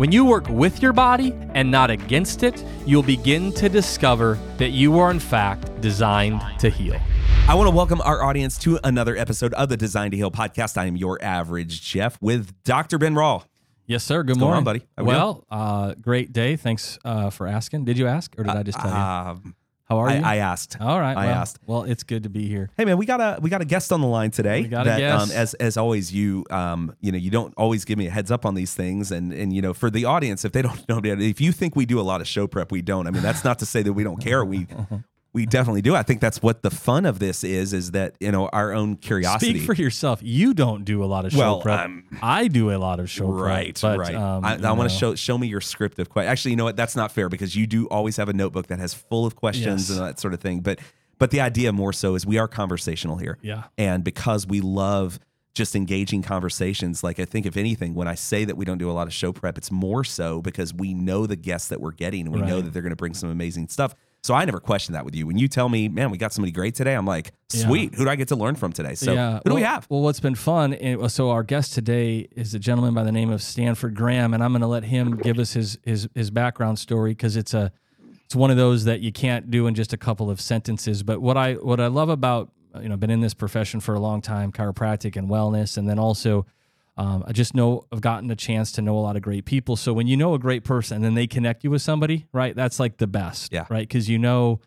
when 0.00 0.10
you 0.10 0.24
work 0.24 0.48
with 0.48 0.80
your 0.80 0.94
body 0.94 1.34
and 1.52 1.70
not 1.70 1.90
against 1.90 2.42
it, 2.42 2.64
you'll 2.86 3.02
begin 3.02 3.52
to 3.52 3.68
discover 3.68 4.38
that 4.56 4.70
you 4.70 4.98
are, 4.98 5.10
in 5.10 5.20
fact, 5.20 5.78
designed 5.82 6.40
to 6.58 6.70
heal. 6.70 6.98
I 7.46 7.54
want 7.54 7.68
to 7.68 7.76
welcome 7.76 8.00
our 8.00 8.24
audience 8.24 8.56
to 8.60 8.80
another 8.82 9.14
episode 9.14 9.52
of 9.52 9.68
the 9.68 9.76
Design 9.76 10.10
to 10.12 10.16
Heal 10.16 10.30
podcast. 10.30 10.78
I 10.78 10.86
am 10.86 10.96
your 10.96 11.22
average 11.22 11.82
Jeff 11.82 12.16
with 12.22 12.50
Dr. 12.64 12.96
Ben 12.96 13.14
Rall. 13.14 13.44
Yes, 13.84 14.02
sir. 14.02 14.22
Good 14.22 14.36
What's 14.36 14.38
going 14.38 14.48
morning, 14.48 14.56
on, 14.56 14.64
buddy? 14.64 14.86
How 14.96 15.02
we 15.02 15.08
well, 15.08 15.44
uh, 15.50 15.92
great 16.00 16.32
day. 16.32 16.56
Thanks 16.56 16.98
uh, 17.04 17.28
for 17.28 17.46
asking. 17.46 17.84
Did 17.84 17.98
you 17.98 18.06
ask, 18.06 18.34
or 18.38 18.44
did 18.44 18.56
I 18.56 18.62
just 18.62 18.80
tell 18.80 19.34
you? 19.44 19.52
Um, 19.90 19.96
How 19.96 20.04
are 20.04 20.08
I, 20.08 20.16
you? 20.16 20.24
I 20.24 20.36
asked. 20.36 20.76
All 20.80 21.00
right. 21.00 21.16
I 21.16 21.26
well, 21.26 21.34
asked. 21.34 21.58
Well, 21.66 21.82
it's 21.82 22.02
good 22.04 22.22
to 22.22 22.28
be 22.30 22.46
here. 22.46 22.70
Hey 22.76 22.84
man, 22.84 22.96
we 22.96 23.06
got 23.06 23.20
a 23.20 23.38
we 23.40 23.50
got 23.50 23.60
a 23.60 23.64
guest 23.64 23.92
on 23.92 24.00
the 24.00 24.06
line 24.06 24.30
today. 24.30 24.62
We 24.62 24.68
got 24.68 24.86
a 24.86 24.90
that, 24.90 25.02
Um, 25.02 25.30
as 25.32 25.54
as 25.54 25.76
always, 25.76 26.12
you 26.12 26.44
um 26.50 26.94
you 27.00 27.10
know 27.12 27.18
you 27.18 27.30
don't 27.30 27.52
always 27.56 27.84
give 27.84 27.98
me 27.98 28.06
a 28.06 28.10
heads 28.10 28.30
up 28.30 28.46
on 28.46 28.54
these 28.54 28.74
things, 28.74 29.10
and 29.10 29.32
and 29.32 29.52
you 29.52 29.60
know 29.60 29.74
for 29.74 29.90
the 29.90 30.04
audience, 30.04 30.44
if 30.44 30.52
they 30.52 30.62
don't 30.62 30.88
know, 30.88 31.00
if 31.04 31.40
you 31.40 31.52
think 31.52 31.76
we 31.76 31.86
do 31.86 32.00
a 32.00 32.02
lot 32.02 32.20
of 32.20 32.28
show 32.28 32.46
prep, 32.46 32.70
we 32.70 32.82
don't. 32.82 33.06
I 33.06 33.10
mean, 33.10 33.22
that's 33.22 33.44
not 33.44 33.58
to 33.60 33.66
say 33.66 33.82
that 33.82 33.92
we 33.92 34.04
don't 34.04 34.20
care. 34.20 34.44
We 34.44 34.66
we 35.32 35.46
definitely 35.46 35.82
do. 35.82 35.94
I 35.94 36.02
think 36.02 36.20
that's 36.20 36.42
what 36.42 36.62
the 36.62 36.70
fun 36.70 37.06
of 37.06 37.18
this 37.20 37.44
is, 37.44 37.72
is 37.72 37.92
that 37.92 38.16
you 38.20 38.32
know 38.32 38.48
our 38.52 38.72
own 38.72 38.96
curiosity. 38.96 39.54
Speak 39.58 39.62
for 39.66 39.74
yourself. 39.74 40.20
You 40.22 40.54
don't 40.54 40.84
do 40.84 41.04
a 41.04 41.06
lot 41.06 41.24
of 41.24 41.32
show 41.32 41.38
Well, 41.38 41.60
prep. 41.60 41.78
I'm- 41.80 42.04
I 42.20 42.48
do 42.48 42.72
a 42.72 42.78
lot 42.78 42.98
of 43.00 43.08
show 43.08 43.26
Right, 43.30 43.78
prep. 43.78 43.96
but, 43.96 43.98
right. 43.98 44.14
um, 44.14 44.44
I, 44.44 44.56
I 44.56 44.72
want 44.72 44.90
to 44.90 44.96
show 44.96 45.14
show 45.14 45.38
me 45.38 45.46
your 45.46 45.60
script 45.60 45.98
of 45.98 46.08
questions. 46.10 46.30
Actually, 46.32 46.50
you 46.52 46.56
know 46.56 46.64
what? 46.64 46.76
That's 46.76 46.96
not 46.96 47.12
fair 47.12 47.28
because 47.28 47.54
you 47.54 47.66
do 47.66 47.86
always 47.88 48.16
have 48.16 48.28
a 48.28 48.32
notebook 48.32 48.66
that 48.68 48.78
has 48.80 48.92
full 48.94 49.24
of 49.26 49.36
questions 49.36 49.88
Yes. 49.88 49.98
and 49.98 50.06
that 50.08 50.18
sort 50.18 50.34
of 50.34 50.40
thing. 50.40 50.60
But 50.60 50.80
but 51.18 51.30
the 51.30 51.40
idea 51.40 51.70
more 51.72 51.92
so 51.92 52.14
is 52.14 52.24
we 52.26 52.38
are 52.38 52.48
conversational 52.48 53.16
here. 53.18 53.38
Yeah. 53.42 53.64
And 53.78 54.02
because 54.02 54.46
we 54.46 54.60
love 54.60 55.20
just 55.52 55.76
engaging 55.76 56.22
conversations, 56.22 57.04
like 57.04 57.20
I 57.20 57.24
think 57.24 57.44
if 57.44 57.56
anything, 57.56 57.94
when 57.94 58.08
I 58.08 58.14
say 58.14 58.44
that 58.46 58.56
we 58.56 58.64
don't 58.64 58.78
do 58.78 58.90
a 58.90 58.92
lot 58.92 59.06
of 59.06 59.12
show 59.12 59.32
prep, 59.32 59.58
it's 59.58 59.70
more 59.70 60.02
so 60.02 60.40
because 60.40 60.72
we 60.72 60.94
know 60.94 61.26
the 61.26 61.36
guests 61.36 61.68
that 61.68 61.80
we're 61.80 61.90
getting 61.92 62.26
and 62.26 62.34
we 62.34 62.40
know 62.40 62.60
that 62.60 62.72
they're 62.72 62.82
going 62.82 62.90
to 62.90 62.96
bring 62.96 63.14
some 63.14 63.30
amazing 63.30 63.68
stuff. 63.68 63.94
So 64.22 64.34
I 64.34 64.44
never 64.44 64.60
question 64.60 64.92
that 64.92 65.04
with 65.04 65.14
you. 65.14 65.26
When 65.26 65.38
you 65.38 65.48
tell 65.48 65.68
me, 65.68 65.88
man, 65.88 66.10
we 66.10 66.18
got 66.18 66.32
somebody 66.32 66.52
great 66.52 66.74
today, 66.74 66.94
I'm 66.94 67.06
like, 67.06 67.32
Yeah. 67.54 67.66
sweet. 67.66 67.94
Who 67.94 68.04
do 68.04 68.10
I 68.10 68.16
get 68.16 68.28
to 68.28 68.36
learn 68.36 68.54
from 68.54 68.72
today? 68.72 68.94
So 68.94 69.12
yeah. 69.12 69.40
who 69.42 69.50
do 69.50 69.54
we 69.54 69.62
have? 69.62 69.86
Well, 69.88 70.02
what's 70.02 70.20
been 70.20 70.34
fun, 70.34 70.74
eh, 70.74 70.96
and 71.00 71.10
so 71.10 71.30
our 71.30 71.42
guest 71.42 71.72
today 71.72 72.28
is 72.36 72.52
a 72.54 72.58
gentleman 72.58 72.92
by 72.92 73.02
the 73.02 73.12
name 73.12 73.30
of 73.30 73.42
Stanford 73.42 73.94
Graham, 73.94 74.34
and 74.34 74.44
I'm 74.44 74.52
going 74.52 74.60
to 74.60 74.66
let 74.66 74.84
him 74.84 75.16
give 75.16 75.38
us 75.38 75.52
his 75.54 75.78
his 75.84 76.08
his 76.14 76.30
background 76.30 76.78
story 76.78 77.12
because 77.12 77.34
it's 77.36 77.54
a 77.54 77.72
it's 78.26 78.36
one 78.36 78.50
of 78.50 78.56
those 78.58 78.84
that 78.84 79.00
you 79.00 79.10
can't 79.10 79.50
do 79.50 79.66
in 79.66 79.74
just 79.74 79.92
a 79.92 79.96
couple 79.96 80.30
of 80.30 80.40
sentences. 80.40 81.02
But 81.02 81.20
what 81.22 81.36
I 81.36 81.54
what 81.54 81.80
I 81.80 81.86
love 81.86 82.10
about 82.10 82.50
you 82.80 82.88
know 82.90 82.96
been 82.96 83.10
in 83.10 83.20
this 83.20 83.34
profession 83.34 83.80
for 83.80 83.94
a 83.94 84.00
long 84.00 84.20
time, 84.20 84.52
chiropractic 84.52 85.16
and 85.16 85.28
wellness, 85.30 85.76
and 85.78 85.88
then 85.88 85.98
also. 85.98 86.46
Um, 87.00 87.24
I 87.26 87.32
just 87.32 87.54
know 87.54 87.86
I've 87.90 88.02
gotten 88.02 88.30
a 88.30 88.36
chance 88.36 88.72
to 88.72 88.82
know 88.82 88.96
a 88.98 89.00
lot 89.00 89.16
of 89.16 89.22
great 89.22 89.44
people. 89.46 89.74
So 89.76 89.92
when 89.94 90.06
you 90.06 90.16
know 90.18 90.34
a 90.34 90.38
great 90.38 90.64
person 90.64 90.96
and 90.96 91.04
then 91.04 91.14
they 91.14 91.26
connect 91.26 91.64
you 91.64 91.70
with 91.70 91.80
somebody, 91.82 92.26
right? 92.32 92.54
That's 92.54 92.78
like 92.78 92.98
the 92.98 93.06
best, 93.06 93.52
Yeah. 93.52 93.64
right? 93.70 93.88
Because 93.88 94.08
you 94.08 94.18
know 94.18 94.60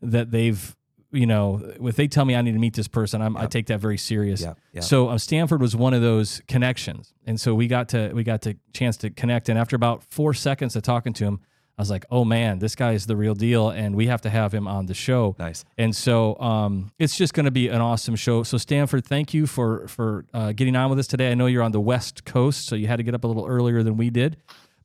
that 0.00 0.30
they've, 0.30 0.76
you 1.10 1.26
know, 1.26 1.60
if 1.82 1.96
they 1.96 2.06
tell 2.06 2.24
me 2.24 2.36
I 2.36 2.42
need 2.42 2.52
to 2.52 2.58
meet 2.60 2.74
this 2.74 2.86
person, 2.86 3.20
I'm, 3.20 3.36
I 3.36 3.46
take 3.46 3.66
that 3.66 3.80
very 3.80 3.98
serious. 3.98 4.40
Yeah, 4.40 4.54
yeah. 4.72 4.82
So 4.82 5.08
um, 5.10 5.18
Stanford 5.18 5.60
was 5.60 5.74
one 5.74 5.92
of 5.92 6.00
those 6.02 6.40
connections, 6.46 7.12
and 7.26 7.40
so 7.40 7.54
we 7.56 7.66
got 7.66 7.88
to 7.88 8.12
we 8.14 8.22
got 8.22 8.42
to 8.42 8.56
chance 8.72 8.96
to 8.98 9.10
connect. 9.10 9.48
And 9.48 9.58
after 9.58 9.74
about 9.74 10.04
four 10.04 10.32
seconds 10.32 10.76
of 10.76 10.82
talking 10.84 11.12
to 11.14 11.24
him, 11.24 11.40
I 11.80 11.82
was 11.82 11.88
like, 11.88 12.04
"Oh 12.10 12.26
man, 12.26 12.58
this 12.58 12.74
guy 12.74 12.92
is 12.92 13.06
the 13.06 13.16
real 13.16 13.34
deal, 13.34 13.70
and 13.70 13.96
we 13.96 14.06
have 14.08 14.20
to 14.20 14.28
have 14.28 14.52
him 14.52 14.68
on 14.68 14.84
the 14.84 14.92
show." 14.92 15.34
Nice. 15.38 15.64
And 15.78 15.96
so 15.96 16.38
um, 16.38 16.92
it's 16.98 17.16
just 17.16 17.32
going 17.32 17.46
to 17.46 17.50
be 17.50 17.68
an 17.68 17.80
awesome 17.80 18.16
show. 18.16 18.42
So 18.42 18.58
Stanford, 18.58 19.06
thank 19.06 19.32
you 19.32 19.46
for 19.46 19.88
for 19.88 20.26
uh, 20.34 20.52
getting 20.52 20.76
on 20.76 20.90
with 20.90 20.98
us 20.98 21.06
today. 21.06 21.30
I 21.30 21.34
know 21.34 21.46
you're 21.46 21.62
on 21.62 21.72
the 21.72 21.80
West 21.80 22.26
Coast, 22.26 22.66
so 22.66 22.76
you 22.76 22.86
had 22.86 22.96
to 22.96 23.02
get 23.02 23.14
up 23.14 23.24
a 23.24 23.26
little 23.26 23.46
earlier 23.46 23.82
than 23.82 23.96
we 23.96 24.10
did. 24.10 24.36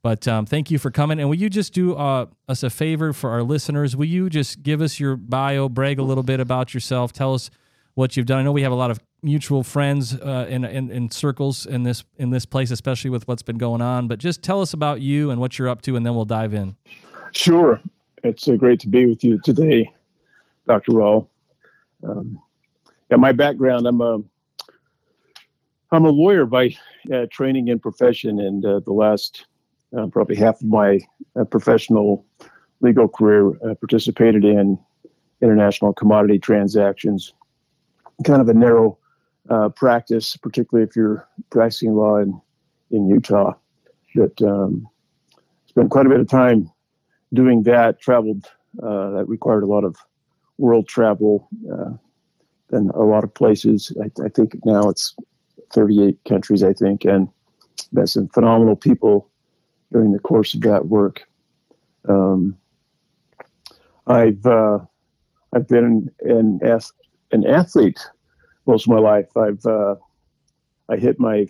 But 0.03 0.25
um, 0.25 0.45
thank 0.45 0.72
you 0.72 0.79
for 0.79 0.89
coming. 0.89 1.19
And 1.19 1.28
will 1.28 1.35
you 1.35 1.50
just 1.50 1.73
do 1.73 1.95
uh, 1.95 2.28
us 2.47 2.63
a 2.63 2.69
favor 2.69 3.12
for 3.12 3.31
our 3.31 3.44
listeners? 3.44 3.94
Will 3.94 4.06
you 4.06 4.29
just 4.29 4.63
give 4.63 4.79
us 4.79 4.97
your 4.97 5.17
bio, 5.17 5.67
brag 5.67 6.00
a 6.00 6.03
little 6.03 6.23
bit 6.23 6.39
about 6.39 6.73
yourself, 6.73 7.12
tell 7.12 7.33
us 7.33 7.50
what 7.95 8.16
you've 8.16 8.25
done? 8.25 8.39
I 8.39 8.44
know 8.44 8.51
we 8.51 8.61
have 8.61 8.72
a 8.72 8.75
lot 8.75 8.91
of 8.91 9.00
mutual 9.23 9.63
friends 9.63 10.13
uh, 10.13 10.45
in, 10.47 10.63
in 10.63 10.91
in 10.91 11.09
circles 11.09 11.66
in 11.66 11.83
this 11.83 12.03
in 12.17 12.29
this 12.29 12.45
place, 12.45 12.69
especially 12.69 13.09
with 13.09 13.28
what's 13.28 13.41
been 13.41 13.57
going 13.57 13.81
on. 13.81 14.07
But 14.07 14.19
just 14.19 14.44
tell 14.44 14.61
us 14.61 14.73
about 14.73 15.01
you 15.01 15.31
and 15.31 15.41
what 15.41 15.57
you're 15.57 15.69
up 15.69 15.81
to, 15.83 15.95
and 15.95 16.06
then 16.06 16.13
we'll 16.13 16.25
dive 16.25 16.53
in. 16.53 16.75
Sure. 17.31 17.81
It's 18.23 18.47
uh, 18.47 18.56
great 18.56 18.79
to 18.81 18.88
be 18.88 19.06
with 19.06 19.23
you 19.23 19.39
today, 19.44 19.94
Dr. 20.67 20.94
Rall. 20.94 21.29
Um, 22.03 22.39
yeah, 23.11 23.17
my 23.17 23.31
background, 23.31 23.85
I'm 23.85 24.01
a, 24.01 24.19
I'm 25.91 26.06
a 26.06 26.09
lawyer 26.09 26.45
by 26.45 26.75
uh, 27.13 27.27
training 27.31 27.69
and 27.69 27.79
profession, 27.79 28.39
and 28.39 28.66
uh, 28.66 28.79
the 28.79 28.94
last 28.94 29.45
uh, 29.95 30.07
probably 30.07 30.35
half 30.35 30.59
of 30.62 30.67
my 30.67 31.00
uh, 31.39 31.44
professional 31.44 32.25
legal 32.81 33.07
career 33.07 33.51
participated 33.79 34.44
in 34.44 34.77
international 35.41 35.94
commodity 35.94 36.39
transactions. 36.39 37.33
Kind 38.23 38.41
of 38.41 38.49
a 38.49 38.53
narrow 38.53 38.97
uh, 39.49 39.69
practice, 39.69 40.37
particularly 40.37 40.87
if 40.87 40.95
you're 40.95 41.27
practicing 41.49 41.93
law 41.93 42.17
in, 42.17 42.39
in 42.91 43.07
Utah. 43.07 43.53
But 44.15 44.41
um, 44.41 44.87
spent 45.67 45.91
quite 45.91 46.05
a 46.05 46.09
bit 46.09 46.21
of 46.21 46.29
time 46.29 46.71
doing 47.33 47.63
that, 47.63 47.99
traveled, 47.99 48.45
uh, 48.81 49.11
that 49.11 49.25
required 49.27 49.63
a 49.63 49.67
lot 49.67 49.83
of 49.83 49.97
world 50.57 50.87
travel, 50.87 51.49
uh, 51.71 51.91
and 52.71 52.89
a 52.91 53.03
lot 53.03 53.23
of 53.23 53.33
places. 53.33 53.91
I, 54.01 54.09
I 54.23 54.29
think 54.29 54.55
now 54.65 54.89
it's 54.89 55.15
38 55.73 56.17
countries, 56.27 56.63
I 56.63 56.73
think, 56.73 57.05
and 57.05 57.27
met 57.91 58.09
some 58.09 58.27
phenomenal 58.29 58.75
people 58.75 59.29
during 59.91 60.11
the 60.11 60.19
course 60.19 60.53
of 60.53 60.61
that 60.61 60.87
work. 60.87 61.27
Um, 62.07 62.57
I've 64.07 64.45
uh, 64.45 64.79
I've 65.53 65.67
been 65.67 66.11
an 66.21 66.59
ath- 66.63 66.91
an 67.31 67.46
athlete 67.46 68.00
most 68.66 68.88
of 68.88 68.94
my 68.94 69.00
life. 69.00 69.36
I've 69.38 69.66
uh, 69.66 69.96
I 70.90 70.97
hit 70.97 71.19
my 71.19 71.47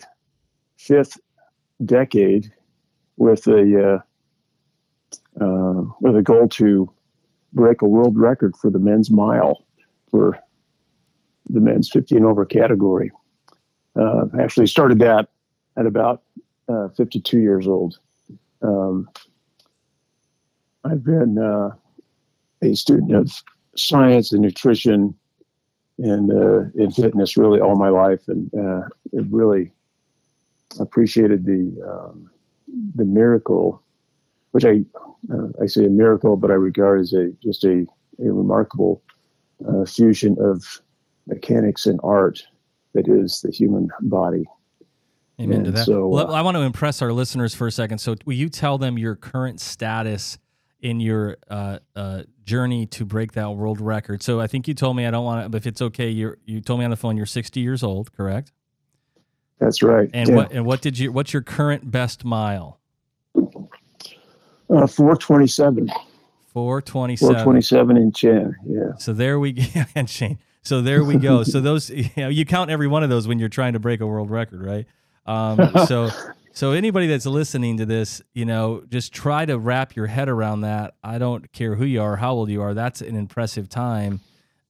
fifth 0.78 1.18
decade 1.84 2.52
with 3.16 3.46
a 3.46 4.02
uh, 5.40 5.44
uh, 5.44 5.84
with 6.00 6.16
a 6.16 6.22
goal 6.22 6.48
to 6.48 6.90
break 7.52 7.82
a 7.82 7.86
world 7.86 8.18
record 8.18 8.56
for 8.56 8.70
the 8.70 8.78
men's 8.78 9.10
mile 9.10 9.64
for 10.10 10.38
the 11.48 11.60
men's 11.60 11.90
50 11.90 12.16
and 12.16 12.24
over 12.24 12.44
category. 12.44 13.10
Uh, 13.94 14.26
I 14.36 14.42
actually 14.42 14.66
started 14.66 14.98
that 14.98 15.28
at 15.76 15.86
about 15.86 16.22
uh, 16.68 16.88
52 16.88 17.38
years 17.38 17.66
old. 17.66 17.98
Um, 18.62 19.08
I've 20.84 21.04
been 21.04 21.38
uh, 21.38 21.70
a 22.62 22.74
student 22.74 23.14
of 23.14 23.32
science 23.76 24.32
and 24.32 24.42
nutrition 24.42 25.14
and 25.98 26.30
uh, 26.30 26.60
in 26.74 26.90
fitness 26.90 27.36
really 27.36 27.60
all 27.60 27.76
my 27.76 27.88
life, 27.88 28.28
and 28.28 28.50
uh, 28.54 28.88
it 29.12 29.24
really 29.30 29.72
appreciated 30.78 31.44
the 31.44 31.72
um, 31.88 32.30
the 32.94 33.04
miracle 33.04 33.82
which 34.56 34.64
I 34.64 34.80
uh, 35.30 35.48
I 35.62 35.66
say 35.66 35.84
a 35.84 35.90
miracle, 35.90 36.38
but 36.38 36.50
I 36.50 36.54
regard 36.54 37.00
as 37.00 37.12
a 37.12 37.30
just 37.42 37.62
a, 37.64 37.84
a 38.18 38.32
remarkable 38.32 39.02
uh, 39.68 39.84
fusion 39.84 40.34
of 40.40 40.80
mechanics 41.26 41.84
and 41.84 42.00
art 42.02 42.42
that 42.94 43.06
is 43.06 43.42
the 43.42 43.50
human 43.50 43.90
body. 44.00 44.46
Amen 45.38 45.64
to 45.64 45.72
that. 45.72 45.84
so, 45.84 46.08
well, 46.08 46.30
uh, 46.30 46.34
I 46.34 46.40
want 46.40 46.56
to 46.56 46.62
impress 46.62 47.02
our 47.02 47.12
listeners 47.12 47.54
for 47.54 47.66
a 47.66 47.70
second. 47.70 47.98
So, 47.98 48.14
will 48.24 48.32
you 48.32 48.48
tell 48.48 48.78
them 48.78 48.96
your 48.96 49.14
current 49.14 49.60
status 49.60 50.38
in 50.86 51.00
your 51.00 51.36
uh, 51.50 51.78
uh, 51.96 52.22
journey 52.44 52.86
to 52.86 53.04
break 53.04 53.32
that 53.32 53.50
world 53.50 53.80
record? 53.80 54.22
So, 54.22 54.40
I 54.40 54.46
think 54.46 54.68
you 54.68 54.74
told 54.74 54.96
me 54.96 55.04
I 55.04 55.10
don't 55.10 55.24
want 55.24 55.44
to, 55.44 55.48
but 55.48 55.58
if 55.58 55.66
it's 55.66 55.82
okay, 55.82 56.08
you 56.08 56.36
you 56.44 56.60
told 56.60 56.78
me 56.78 56.84
on 56.84 56.90
the 56.90 56.96
phone 56.96 57.16
you're 57.16 57.26
60 57.26 57.60
years 57.60 57.82
old, 57.82 58.12
correct? 58.16 58.52
That's 59.58 59.82
right. 59.82 60.08
And 60.14 60.28
Yeah. 60.30 60.36
what 60.36 60.52
and 60.52 60.64
what 60.64 60.80
did 60.80 60.98
you? 60.98 61.10
What's 61.10 61.32
your 61.32 61.42
current 61.42 61.90
best 61.90 62.24
mile? 62.24 62.78
Uh, 64.68 64.86
427. 64.86 65.88
427. 66.52 67.34
427 67.34 67.96
in 67.96 68.12
Chan. 68.12 68.56
Yeah. 68.66 68.96
So 68.98 69.12
there 69.12 69.38
we 69.38 69.52
go. 69.52 69.62
and 69.94 70.08
Shane. 70.08 70.38
So 70.62 70.82
there 70.82 71.04
we 71.04 71.16
go. 71.16 71.42
So 71.42 71.60
those 71.60 71.90
you 71.90 72.08
know 72.16 72.28
you 72.28 72.44
count 72.44 72.70
every 72.70 72.86
one 72.88 73.02
of 73.02 73.10
those 73.10 73.26
when 73.26 73.38
you're 73.38 73.48
trying 73.48 73.72
to 73.72 73.78
break 73.78 74.00
a 74.00 74.06
world 74.06 74.30
record, 74.30 74.62
right? 74.64 74.86
Um, 75.26 75.72
so 75.86 76.10
So 76.56 76.72
anybody 76.72 77.06
that's 77.06 77.26
listening 77.26 77.76
to 77.76 77.84
this, 77.84 78.22
you 78.32 78.46
know, 78.46 78.82
just 78.88 79.12
try 79.12 79.44
to 79.44 79.58
wrap 79.58 79.94
your 79.94 80.06
head 80.06 80.30
around 80.30 80.62
that. 80.62 80.94
I 81.04 81.18
don't 81.18 81.52
care 81.52 81.74
who 81.74 81.84
you 81.84 82.00
are, 82.00 82.16
how 82.16 82.32
old 82.32 82.48
you 82.48 82.62
are. 82.62 82.72
That's 82.72 83.02
an 83.02 83.14
impressive 83.14 83.68
time. 83.68 84.20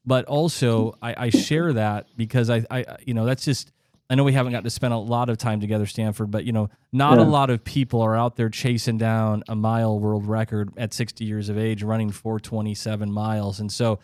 But 0.04 0.24
also, 0.24 0.98
I, 1.00 1.14
I 1.26 1.30
share 1.30 1.72
that 1.74 2.08
because 2.16 2.50
I, 2.50 2.64
I, 2.72 2.84
you 3.04 3.14
know, 3.14 3.24
that's 3.24 3.44
just. 3.44 3.70
I 4.10 4.16
know 4.16 4.24
we 4.24 4.32
haven't 4.32 4.50
got 4.52 4.64
to 4.64 4.70
spend 4.70 4.94
a 4.94 4.98
lot 4.98 5.30
of 5.30 5.38
time 5.38 5.60
together, 5.60 5.86
Stanford, 5.86 6.32
but 6.32 6.44
you 6.44 6.50
know, 6.50 6.70
not 6.92 7.18
Yeah. 7.18 7.24
a 7.24 7.26
lot 7.26 7.50
of 7.50 7.62
people 7.62 8.00
are 8.02 8.16
out 8.16 8.34
there 8.34 8.48
chasing 8.48 8.98
down 8.98 9.44
a 9.48 9.54
mile 9.54 9.96
world 10.00 10.26
record 10.26 10.72
at 10.76 10.92
60 10.92 11.24
years 11.24 11.48
of 11.48 11.56
age, 11.56 11.84
running 11.84 12.10
427 12.10 13.12
miles. 13.12 13.60
And 13.60 13.70
so, 13.70 14.00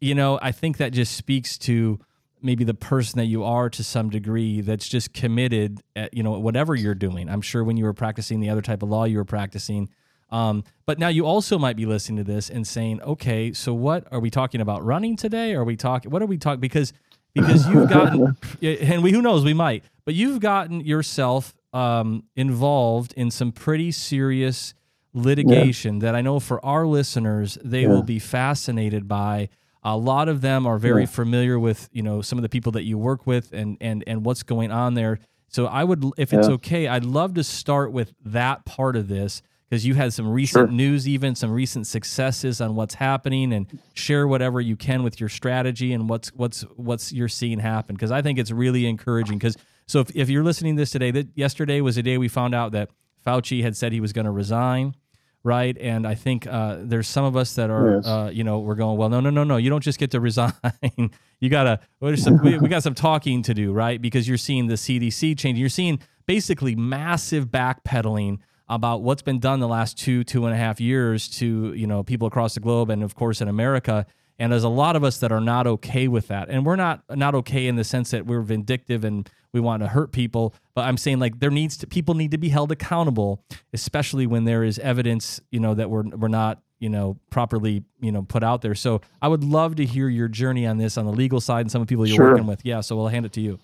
you 0.00 0.16
know, 0.16 0.38
I 0.42 0.50
think 0.50 0.78
that 0.78 0.92
just 0.92 1.16
speaks 1.16 1.58
to 1.58 2.00
maybe 2.42 2.64
the 2.64 2.74
person 2.74 3.18
that 3.18 3.26
you 3.26 3.44
are 3.44 3.68
to 3.70 3.82
some 3.84 4.10
degree 4.10 4.60
that's 4.60 4.88
just 4.88 5.12
committed 5.12 5.80
at, 5.96 6.14
you 6.14 6.22
know, 6.22 6.32
whatever 6.38 6.74
you're 6.74 6.94
doing. 6.94 7.28
I'm 7.28 7.40
sure 7.42 7.62
when 7.64 7.76
you 7.76 7.84
were 7.84 7.92
practicing 7.92 8.40
the 8.40 8.50
other 8.50 8.62
type 8.62 8.82
of 8.82 8.88
law 8.88 9.04
you 9.04 9.18
were 9.18 9.24
practicing. 9.24 9.88
Um, 10.30 10.62
but 10.86 10.98
now 10.98 11.08
you 11.08 11.26
also 11.26 11.58
might 11.58 11.76
be 11.76 11.86
listening 11.86 12.24
to 12.24 12.32
this 12.32 12.50
and 12.50 12.66
saying, 12.66 13.02
okay, 13.02 13.52
so 13.52 13.74
what 13.74 14.06
are 14.12 14.20
we 14.20 14.30
talking 14.30 14.60
about 14.60 14.84
running 14.84 15.16
today? 15.16 15.54
Are 15.54 15.64
we 15.64 15.76
talking, 15.76 16.10
what 16.10 16.22
are 16.22 16.26
we 16.26 16.38
talking? 16.38 16.60
Because, 16.60 16.92
because 17.34 17.66
you've 17.68 17.88
gotten, 17.88 18.36
and 18.62 19.02
we, 19.02 19.10
who 19.12 19.22
knows, 19.22 19.44
we 19.44 19.54
might, 19.54 19.82
but 20.04 20.14
you've 20.14 20.40
gotten 20.40 20.80
yourself 20.82 21.54
um, 21.72 22.24
involved 22.36 23.12
in 23.16 23.30
some 23.30 23.50
pretty 23.52 23.90
serious 23.92 24.74
litigation 25.12 25.98
that 26.00 26.14
I 26.14 26.20
know 26.20 26.38
for 26.40 26.64
our 26.64 26.86
listeners, 26.86 27.58
they 27.64 27.82
Yeah. 27.82 27.88
will 27.88 28.02
be 28.02 28.18
fascinated 28.18 29.08
by. 29.08 29.48
A 29.82 29.96
lot 29.96 30.28
of 30.28 30.40
them 30.42 30.66
are 30.66 30.78
very 30.78 31.02
Yeah. 31.02 31.06
familiar 31.06 31.58
with, 31.58 31.88
you 31.92 32.02
know, 32.02 32.20
some 32.22 32.38
of 32.38 32.42
the 32.42 32.48
people 32.48 32.72
that 32.72 32.82
you 32.84 32.98
work 32.98 33.26
with 33.26 33.52
and 33.52 33.76
and 33.80 34.04
and 34.06 34.24
what's 34.24 34.42
going 34.42 34.70
on 34.70 34.94
there. 34.94 35.18
So 35.48 35.66
I 35.66 35.82
would, 35.84 36.04
if 36.16 36.32
it's 36.32 36.48
Yeah. 36.48 36.54
okay, 36.54 36.86
I'd 36.86 37.04
love 37.04 37.34
to 37.34 37.42
start 37.42 37.90
with 37.92 38.12
that 38.24 38.64
part 38.64 38.94
of 38.94 39.08
this 39.08 39.42
because 39.68 39.84
you 39.86 39.94
had 39.94 40.12
some 40.12 40.28
recent 40.28 40.68
Sure. 40.68 40.76
news, 40.76 41.08
even 41.08 41.34
some 41.34 41.50
recent 41.50 41.86
successes 41.86 42.60
on 42.60 42.74
what's 42.76 42.94
happening, 42.94 43.52
and 43.52 43.66
share 43.94 44.28
whatever 44.28 44.60
you 44.60 44.76
can 44.76 45.02
with 45.02 45.18
your 45.18 45.28
strategy 45.28 45.92
and 45.92 46.08
what's 46.08 46.28
what's 46.34 46.62
what's 46.76 47.12
you're 47.12 47.28
seeing 47.28 47.58
happen. 47.60 47.94
Because 47.96 48.10
I 48.10 48.20
think 48.22 48.38
it's 48.38 48.50
really 48.50 48.86
encouraging. 48.86 49.38
Because 49.38 49.56
so 49.86 50.00
if, 50.00 50.10
if 50.14 50.28
you're 50.28 50.44
listening 50.44 50.76
to 50.76 50.82
this 50.82 50.90
today, 50.90 51.10
that 51.12 51.28
yesterday 51.34 51.80
was 51.80 51.96
the 51.96 52.02
day 52.02 52.18
we 52.18 52.28
found 52.28 52.54
out 52.54 52.72
that 52.72 52.90
Fauci 53.26 53.62
had 53.62 53.76
said 53.76 53.92
he 53.92 54.00
was 54.00 54.12
going 54.12 54.24
to 54.26 54.30
resign, 54.30 54.94
right? 55.42 55.76
And 55.78 56.06
I 56.06 56.14
think 56.14 56.46
uh, 56.46 56.78
there's 56.80 57.08
some 57.08 57.24
of 57.24 57.36
us 57.36 57.54
that 57.54 57.70
are, 57.70 57.96
Yes. 57.96 58.06
uh, 58.06 58.30
you 58.32 58.44
know, 58.44 58.58
we're 58.60 58.74
going, 58.74 58.98
well, 58.98 59.08
no, 59.08 59.20
no, 59.20 59.30
no, 59.30 59.44
no, 59.44 59.56
you 59.56 59.70
don't 59.70 59.82
just 59.82 59.98
get 59.98 60.10
to 60.12 60.20
resign. 60.20 60.52
you 61.40 61.48
gotta, 61.48 61.80
some, 62.16 62.38
we, 62.42 62.58
we 62.58 62.68
got 62.68 62.82
some 62.82 62.94
talking 62.94 63.42
to 63.42 63.54
do, 63.54 63.72
right? 63.72 64.00
Because 64.00 64.28
you're 64.28 64.36
seeing 64.38 64.66
the 64.66 64.74
CDC 64.74 65.38
change. 65.38 65.58
You're 65.58 65.68
seeing 65.68 65.98
basically 66.26 66.74
massive 66.76 67.46
backpedaling 67.46 68.38
about 68.68 69.02
what's 69.02 69.22
been 69.22 69.38
done 69.40 69.60
the 69.60 69.68
last 69.68 69.98
two, 69.98 70.22
two 70.24 70.44
and 70.46 70.54
a 70.54 70.56
half 70.56 70.80
years 70.80 71.28
to, 71.28 71.72
you 71.74 71.86
know, 71.86 72.02
people 72.04 72.28
across 72.28 72.54
the 72.54 72.60
globe 72.60 72.90
and 72.90 73.02
of 73.02 73.14
course 73.14 73.40
in 73.40 73.48
America. 73.48 74.06
And 74.38 74.52
there's 74.52 74.64
a 74.64 74.68
lot 74.68 74.94
of 74.96 75.02
us 75.04 75.18
that 75.18 75.32
are 75.32 75.40
not 75.40 75.66
okay 75.66 76.06
with 76.08 76.28
that. 76.28 76.48
And 76.48 76.64
we're 76.64 76.76
not 76.76 77.02
not 77.10 77.34
okay 77.34 77.66
in 77.66 77.76
the 77.76 77.84
sense 77.84 78.10
that 78.12 78.26
we're 78.26 78.40
vindictive 78.42 79.04
and 79.04 79.28
we 79.52 79.60
want 79.60 79.82
to 79.82 79.88
hurt 79.88 80.12
people. 80.12 80.54
But 80.74 80.82
I'm 80.82 80.96
saying 80.96 81.18
like 81.18 81.40
there 81.40 81.50
needs 81.50 81.76
to 81.78 81.86
people 81.86 82.14
need 82.14 82.30
to 82.30 82.38
be 82.38 82.48
held 82.48 82.72
accountable, 82.72 83.42
especially 83.72 84.26
when 84.26 84.44
there 84.44 84.64
is 84.64 84.78
evidence, 84.78 85.40
you 85.50 85.60
know, 85.60 85.74
that 85.74 85.90
we're 85.90 86.04
we're 86.04 86.28
not, 86.28 86.62
you 86.78 86.88
know, 86.88 87.18
properly, 87.30 87.84
you 88.00 88.12
know, 88.12 88.22
put 88.22 88.42
out 88.42 88.62
there. 88.62 88.74
So 88.74 89.00
I 89.20 89.28
would 89.28 89.44
love 89.44 89.76
to 89.76 89.84
hear 89.84 90.08
your 90.08 90.28
journey 90.28 90.66
on 90.66 90.78
this 90.78 90.96
on 90.96 91.06
the 91.06 91.12
legal 91.12 91.40
side 91.40 91.62
and 91.62 91.70
some 91.70 91.82
of 91.82 91.88
the 91.88 91.92
people 91.92 92.06
you're 92.06 92.16
Sure. 92.16 92.30
working 92.32 92.46
with. 92.46 92.64
Yeah. 92.64 92.80
So 92.80 92.96
we'll 92.96 93.08
hand 93.08 93.26
it 93.26 93.32
to 93.32 93.40
you. 93.40 93.58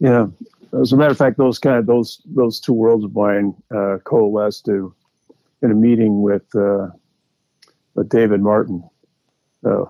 Yeah. 0.00 0.26
As 0.80 0.92
a 0.92 0.96
matter 0.96 1.10
of 1.10 1.18
fact, 1.18 1.36
those 1.36 1.58
kind 1.58 1.76
of 1.76 1.86
those 1.86 2.22
those 2.24 2.58
two 2.58 2.72
worlds 2.72 3.04
of 3.04 3.14
mine 3.14 3.54
uh, 3.74 3.98
coalesced 4.04 4.64
to 4.66 4.94
in 5.62 5.70
a 5.70 5.74
meeting 5.74 6.22
with 6.22 6.42
uh, 6.56 6.88
with 7.94 8.08
David 8.08 8.40
Martin 8.40 8.82
uh, 9.64 9.84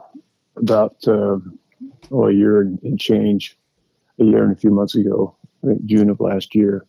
about 0.56 0.97
uh, 1.06 1.38
oh, 2.11 2.29
a 2.29 2.32
year 2.32 2.61
and, 2.61 2.79
and 2.82 3.00
change, 3.00 3.56
a 4.20 4.25
year 4.25 4.44
and 4.44 4.53
a 4.53 4.61
few 4.61 4.70
months 4.70 4.94
ago, 4.94 5.37
I 5.62 5.69
think 5.69 5.85
June 5.87 6.11
of 6.11 6.20
last 6.20 6.55
year. 6.55 6.87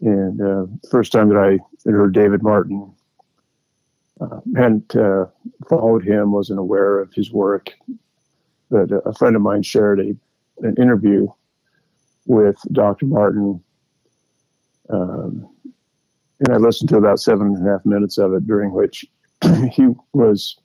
And 0.00 0.40
uh, 0.40 0.66
first 0.90 1.12
time 1.12 1.28
that 1.30 1.38
I 1.38 1.58
heard 1.88 2.12
David 2.12 2.42
Martin, 2.42 2.92
uh, 4.20 4.40
hadn't 4.54 4.94
uh, 4.94 5.26
followed 5.68 6.04
him, 6.04 6.32
wasn't 6.32 6.58
aware 6.58 6.98
of 6.98 7.12
his 7.12 7.32
work. 7.32 7.70
But 8.70 8.90
a 8.90 9.12
friend 9.14 9.36
of 9.36 9.42
mine 9.42 9.62
shared 9.62 10.00
a 10.00 10.16
an 10.62 10.74
interview 10.76 11.28
with 12.26 12.56
Dr. 12.72 13.06
Martin. 13.06 13.62
Um, 14.88 15.48
and 16.40 16.52
I 16.52 16.56
listened 16.56 16.88
to 16.90 16.96
about 16.96 17.20
seven 17.20 17.48
and 17.48 17.66
a 17.66 17.70
half 17.70 17.84
minutes 17.84 18.18
of 18.18 18.32
it, 18.34 18.46
during 18.46 18.72
which 18.72 19.04
he 19.70 19.88
was, 20.12 20.56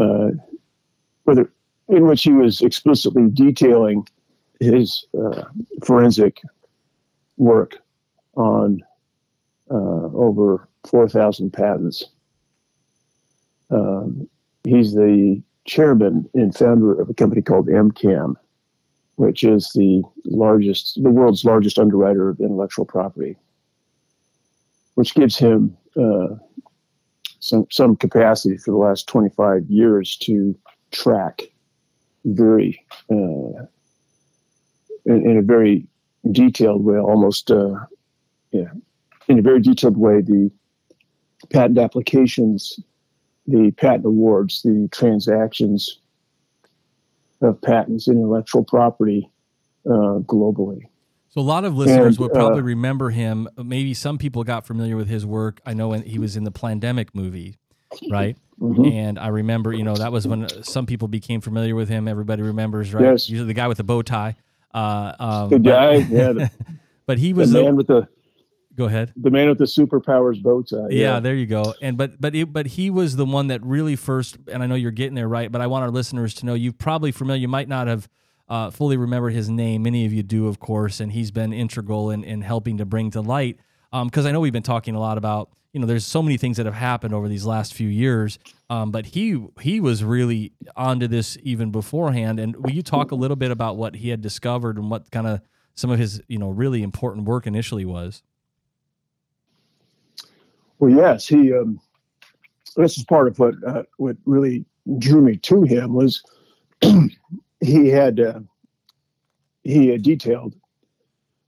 uh, 0.00 0.30
whether 1.24 1.50
in 1.88 2.06
which 2.06 2.22
he 2.22 2.32
was 2.32 2.60
explicitly 2.60 3.28
detailing 3.32 4.06
his 4.60 5.06
uh, 5.18 5.44
forensic 5.84 6.42
work 7.36 7.76
on 8.34 8.82
uh, 9.70 10.08
over 10.14 10.68
4,000 10.86 11.52
patents. 11.52 12.04
Um, 13.70 14.28
he's 14.64 14.94
the 14.94 15.42
chairman 15.66 16.28
and 16.34 16.54
founder 16.54 16.98
of 17.00 17.10
a 17.10 17.14
company 17.14 17.42
called 17.42 17.68
MCAM, 17.68 18.34
which 19.16 19.44
is 19.44 19.70
the 19.74 20.02
largest, 20.24 21.02
the 21.02 21.10
world's 21.10 21.44
largest 21.44 21.78
underwriter 21.78 22.30
of 22.30 22.40
intellectual 22.40 22.86
property, 22.86 23.36
which 24.94 25.14
gives 25.14 25.36
him 25.36 25.76
uh, 25.96 26.28
some 27.40 27.66
some 27.70 27.96
capacity 27.96 28.56
for 28.56 28.70
the 28.70 28.76
last 28.76 29.06
25 29.06 29.64
years 29.68 30.16
to 30.16 30.58
track 30.90 31.42
very 32.24 32.84
uh, 33.10 33.64
in, 35.08 35.28
in 35.30 35.38
a 35.38 35.42
very 35.42 35.86
detailed 36.30 36.84
way, 36.84 36.98
almost 36.98 37.50
uh, 37.50 37.74
yeah, 38.52 38.70
in 39.26 39.38
a 39.38 39.42
very 39.42 39.60
detailed 39.60 39.96
way, 39.96 40.20
the 40.20 40.50
patent 41.50 41.78
applications, 41.78 42.78
the 43.46 43.72
patent 43.72 44.04
awards, 44.04 44.62
the 44.62 44.88
transactions 44.92 45.98
of 47.40 47.60
patents 47.62 48.08
and 48.08 48.18
intellectual 48.18 48.64
property 48.64 49.30
uh, 49.86 50.20
globally. 50.20 50.82
So 51.30 51.40
a 51.40 51.42
lot 51.42 51.64
of 51.64 51.76
listeners 51.76 52.16
And, 52.16 52.18
would 52.18 52.32
probably 52.32 52.60
uh, 52.60 52.64
remember 52.64 53.10
him. 53.10 53.48
Maybe 53.56 53.94
some 53.94 54.18
people 54.18 54.44
got 54.44 54.66
familiar 54.66 54.96
with 54.96 55.08
his 55.08 55.24
work. 55.24 55.60
I 55.64 55.74
know 55.74 55.88
when 55.88 56.02
he 56.02 56.18
was 56.18 56.36
in 56.36 56.44
the 56.44 56.50
pandemic 56.50 57.14
movie, 57.14 57.56
right? 58.10 58.36
Mhm. 58.60 58.92
And 58.92 59.18
I 59.18 59.28
remember, 59.28 59.72
you 59.72 59.84
know, 59.84 59.94
that 59.94 60.10
was 60.10 60.26
when 60.26 60.48
some 60.64 60.86
people 60.86 61.06
became 61.06 61.40
familiar 61.40 61.74
with 61.74 61.88
him. 61.88 62.08
Everybody 62.08 62.42
remembers, 62.42 62.92
right? 62.92 63.04
Yes. 63.04 63.28
Usually 63.28 63.46
the 63.46 63.54
guy 63.54 63.68
with 63.68 63.76
the 63.76 63.84
bow 63.84 64.02
tie. 64.02 64.36
Uh, 64.74 65.12
um, 65.18 65.48
The 65.50 65.58
but- 65.58 65.70
guy, 65.70 65.94
yeah, 65.96 66.32
the, 66.32 66.50
but 67.06 67.18
he 67.18 67.32
was. 67.32 67.52
the- 67.52 67.62
man 67.62 67.76
with 67.76 67.86
the 67.86 68.08
go 68.76 68.84
ahead. 68.84 69.12
the 69.16 69.30
man 69.30 69.48
with 69.48 69.58
the 69.58 69.64
superpowers 69.64 70.40
bow 70.42 70.62
tie. 70.62 70.88
Yeah, 70.90 71.18
there 71.20 71.34
you 71.34 71.46
go. 71.46 71.74
And 71.82 71.96
but 71.96 72.20
but 72.20 72.34
it, 72.36 72.52
but 72.52 72.66
he 72.66 72.90
was 72.90 73.16
the 73.16 73.24
one 73.26 73.48
that 73.48 73.62
really 73.64 73.96
first. 73.96 74.36
And 74.52 74.62
I 74.62 74.66
know 74.66 74.74
you're 74.76 74.90
getting 74.92 75.14
there, 75.14 75.28
right? 75.28 75.50
But 75.50 75.60
I 75.60 75.66
want 75.66 75.82
our 75.84 75.90
listeners 75.90 76.34
to 76.34 76.46
know 76.46 76.54
you 76.54 76.72
probably 76.72 77.10
familiar. 77.12 77.40
You 77.40 77.48
might 77.48 77.68
not 77.68 77.86
have 77.88 78.08
uh, 78.48 78.70
fully 78.70 78.96
remember 78.96 79.30
his 79.30 79.48
name. 79.50 79.82
Many 79.82 80.06
of 80.06 80.12
you 80.12 80.22
do, 80.22 80.46
of 80.46 80.60
course, 80.60 81.00
and 81.00 81.10
he's 81.12 81.30
been 81.30 81.52
integral 81.52 82.10
in 82.10 82.22
in 82.24 82.42
helping 82.42 82.78
to 82.78 82.84
bring 82.84 83.10
to 83.12 83.20
light. 83.20 83.58
Because 83.90 84.26
I 84.26 84.32
know 84.32 84.40
we've 84.40 84.52
been 84.52 84.62
talking 84.62 84.94
a 84.94 85.00
lot 85.00 85.18
about 85.18 85.50
you 85.72 85.80
know 85.80 85.86
there's 85.86 86.04
so 86.06 86.22
many 86.22 86.36
things 86.36 86.58
that 86.58 86.66
have 86.66 86.74
happened 86.74 87.14
over 87.14 87.26
these 87.26 87.44
last 87.46 87.74
few 87.74 87.88
years. 87.88 88.38
Um, 88.70 88.90
but 88.90 89.06
he 89.06 89.46
he 89.60 89.80
was 89.80 90.04
really 90.04 90.52
onto 90.76 91.06
this 91.06 91.38
even 91.42 91.70
beforehand. 91.70 92.38
And 92.38 92.56
will 92.56 92.70
you 92.70 92.82
talk 92.82 93.12
a 93.12 93.14
little 93.14 93.36
bit 93.36 93.50
about 93.50 93.76
what 93.76 93.96
he 93.96 94.10
had 94.10 94.20
discovered 94.20 94.76
and 94.76 94.90
what 94.90 95.10
kind 95.10 95.26
of 95.26 95.40
some 95.74 95.90
of 95.90 95.98
his 95.98 96.20
you 96.28 96.38
know 96.38 96.50
really 96.50 96.82
important 96.82 97.24
work 97.26 97.46
initially 97.46 97.84
was? 97.84 98.22
Well, 100.78 100.90
yes, 100.90 101.26
he. 101.26 101.52
Um, 101.52 101.80
this 102.76 102.96
is 102.96 103.04
part 103.04 103.26
of 103.26 103.38
what 103.38 103.54
uh, 103.66 103.82
what 103.96 104.16
really 104.24 104.64
drew 104.98 105.20
me 105.20 105.36
to 105.36 105.62
him 105.62 105.94
was 105.94 106.22
he 107.60 107.88
had 107.88 108.20
uh, 108.20 108.40
he 109.64 109.88
had 109.88 110.02
detailed 110.02 110.54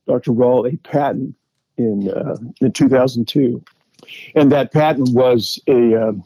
Dr. 0.06 0.32
Rall 0.32 0.66
a 0.66 0.76
patent 0.78 1.34
in 1.76 2.10
uh, 2.10 2.36
in 2.60 2.72
2002, 2.72 3.62
and 4.34 4.50
that 4.50 4.72
patent 4.72 5.10
was 5.10 5.60
a 5.68 5.94
um, 5.94 6.24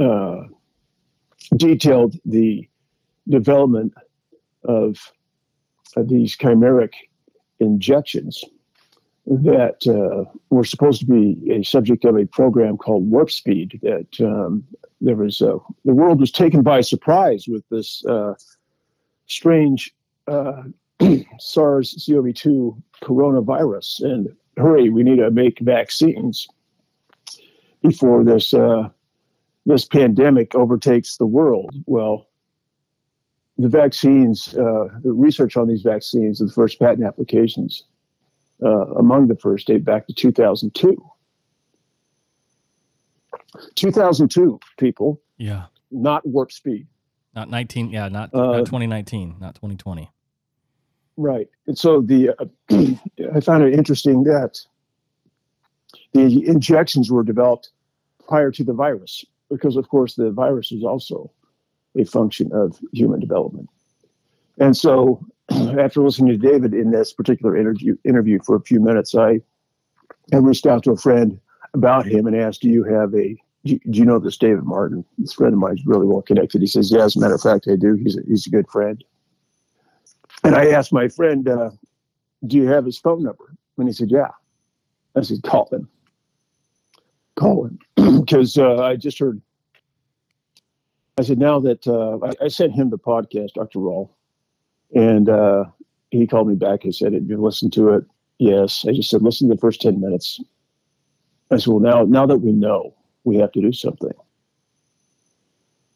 uh, 0.00 0.42
detailed 1.56 2.16
the 2.24 2.68
development 3.28 3.92
of, 4.64 4.98
of 5.96 6.08
these 6.08 6.36
chimeric 6.36 6.92
injections 7.60 8.44
that 9.26 9.86
uh, 9.86 10.28
were 10.48 10.64
supposed 10.64 11.00
to 11.00 11.06
be 11.06 11.38
a 11.50 11.62
subject 11.62 12.04
of 12.04 12.16
a 12.16 12.26
program 12.26 12.76
called 12.76 13.08
Warp 13.08 13.30
Speed. 13.30 13.78
That 13.82 14.08
um, 14.20 14.64
there 15.00 15.16
was 15.16 15.40
uh, 15.40 15.58
the 15.84 15.94
world 15.94 16.20
was 16.20 16.32
taken 16.32 16.62
by 16.62 16.80
surprise 16.80 17.44
with 17.46 17.62
this 17.70 18.04
uh, 18.06 18.34
strange 19.26 19.94
uh, 20.26 20.62
SARS-CoV-2 21.38 22.82
coronavirus, 23.02 24.00
and 24.02 24.28
hurry, 24.56 24.90
we 24.90 25.02
need 25.02 25.16
to 25.16 25.30
make 25.30 25.58
vaccines 25.60 26.48
before 27.82 28.24
this 28.24 28.52
uh, 28.52 28.88
this 29.66 29.84
pandemic 29.84 30.54
overtakes 30.54 31.16
the 31.16 31.26
world. 31.26 31.74
Well, 31.86 32.28
the 33.58 33.68
vaccines, 33.68 34.54
uh, 34.54 34.88
the 35.02 35.12
research 35.12 35.56
on 35.56 35.68
these 35.68 35.82
vaccines, 35.82 36.38
the 36.38 36.50
first 36.50 36.78
patent 36.78 37.06
applications 37.06 37.84
uh, 38.62 38.86
among 38.94 39.28
the 39.28 39.36
first 39.36 39.66
date 39.66 39.84
back 39.84 40.06
to 40.06 40.14
2002. 40.14 40.96
2002, 43.74 44.60
people. 44.78 45.20
Yeah. 45.36 45.64
Not 45.90 46.26
warp 46.26 46.52
speed. 46.52 46.86
Not 47.34 47.50
19. 47.50 47.90
Yeah. 47.90 48.08
Not, 48.08 48.34
uh, 48.34 48.38
not 48.38 48.66
2019. 48.66 49.36
Not 49.40 49.54
2020. 49.56 50.10
Right. 51.16 51.48
And 51.66 51.76
so 51.76 52.00
the 52.00 52.30
uh, 52.30 52.46
I 53.34 53.40
found 53.40 53.64
it 53.64 53.74
interesting 53.74 54.24
that 54.24 54.58
the 56.12 56.46
injections 56.46 57.10
were 57.10 57.22
developed 57.22 57.70
prior 58.26 58.50
to 58.52 58.64
the 58.64 58.72
virus 58.72 59.24
because, 59.50 59.76
of 59.76 59.88
course, 59.88 60.14
the 60.14 60.30
virus 60.30 60.72
is 60.72 60.84
also 60.84 61.30
a 61.96 62.04
function 62.04 62.50
of 62.52 62.78
human 62.92 63.20
development. 63.20 63.68
And 64.58 64.76
so, 64.76 65.24
after 65.50 66.02
listening 66.02 66.38
to 66.38 66.48
David 66.48 66.72
in 66.72 66.90
this 66.90 67.12
particular 67.12 67.56
interview, 67.56 67.96
interview 68.04 68.38
for 68.44 68.56
a 68.56 68.60
few 68.60 68.80
minutes, 68.80 69.14
I, 69.14 69.40
I 70.32 70.36
reached 70.36 70.66
out 70.66 70.84
to 70.84 70.92
a 70.92 70.96
friend 70.96 71.40
about 71.74 72.06
him 72.06 72.26
and 72.26 72.36
asked, 72.36 72.62
"Do 72.62 72.68
you 72.68 72.84
have 72.84 73.14
a 73.14 73.36
do 73.64 73.78
you 73.84 74.04
know 74.04 74.18
this 74.18 74.38
David 74.38 74.64
Martin? 74.64 75.04
This 75.18 75.32
friend 75.32 75.52
of 75.52 75.58
mine 75.58 75.74
is 75.74 75.86
really 75.86 76.06
well 76.06 76.22
connected." 76.22 76.60
He 76.60 76.66
says, 76.66 76.90
"Yeah, 76.90 77.04
as 77.04 77.16
a 77.16 77.20
matter 77.20 77.34
of 77.34 77.42
fact, 77.42 77.66
I 77.68 77.76
do. 77.76 77.94
He's 77.94 78.16
a, 78.16 78.22
he's 78.26 78.46
a 78.46 78.50
good 78.50 78.68
friend." 78.68 79.02
And 80.44 80.54
I 80.54 80.70
asked 80.70 80.92
my 80.92 81.08
friend, 81.08 81.48
uh, 81.48 81.70
"Do 82.46 82.56
you 82.56 82.68
have 82.68 82.84
his 82.84 82.98
phone 82.98 83.22
number?" 83.22 83.54
And 83.78 83.88
he 83.88 83.92
said, 83.92 84.10
"Yeah." 84.10 84.30
I 85.16 85.22
said, 85.22 85.42
"Call 85.42 85.68
him." 85.70 85.88
Call 87.36 87.64
him 87.64 87.78
because 88.20 88.58
uh, 88.58 88.82
I 88.82 88.96
just 88.96 89.18
heard 89.18 89.40
I 91.20 91.22
said, 91.22 91.38
now 91.38 91.60
that 91.60 91.86
uh, 91.86 92.18
I, 92.24 92.46
I, 92.46 92.48
sent 92.48 92.72
him 92.72 92.88
the 92.88 92.98
podcast, 92.98 93.52
Dr. 93.52 93.78
Rall, 93.78 94.16
and 94.94 95.28
uh, 95.28 95.64
he 96.10 96.26
called 96.26 96.48
me 96.48 96.54
back. 96.54 96.82
He 96.82 96.92
said, 96.92 97.12
Have 97.12 97.28
you 97.28 97.36
listened 97.36 97.74
to 97.74 97.90
it? 97.90 98.04
Yes. 98.38 98.86
I 98.88 98.92
just 98.92 99.10
said, 99.10 99.20
Listen 99.20 99.46
to 99.48 99.54
the 99.54 99.60
first 99.60 99.82
10 99.82 100.00
minutes. 100.00 100.40
I 101.50 101.58
said, 101.58 101.66
Well, 101.66 101.80
now, 101.80 102.04
now 102.04 102.24
that 102.24 102.38
we 102.38 102.52
know, 102.52 102.94
we 103.24 103.36
have 103.36 103.52
to 103.52 103.60
do 103.60 103.70
something. 103.70 104.12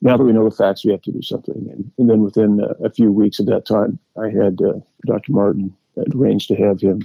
Now 0.02 0.18
that 0.18 0.24
we 0.24 0.32
know 0.34 0.44
the 0.44 0.54
facts, 0.54 0.84
we 0.84 0.90
have 0.90 1.00
to 1.02 1.12
do 1.12 1.22
something. 1.22 1.54
And, 1.72 1.90
and 1.96 2.10
then 2.10 2.20
within 2.20 2.60
a, 2.84 2.90
few 2.90 3.10
weeks 3.10 3.40
of 3.40 3.46
that 3.46 3.64
time, 3.64 3.98
I 4.20 4.26
had 4.26 4.60
uh, 4.60 4.74
Dr. 5.06 5.32
Martin 5.32 5.74
arranged 6.14 6.48
to 6.48 6.56
have 6.56 6.82
him 6.82 7.00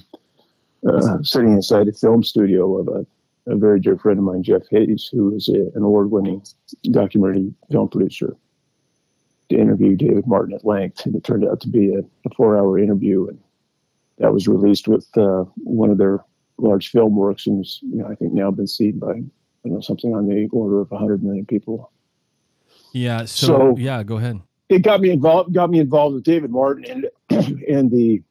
uh, 0.85 1.19
sitting 1.23 1.53
inside 1.53 1.87
a 1.87 1.93
film 1.93 2.21
studio 2.21 2.75
of 2.77 2.89
a 2.89 3.05
a 3.49 3.55
very 3.55 3.79
dear 3.79 3.97
friend 3.97 4.19
of 4.19 4.25
mine, 4.25 4.43
Jeff 4.43 4.63
Hays, 4.69 5.09
who 5.11 5.35
is 5.35 5.49
a, 5.49 5.71
an 5.75 5.83
award-winning 5.83 6.43
documentary 6.91 7.53
film 7.71 7.89
producer, 7.89 8.35
to 9.49 9.57
interview 9.57 9.95
David 9.95 10.27
Martin 10.27 10.53
at 10.53 10.65
length, 10.65 11.05
and 11.05 11.15
it 11.15 11.23
turned 11.23 11.45
out 11.45 11.59
to 11.61 11.67
be 11.67 11.93
a, 11.93 11.99
a 11.99 12.33
four-hour 12.35 12.77
interview, 12.77 13.27
and 13.27 13.39
that 14.19 14.33
was 14.33 14.47
released 14.47 14.87
with 14.87 15.07
uh, 15.17 15.43
one 15.63 15.89
of 15.89 15.97
their 15.97 16.23
large 16.57 16.91
film 16.91 17.15
works, 17.15 17.47
and 17.47 17.65
is, 17.65 17.79
you 17.81 17.97
know, 17.97 18.07
I 18.07 18.15
think 18.15 18.33
now 18.33 18.51
been 18.51 18.67
seen 18.67 18.99
by 18.99 19.15
you 19.15 19.71
know 19.71 19.81
something 19.81 20.13
on 20.13 20.27
the 20.27 20.47
order 20.51 20.81
of 20.81 20.91
100 20.91 21.23
million 21.23 21.45
people. 21.45 21.91
Yeah. 22.93 23.25
So, 23.25 23.47
so 23.47 23.75
yeah, 23.77 24.03
go 24.03 24.17
ahead. 24.17 24.39
It 24.69 24.79
got 24.83 25.01
me 25.01 25.09
involved. 25.09 25.53
Got 25.53 25.71
me 25.71 25.79
involved 25.79 26.15
with 26.15 26.23
David 26.23 26.51
Martin 26.51 26.85
and 27.29 27.61
and 27.67 27.91
the 27.91 28.21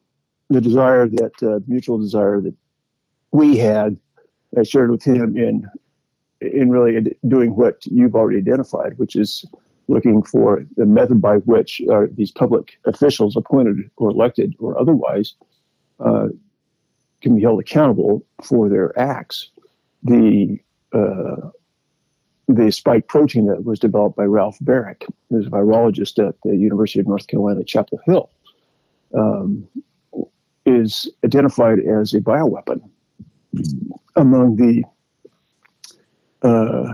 the 0.49 0.61
desire 0.61 1.07
that 1.07 1.43
uh, 1.43 1.59
mutual 1.67 1.97
desire 1.97 2.41
that 2.41 2.55
we 3.31 3.57
had 3.57 3.97
I 4.57 4.63
shared 4.63 4.91
with 4.91 5.03
him 5.03 5.37
in 5.37 5.67
in 6.41 6.69
really 6.69 7.15
doing 7.27 7.55
what 7.55 7.85
you've 7.85 8.15
already 8.15 8.37
identified, 8.37 8.97
which 8.97 9.15
is 9.15 9.45
looking 9.89 10.23
for 10.23 10.63
the 10.77 10.85
method 10.85 11.21
by 11.21 11.37
which 11.37 11.81
uh, 11.91 12.05
these 12.15 12.31
public 12.31 12.77
officials, 12.85 13.35
appointed 13.35 13.89
or 13.97 14.09
elected 14.09 14.55
or 14.59 14.79
otherwise, 14.79 15.33
uh, 15.99 16.27
can 17.21 17.35
be 17.35 17.41
held 17.41 17.59
accountable 17.59 18.25
for 18.43 18.69
their 18.69 18.97
acts. 18.97 19.49
The 20.03 20.57
uh, 20.93 21.49
the 22.47 22.71
spike 22.71 23.07
protein 23.07 23.45
that 23.45 23.63
was 23.63 23.77
developed 23.77 24.15
by 24.15 24.23
Ralph 24.23 24.57
Baric, 24.63 25.07
who's 25.29 25.45
a 25.45 25.49
virologist 25.49 26.25
at 26.27 26.35
the 26.43 26.55
University 26.55 26.99
of 26.99 27.07
North 27.07 27.27
Carolina, 27.27 27.63
Chapel 27.63 27.99
Hill, 28.05 28.31
um, 29.13 29.67
is 30.65 31.07
identified 31.23 31.79
as 31.79 32.13
a 32.13 32.21
bioweapon 32.21 32.81
among 34.15 34.55
the 34.57 34.83
uh, 36.41 36.93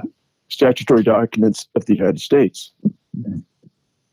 statutory 0.50 1.04
documents 1.04 1.68
of 1.76 1.86
the 1.86 1.96
United 1.96 2.20
States. 2.20 2.72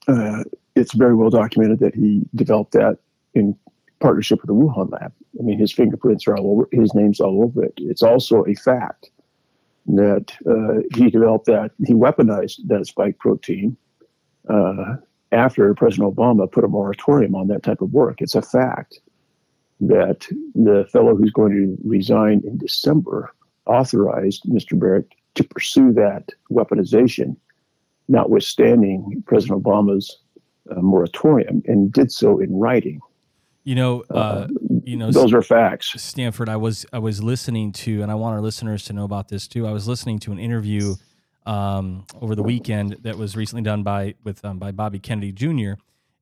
Uh, 0.08 0.44
it's 0.74 0.94
very 0.94 1.14
well 1.14 1.30
documented 1.30 1.78
that 1.80 1.94
he 1.94 2.22
developed 2.34 2.72
that 2.72 2.98
in 3.34 3.56
partnership 4.00 4.40
with 4.40 4.48
the 4.48 4.54
Wuhan 4.54 4.90
lab. 4.90 5.12
I 5.38 5.42
mean, 5.42 5.58
his 5.58 5.72
fingerprints 5.72 6.26
are 6.26 6.36
all 6.36 6.52
over, 6.52 6.68
his 6.72 6.94
name's 6.94 7.20
all 7.20 7.42
over 7.42 7.64
it. 7.64 7.74
It's 7.76 8.02
also 8.02 8.44
a 8.46 8.54
fact 8.54 9.10
that 9.86 10.32
uh, 10.48 10.82
he 10.96 11.10
developed 11.10 11.46
that, 11.46 11.72
he 11.86 11.94
weaponized 11.94 12.66
that 12.66 12.86
spike 12.86 13.18
protein 13.18 13.76
uh, 14.48 14.96
after 15.30 15.72
President 15.74 16.14
Obama 16.14 16.50
put 16.50 16.64
a 16.64 16.68
moratorium 16.68 17.34
on 17.34 17.48
that 17.48 17.62
type 17.62 17.80
of 17.80 17.92
work. 17.92 18.20
It's 18.20 18.34
a 18.34 18.42
fact 18.42 19.00
that 19.82 20.28
the 20.54 20.86
fellow 20.92 21.16
who's 21.16 21.32
going 21.32 21.52
to 21.52 21.76
resign 21.84 22.40
in 22.46 22.56
December 22.56 23.34
authorized 23.66 24.44
Mr. 24.44 24.78
Baric 24.78 25.06
to 25.34 25.42
pursue 25.42 25.92
that 25.92 26.28
weaponization, 26.52 27.36
notwithstanding 28.08 29.22
President 29.26 29.62
Obama's 29.62 30.18
uh, 30.70 30.80
moratorium, 30.80 31.62
and 31.66 31.92
did 31.92 32.12
so 32.12 32.38
in 32.38 32.56
writing. 32.56 33.00
You 33.64 33.74
know, 33.74 34.04
uh, 34.10 34.14
uh, 34.14 34.48
you 34.84 34.96
know, 34.96 35.10
those 35.10 35.32
are 35.32 35.42
facts. 35.42 36.00
Stanford, 36.00 36.48
I 36.48 36.56
was 36.56 36.86
I 36.92 36.98
was 37.00 37.22
listening 37.22 37.72
to, 37.72 38.02
and 38.02 38.10
I 38.10 38.14
want 38.14 38.34
our 38.34 38.40
listeners 38.40 38.84
to 38.84 38.92
know 38.92 39.04
about 39.04 39.28
this 39.28 39.48
too. 39.48 39.66
I 39.66 39.72
was 39.72 39.88
listening 39.88 40.20
to 40.20 40.32
an 40.32 40.38
interview 40.38 40.94
um, 41.44 42.06
over 42.20 42.34
the 42.36 42.42
weekend 42.42 42.98
that 43.02 43.16
was 43.16 43.36
recently 43.36 43.62
done 43.62 43.82
by 43.82 44.14
with 44.22 44.44
um, 44.44 44.58
by 44.58 44.70
Bobby 44.70 45.00
Kennedy 45.00 45.32
Jr 45.32 45.74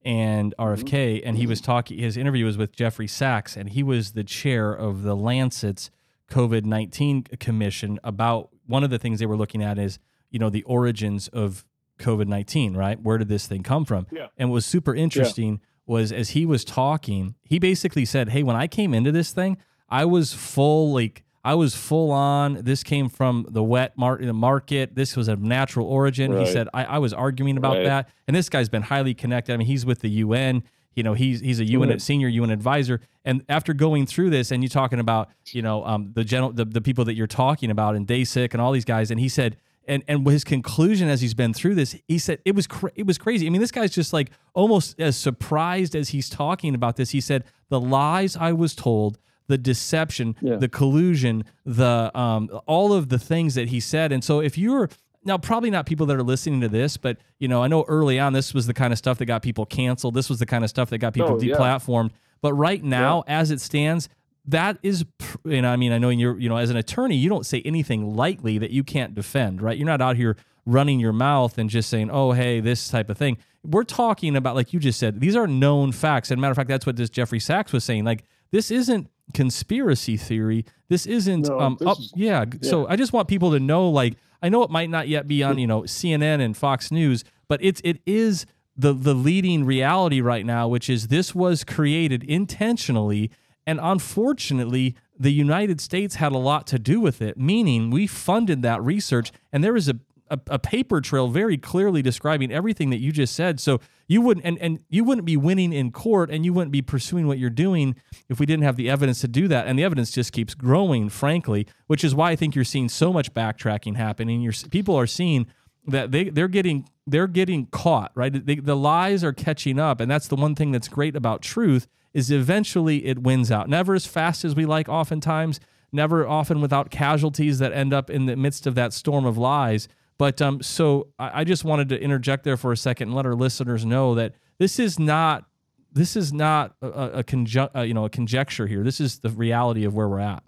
and 0.02 0.54
RFK, 0.58 1.18
mm-hmm. 1.18 1.28
and 1.28 1.36
he 1.36 1.46
was 1.46 1.60
talking. 1.60 1.98
His 1.98 2.16
interview 2.16 2.44
was 2.44 2.56
with 2.56 2.74
Jeffrey 2.74 3.06
Sachs, 3.06 3.56
and 3.56 3.70
he 3.70 3.82
was 3.82 4.12
the 4.12 4.24
chair 4.24 4.72
of 4.72 5.02
the 5.02 5.14
Lancet's 5.14 5.90
COVID 6.30 6.64
nineteen 6.64 7.24
commission. 7.38 7.98
About 8.02 8.50
one 8.66 8.84
of 8.84 8.90
the 8.90 8.98
things 8.98 9.18
they 9.18 9.26
were 9.26 9.36
looking 9.36 9.62
at 9.62 9.78
is 9.78 9.98
you 10.30 10.38
know 10.38 10.50
the 10.50 10.62
origins 10.62 11.28
of 11.28 11.64
COVID 11.98 12.28
nineteen. 12.28 12.76
Right, 12.76 13.00
where 13.00 13.18
did 13.18 13.28
this 13.28 13.46
thing 13.46 13.62
come 13.62 13.84
from? 13.84 14.06
Yeah. 14.10 14.28
And 14.38 14.50
what 14.50 14.54
was 14.54 14.66
super 14.66 14.94
interesting 14.94 15.52
yeah. 15.52 15.58
was 15.86 16.12
as 16.12 16.30
he 16.30 16.46
was 16.46 16.64
talking, 16.64 17.34
he 17.44 17.58
basically 17.58 18.04
said, 18.04 18.30
"Hey, 18.30 18.42
when 18.42 18.56
I 18.56 18.66
came 18.66 18.94
into 18.94 19.12
this 19.12 19.32
thing, 19.32 19.58
I 19.88 20.04
was 20.04 20.32
full 20.32 20.92
like." 20.92 21.24
I 21.42 21.54
was 21.54 21.74
full 21.74 22.10
on. 22.10 22.62
This 22.62 22.82
came 22.82 23.08
from 23.08 23.46
the 23.48 23.62
wet 23.62 23.96
mar- 23.96 24.18
market. 24.18 24.94
This 24.94 25.16
was 25.16 25.28
a 25.28 25.36
natural 25.36 25.86
origin. 25.86 26.32
Right. 26.32 26.46
He 26.46 26.52
said 26.52 26.68
I, 26.74 26.84
I, 26.84 26.98
was 26.98 27.12
arguing 27.12 27.56
about 27.56 27.76
right. 27.76 27.84
that, 27.84 28.10
and 28.26 28.36
this 28.36 28.48
guy's 28.48 28.68
been 28.68 28.82
highly 28.82 29.14
connected. 29.14 29.54
I 29.54 29.56
mean, 29.56 29.66
he's 29.66 29.86
with 29.86 30.00
the 30.00 30.10
UN. 30.10 30.62
You 30.94 31.02
know, 31.02 31.14
he's 31.14 31.40
he's 31.40 31.60
a 31.60 31.64
UN 31.64 31.88
mm-hmm. 31.88 31.98
senior 31.98 32.28
UN 32.28 32.50
advisor. 32.50 33.00
And 33.24 33.44
after 33.48 33.72
going 33.72 34.06
through 34.06 34.30
this, 34.30 34.50
and 34.50 34.62
you 34.62 34.68
talking 34.68 34.98
about 34.98 35.30
you 35.46 35.62
know 35.62 35.84
um, 35.84 36.12
the 36.14 36.24
general 36.24 36.52
the, 36.52 36.64
the 36.64 36.80
people 36.80 37.04
that 37.06 37.14
you're 37.14 37.26
talking 37.26 37.70
about 37.70 37.96
and 37.96 38.06
Daszak 38.06 38.52
and 38.52 38.60
all 38.60 38.72
these 38.72 38.84
guys, 38.84 39.10
and 39.10 39.18
he 39.20 39.28
said. 39.28 39.56
And, 39.88 40.04
and 40.06 40.24
his 40.28 40.44
conclusion 40.44 41.08
as 41.08 41.20
he's 41.20 41.34
been 41.34 41.52
through 41.52 41.74
this, 41.74 41.96
he 42.06 42.18
said 42.18 42.40
it 42.44 42.54
was 42.54 42.68
cra- 42.68 42.92
it 42.94 43.06
was 43.06 43.18
crazy. 43.18 43.46
I 43.46 43.50
mean, 43.50 43.62
this 43.62 43.72
guy's 43.72 43.90
just 43.90 44.12
like 44.12 44.30
almost 44.54 45.00
as 45.00 45.16
surprised 45.16 45.96
as 45.96 46.10
he's 46.10 46.28
talking 46.28 46.76
about 46.76 46.94
this. 46.94 47.10
He 47.10 47.20
said 47.20 47.44
the 47.70 47.80
lies 47.80 48.36
I 48.36 48.52
was 48.52 48.76
told, 48.76 49.18
the 49.50 49.58
deception, 49.58 50.36
yeah. 50.40 50.56
the 50.56 50.68
collusion, 50.68 51.44
the 51.66 52.10
um, 52.18 52.48
all 52.66 52.92
of 52.92 53.08
the 53.08 53.18
things 53.18 53.54
that 53.56 53.68
he 53.68 53.80
said. 53.80 54.12
And 54.12 54.24
so 54.24 54.40
if 54.40 54.56
you're 54.56 54.88
now 55.24 55.36
probably 55.36 55.70
not 55.70 55.86
people 55.86 56.06
that 56.06 56.16
are 56.16 56.22
listening 56.22 56.60
to 56.62 56.68
this, 56.68 56.96
but 56.96 57.18
you 57.38 57.48
know, 57.48 57.62
I 57.62 57.68
know 57.68 57.84
early 57.88 58.18
on 58.18 58.32
this 58.32 58.54
was 58.54 58.66
the 58.66 58.74
kind 58.74 58.92
of 58.92 58.98
stuff 58.98 59.18
that 59.18 59.26
got 59.26 59.42
people 59.42 59.66
canceled. 59.66 60.14
This 60.14 60.28
was 60.30 60.38
the 60.38 60.46
kind 60.46 60.64
of 60.64 60.70
stuff 60.70 60.88
that 60.90 60.98
got 60.98 61.12
people 61.12 61.32
oh, 61.32 61.38
deplatformed. 61.38 62.10
Yeah. 62.10 62.16
But 62.40 62.54
right 62.54 62.82
now, 62.82 63.24
yeah. 63.26 63.40
as 63.40 63.50
it 63.50 63.60
stands, 63.60 64.08
that 64.46 64.78
is, 64.82 65.04
and 65.44 65.66
I 65.66 65.76
mean, 65.76 65.92
I 65.92 65.98
know 65.98 66.08
you're, 66.08 66.38
you 66.38 66.48
know, 66.48 66.56
as 66.56 66.70
an 66.70 66.76
attorney, 66.76 67.16
you 67.16 67.28
don't 67.28 67.44
say 67.44 67.60
anything 67.64 68.16
lightly 68.16 68.56
that 68.58 68.70
you 68.70 68.82
can't 68.82 69.14
defend, 69.14 69.60
right? 69.60 69.76
You're 69.76 69.86
not 69.86 70.00
out 70.00 70.16
here 70.16 70.36
running 70.64 71.00
your 71.00 71.12
mouth 71.12 71.58
and 71.58 71.68
just 71.68 71.90
saying, 71.90 72.10
oh, 72.10 72.32
hey, 72.32 72.60
this 72.60 72.88
type 72.88 73.10
of 73.10 73.18
thing. 73.18 73.36
We're 73.62 73.84
talking 73.84 74.36
about, 74.36 74.54
like 74.54 74.72
you 74.72 74.80
just 74.80 74.98
said, 74.98 75.20
these 75.20 75.36
are 75.36 75.46
known 75.46 75.92
facts. 75.92 76.30
And 76.30 76.40
matter 76.40 76.52
of 76.52 76.56
fact, 76.56 76.68
that's 76.68 76.86
what 76.86 76.96
this 76.96 77.10
Jeffrey 77.10 77.40
Sachs 77.40 77.72
was 77.72 77.84
saying. 77.84 78.04
Like, 78.04 78.24
this 78.52 78.70
isn't 78.70 79.08
conspiracy 79.34 80.16
theory. 80.16 80.64
This 80.88 81.06
isn't 81.06 81.48
no, 81.48 81.60
um 81.60 81.76
this 81.78 81.88
up, 81.88 81.98
is, 81.98 82.12
yeah. 82.16 82.44
yeah. 82.60 82.68
So 82.68 82.86
I 82.88 82.96
just 82.96 83.12
want 83.12 83.28
people 83.28 83.52
to 83.52 83.60
know 83.60 83.88
like 83.88 84.14
I 84.42 84.48
know 84.48 84.62
it 84.62 84.70
might 84.70 84.90
not 84.90 85.08
yet 85.08 85.28
be 85.28 85.42
on, 85.42 85.58
you 85.58 85.66
know, 85.66 85.82
CNN 85.82 86.40
and 86.40 86.56
Fox 86.56 86.90
News, 86.90 87.24
but 87.48 87.62
it's 87.62 87.80
it 87.84 88.00
is 88.06 88.46
the 88.76 88.92
the 88.92 89.14
leading 89.14 89.64
reality 89.64 90.20
right 90.20 90.46
now, 90.46 90.66
which 90.68 90.88
is 90.88 91.08
this 91.08 91.34
was 91.34 91.64
created 91.64 92.24
intentionally, 92.24 93.30
and 93.66 93.78
unfortunately, 93.82 94.96
the 95.18 95.32
United 95.32 95.80
States 95.80 96.16
had 96.16 96.32
a 96.32 96.38
lot 96.38 96.66
to 96.68 96.78
do 96.78 97.00
with 97.00 97.20
it. 97.20 97.36
Meaning, 97.36 97.90
we 97.90 98.06
funded 98.06 98.62
that 98.62 98.82
research, 98.82 99.32
and 99.52 99.62
there 99.62 99.76
is 99.76 99.88
a 99.88 99.98
a, 100.30 100.38
a 100.48 100.58
paper 100.58 101.00
trail 101.00 101.28
very 101.28 101.58
clearly 101.58 102.02
describing 102.02 102.52
everything 102.52 102.90
that 102.90 102.98
you 102.98 103.12
just 103.12 103.34
said. 103.34 103.60
So 103.60 103.80
you 104.08 104.20
wouldn't 104.20 104.46
and, 104.46 104.58
and 104.58 104.82
you 104.88 105.04
wouldn't 105.04 105.26
be 105.26 105.36
winning 105.36 105.72
in 105.72 105.92
court 105.92 106.30
and 106.30 106.44
you 106.44 106.52
wouldn't 106.52 106.72
be 106.72 106.82
pursuing 106.82 107.26
what 107.26 107.38
you're 107.38 107.50
doing 107.50 107.96
if 108.28 108.40
we 108.40 108.46
didn't 108.46 108.64
have 108.64 108.76
the 108.76 108.88
evidence 108.88 109.20
to 109.20 109.28
do 109.28 109.48
that. 109.48 109.66
And 109.66 109.78
the 109.78 109.84
evidence 109.84 110.10
just 110.10 110.32
keeps 110.32 110.54
growing, 110.54 111.08
frankly, 111.08 111.66
which 111.86 112.04
is 112.04 112.14
why 112.14 112.30
I 112.30 112.36
think 112.36 112.54
you're 112.54 112.64
seeing 112.64 112.88
so 112.88 113.12
much 113.12 113.34
backtracking 113.34 113.96
happening. 113.96 114.40
Your 114.40 114.54
people 114.70 114.96
are 114.96 115.06
seeing 115.06 115.46
that 115.86 116.10
they 116.10 116.24
they're 116.24 116.48
getting 116.48 116.88
they're 117.06 117.26
getting 117.26 117.66
caught 117.66 118.12
right 118.14 118.44
they, 118.46 118.56
the 118.56 118.76
lies 118.76 119.24
are 119.24 119.32
catching 119.32 119.78
up 119.78 120.00
and 120.00 120.10
that's 120.10 120.28
the 120.28 120.36
one 120.36 120.54
thing 120.54 120.72
that's 120.72 120.88
great 120.88 121.16
about 121.16 121.42
truth 121.42 121.86
is 122.12 122.30
eventually 122.30 123.06
it 123.06 123.22
wins 123.22 123.50
out 123.50 123.68
never 123.68 123.94
as 123.94 124.06
fast 124.06 124.44
as 124.44 124.54
we 124.54 124.66
like 124.66 124.88
oftentimes 124.88 125.58
never 125.92 126.26
often 126.26 126.60
without 126.60 126.90
casualties 126.90 127.58
that 127.58 127.72
end 127.72 127.92
up 127.92 128.10
in 128.10 128.26
the 128.26 128.36
midst 128.36 128.66
of 128.66 128.74
that 128.74 128.92
storm 128.92 129.24
of 129.24 129.38
lies 129.38 129.88
but 130.20 130.42
um, 130.42 130.60
so 130.60 131.08
I, 131.18 131.40
I 131.40 131.44
just 131.44 131.64
wanted 131.64 131.88
to 131.88 131.98
interject 131.98 132.44
there 132.44 132.58
for 132.58 132.72
a 132.72 132.76
second 132.76 133.08
and 133.08 133.16
let 133.16 133.24
our 133.24 133.34
listeners 133.34 133.86
know 133.86 134.16
that 134.16 134.34
this 134.58 134.78
is 134.78 134.98
not 134.98 135.46
this 135.94 136.14
is 136.14 136.30
not 136.30 136.74
a, 136.82 136.88
a, 136.88 137.24
conju- 137.24 137.74
uh, 137.74 137.80
you 137.80 137.94
know 137.94 138.04
a 138.04 138.10
conjecture 138.10 138.66
here. 138.66 138.84
This 138.84 139.00
is 139.00 139.20
the 139.20 139.30
reality 139.30 139.84
of 139.84 139.94
where 139.94 140.06
we're 140.10 140.20
at. 140.20 140.42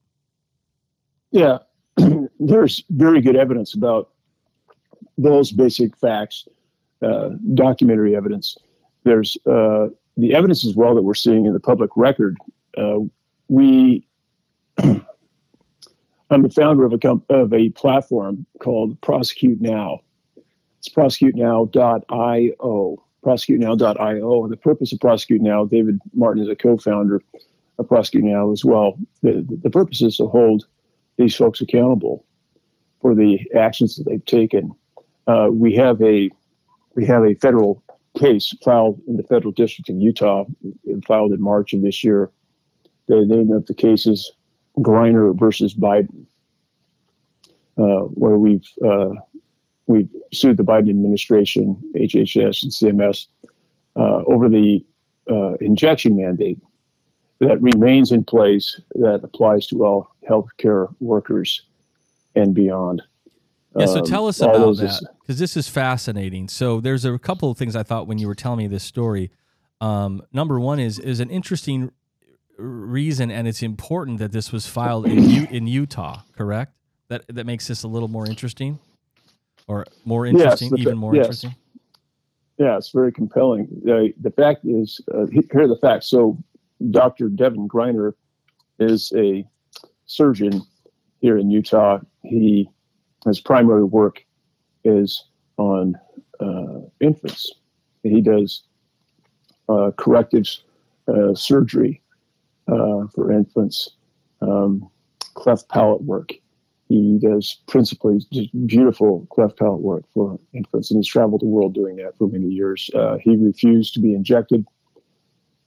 Yeah, 1.30 1.60
there's 2.38 2.84
very 2.90 3.22
good 3.22 3.34
evidence 3.34 3.72
about 3.72 4.10
those 5.16 5.50
basic 5.50 5.96
facts, 5.96 6.46
uh, 7.00 7.30
documentary 7.54 8.14
evidence. 8.14 8.58
There's 9.04 9.38
uh, 9.46 9.86
the 10.18 10.34
evidence 10.34 10.66
as 10.66 10.76
well 10.76 10.94
that 10.94 11.02
we're 11.02 11.14
seeing 11.14 11.46
in 11.46 11.54
the 11.54 11.60
public 11.60 11.88
record. 11.96 12.36
Uh, 12.76 12.98
we 13.48 14.06
I'm 16.32 16.42
the 16.42 16.48
founder 16.48 16.86
of 16.86 16.94
a 16.94 16.98
comp- 16.98 17.30
of 17.30 17.52
a 17.52 17.68
platform 17.70 18.46
called 18.58 18.98
Prosecute 19.02 19.60
Now. 19.60 20.00
It's 20.78 20.88
prosecutenow.io. 20.88 23.04
Prosecutenow.io. 23.22 24.48
The 24.48 24.56
purpose 24.56 24.94
of 24.94 25.00
Prosecute 25.00 25.42
Now, 25.42 25.66
David 25.66 25.98
Martin 26.14 26.42
is 26.42 26.48
a 26.48 26.56
co-founder 26.56 27.20
of 27.78 27.88
Prosecute 27.88 28.24
Now 28.24 28.50
as 28.50 28.64
well. 28.64 28.98
The, 29.22 29.46
the 29.62 29.68
purpose 29.68 30.00
is 30.00 30.16
to 30.16 30.26
hold 30.26 30.64
these 31.18 31.36
folks 31.36 31.60
accountable 31.60 32.24
for 33.02 33.14
the 33.14 33.38
actions 33.54 33.96
that 33.96 34.04
they've 34.04 34.24
taken. 34.24 34.72
Uh, 35.26 35.48
we 35.52 35.74
have 35.74 36.00
a 36.00 36.30
we 36.94 37.04
have 37.04 37.24
a 37.24 37.34
federal 37.34 37.82
case 38.18 38.54
filed 38.64 39.02
in 39.06 39.18
the 39.18 39.22
federal 39.22 39.52
district 39.52 39.90
of 39.90 39.96
Utah, 39.96 40.46
filed 41.06 41.32
in 41.32 41.42
March 41.42 41.74
of 41.74 41.82
this 41.82 42.02
year. 42.02 42.30
The 43.08 43.26
name 43.26 43.52
of 43.52 43.66
the 43.66 43.74
case 43.74 44.06
is 44.06 44.32
Griner 44.78 45.38
versus 45.38 45.74
Biden, 45.74 46.24
uh, 47.78 48.06
where 48.14 48.38
we've 48.38 48.66
uh, 48.84 49.10
we've 49.86 50.08
sued 50.32 50.56
the 50.56 50.64
Biden 50.64 50.90
administration, 50.90 51.76
HHS, 51.94 52.62
and 52.62 52.72
CMS 52.72 53.26
uh, 53.96 54.22
over 54.26 54.48
the 54.48 54.84
uh, 55.30 55.54
injection 55.54 56.16
mandate 56.16 56.58
that 57.40 57.60
remains 57.60 58.12
in 58.12 58.24
place 58.24 58.80
that 58.94 59.20
applies 59.24 59.66
to 59.66 59.84
all 59.84 60.14
healthcare 60.28 60.94
workers 61.00 61.62
and 62.34 62.54
beyond. 62.54 63.02
Yeah, 63.76 63.86
so 63.86 64.02
tell 64.02 64.28
us 64.28 64.40
um, 64.40 64.50
about 64.50 64.76
that 64.76 65.00
because 65.20 65.38
this 65.38 65.56
is 65.56 65.68
fascinating. 65.68 66.48
So 66.48 66.80
there's 66.80 67.04
a 67.04 67.18
couple 67.18 67.50
of 67.50 67.58
things 67.58 67.74
I 67.74 67.82
thought 67.82 68.06
when 68.06 68.18
you 68.18 68.28
were 68.28 68.34
telling 68.34 68.58
me 68.58 68.66
this 68.66 68.84
story. 68.84 69.30
Um, 69.80 70.22
number 70.32 70.60
one 70.60 70.78
is 70.78 70.98
is 70.98 71.20
an 71.20 71.30
interesting 71.30 71.90
reason, 72.56 73.30
and 73.30 73.48
it's 73.48 73.62
important 73.62 74.18
that 74.18 74.32
this 74.32 74.52
was 74.52 74.66
filed 74.66 75.06
in 75.06 75.22
U- 75.28 75.48
in 75.50 75.66
Utah. 75.66 76.20
Correct? 76.36 76.72
That 77.08 77.24
that 77.28 77.46
makes 77.46 77.66
this 77.66 77.82
a 77.82 77.88
little 77.88 78.08
more 78.08 78.26
interesting, 78.26 78.78
or 79.66 79.86
more 80.04 80.26
interesting, 80.26 80.70
yes, 80.70 80.80
even 80.80 80.98
more 80.98 81.14
yes. 81.14 81.26
interesting. 81.26 81.54
Yeah, 82.58 82.76
it's 82.76 82.90
very 82.90 83.12
compelling. 83.12 83.68
The 83.84 84.12
the 84.20 84.30
fact 84.30 84.64
is, 84.64 85.00
uh, 85.12 85.26
here 85.26 85.44
are 85.54 85.68
the 85.68 85.78
facts. 85.80 86.06
So, 86.06 86.38
Dr. 86.90 87.28
Devin 87.28 87.68
Griner 87.68 88.12
is 88.78 89.12
a 89.16 89.46
surgeon 90.06 90.62
here 91.20 91.38
in 91.38 91.50
Utah. 91.50 92.00
He 92.22 92.68
his 93.24 93.40
primary 93.40 93.84
work 93.84 94.24
is 94.84 95.24
on 95.56 95.98
uh, 96.40 96.80
infants. 97.00 97.50
He 98.02 98.20
does 98.20 98.64
uh, 99.68 99.92
corrective 99.96 100.46
uh, 101.08 101.34
surgery 101.34 102.01
uh, 102.68 103.06
for 103.14 103.32
infants, 103.32 103.90
um, 104.40 104.88
cleft 105.34 105.68
palate 105.68 106.02
work. 106.02 106.32
He 106.88 107.18
does 107.22 107.58
principally 107.68 108.20
just 108.32 108.50
beautiful 108.66 109.26
cleft 109.30 109.58
palate 109.58 109.80
work 109.80 110.04
for 110.12 110.38
infants, 110.52 110.90
and 110.90 110.98
he's 110.98 111.08
traveled 111.08 111.40
the 111.40 111.46
world 111.46 111.74
doing 111.74 111.96
that 111.96 112.16
for 112.18 112.28
many 112.28 112.48
years. 112.48 112.90
Uh, 112.94 113.16
he 113.18 113.36
refused 113.36 113.94
to 113.94 114.00
be 114.00 114.14
injected, 114.14 114.66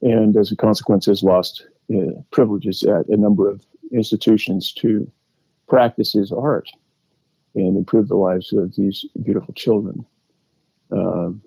and 0.02 0.36
as 0.36 0.52
a 0.52 0.56
consequence, 0.56 1.06
has 1.06 1.22
lost 1.22 1.66
uh, 1.94 2.12
privileges 2.30 2.82
at 2.84 3.08
a 3.08 3.16
number 3.16 3.48
of 3.48 3.64
institutions 3.92 4.72
to 4.72 5.10
practice 5.68 6.12
his 6.12 6.30
art 6.30 6.68
and 7.54 7.76
improve 7.76 8.08
the 8.08 8.16
lives 8.16 8.52
of 8.52 8.74
these 8.76 9.04
beautiful 9.22 9.54
children. 9.54 10.04
Um, 10.92 11.42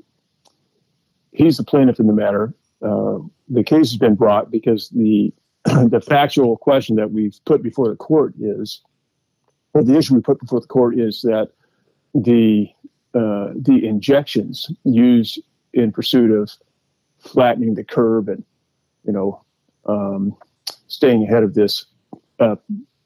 he's 1.32 1.58
the 1.58 1.64
plaintiff 1.64 2.00
in 2.00 2.08
the 2.08 2.14
matter. 2.14 2.54
Uh, 2.82 3.20
the 3.48 3.64
case 3.64 3.92
has 3.92 3.98
been 3.98 4.16
brought 4.16 4.52
because 4.52 4.90
the 4.90 5.34
the 5.66 6.02
factual 6.02 6.58
question 6.58 6.96
that 6.96 7.12
we've 7.12 7.40
put 7.46 7.62
before 7.62 7.90
the 7.90 7.96
court 7.96 8.34
is, 8.40 8.82
or 9.74 9.84
the 9.84 9.98
issue 9.98 10.16
we 10.16 10.22
put 10.22 10.40
before 10.40 10.62
the 10.62 10.68
court 10.68 10.98
is 10.98 11.22
that 11.22 11.50
the 12.14 12.68
uh, 13.14 13.50
the 13.56 13.82
injections 13.84 14.72
used 14.84 15.40
in 15.74 15.92
pursuit 15.92 16.32
of 16.32 16.52
flattening 17.20 17.74
the 17.74 17.84
curve 17.84 18.28
and 18.28 18.44
you 19.04 19.12
know 19.12 19.44
um, 19.86 20.36
staying 20.88 21.24
ahead 21.24 21.44
of 21.44 21.54
this 21.54 21.86
uh, 22.40 22.56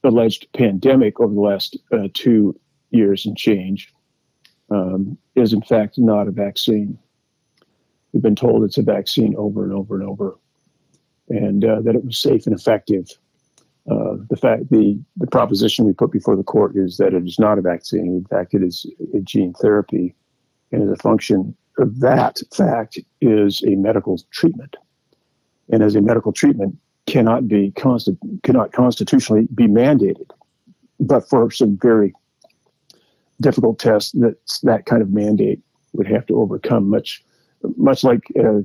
alleged 0.04 0.48
pandemic 0.54 1.20
over 1.20 1.34
the 1.34 1.42
last 1.42 1.78
uh, 1.92 2.08
two 2.14 2.58
years 2.92 3.26
and 3.26 3.38
change 3.38 3.92
um, 4.70 5.18
is 5.36 5.54
in 5.54 5.62
fact 5.62 5.98
not 5.98 6.28
a 6.28 6.32
vaccine. 6.32 6.98
We've 8.12 8.22
been 8.22 8.36
told 8.36 8.64
it's 8.64 8.78
a 8.78 8.84
vaccine 8.84 9.36
over 9.38 9.64
and 9.64 9.74
over 9.74 10.00
and 10.00 10.08
over 10.08 10.38
and 11.30 11.64
uh, 11.66 11.82
that 11.82 11.96
it 11.96 12.06
was 12.06 12.20
safe 12.20 12.46
and 12.46 12.58
effective. 12.58 13.08
Uh, 13.90 14.16
the 14.30 14.38
fact, 14.38 14.70
the 14.70 15.00
the 15.18 15.28
proposition 15.28 15.86
we 15.86 15.94
put 15.94 16.12
before 16.12 16.36
the 16.36 16.44
court 16.44 16.76
is 16.76 16.98
that 16.98 17.14
it 17.14 17.26
is 17.26 17.38
not 17.38 17.58
a 17.58 17.62
vaccine. 17.62 18.08
In 18.08 18.26
fact, 18.26 18.54
it 18.54 18.64
is 18.64 18.86
a 19.14 19.20
gene 19.20 19.54
therapy, 19.62 20.16
and 20.72 20.84
as 20.84 20.90
a 20.90 21.02
function 21.02 21.56
of 21.78 22.00
that 22.00 22.40
fact, 22.56 23.00
is 23.20 23.62
a 23.64 23.76
medical 23.76 24.18
treatment, 24.32 24.76
and 25.70 25.84
as 25.84 25.96
a 25.96 26.02
medical 26.02 26.32
treatment 26.32 26.78
cannot 27.08 27.48
be 27.48 27.72
consti- 27.72 28.18
cannot 28.44 28.72
constitutionally 28.72 29.48
be 29.54 29.68
mandated, 29.68 30.30
but 31.00 31.28
for 31.28 31.52
some 31.52 31.78
very 31.82 32.14
difficult 33.42 33.80
tests 33.80 34.14
that 34.14 34.36
that 34.64 34.86
kind 34.86 35.02
of 35.02 35.12
mandate 35.12 35.60
would 35.92 36.08
have 36.08 36.26
to 36.28 36.40
overcome 36.40 36.90
much 36.90 37.24
much 37.78 38.04
like 38.04 38.22
uh, 38.40 38.62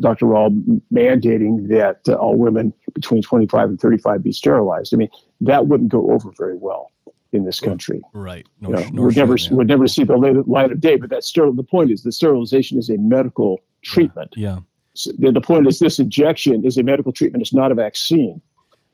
Dr. 0.00 0.26
Rall 0.26 0.50
mandating 0.92 1.68
that 1.68 2.00
uh, 2.08 2.14
all 2.14 2.36
women 2.36 2.72
between 2.94 3.22
25 3.22 3.70
and 3.70 3.80
35 3.80 4.22
be 4.22 4.32
sterilized. 4.32 4.92
I 4.92 4.98
mean, 4.98 5.08
that 5.40 5.66
wouldn't 5.66 5.88
go 5.88 6.10
over 6.10 6.30
very 6.36 6.56
well 6.56 6.92
in 7.32 7.44
this 7.44 7.60
country. 7.60 8.02
Right. 8.12 8.46
No, 8.60 8.78
you 8.78 8.90
know, 8.92 9.02
we'd 9.02 9.16
never 9.16 9.36
yeah. 9.36 9.52
would 9.52 9.68
never 9.68 9.88
see 9.88 10.04
the 10.04 10.16
light 10.46 10.72
of 10.72 10.80
day. 10.80 10.96
But 10.96 11.10
that's 11.10 11.26
still 11.26 11.52
the 11.52 11.62
point 11.62 11.90
is 11.90 12.02
the 12.02 12.12
sterilization 12.12 12.78
is 12.78 12.90
a 12.90 12.98
medical 12.98 13.60
treatment. 13.82 14.34
Yeah. 14.36 14.56
yeah. 14.56 14.58
So 14.94 15.12
the, 15.18 15.30
the, 15.32 15.40
point 15.42 15.66
is 15.66 15.78
this 15.78 15.98
injection 15.98 16.64
is 16.64 16.78
a 16.78 16.82
medical 16.82 17.12
treatment. 17.12 17.42
It's 17.42 17.52
not 17.52 17.70
a 17.70 17.74
vaccine. 17.74 18.40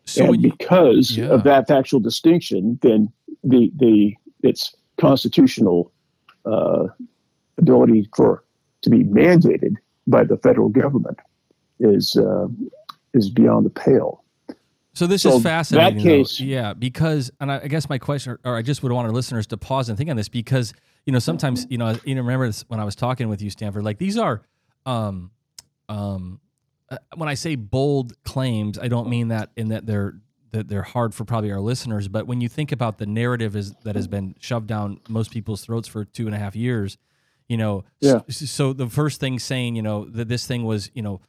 So 0.05 0.33
and 0.33 0.43
because 0.43 1.17
yeah. 1.17 1.27
of 1.27 1.45
that 1.45 1.69
factual 1.69 2.01
distinction, 2.01 2.79
then 2.83 3.13
the 3.45 3.71
the 3.77 4.15
its 4.43 4.75
constitutional 4.99 5.93
uh, 6.45 6.87
ability 7.59 8.09
for 8.15 8.45
to 8.83 8.91
be 8.91 9.05
mandated 9.05 9.77
by 10.07 10.25
the 10.25 10.37
federal 10.37 10.69
government 10.69 11.19
is 11.81 12.17
uh, 12.17 12.49
is 13.15 13.31
beyond 13.31 13.67
the 13.67 13.71
pale. 13.71 14.23
So 14.95 15.07
this 15.07 15.23
so 15.23 15.37
is 15.37 15.43
fascinating. 15.43 15.99
That 15.99 16.03
case, 16.03 16.39
though. 16.39 16.45
yeah, 16.45 16.75
because 16.75 17.31
and 17.41 17.51
I, 17.51 17.61
I, 17.61 17.69
guess 17.69 17.89
my 17.89 17.99
question, 17.99 18.37
or 18.45 18.57
I 18.57 18.63
just 18.63 18.83
would 18.83 18.93
want 18.93 19.07
our 19.07 19.13
listeners 19.13 19.47
to 19.49 19.57
pause 19.57 19.89
and 19.89 19.97
think 19.97 20.11
on 20.11 20.17
this 20.17 20.29
because 20.29 20.75
you 21.07 21.13
know 21.13 21.19
sometimes 21.19 21.67
you 21.71 21.79
know 21.79 21.97
you 22.05 22.15
know 22.15 22.21
remember 22.21 22.47
this 22.47 22.65
when 22.69 22.79
I 22.79 22.85
was 22.85 22.95
talking 22.95 23.29
with 23.29 23.41
you, 23.41 23.49
Stanford. 23.49 23.85
Like 23.85 23.99
these 23.99 24.19
are, 24.19 24.43
um, 24.85 25.31
um, 25.89 26.41
uh, 26.91 26.99
when 27.17 27.29
I 27.29 27.35
say 27.35 27.55
bold 27.57 28.23
claims, 28.25 28.79
I 28.79 28.89
don't 28.89 29.09
mean 29.09 29.29
that 29.29 29.51
in 29.57 29.69
that 29.69 29.87
they're 29.87 30.15
that 30.51 30.69
they're 30.69 30.83
hard 30.83 31.15
for 31.15 31.25
probably 31.25 31.51
our 31.51 31.61
listeners, 31.61 32.09
but 32.09 32.27
when 32.27 32.43
you 32.43 32.49
think 32.49 32.73
about 32.73 32.99
the 32.99 33.07
narrative 33.07 33.57
is 33.57 33.73
that 33.85 33.97
has 33.97 34.07
been 34.07 34.35
shoved 34.39 34.67
down 34.67 35.01
most 35.09 35.31
people's 35.31 35.63
throats 35.63 35.89
for 35.89 36.05
two 36.05 36.27
and 36.27 36.35
a 36.35 36.39
half 36.39 36.55
years, 36.55 36.99
you 37.53 37.59
know, 37.59 37.85
Yeah. 38.01 38.21
so 38.31 38.73
the 38.73 38.89
first 38.89 39.21
thing 39.21 39.39
saying, 39.39 39.77
you 39.77 39.83
know, 39.83 40.07
that 40.07 40.27
this 40.29 40.47
thing 40.47 40.65
was, 40.65 40.91
you 40.95 41.03
know, 41.03 41.21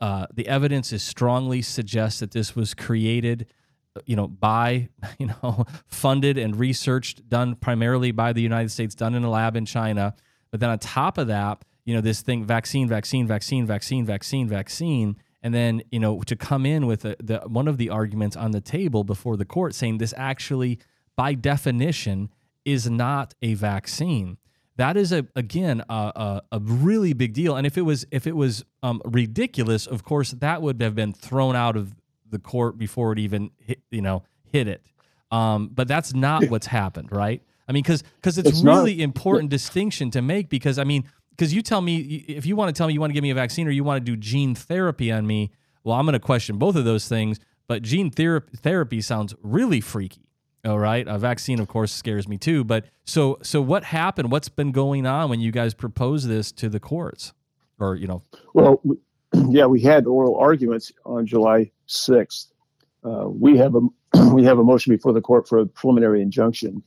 uh, 0.00 0.26
the 0.32 0.48
evidence 0.48 0.90
is 0.90 1.02
strongly 1.02 1.60
suggests 1.60 2.20
that 2.20 2.30
this 2.30 2.56
was 2.56 2.72
created, 2.72 3.46
uh, 3.94 4.00
you 4.06 4.16
know, 4.16 4.26
by, 4.26 4.88
you 5.18 5.26
know, 5.26 5.66
funded 5.86 6.38
and 6.38 6.58
researched, 6.58 7.28
done 7.28 7.56
primarily 7.56 8.10
by 8.10 8.32
the 8.32 8.40
United 8.40 8.70
States, 8.70 8.94
done 8.94 9.14
in 9.14 9.22
a 9.22 9.28
lab 9.30 9.54
in 9.54 9.66
China. 9.66 10.14
But 10.50 10.60
then 10.60 10.70
on 10.70 10.78
top 10.78 11.18
of 11.18 11.26
that, 11.26 11.62
you 11.84 11.94
know, 11.94 12.00
this 12.00 12.22
thing, 12.22 12.42
vaccine, 12.46 12.88
vaccine, 12.88 13.26
vaccine, 13.26 13.66
vaccine, 13.66 14.06
vaccine, 14.06 14.48
vaccine, 14.48 15.16
and 15.42 15.52
then 15.52 15.82
you 15.90 16.00
know 16.00 16.22
to 16.22 16.34
come 16.36 16.64
in 16.64 16.86
with 16.86 17.04
a, 17.04 17.16
the 17.22 17.40
one 17.46 17.68
of 17.68 17.76
the 17.76 17.90
arguments 17.90 18.34
on 18.34 18.52
the 18.52 18.62
table 18.62 19.04
before 19.04 19.36
the 19.36 19.44
court 19.44 19.74
saying 19.74 19.98
this 19.98 20.14
actually, 20.16 20.78
by 21.16 21.34
definition, 21.34 22.30
is 22.64 22.88
not 22.88 23.34
a 23.42 23.52
vaccine 23.54 24.38
that 24.76 24.96
is 24.96 25.12
a 25.12 25.26
again 25.34 25.82
a, 25.88 25.92
a, 25.92 26.42
a 26.52 26.58
really 26.60 27.12
big 27.12 27.32
deal. 27.32 27.56
And 27.56 27.66
if 27.66 27.76
it 27.78 27.82
was 27.82 28.06
if 28.10 28.26
it 28.26 28.36
was 28.36 28.64
um, 28.82 29.00
ridiculous 29.04 29.86
of 29.86 30.04
course 30.04 30.30
that 30.32 30.62
would 30.62 30.80
have 30.82 30.94
been 30.94 31.12
thrown 31.12 31.56
out 31.56 31.76
of 31.76 31.94
the 32.28 32.38
court 32.38 32.76
before 32.76 33.12
it 33.12 33.18
even 33.18 33.50
hit, 33.58 33.80
you 33.90 34.02
know 34.02 34.22
hit 34.44 34.68
it. 34.68 34.82
Um, 35.30 35.68
but 35.72 35.88
that's 35.88 36.14
not 36.14 36.48
what's 36.50 36.66
happened 36.66 37.10
right? 37.12 37.42
I 37.68 37.72
mean 37.72 37.82
because 37.82 38.02
because 38.02 38.38
it's, 38.38 38.48
It's 38.48 38.62
not- 38.62 38.76
really 38.78 39.02
important 39.02 39.50
distinction 39.50 40.10
to 40.12 40.22
make 40.22 40.48
because 40.48 40.78
i 40.78 40.84
mean 40.84 41.04
because 41.30 41.52
you 41.52 41.62
tell 41.62 41.80
me 41.80 41.96
if 42.28 42.46
you 42.46 42.54
want 42.54 42.74
to 42.74 42.78
tell 42.78 42.86
me 42.86 42.92
you 42.94 43.00
want 43.00 43.10
to 43.10 43.14
give 43.14 43.22
me 43.22 43.30
a 43.30 43.34
vaccine 43.34 43.66
or 43.66 43.70
you 43.70 43.82
want 43.84 44.04
to 44.04 44.04
do 44.12 44.16
gene 44.16 44.54
therapy 44.54 45.10
on 45.10 45.26
me 45.26 45.50
well 45.82 45.96
i'm 45.96 46.06
going 46.06 46.12
to 46.12 46.20
question 46.20 46.58
both 46.58 46.76
of 46.76 46.84
those 46.84 47.08
things 47.08 47.40
but 47.66 47.82
gene 47.82 48.08
therapy 48.10 48.56
therapy 48.56 49.00
sounds 49.00 49.34
really 49.42 49.80
freaky 49.80 50.25
all 50.66 50.78
right. 50.78 51.06
A 51.06 51.18
vaccine, 51.18 51.60
of 51.60 51.68
course, 51.68 51.92
scares 51.92 52.26
me 52.26 52.36
too. 52.38 52.64
But 52.64 52.86
so 53.04 53.38
so 53.42 53.60
what 53.60 53.84
happened? 53.84 54.30
What's 54.30 54.48
been 54.48 54.72
going 54.72 55.06
on 55.06 55.30
when 55.30 55.40
you 55.40 55.52
guys 55.52 55.74
proposed 55.74 56.28
this 56.28 56.52
to 56.52 56.68
the 56.68 56.80
courts? 56.80 57.32
Or, 57.78 57.94
you 57.94 58.06
know, 58.06 58.22
Well, 58.54 58.82
yeah, 59.48 59.66
we 59.66 59.80
had 59.80 60.06
oral 60.06 60.36
arguments 60.36 60.92
on 61.04 61.26
July 61.26 61.70
6th. 61.88 62.46
Uh, 63.04 63.28
we 63.28 63.56
have 63.58 63.74
a 63.74 63.80
we 64.32 64.44
have 64.44 64.58
a 64.58 64.64
motion 64.64 64.94
before 64.94 65.12
the 65.12 65.20
court 65.20 65.48
for 65.48 65.58
a 65.58 65.66
preliminary 65.66 66.22
injunction 66.22 66.82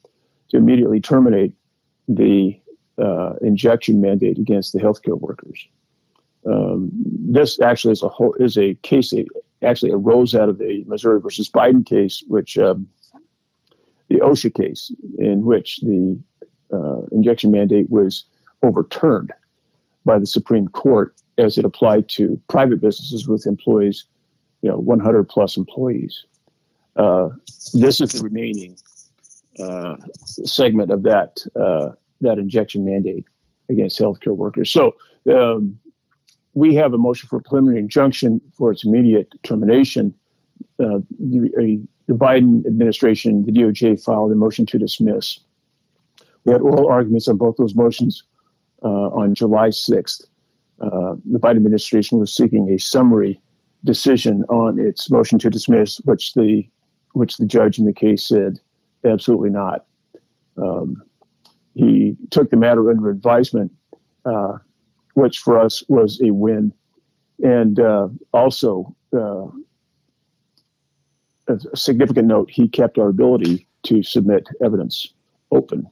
to 0.49 0.57
immediately 0.57 0.99
terminate 0.99 1.53
the 2.07 2.59
uh, 2.97 3.33
injection 3.41 4.01
mandate 4.01 4.37
against 4.37 4.73
the 4.73 4.79
healthcare 4.79 5.19
workers. 5.19 5.67
Um, 6.45 6.89
this 6.93 7.59
actually 7.59 7.93
is 7.93 8.03
a 8.03 8.09
whole 8.09 8.33
is 8.39 8.57
a 8.57 8.73
case 8.75 9.11
that 9.11 9.25
actually 9.61 9.91
arose 9.91 10.33
out 10.35 10.49
of 10.49 10.57
the 10.57 10.83
Missouri 10.87 11.19
versus 11.21 11.49
Biden 11.49 11.85
case, 11.85 12.23
which 12.27 12.57
um, 12.57 12.87
the 14.09 14.15
OSHA 14.15 14.53
case, 14.55 14.91
in 15.17 15.45
which 15.45 15.79
the 15.81 16.19
uh, 16.73 17.01
injection 17.11 17.51
mandate 17.51 17.89
was 17.89 18.25
overturned 18.63 19.31
by 20.05 20.19
the 20.19 20.25
Supreme 20.25 20.67
Court 20.67 21.15
as 21.37 21.57
it 21.57 21.65
applied 21.65 22.09
to 22.09 22.39
private 22.49 22.81
businesses 22.81 23.27
with 23.27 23.45
employees, 23.45 24.05
you 24.61 24.69
know, 24.69 24.77
100 24.77 25.29
plus 25.29 25.55
employees. 25.55 26.25
Uh, 26.95 27.29
this 27.73 28.01
is 28.01 28.11
the 28.11 28.23
remaining 28.23 28.75
uh, 29.59 29.95
segment 30.17 30.91
of 30.91 31.03
that 31.03 31.39
uh, 31.59 31.89
that 32.21 32.37
injection 32.37 32.83
mandate 32.83 33.25
against 33.69 33.99
healthcare 33.99 34.35
workers. 34.35 34.71
So 34.71 34.95
um, 35.31 35.79
we 36.53 36.75
have 36.75 36.93
a 36.93 36.97
motion 36.97 37.29
for 37.29 37.39
preliminary 37.39 37.79
injunction 37.79 38.41
for 38.57 38.71
its 38.71 38.83
immediate 38.83 39.31
termination. 39.43 40.13
Uh, 40.79 40.99
a, 41.57 41.79
the 42.09 42.15
Biden 42.15 42.65
administration, 42.65 43.45
the 43.45 43.51
DOJ, 43.51 44.03
filed 44.03 44.31
a 44.31 44.35
motion 44.35 44.65
to 44.65 44.79
dismiss. 44.79 45.39
We 46.43 46.51
had 46.51 46.61
oral 46.61 46.89
arguments 46.89 47.27
on 47.27 47.37
both 47.37 47.57
those 47.57 47.75
motions 47.75 48.23
uh, 48.83 49.09
on 49.09 49.35
July 49.35 49.67
6th. 49.69 50.23
Uh, 50.81 51.13
the 51.31 51.37
Biden 51.37 51.57
administration 51.57 52.17
was 52.17 52.33
seeking 52.33 52.67
a 52.71 52.79
summary 52.79 53.39
decision 53.83 54.43
on 54.45 54.79
its 54.79 55.11
motion 55.11 55.37
to 55.37 55.51
dismiss, 55.51 55.99
which 55.99 56.33
the 56.33 56.67
which 57.13 57.37
the 57.37 57.45
judge 57.45 57.77
in 57.77 57.85
the 57.85 57.93
case 57.93 58.27
said 58.27 58.59
absolutely 59.05 59.51
not. 59.51 59.85
Um, 60.57 61.03
he 61.75 62.17
took 62.31 62.49
the 62.49 62.57
matter 62.57 62.89
under 62.89 63.11
advisement, 63.11 63.71
uh, 64.25 64.57
which 65.13 65.37
for 65.37 65.59
us 65.59 65.83
was 65.89 66.19
a 66.21 66.31
win, 66.31 66.73
and 67.43 67.79
uh, 67.79 68.07
also 68.33 68.95
uh, 69.15 69.45
a 71.49 71.77
significant 71.77 72.27
note: 72.27 72.49
he 72.49 72.67
kept 72.67 72.97
our 72.97 73.09
ability 73.09 73.67
to 73.83 74.03
submit 74.03 74.47
evidence 74.63 75.13
open 75.51 75.87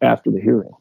after 0.00 0.30
the 0.30 0.40
hearing. 0.40 0.72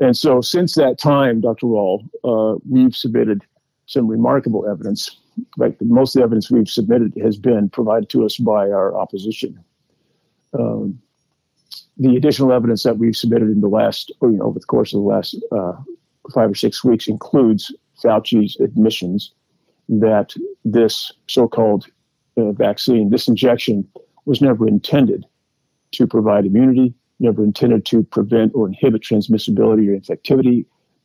And 0.00 0.16
so, 0.16 0.40
since 0.40 0.74
that 0.74 0.98
time, 0.98 1.40
Dr. 1.40 1.66
Rall, 1.66 2.04
uh, 2.24 2.58
we've 2.68 2.96
submitted 2.96 3.42
some 3.86 4.06
remarkable 4.06 4.66
evidence. 4.68 5.16
Like 5.56 5.76
most 5.80 6.14
of 6.14 6.20
the 6.20 6.24
evidence 6.24 6.50
we've 6.50 6.68
submitted 6.68 7.12
has 7.22 7.36
been 7.36 7.68
provided 7.68 8.08
to 8.10 8.24
us 8.24 8.36
by 8.36 8.70
our 8.70 8.96
opposition. 8.96 9.62
Um, 10.58 11.00
the 11.96 12.16
additional 12.16 12.52
evidence 12.52 12.82
that 12.84 12.98
we've 12.98 13.16
submitted 13.16 13.50
in 13.50 13.60
the 13.60 13.68
last, 13.68 14.10
or, 14.20 14.30
you 14.30 14.38
know, 14.38 14.46
over 14.46 14.58
the 14.58 14.64
course 14.64 14.94
of 14.94 15.00
the 15.00 15.06
last 15.06 15.36
uh, 15.52 15.72
five 16.32 16.50
or 16.50 16.54
six 16.54 16.82
weeks 16.82 17.08
includes 17.08 17.74
Fauci's 18.02 18.58
admissions 18.60 19.32
that 19.88 20.34
this 20.64 21.12
so-called 21.26 21.86
uh, 22.36 22.52
vaccine, 22.52 23.10
this 23.10 23.28
injection, 23.28 23.86
was 24.26 24.40
never 24.40 24.68
intended 24.68 25.24
to 25.92 26.06
provide 26.06 26.46
immunity 26.46 26.94
never 27.20 27.44
intended 27.44 27.84
to 27.84 28.02
prevent 28.02 28.52
or 28.54 28.66
inhibit 28.66 29.02
transmissibility 29.02 29.88
or 29.88 29.98
infectivity. 29.98 30.64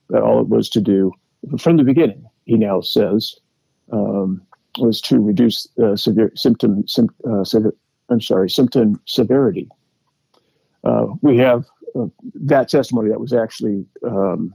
That 0.10 0.22
all 0.22 0.40
it 0.40 0.48
was 0.48 0.70
to 0.70 0.82
do 0.82 1.12
from 1.60 1.78
the 1.78 1.84
beginning, 1.84 2.26
he 2.46 2.58
now 2.58 2.82
says, 2.82 3.36
um, 3.92 4.42
was 4.78 5.02
to 5.02 5.20
reduce 5.20 5.68
uh, 5.84 5.96
severe 5.96 6.32
symptom. 6.36 6.88
Sim, 6.88 7.10
uh, 7.30 7.44
sever, 7.44 7.76
I'm 8.10 8.22
sorry, 8.22 8.50
symptom 8.50 9.00
severity. 9.06 9.68
Uh, 10.84 11.08
we 11.22 11.38
have 11.38 11.66
uh, 12.00 12.06
that 12.36 12.70
testimony 12.70 13.10
that 13.10 13.20
was 13.20 13.34
actually, 13.34 13.86
um, 14.04 14.54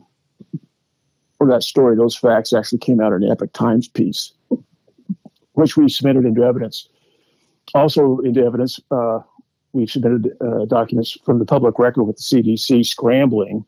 or 1.40 1.48
that 1.48 1.64
story, 1.64 1.96
those 1.96 2.16
facts 2.16 2.52
actually 2.52 2.78
came 2.78 3.00
out 3.00 3.12
in 3.12 3.24
an 3.24 3.30
Epoch 3.30 3.52
Times 3.52 3.88
piece, 3.88 4.33
which 5.60 5.76
we 5.76 5.88
submitted 5.88 6.24
into 6.24 6.42
evidence. 6.42 6.88
Also 7.74 8.18
into 8.18 8.44
evidence, 8.44 8.80
uh, 8.90 9.20
we 9.72 9.86
submitted 9.86 10.36
uh, 10.40 10.64
documents 10.64 11.16
from 11.24 11.38
the 11.38 11.44
public 11.44 11.78
record 11.78 12.04
with 12.04 12.16
the 12.16 12.22
CDC 12.22 12.84
scrambling 12.86 13.64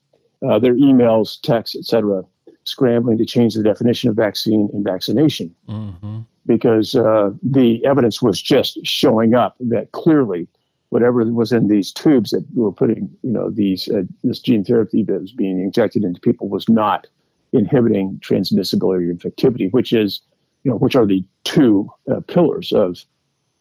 uh, 0.48 0.58
their 0.58 0.74
emails, 0.74 1.40
texts, 1.42 1.76
etc., 1.76 2.24
scrambling 2.64 3.18
to 3.18 3.24
change 3.24 3.54
the 3.54 3.62
definition 3.62 4.10
of 4.10 4.16
vaccine 4.16 4.68
and 4.72 4.84
vaccination 4.84 5.54
mm-hmm. 5.68 6.20
because 6.46 6.94
uh, 6.94 7.30
the 7.42 7.84
evidence 7.84 8.22
was 8.22 8.40
just 8.40 8.84
showing 8.84 9.34
up 9.34 9.56
that 9.60 9.92
clearly 9.92 10.48
whatever 10.90 11.24
was 11.32 11.52
in 11.52 11.68
these 11.68 11.92
tubes 11.92 12.30
that 12.30 12.44
were 12.54 12.72
putting, 12.72 13.08
you 13.22 13.30
know, 13.30 13.50
these 13.50 13.88
uh, 13.88 14.02
this 14.24 14.38
gene 14.40 14.64
therapy 14.64 15.02
that 15.02 15.20
was 15.20 15.32
being 15.32 15.60
injected 15.60 16.04
into 16.04 16.20
people 16.20 16.48
was 16.48 16.68
not 16.68 17.06
inhibiting 17.52 18.20
transmissibility 18.22 19.08
or 19.08 19.14
infectivity, 19.14 19.72
which 19.72 19.92
is, 19.92 20.20
you 20.64 20.70
know, 20.70 20.76
which 20.76 20.94
are 20.94 21.06
the 21.06 21.24
two 21.44 21.90
uh, 22.10 22.20
pillars 22.20 22.72
of 22.72 23.04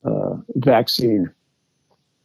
uh, 0.03 0.35
vaccine 0.55 1.29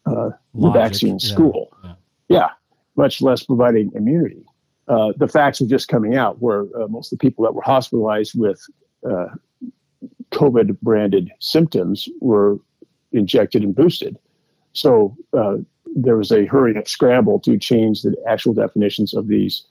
uh, 0.06 0.30
the 0.54 0.70
vaccine 0.70 1.18
yeah, 1.20 1.28
school. 1.28 1.76
yeah. 1.82 1.94
Yeah. 2.28 2.50
much 2.96 3.20
less 3.20 3.42
providing 3.42 3.90
immunity. 3.94 4.44
Uh, 4.88 5.12
the 5.16 5.28
facts 5.28 5.60
are 5.60 5.66
just 5.66 5.88
coming 5.88 6.16
out 6.16 6.40
where 6.40 6.62
uh, 6.80 6.86
most 6.88 7.12
of 7.12 7.18
the 7.18 7.22
people 7.22 7.44
that 7.44 7.54
were 7.54 7.62
hospitalized 7.62 8.38
with 8.38 8.64
uh, 9.08 9.26
COVID 10.30 10.80
branded 10.80 11.30
symptoms 11.40 12.08
were 12.20 12.58
injected 13.12 13.62
and 13.62 13.74
boosted. 13.74 14.16
So 14.72 15.16
uh, 15.36 15.56
there 15.96 16.16
was 16.16 16.30
a 16.30 16.46
hurry 16.46 16.76
up 16.76 16.86
scramble 16.86 17.40
to 17.40 17.58
change 17.58 18.02
the 18.02 18.14
actual 18.28 18.54
definitions 18.54 19.14
of 19.14 19.26
these, 19.26 19.64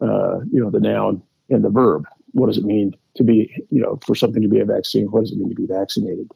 uh, 0.00 0.38
you 0.50 0.60
know, 0.60 0.70
the 0.70 0.80
noun 0.80 1.22
and 1.50 1.62
the 1.62 1.70
verb. 1.70 2.06
What 2.32 2.46
does 2.46 2.58
it 2.58 2.64
mean 2.64 2.94
to 3.16 3.24
be, 3.24 3.52
you 3.70 3.80
know, 3.80 3.98
for 4.04 4.14
something 4.14 4.42
to 4.42 4.48
be 4.48 4.60
a 4.60 4.64
vaccine? 4.64 5.06
What 5.06 5.20
does 5.22 5.32
it 5.32 5.38
mean 5.38 5.48
to 5.50 5.54
be 5.54 5.66
vaccinated? 5.66 6.30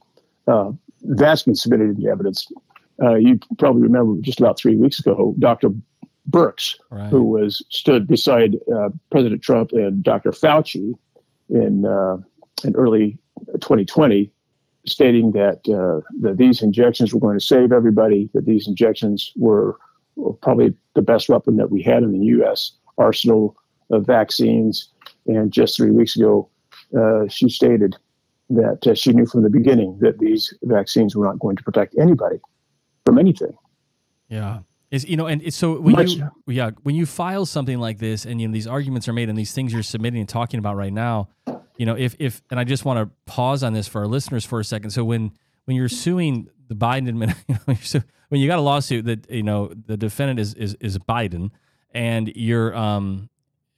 Uh, 0.46 0.72
that's 1.02 1.42
been 1.42 1.54
submitted 1.54 1.90
into 1.90 2.08
evidence. 2.08 2.50
Uh, 3.02 3.14
you 3.14 3.38
probably 3.58 3.82
remember 3.82 4.20
just 4.20 4.40
about 4.40 4.58
three 4.58 4.76
weeks 4.76 4.98
ago, 4.98 5.34
Dr. 5.38 5.70
Birx, 6.30 6.74
Right. 6.90 7.08
who 7.10 7.22
was 7.24 7.64
stood 7.70 8.06
beside 8.06 8.56
uh, 8.74 8.90
President 9.10 9.42
Trump 9.42 9.72
and 9.72 10.02
Dr. 10.02 10.30
Fauci 10.30 10.94
in 11.48 11.86
uh, 11.86 12.18
in 12.64 12.74
early 12.74 13.16
2020, 13.60 14.30
stating 14.84 15.32
that 15.32 15.60
uh, 15.68 16.00
that 16.20 16.36
these 16.38 16.60
injections 16.62 17.14
were 17.14 17.20
going 17.20 17.38
to 17.38 17.44
save 17.44 17.72
everybody, 17.72 18.28
that 18.34 18.46
these 18.46 18.66
injections 18.66 19.32
were, 19.36 19.78
were 20.16 20.32
probably 20.34 20.74
the 20.94 21.02
best 21.02 21.28
weapon 21.28 21.56
that 21.56 21.70
we 21.70 21.82
had 21.82 22.02
in 22.02 22.12
the 22.12 22.26
U.S. 22.26 22.72
arsenal 22.98 23.56
of 23.90 24.04
vaccines. 24.06 24.88
And 25.26 25.52
just 25.52 25.76
three 25.76 25.90
weeks 25.92 26.16
ago, 26.16 26.48
she 27.28 27.48
stated 27.48 27.96
that 28.50 28.86
uh, 28.86 28.94
she 28.94 29.12
knew 29.12 29.26
from 29.26 29.42
the 29.42 29.50
beginning 29.50 29.98
that 30.00 30.18
these 30.18 30.54
vaccines 30.62 31.14
were 31.14 31.26
not 31.26 31.38
going 31.38 31.56
to 31.56 31.62
protect 31.62 31.94
anybody 31.98 32.40
from 33.04 33.18
anything. 33.18 33.54
Yeah. 34.28 34.60
Is 34.90 35.06
you 35.06 35.18
know, 35.18 35.26
and 35.26 35.52
so 35.52 35.78
when 35.78 35.96
Much- 35.96 36.12
you 36.12 36.30
yeah 36.46 36.70
when 36.82 36.94
you 36.94 37.04
file 37.04 37.44
something 37.44 37.78
like 37.78 37.98
this, 37.98 38.24
and 38.24 38.40
you 38.40 38.48
know 38.48 38.54
these 38.54 38.66
arguments 38.66 39.06
are 39.06 39.12
made, 39.12 39.28
and 39.28 39.36
these 39.36 39.52
things 39.52 39.70
you're 39.70 39.82
submitting 39.82 40.18
and 40.18 40.28
talking 40.28 40.58
about 40.58 40.76
right 40.76 40.92
now, 40.92 41.28
you 41.76 41.84
know, 41.84 41.94
if 41.94 42.16
if 42.18 42.40
and 42.50 42.58
I 42.58 42.64
just 42.64 42.86
want 42.86 42.98
to 42.98 43.14
pause 43.30 43.62
on 43.62 43.74
this 43.74 43.86
for 43.86 44.00
our 44.00 44.06
listeners 44.06 44.46
for 44.46 44.60
a 44.60 44.64
second. 44.64 44.90
So 44.90 45.04
when 45.04 45.32
when 45.66 45.76
you're 45.76 45.90
suing 45.90 46.48
the 46.68 46.74
Biden 46.74 47.06
administration, 47.06 48.04
when 48.30 48.40
you 48.40 48.48
got 48.48 48.58
a 48.58 48.62
lawsuit 48.62 49.04
that 49.04 49.30
you 49.30 49.42
know 49.42 49.70
the 49.86 49.98
defendant 49.98 50.40
is 50.40 50.54
is 50.54 50.74
is 50.80 50.98
Biden, 50.98 51.50
and 51.92 52.32
you're 52.34 52.74
um 52.74 53.28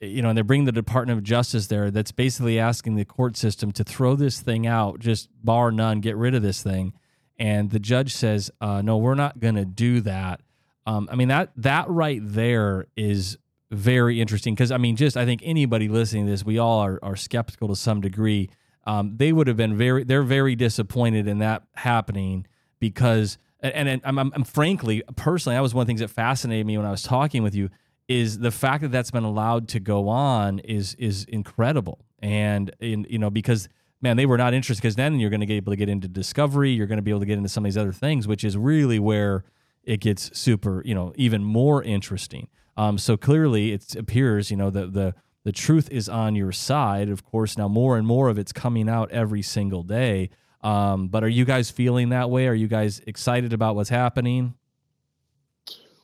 you 0.01 0.23
know, 0.23 0.31
and 0.31 0.37
they're 0.37 0.45
bringing 0.45 0.65
the 0.67 0.73
Department 0.73 1.19
of 1.19 1.25
Justice 1.25 1.67
there. 1.67 1.91
That's 1.91 2.13
basically 2.13 2.59
asking 2.59 2.97
the 2.97 3.05
court 3.05 3.37
system 3.37 3.71
to 3.73 3.85
throw 3.85 4.17
this 4.17 4.41
thing 4.41 4.67
out, 4.67 4.99
just 4.99 5.29
bar 5.45 5.71
none, 5.71 6.01
get 6.01 6.17
rid 6.17 6.35
of 6.35 6.43
this 6.43 6.63
thing. 6.63 6.95
And 7.39 7.71
the 7.71 7.79
judge 7.79 8.15
says, 8.15 8.51
uh, 8.61 8.83
"No, 8.83 8.99
we're 8.99 9.15
not 9.15 9.41
going 9.41 9.55
to 9.55 9.65
do 9.65 10.01
that." 10.03 10.41
Um, 10.87 11.09
I 11.11 11.17
mean 11.17 11.29
that 11.29 11.53
that 11.57 11.89
right 11.89 12.21
there 12.23 12.87
is 12.97 13.39
very 13.71 14.21
interesting 14.21 14.55
because 14.55 14.73
I 14.73 14.79
mean, 14.79 14.97
just 14.97 15.17
I 15.17 15.25
think 15.25 15.41
anybody 15.45 15.89
listening 15.89 16.27
to 16.27 16.33
this, 16.33 16.45
we 16.45 16.59
all 16.59 16.81
are, 16.81 16.99
are 17.03 17.17
skeptical 17.17 17.69
to 17.69 17.77
some 17.77 18.01
degree. 18.01 18.51
Um, 18.87 19.17
they 19.17 19.33
would 19.33 19.47
have 19.47 19.57
been 19.57 19.77
very, 19.77 20.05
they're 20.05 20.23
very 20.23 20.57
disappointed 20.57 21.29
in 21.29 21.39
that 21.39 21.63
happening 21.75 22.47
because, 22.79 23.39
and, 23.61 23.89
and 23.89 24.01
I'm, 24.05 24.19
I'm 24.19 24.45
frankly, 24.45 25.03
personally, 25.17 25.55
that 25.55 25.61
was 25.61 25.75
one 25.75 25.83
of 25.83 25.87
the 25.87 25.91
things 25.91 26.01
that 26.01 26.09
fascinated 26.09 26.67
me 26.67 26.79
when 26.79 26.87
I 26.87 26.91
was 26.91 27.03
talking 27.03 27.43
with 27.43 27.55
you 27.55 27.69
is 28.11 28.41
the 28.41 28.51
fact 28.51 28.83
that 28.83 28.91
that's 28.91 29.13
been 29.13 29.23
allowed 29.23 29.69
to 29.69 29.79
go 29.79 30.09
on 30.09 30.59
is 30.59 30.95
is 30.97 31.25
incredible. 31.27 32.05
And 32.19 32.71
in 32.81 33.07
you 33.09 33.19
know 33.19 33.31
because 33.31 33.69
man 34.03 34.17
they 34.17 34.27
were 34.27 34.37
not 34.37 34.53
interested 34.53 34.83
because 34.83 34.97
then 34.97 35.21
you're 35.21 35.31
going 35.31 35.41
to 35.41 35.47
be 35.47 35.55
able 35.55 35.73
to 35.73 35.77
get 35.77 35.89
into 35.89 36.09
discovery 36.09 36.73
you're 36.73 36.89
going 36.89 36.99
to 36.99 37.03
be 37.03 37.11
able 37.11 37.21
to 37.21 37.27
get 37.27 37.39
into 37.39 37.49
some 37.49 37.65
of 37.65 37.71
these 37.71 37.79
other 37.79 37.93
things 37.93 38.27
which 38.27 38.45
is 38.45 38.57
really 38.57 38.99
where 38.99 39.45
it 39.85 40.01
gets 40.01 40.37
super 40.37 40.83
you 40.85 40.95
know 40.95 41.13
even 41.15 41.45
more 41.45 41.83
interesting. 41.85 42.49
Um, 42.77 42.99
so 42.99 43.17
clearly 43.17 43.73
it 43.73 43.95
appears 43.95 44.51
you 44.51 44.57
know 44.57 44.71
the 44.71 44.87
the 44.87 45.15
the 45.45 45.53
truth 45.53 45.89
is 45.91 46.09
on 46.09 46.35
your 46.35 46.53
side. 46.53 47.09
Of 47.09 47.25
course 47.25 47.57
now 47.57 47.69
more 47.69 47.97
and 47.97 48.07
more 48.07 48.29
of 48.29 48.39
it's 48.39 48.53
coming 48.53 48.89
out 48.89 49.11
every 49.13 49.43
single 49.43 49.85
day. 49.85 50.31
Um, 50.63 51.09
but 51.09 51.23
are 51.23 51.29
you 51.29 51.45
guys 51.45 51.71
feeling 51.71 52.09
that 52.09 52.29
way? 52.29 52.49
Are 52.49 52.55
you 52.55 52.67
guys 52.67 53.01
excited 53.07 53.53
about 53.53 53.77
what's 53.77 53.89
happening 53.89 54.55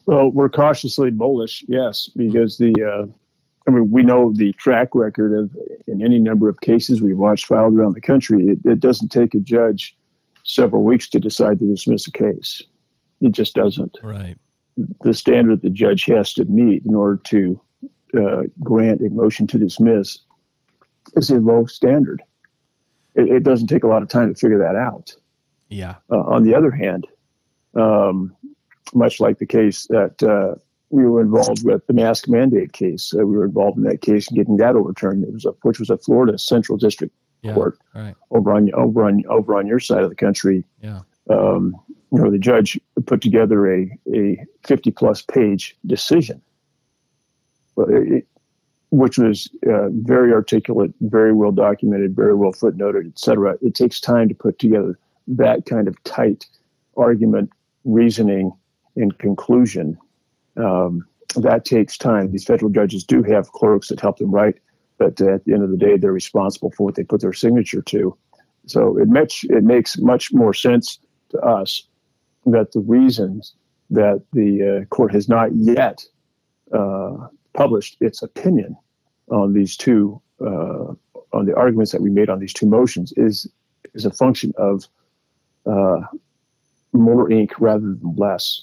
Well, 0.07 0.31
we're 0.31 0.49
cautiously 0.49 1.11
bullish, 1.11 1.65
yes, 1.67 2.09
because 2.17 2.59
the, 2.59 2.73
uh, 2.81 3.07
I 3.67 3.71
mean, 3.73 3.91
we 3.91 4.03
know 4.03 4.33
the 4.33 4.53
track 4.53 4.95
record 4.95 5.37
of 5.37 5.51
in 5.89 6.03
any 6.03 6.21
number 6.21 6.49
of 6.49 6.61
cases 6.61 7.03
we've 7.03 7.19
watched 7.19 7.47
filed 7.47 7.75
around 7.75 7.95
the 7.95 8.01
country. 8.01 8.47
It, 8.47 8.59
it 8.65 8.81
doesn't 8.81 9.09
take 9.09 9.35
a 9.35 9.41
judge 9.41 9.97
several 10.45 10.85
weeks 10.85 11.09
to 11.09 11.19
decide 11.19 11.59
to 11.59 11.67
dismiss 11.67 12.07
a 12.07 12.13
case. 12.13 12.63
It 13.21 13.33
just 13.33 13.55
doesn't. 13.55 13.99
right 14.03 14.39
The 15.03 15.13
standard 15.13 15.63
the 15.63 15.71
judge 15.71 16.05
has 16.05 16.33
to 16.35 16.45
meet 16.45 16.85
in 16.85 16.95
order 16.95 17.21
to 17.25 17.61
uh, 18.17 18.43
grant 18.63 19.01
a 19.01 19.11
motion 19.11 19.49
to 19.49 19.59
dismiss 19.59 20.19
is 21.17 21.31
a 21.31 21.37
low 21.37 21.67
standard. 21.67 22.23
It, 23.17 23.29
it 23.29 23.43
doesn't 23.43 23.67
take 23.67 23.83
a 23.83 23.89
lot 23.89 24.03
of 24.03 24.09
time 24.09 24.33
to 24.33 24.39
figure 24.39 24.59
that 24.59 24.77
out. 24.77 25.17
yeah 25.69 25.97
Uh, 26.11 26.21
on 26.21 26.45
the 26.45 26.55
other 26.55 26.71
hand, 26.71 27.09
um, 27.75 28.37
much 28.95 29.21
like 29.21 29.39
the 29.39 29.47
case 29.47 29.87
that 29.89 30.23
uh, 30.23 30.55
we 30.91 31.05
were 31.07 31.21
involved 31.21 31.65
with, 31.65 31.87
the 31.87 31.93
mask 31.93 32.29
mandate 32.29 32.73
case, 32.73 33.13
uh, 33.15 33.27
we 33.27 33.37
were 33.37 33.45
involved 33.45 33.77
in 33.77 33.85
that 33.85 34.01
case 34.01 34.29
and 34.29 34.37
getting 34.37 34.57
that 34.59 34.77
overturned. 34.77 35.25
It 35.25 35.33
was 35.33 35.45
a, 35.45 35.51
which 35.63 35.79
was 35.79 35.91
a 35.91 35.99
Florida 35.99 36.39
Central 36.39 36.79
District 36.79 37.15
yeah 37.43 37.55
Court 37.55 37.79
right 37.95 38.15
over 38.31 38.53
on 38.53 38.73
over 38.75 39.05
on 39.05 39.25
over 39.29 39.57
on 39.57 39.67
your 39.67 39.81
side 39.81 40.03
of 40.03 40.11
the 40.11 40.17
country. 40.17 40.65
yeah 40.83 41.01
Um, 41.29 41.75
you 42.13 42.23
know, 42.23 42.31
the 42.31 42.39
judge 42.39 42.81
put 43.05 43.21
together 43.21 43.67
a 43.73 43.91
a 44.15 44.45
fifty 44.65 44.91
plus 44.91 45.23
page 45.23 45.77
decision, 45.85 46.41
it, 47.77 48.27
which 48.91 49.19
was 49.19 49.51
uh, 49.69 49.89
very 49.91 50.33
articulate, 50.33 50.93
very 51.01 51.33
well 51.33 51.53
documented, 51.53 52.15
very 52.15 52.35
well 52.35 52.53
footnoted, 52.53 53.07
et 53.07 53.19
cetera. 53.19 53.59
It 53.61 53.75
takes 53.75 54.01
time 54.01 54.29
to 54.29 54.35
put 54.35 54.59
together 54.59 54.99
that 55.27 55.67
kind 55.67 55.89
of 55.89 56.03
tight 56.05 56.47
argument, 56.97 57.51
reasoning, 57.85 58.53
and 58.97 59.17
conclusion. 59.19 59.99
Um, 60.57 61.07
that 61.37 61.65
takes 61.65 61.99
time. 61.99 62.33
These 62.33 62.45
federal 62.45 62.71
judges 62.71 63.05
do 63.05 63.23
have 63.25 63.53
clerks 63.53 63.89
that 63.89 64.01
help 64.01 64.19
them 64.19 64.31
write, 64.31 64.57
but 64.99 65.21
at 65.21 65.45
the 65.45 65.53
end 65.53 65.63
of 65.63 65.71
the 65.71 65.77
day, 65.77 65.97
they're 65.97 66.13
responsible 66.13 66.71
for 66.71 66.85
what 66.85 66.95
they 66.95 67.05
put 67.05 67.21
their 67.21 67.33
signature 67.33 67.83
to. 67.83 68.17
So 68.67 68.99
it 68.99 69.09
makes 69.09 69.45
it 69.45 69.63
makes 69.63 69.99
much 69.99 70.33
more 70.33 70.55
sense 70.55 70.99
to 71.31 71.39
us 71.41 71.87
that 72.47 72.73
the 72.73 72.81
reasons 72.81 73.55
that 73.91 74.23
the 74.33 74.83
uh, 74.83 74.85
court 74.87 75.13
has 75.13 75.29
not 75.29 75.55
yet 75.55 76.05
uh, 76.73 77.29
published 77.53 77.97
its 78.01 78.23
opinion 78.23 78.77
on 79.31 79.53
these 79.53 79.77
two 79.77 80.21
uh, 80.41 80.95
on 81.33 81.47
the 81.47 81.55
arguments 81.55 81.93
that 81.93 82.01
we 82.01 82.11
made 82.11 82.29
on 82.29 82.41
these 82.41 82.53
two 82.53 82.67
motions 82.67 83.13
is 83.17 83.47
is 83.95 84.05
a 84.05 84.11
function 84.11 84.53
of 84.57 84.85
uh, 85.67 86.01
more 86.93 87.31
ink 87.31 87.53
rather 87.59 87.81
than 87.81 88.15
less. 88.17 88.63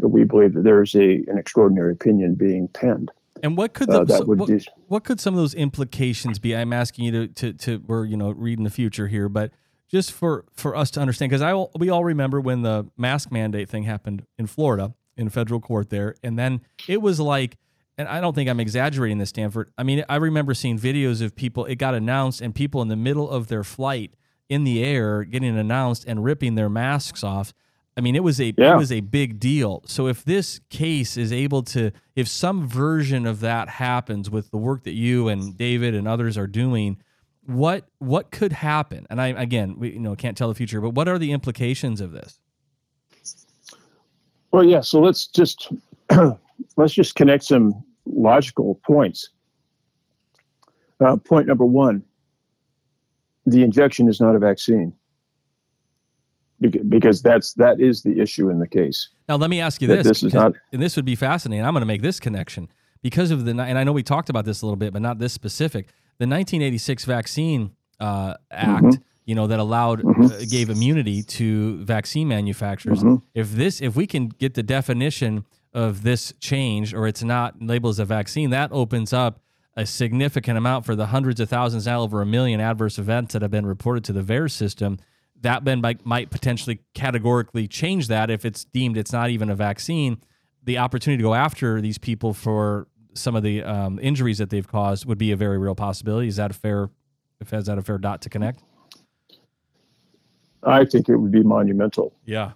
We 0.00 0.24
believe 0.24 0.54
that 0.54 0.62
there 0.62 0.82
is 0.82 0.94
a 0.94 1.24
an 1.28 1.38
extraordinary 1.38 1.92
opinion 1.92 2.34
being 2.34 2.68
penned. 2.68 3.10
And 3.42 3.56
what 3.56 3.72
could 3.74 3.88
the, 3.88 4.00
Uh, 4.00 4.04
that 4.04 4.26
would 4.26 4.38
what, 4.40 4.48
be- 4.48 4.66
what 4.88 5.04
could 5.04 5.20
some 5.20 5.34
of 5.34 5.38
those 5.38 5.54
implications 5.54 6.38
be? 6.38 6.56
I'm 6.56 6.72
asking 6.72 7.04
you 7.06 7.12
to 7.12 7.28
to, 7.28 7.52
to 7.52 7.78
we're 7.86 8.04
you 8.04 8.16
know 8.16 8.30
reading 8.30 8.64
the 8.64 8.70
future 8.70 9.06
here, 9.08 9.28
but 9.28 9.52
just 9.88 10.12
for 10.12 10.44
for 10.52 10.76
us 10.76 10.90
to 10.92 11.00
understand, 11.00 11.30
because 11.30 11.42
I 11.42 11.52
will- 11.54 11.70
we 11.78 11.88
all 11.88 12.04
remember 12.04 12.40
when 12.40 12.62
the 12.62 12.86
mask 12.96 13.30
mandate 13.32 13.68
thing 13.68 13.84
happened 13.84 14.24
in 14.38 14.46
Florida 14.46 14.94
in 15.16 15.28
federal 15.28 15.60
court 15.60 15.90
there, 15.90 16.14
and 16.22 16.38
then 16.38 16.60
it 16.88 17.02
was 17.02 17.18
like, 17.18 17.56
and 17.96 18.06
I 18.08 18.20
don't 18.20 18.34
think 18.34 18.48
I'm 18.48 18.60
exaggerating 18.60 19.18
this, 19.18 19.30
Stanford. 19.30 19.72
I 19.76 19.82
mean, 19.82 20.04
I 20.08 20.16
remember 20.16 20.54
seeing 20.54 20.78
videos 20.78 21.20
of 21.22 21.34
people. 21.34 21.64
It 21.64 21.76
got 21.76 21.94
announced, 21.94 22.40
and 22.40 22.54
people 22.54 22.82
in 22.82 22.88
the 22.88 22.96
middle 22.96 23.28
of 23.28 23.48
their 23.48 23.64
flight 23.64 24.14
in 24.48 24.64
the 24.64 24.84
air 24.84 25.24
getting 25.24 25.56
announced 25.58 26.04
and 26.06 26.22
ripping 26.24 26.54
their 26.54 26.68
masks 26.70 27.22
off. 27.24 27.52
I 27.98 28.00
mean, 28.00 28.14
it 28.14 28.22
was 28.22 28.40
a 28.40 28.54
Yeah. 28.56 28.74
it 28.74 28.76
was 28.78 28.92
a 28.92 29.00
big 29.00 29.40
deal. 29.40 29.82
So 29.86 30.06
if 30.06 30.24
this 30.24 30.60
case 30.70 31.16
is 31.16 31.32
able 31.32 31.64
to, 31.64 31.90
if 32.14 32.28
some 32.28 32.66
version 32.68 33.26
of 33.26 33.40
that 33.40 33.68
happens 33.68 34.30
with 34.30 34.52
the 34.52 34.56
work 34.56 34.84
that 34.84 34.94
you 34.94 35.26
and 35.28 35.56
David 35.58 35.94
and 35.96 36.06
others 36.06 36.38
are 36.38 36.46
doing, 36.46 36.98
what 37.44 37.88
what 37.98 38.30
could 38.30 38.52
happen? 38.52 39.06
And 39.10 39.20
I 39.20 39.28
again, 39.28 39.78
we 39.78 39.94
you 39.94 39.98
know 39.98 40.14
can't 40.14 40.36
tell 40.36 40.48
the 40.48 40.54
future, 40.54 40.80
but 40.80 40.90
what 40.90 41.08
are 41.08 41.18
the 41.18 41.32
implications 41.32 42.00
of 42.00 42.12
this? 42.12 42.38
Well, 44.52 44.64
yeah. 44.64 44.80
So 44.80 45.00
let's 45.00 45.26
just 45.26 45.72
let's 46.76 46.94
just 46.94 47.16
connect 47.16 47.44
some 47.44 47.82
logical 48.06 48.76
points. 48.86 49.30
Uh, 51.00 51.16
point 51.16 51.46
number 51.48 51.64
one: 51.64 52.02
the 53.46 53.62
injection 53.64 54.08
is 54.08 54.20
not 54.20 54.36
a 54.36 54.38
vaccine, 54.38 54.92
because 56.88 57.22
that's 57.22 57.52
that 57.54 57.80
is 57.80 58.02
the 58.02 58.20
issue 58.20 58.50
in 58.50 58.58
the 58.58 58.66
case. 58.66 59.08
Now, 59.28 59.36
let 59.36 59.50
me 59.50 59.60
ask 59.60 59.80
you 59.80 59.88
this, 59.88 60.06
this 60.06 60.22
is 60.22 60.34
not- 60.34 60.54
and 60.72 60.82
this 60.82 60.96
would 60.96 61.04
be 61.04 61.14
fascinating. 61.14 61.64
I'm 61.64 61.72
going 61.74 61.82
to 61.82 61.86
make 61.86 62.02
this 62.02 62.18
connection 62.20 62.68
because 63.02 63.30
of 63.30 63.44
the, 63.44 63.50
and 63.52 63.78
I 63.78 63.84
know 63.84 63.92
we 63.92 64.02
talked 64.02 64.28
about 64.28 64.44
this 64.44 64.62
a 64.62 64.66
little 64.66 64.76
bit, 64.76 64.92
but 64.92 65.02
not 65.02 65.18
this 65.18 65.32
specific. 65.32 65.86
The 66.18 66.26
1986 66.26 67.04
Vaccine 67.04 67.70
uh, 68.00 68.34
Act, 68.50 68.84
Mm-hmm. 68.84 69.02
you 69.24 69.34
know, 69.34 69.46
that 69.46 69.60
allowed, 69.60 70.04
uh, 70.04 70.30
gave 70.50 70.68
immunity 70.70 71.22
to 71.22 71.84
vaccine 71.84 72.26
manufacturers. 72.28 73.00
Mm-hmm. 73.00 73.16
If 73.34 73.52
this, 73.52 73.80
if 73.80 73.94
we 73.94 74.06
can 74.06 74.28
get 74.28 74.54
the 74.54 74.62
definition 74.64 75.44
of 75.72 76.02
this 76.02 76.32
change, 76.40 76.92
or 76.94 77.06
it's 77.06 77.22
not 77.22 77.60
labeled 77.62 77.92
as 77.92 77.98
a 78.00 78.04
vaccine, 78.04 78.50
that 78.50 78.72
opens 78.72 79.12
up 79.12 79.40
a 79.76 79.86
significant 79.86 80.58
amount 80.58 80.84
for 80.84 80.96
the 80.96 81.06
hundreds 81.06 81.38
of 81.38 81.48
thousands, 81.48 81.86
now 81.86 82.00
over 82.00 82.20
a 82.20 82.26
million 82.26 82.58
adverse 82.60 82.98
events 82.98 83.32
that 83.32 83.42
have 83.42 83.50
been 83.52 83.66
reported 83.66 84.02
to 84.04 84.12
the 84.12 84.22
VAERS 84.22 84.50
system 84.50 84.98
that 85.42 85.64
then 85.64 85.80
might, 85.80 86.04
might 86.04 86.30
potentially 86.30 86.80
categorically 86.94 87.68
change 87.68 88.08
that 88.08 88.30
if 88.30 88.44
it's 88.44 88.64
deemed 88.64 88.96
it's 88.96 89.12
not 89.12 89.30
even 89.30 89.50
a 89.50 89.54
vaccine. 89.54 90.18
The 90.64 90.78
opportunity 90.78 91.22
to 91.22 91.26
go 91.26 91.34
after 91.34 91.80
these 91.80 91.98
people 91.98 92.34
for 92.34 92.88
some 93.14 93.34
of 93.36 93.42
the 93.42 93.62
um, 93.62 93.98
injuries 94.00 94.38
that 94.38 94.50
they've 94.50 94.66
caused 94.66 95.06
would 95.06 95.18
be 95.18 95.32
a 95.32 95.36
very 95.36 95.58
real 95.58 95.74
possibility. 95.74 96.28
Is 96.28 96.36
that 96.36 96.50
a 96.50 96.54
fair? 96.54 96.90
If 97.40 97.52
is 97.52 97.66
that 97.66 97.78
a 97.78 97.82
fair 97.82 97.98
dot 97.98 98.22
to 98.22 98.28
connect? 98.28 98.62
I 100.62 100.84
think 100.84 101.08
it 101.08 101.16
would 101.16 101.30
be 101.30 101.42
monumental. 101.42 102.14
Yeah. 102.24 102.52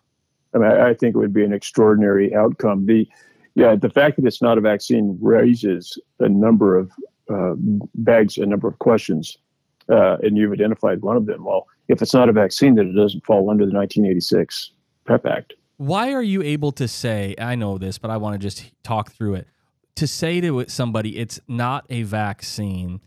I 0.55 0.59
mean, 0.59 0.71
I, 0.71 0.91
I 0.91 0.95
think 0.95 1.15
it 1.15 1.19
would 1.19 1.33
be 1.33 1.45
an 1.45 1.53
extraordinary 1.53 2.35
outcome. 2.35 2.87
The 2.87 3.09
yeah, 3.55 3.77
the 3.77 3.91
fact 3.91 4.17
that 4.17 4.27
it's 4.27 4.43
not 4.43 4.59
a 4.59 4.61
vaccine 4.61 5.19
raises 5.21 5.99
a 6.21 6.29
number 6.29 6.77
of 6.77 6.91
uh, 7.33 7.55
begs 7.95 8.39
a 8.39 8.47
number 8.47 8.67
of 8.67 8.79
questions, 8.79 9.37
uh, 9.89 10.17
and 10.23 10.37
you've 10.37 10.53
identified 10.53 11.03
one 11.03 11.17
of 11.17 11.27
them. 11.27 11.45
Well, 11.45 11.67
if 11.89 12.03
it's 12.03 12.15
not 12.15 12.29
a 12.29 12.33
vaccine, 12.33 12.75
that 12.77 12.87
it 12.87 12.93
doesn't 12.93 13.25
fall 13.25 13.51
under 13.51 13.67
the 13.67 13.73
1986 13.73 14.73
PrEP 15.05 15.27
Act. 15.27 15.55
Why 15.77 16.13
are 16.13 16.23
you 16.23 16.43
able 16.43 16.73
to 16.73 16.87
say? 16.87 17.35
I 17.39 17.55
know 17.55 17.79
this, 17.79 17.99
but 17.99 18.11
I 18.11 18.17
want 18.17 18.35
to 18.35 18.39
just 18.39 18.71
talk 18.83 19.13
through 19.13 19.35
it. 19.35 19.49
To 19.97 20.07
say 20.07 20.41
to 20.41 20.65
somebody, 20.69 21.19
it's 21.19 21.41
not 21.49 21.85
a 21.91 22.03
vaccine. 22.03 23.01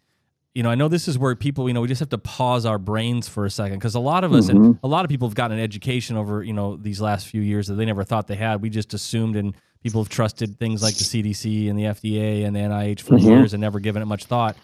You 0.53 0.63
know, 0.63 0.69
I 0.69 0.75
know 0.75 0.88
this 0.88 1.07
is 1.07 1.17
where 1.17 1.35
people, 1.35 1.67
you 1.67 1.73
know, 1.73 1.81
we 1.81 1.88
just 1.88 1.99
have 1.99 2.09
to 2.09 2.17
pause 2.17 2.65
our 2.65 2.77
brains 2.77 3.27
for 3.27 3.45
a 3.45 3.49
second 3.49 3.79
because 3.79 3.95
a 3.95 3.99
lot 3.99 4.23
of 4.23 4.33
us 4.33 4.49
and 4.49 4.77
a 4.83 4.88
lot 4.88 5.03
of 5.03 5.09
people 5.09 5.27
have 5.27 5.35
gotten 5.35 5.57
an 5.57 5.63
education 5.63 6.15
over, 6.15 6.43
you 6.43 6.53
know, 6.53 6.75
these 6.77 7.01
last 7.01 7.27
few 7.27 7.41
years 7.41 7.67
that 7.67 7.73
they 7.75 7.85
never 7.85 8.03
thought 8.03 8.27
they 8.27 8.35
had. 8.35 8.61
We 8.61 8.69
just 8.69 8.93
assumed 8.93 9.35
and 9.35 9.55
People 9.83 10.01
have 10.01 10.09
trusted 10.09 10.57
things 10.57 10.81
like 10.81 10.95
the 10.95 11.03
CDC 11.03 11.69
and 11.69 11.77
the 11.77 11.83
FDA 11.83 12.43
and 12.43 12.55
the 12.55 12.59
NIH 12.59 13.01
for 13.03 13.17
Mhm. 13.17 13.23
years 13.23 13.53
and 13.53 13.61
never 13.61 13.79
given 13.79 14.01
it 14.01 14.07
much 14.07 14.25
thought. 14.25 14.57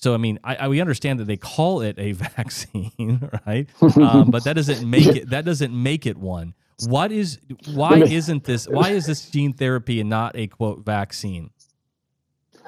So, 0.00 0.14
I 0.14 0.16
mean, 0.16 0.38
I, 0.44 0.54
I, 0.54 0.68
we 0.68 0.80
understand 0.80 1.18
that 1.18 1.24
they 1.24 1.36
call 1.36 1.80
it 1.80 1.98
a 1.98 2.12
vaccine, 2.12 3.28
right? 3.46 3.66
Um, 3.98 4.30
but 4.30 4.44
that 4.44 4.54
doesn't 4.54 4.88
make 4.88 5.06
it. 5.06 5.30
That 5.30 5.44
doesn't 5.44 5.72
make 5.72 6.06
it 6.06 6.16
one. 6.16 6.54
What 6.86 7.10
is? 7.10 7.40
Why 7.74 7.98
isn't 7.98 8.44
this? 8.44 8.68
Why 8.68 8.90
is 8.90 9.06
this 9.06 9.28
gene 9.28 9.52
therapy 9.52 10.00
and 10.00 10.08
not 10.08 10.36
a 10.36 10.46
quote 10.46 10.84
vaccine? 10.84 11.50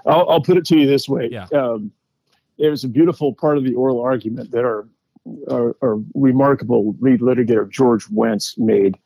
I'll, 0.06 0.28
I'll 0.28 0.40
put 0.40 0.56
it 0.56 0.64
to 0.66 0.76
you 0.76 0.88
this 0.88 1.08
way. 1.08 1.28
Yeah. 1.30 1.46
Um, 1.52 1.92
there's 2.58 2.82
a 2.82 2.88
beautiful 2.88 3.32
part 3.32 3.58
of 3.58 3.64
the 3.64 3.74
oral 3.74 4.00
argument 4.00 4.50
that 4.50 4.64
our, 4.64 4.88
our, 5.50 5.76
our 5.82 6.00
remarkable 6.14 6.96
lead 7.00 7.20
litigator 7.20 7.70
George 7.70 8.06
Wentz 8.10 8.58
made 8.58 8.98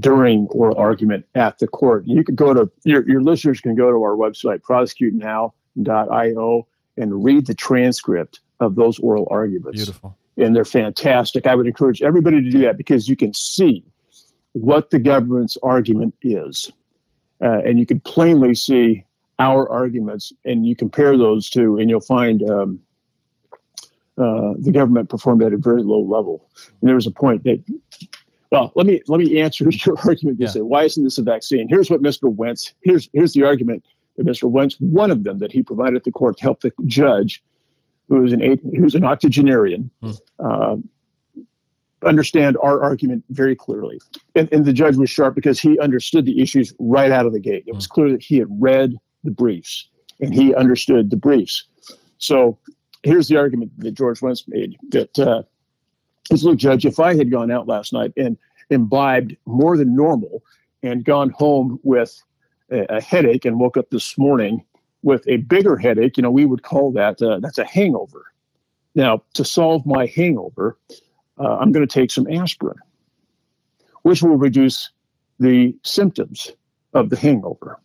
during 0.00 0.48
oral 0.48 0.76
argument 0.76 1.24
at 1.34 1.58
the 1.58 1.68
court. 1.68 2.04
You 2.06 2.24
could 2.24 2.36
go 2.36 2.52
to 2.52 2.68
your, 2.84 3.08
your 3.08 3.22
listeners 3.22 3.60
can 3.60 3.76
go 3.76 3.90
to 3.90 4.02
our 4.02 4.16
website 4.16 4.60
prosecutenow.io 4.62 6.66
and 6.98 7.24
read 7.24 7.46
the 7.46 7.54
transcript 7.54 8.40
of 8.60 8.74
those 8.74 8.98
oral 8.98 9.26
arguments 9.30 9.78
Beautiful. 9.78 10.16
and 10.36 10.54
they're 10.54 10.64
fantastic. 10.64 11.46
I 11.46 11.54
would 11.54 11.66
encourage 11.66 12.02
everybody 12.02 12.42
to 12.42 12.50
do 12.50 12.58
that 12.60 12.76
because 12.76 13.08
you 13.08 13.16
can 13.16 13.32
see 13.34 13.84
what 14.52 14.90
the 14.90 14.98
government's 14.98 15.56
argument 15.62 16.14
is, 16.22 16.70
uh, 17.42 17.60
and 17.64 17.78
you 17.78 17.86
can 17.86 18.00
plainly 18.00 18.54
see 18.54 19.04
our 19.38 19.68
arguments, 19.70 20.32
and 20.44 20.66
you 20.66 20.74
compare 20.74 21.16
those 21.16 21.48
two, 21.48 21.78
and 21.78 21.88
you'll 21.88 22.00
find 22.00 22.42
um, 22.50 22.80
uh, 24.18 24.54
the 24.58 24.72
government 24.72 25.08
performed 25.08 25.42
at 25.44 25.52
a 25.52 25.56
very 25.56 25.82
low 25.84 26.00
level. 26.00 26.48
And 26.80 26.88
there 26.88 26.96
was 26.96 27.06
a 27.06 27.12
point 27.12 27.44
that. 27.44 27.62
Well, 28.50 28.72
let 28.74 28.86
me 28.86 29.00
let 29.06 29.20
me 29.20 29.40
answer 29.40 29.68
your 29.70 29.96
argument. 29.98 30.40
You 30.40 30.46
Yeah. 30.46 30.50
say, 30.52 30.60
why 30.62 30.84
isn't 30.84 31.04
this 31.04 31.18
a 31.18 31.22
vaccine? 31.22 31.68
Here's 31.68 31.90
what 31.90 32.02
Mr. 32.02 32.34
Wentz. 32.34 32.72
Here's 32.82 33.08
here's 33.12 33.32
the 33.34 33.44
argument 33.44 33.84
that 34.18 34.26
Mr. 34.26 34.50
Wentz, 34.50 34.76
one 34.80 35.10
of 35.10 35.24
them 35.24 35.38
that 35.38 35.52
he 35.52 35.62
provided 35.62 36.04
the 36.04 36.12
court 36.12 36.36
to 36.36 36.42
help 36.42 36.60
the 36.60 36.72
judge, 36.84 37.42
who 38.08 38.24
is 38.24 38.32
an 38.32 38.42
eight, 38.42 38.60
who's 38.76 38.94
an 38.94 39.04
octogenarian, 39.04 39.90
uh, 40.38 40.76
understand 42.04 42.56
our 42.62 42.82
argument 42.82 43.24
very 43.30 43.56
clearly. 43.56 44.00
And, 44.34 44.52
and 44.52 44.64
the 44.64 44.72
judge 44.72 44.96
was 44.96 45.08
sharp 45.08 45.34
because 45.34 45.58
he 45.60 45.78
understood 45.78 46.26
the 46.26 46.40
issues 46.40 46.74
right 46.78 47.10
out 47.10 47.26
of 47.26 47.32
the 47.32 47.40
gate. 47.40 47.64
It 47.66 47.74
was 47.74 47.86
clear 47.86 48.10
that 48.10 48.22
he 48.22 48.38
had 48.38 48.48
read 48.50 48.94
the 49.24 49.30
briefs 49.30 49.88
and 50.20 50.34
he 50.34 50.54
understood 50.54 51.10
the 51.10 51.16
briefs. 51.16 51.64
So 52.18 52.58
here's 53.02 53.28
the 53.28 53.36
argument 53.36 53.72
that 53.78 53.92
George 53.92 54.20
Wentz 54.20 54.44
made 54.48 54.76
that, 54.90 55.18
uh, 55.18 55.42
look, 56.42 56.56
Judge, 56.56 56.84
if 56.84 56.98
I 56.98 57.16
had 57.16 57.30
gone 57.30 57.50
out 57.50 57.68
last 57.68 57.92
night 57.92 58.12
and 58.16 58.36
imbibed 58.70 59.36
more 59.46 59.76
than 59.76 59.94
normal 59.94 60.42
and 60.82 61.04
gone 61.04 61.30
home 61.30 61.78
with 61.82 62.20
a, 62.70 63.00
headache 63.00 63.44
and 63.44 63.58
woke 63.58 63.76
up 63.76 63.90
this 63.90 64.16
morning 64.18 64.64
with 65.02 65.26
a 65.28 65.38
bigger 65.38 65.76
headache, 65.76 66.16
you 66.16 66.22
know, 66.22 66.30
we 66.30 66.44
would 66.44 66.62
call 66.62 66.92
that 66.92 67.20
uh, 67.22 67.38
that's 67.40 67.58
a 67.58 67.64
hangover. 67.64 68.26
Now, 68.94 69.22
to 69.34 69.44
solve 69.44 69.86
my 69.86 70.06
hangover, 70.06 70.76
uh, 71.38 71.56
I'm 71.56 71.72
going 71.72 71.86
to 71.86 71.92
take 71.92 72.10
some 72.10 72.26
aspirin, 72.30 72.78
which 74.02 74.22
will 74.22 74.36
reduce 74.36 74.90
the 75.38 75.74
symptoms 75.84 76.50
of 76.94 77.10
the 77.10 77.16
hangover. 77.16 77.78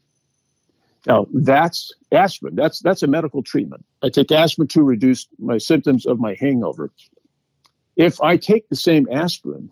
Now, 1.06 1.28
that's 1.34 1.94
aspirin. 2.12 2.56
That's 2.56 2.80
that's 2.80 3.04
a 3.04 3.08
medical 3.08 3.44
treatment. 3.44 3.86
I 4.02 4.10
take 4.10 4.32
aspirin 4.32 4.70
to 4.70 4.82
reduce 4.82 5.28
my 5.38 5.58
symptoms 5.58 6.06
of 6.06 6.20
my 6.20 6.36
hangover. 6.40 6.92
If 7.96 8.20
I 8.22 8.38
take 8.38 8.70
the 8.70 8.76
same 8.76 9.08
aspirin 9.12 9.70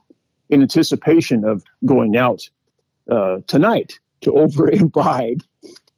in 0.49 0.61
anticipation 0.61 1.45
of 1.45 1.63
going 1.85 2.17
out 2.17 2.49
uh, 3.09 3.37
tonight 3.47 3.99
to 4.21 4.33
over 4.33 4.69
imbibe, 4.69 5.41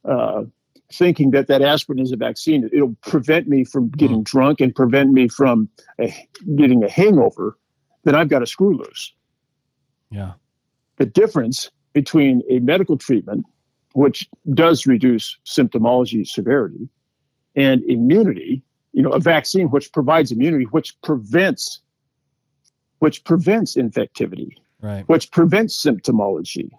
uh, 0.04 0.44
thinking 0.92 1.30
that 1.32 1.46
that 1.48 1.62
aspirin 1.62 1.98
is 1.98 2.12
a 2.12 2.16
vaccine, 2.16 2.68
it'll 2.72 2.96
prevent 3.02 3.48
me 3.48 3.64
from 3.64 3.88
getting 3.90 4.22
drunk 4.22 4.60
and 4.60 4.74
prevent 4.74 5.12
me 5.12 5.28
from 5.28 5.68
uh, 6.02 6.08
getting 6.56 6.84
a 6.84 6.90
hangover. 6.90 7.56
Then 8.04 8.14
I've 8.14 8.28
got 8.28 8.42
a 8.42 8.46
screw 8.46 8.76
loose 8.76 9.12
Yeah. 10.10 10.32
the 10.98 11.06
difference 11.06 11.70
between 11.94 12.42
a 12.50 12.58
medical 12.60 12.96
treatment, 12.98 13.44
which 13.94 14.28
does 14.52 14.86
reduce 14.86 15.38
symptomology 15.46 16.26
severity, 16.26 16.88
and 17.56 17.82
immunity, 17.84 18.62
you 18.92 19.02
know, 19.02 19.10
a 19.10 19.20
vaccine 19.20 19.70
which 19.70 19.92
provides 19.92 20.30
immunity, 20.32 20.64
which 20.66 21.00
prevents, 21.02 21.80
which 22.98 23.24
prevents 23.24 23.74
infectivity, 23.76 24.50
Right. 24.80 25.08
which 25.08 25.30
prevents 25.30 25.82
symptomology. 25.82 26.70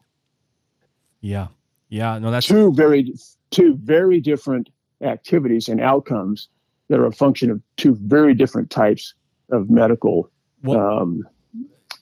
Yeah. 1.25 1.47
Yeah. 1.89 2.19
No, 2.19 2.29
that's 2.29 2.45
Two 2.45 2.71
very, 2.73 3.13
two 3.49 3.77
very 3.83 4.19
different 4.19 4.69
activities 5.01 5.67
and 5.67 5.81
outcomes 5.81 6.49
that 6.89 6.99
are 6.99 7.07
a 7.07 7.11
function 7.11 7.49
of 7.49 7.61
two 7.77 7.95
very 7.95 8.35
different 8.35 8.69
types 8.69 9.15
of 9.51 9.69
medical, 9.69 10.29
well, 10.61 10.99
um, 10.99 11.27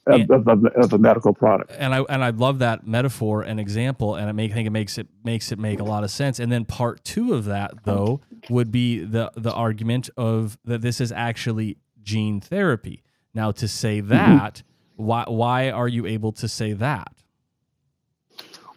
of, 0.07 0.29
of, 0.29 0.47
of, 0.47 0.65
of 0.65 0.91
a 0.91 0.97
medical 0.97 1.33
product. 1.33 1.71
and 1.77 1.95
I 1.95 2.01
and 2.09 2.21
I 2.21 2.31
love 2.31 2.59
that 2.59 2.85
metaphor 2.85 3.41
and 3.43 3.59
example, 3.61 4.15
and 4.15 4.27
I 4.27 4.33
make, 4.33 4.51
think 4.51 4.67
it 4.67 4.71
makes 4.71 4.97
it 4.97 5.07
makes 5.23 5.53
it 5.53 5.59
make 5.59 5.79
a 5.79 5.85
lot 5.85 6.03
of 6.03 6.11
sense. 6.11 6.39
And 6.39 6.51
then 6.51 6.65
part 6.65 7.05
two 7.05 7.33
of 7.33 7.45
that, 7.45 7.85
though, 7.85 8.19
would 8.49 8.71
be 8.71 8.99
the 8.99 9.31
the 9.35 9.53
argument 9.53 10.09
of 10.17 10.57
that 10.65 10.81
this 10.81 10.99
is 10.99 11.13
actually 11.13 11.77
gene 12.01 12.41
therapy. 12.41 13.03
Now, 13.33 13.51
to 13.53 13.67
say 13.69 14.01
that, 14.01 14.63
why 14.97 15.23
why 15.27 15.69
are 15.69 15.87
you 15.87 16.05
able 16.05 16.33
to 16.33 16.49
say 16.49 16.73
that? 16.73 17.22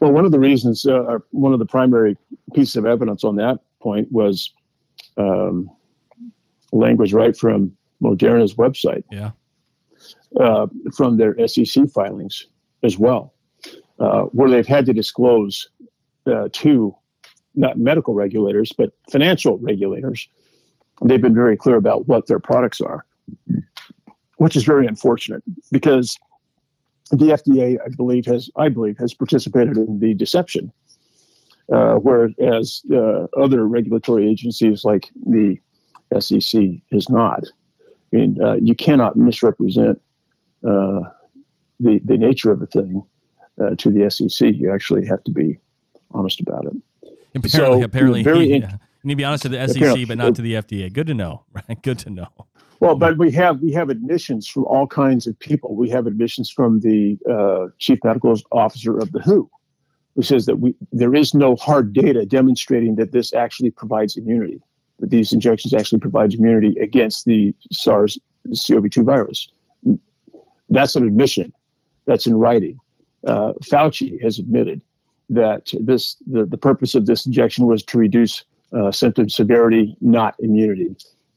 Well, 0.01 0.13
one 0.13 0.25
of 0.25 0.33
the 0.33 0.39
reasons, 0.39 0.87
uh, 0.87 1.03
or 1.05 1.25
one 1.31 1.53
of 1.53 1.59
the 1.59 1.67
primary 1.67 2.17
pieces 2.55 2.77
of 2.77 2.87
evidence 2.87 3.25
on 3.25 3.37
that 3.37 3.61
point 3.81 4.11
was 4.13 4.53
um, 5.17 5.71
language 6.73 7.13
right 7.13 7.37
from 7.37 7.75
Moderna's 8.03 8.55
website, 8.55 9.05
Yeah. 9.11 9.31
uh, 10.39 10.67
from 10.95 11.17
their 11.17 11.37
SEC 11.49 11.89
filings 11.91 12.47
as 12.83 12.99
well, 12.99 13.33
uh, 13.99 14.23
where 14.25 14.51
they've 14.51 14.67
had 14.67 14.85
to 14.87 14.93
disclose 14.93 15.69
uh, 16.27 16.49
to 16.53 16.95
not 17.55 17.79
medical 17.79 18.13
regulators, 18.13 18.73
but 18.77 18.93
financial 19.11 19.57
regulators. 19.59 20.29
They've 21.03 21.23
been 21.23 21.35
very 21.35 21.57
clear 21.57 21.77
about 21.77 22.07
what 22.07 22.27
their 22.27 22.39
products 22.39 22.83
are, 22.83 23.07
which 24.37 24.57
is 24.57 24.65
very 24.65 24.87
unfortunate 24.87 25.43
because 25.73 26.19
the 27.11 27.27
FDA, 27.27 27.79
I 27.85 27.89
believe, 27.97 28.27
has 28.27 28.51
I 28.57 28.69
believe 28.69 28.99
has 28.99 29.15
participated 29.15 29.77
in 29.77 30.01
the 30.01 30.15
deception, 30.15 30.73
uh, 31.73 31.95
whereas 31.97 32.83
uh, 32.93 33.27
other 33.37 33.67
regulatory 33.67 34.29
agencies 34.29 34.85
like 34.85 35.11
the 35.25 35.59
SEC 36.19 36.63
is 36.91 37.09
not. 37.09 37.45
I 38.13 38.17
mean, 38.17 38.43
uh, 38.43 38.55
you 38.55 38.75
cannot 38.75 39.17
misrepresent 39.17 40.01
uh, 40.67 41.01
the 41.81 42.01
the 42.05 42.17
nature 42.17 42.51
of 42.51 42.63
a 42.63 42.67
thing 42.67 43.03
uh, 43.61 43.75
to 43.79 43.91
the 43.91 44.11
SEC. 44.11 44.55
You 44.55 44.73
actually 44.73 45.07
have 45.07 45.23
to 45.25 45.31
be 45.31 45.59
honest 46.13 46.41
about 46.41 46.67
it. 46.67 46.77
Apparently, 47.35 47.49
So, 47.51 47.83
apparently, 47.83 48.23
very 48.23 48.47
he- 48.47 48.53
in- 48.55 48.63
yeah. 48.63 48.71
you 48.71 48.79
need 49.07 49.15
to 49.15 49.17
be 49.17 49.25
honest 49.25 49.43
to 49.45 49.49
the 49.49 49.69
SEC, 49.69 50.09
but 50.09 50.19
not 50.19 50.35
to 50.35 50.43
the 50.43 50.55
FDA. 50.55 50.93
Good 50.93 51.07
to 51.07 51.15
know, 51.15 51.45
right? 51.53 51.81
Good 51.83 51.99
to 52.01 52.11
know. 52.11 52.29
Well, 52.81 52.97
but 52.97 53.17
we 53.17 53.31
have 53.33 53.61
we 53.61 53.73
have 53.73 53.89
admissions 53.89 54.47
from 54.47 54.65
all 54.65 54.87
kinds 54.87 55.27
of 55.27 55.39
people. 55.39 55.75
We 55.75 55.89
have 55.91 56.07
admissions 56.07 56.51
from 56.51 56.81
the 56.81 57.19
uh, 57.31 57.69
chief 57.79 57.99
medical 58.05 58.39
officer 58.53 58.99
of 58.99 59.13
the 59.13 59.21
WHO, 59.21 59.51
who 60.15 60.23
says 60.23 60.45
that 60.47 60.57
we 60.57 60.75
there 60.93 61.15
is 61.15 61.33
no 61.33 61.57
hard 61.57 61.93
data 61.93 62.27
demonstrating 62.27 62.97
that 62.97 63.13
this 63.13 63.33
actually 63.33 63.71
provides 63.71 64.17
immunity. 64.17 64.61
That 64.99 65.11
these 65.11 65.33
injections 65.33 65.73
actually 65.73 66.01
provide 66.01 66.35
immunity 66.35 66.79
against 66.81 67.27
the 67.27 67.55
SARS-CoV-2 67.71 69.05
virus. 69.05 69.49
That's 70.71 70.97
an 70.97 71.07
admission. 71.07 71.53
That's 72.07 72.27
in 72.27 72.35
writing. 72.35 72.79
Uh, 73.27 73.53
Fauci 73.63 74.21
has 74.23 74.39
admitted 74.39 74.81
that 75.31 75.73
this 75.81 76.17
the, 76.27 76.45
the 76.45 76.59
purpose 76.59 76.95
of 76.95 77.07
this 77.07 77.27
injection 77.27 77.67
was 77.67 77.83
to 77.85 77.99
reduce 77.99 78.45
uh, 78.73 78.91
symptom 78.91 79.29
severity, 79.29 79.97
not 80.01 80.35
immunity 80.39 80.97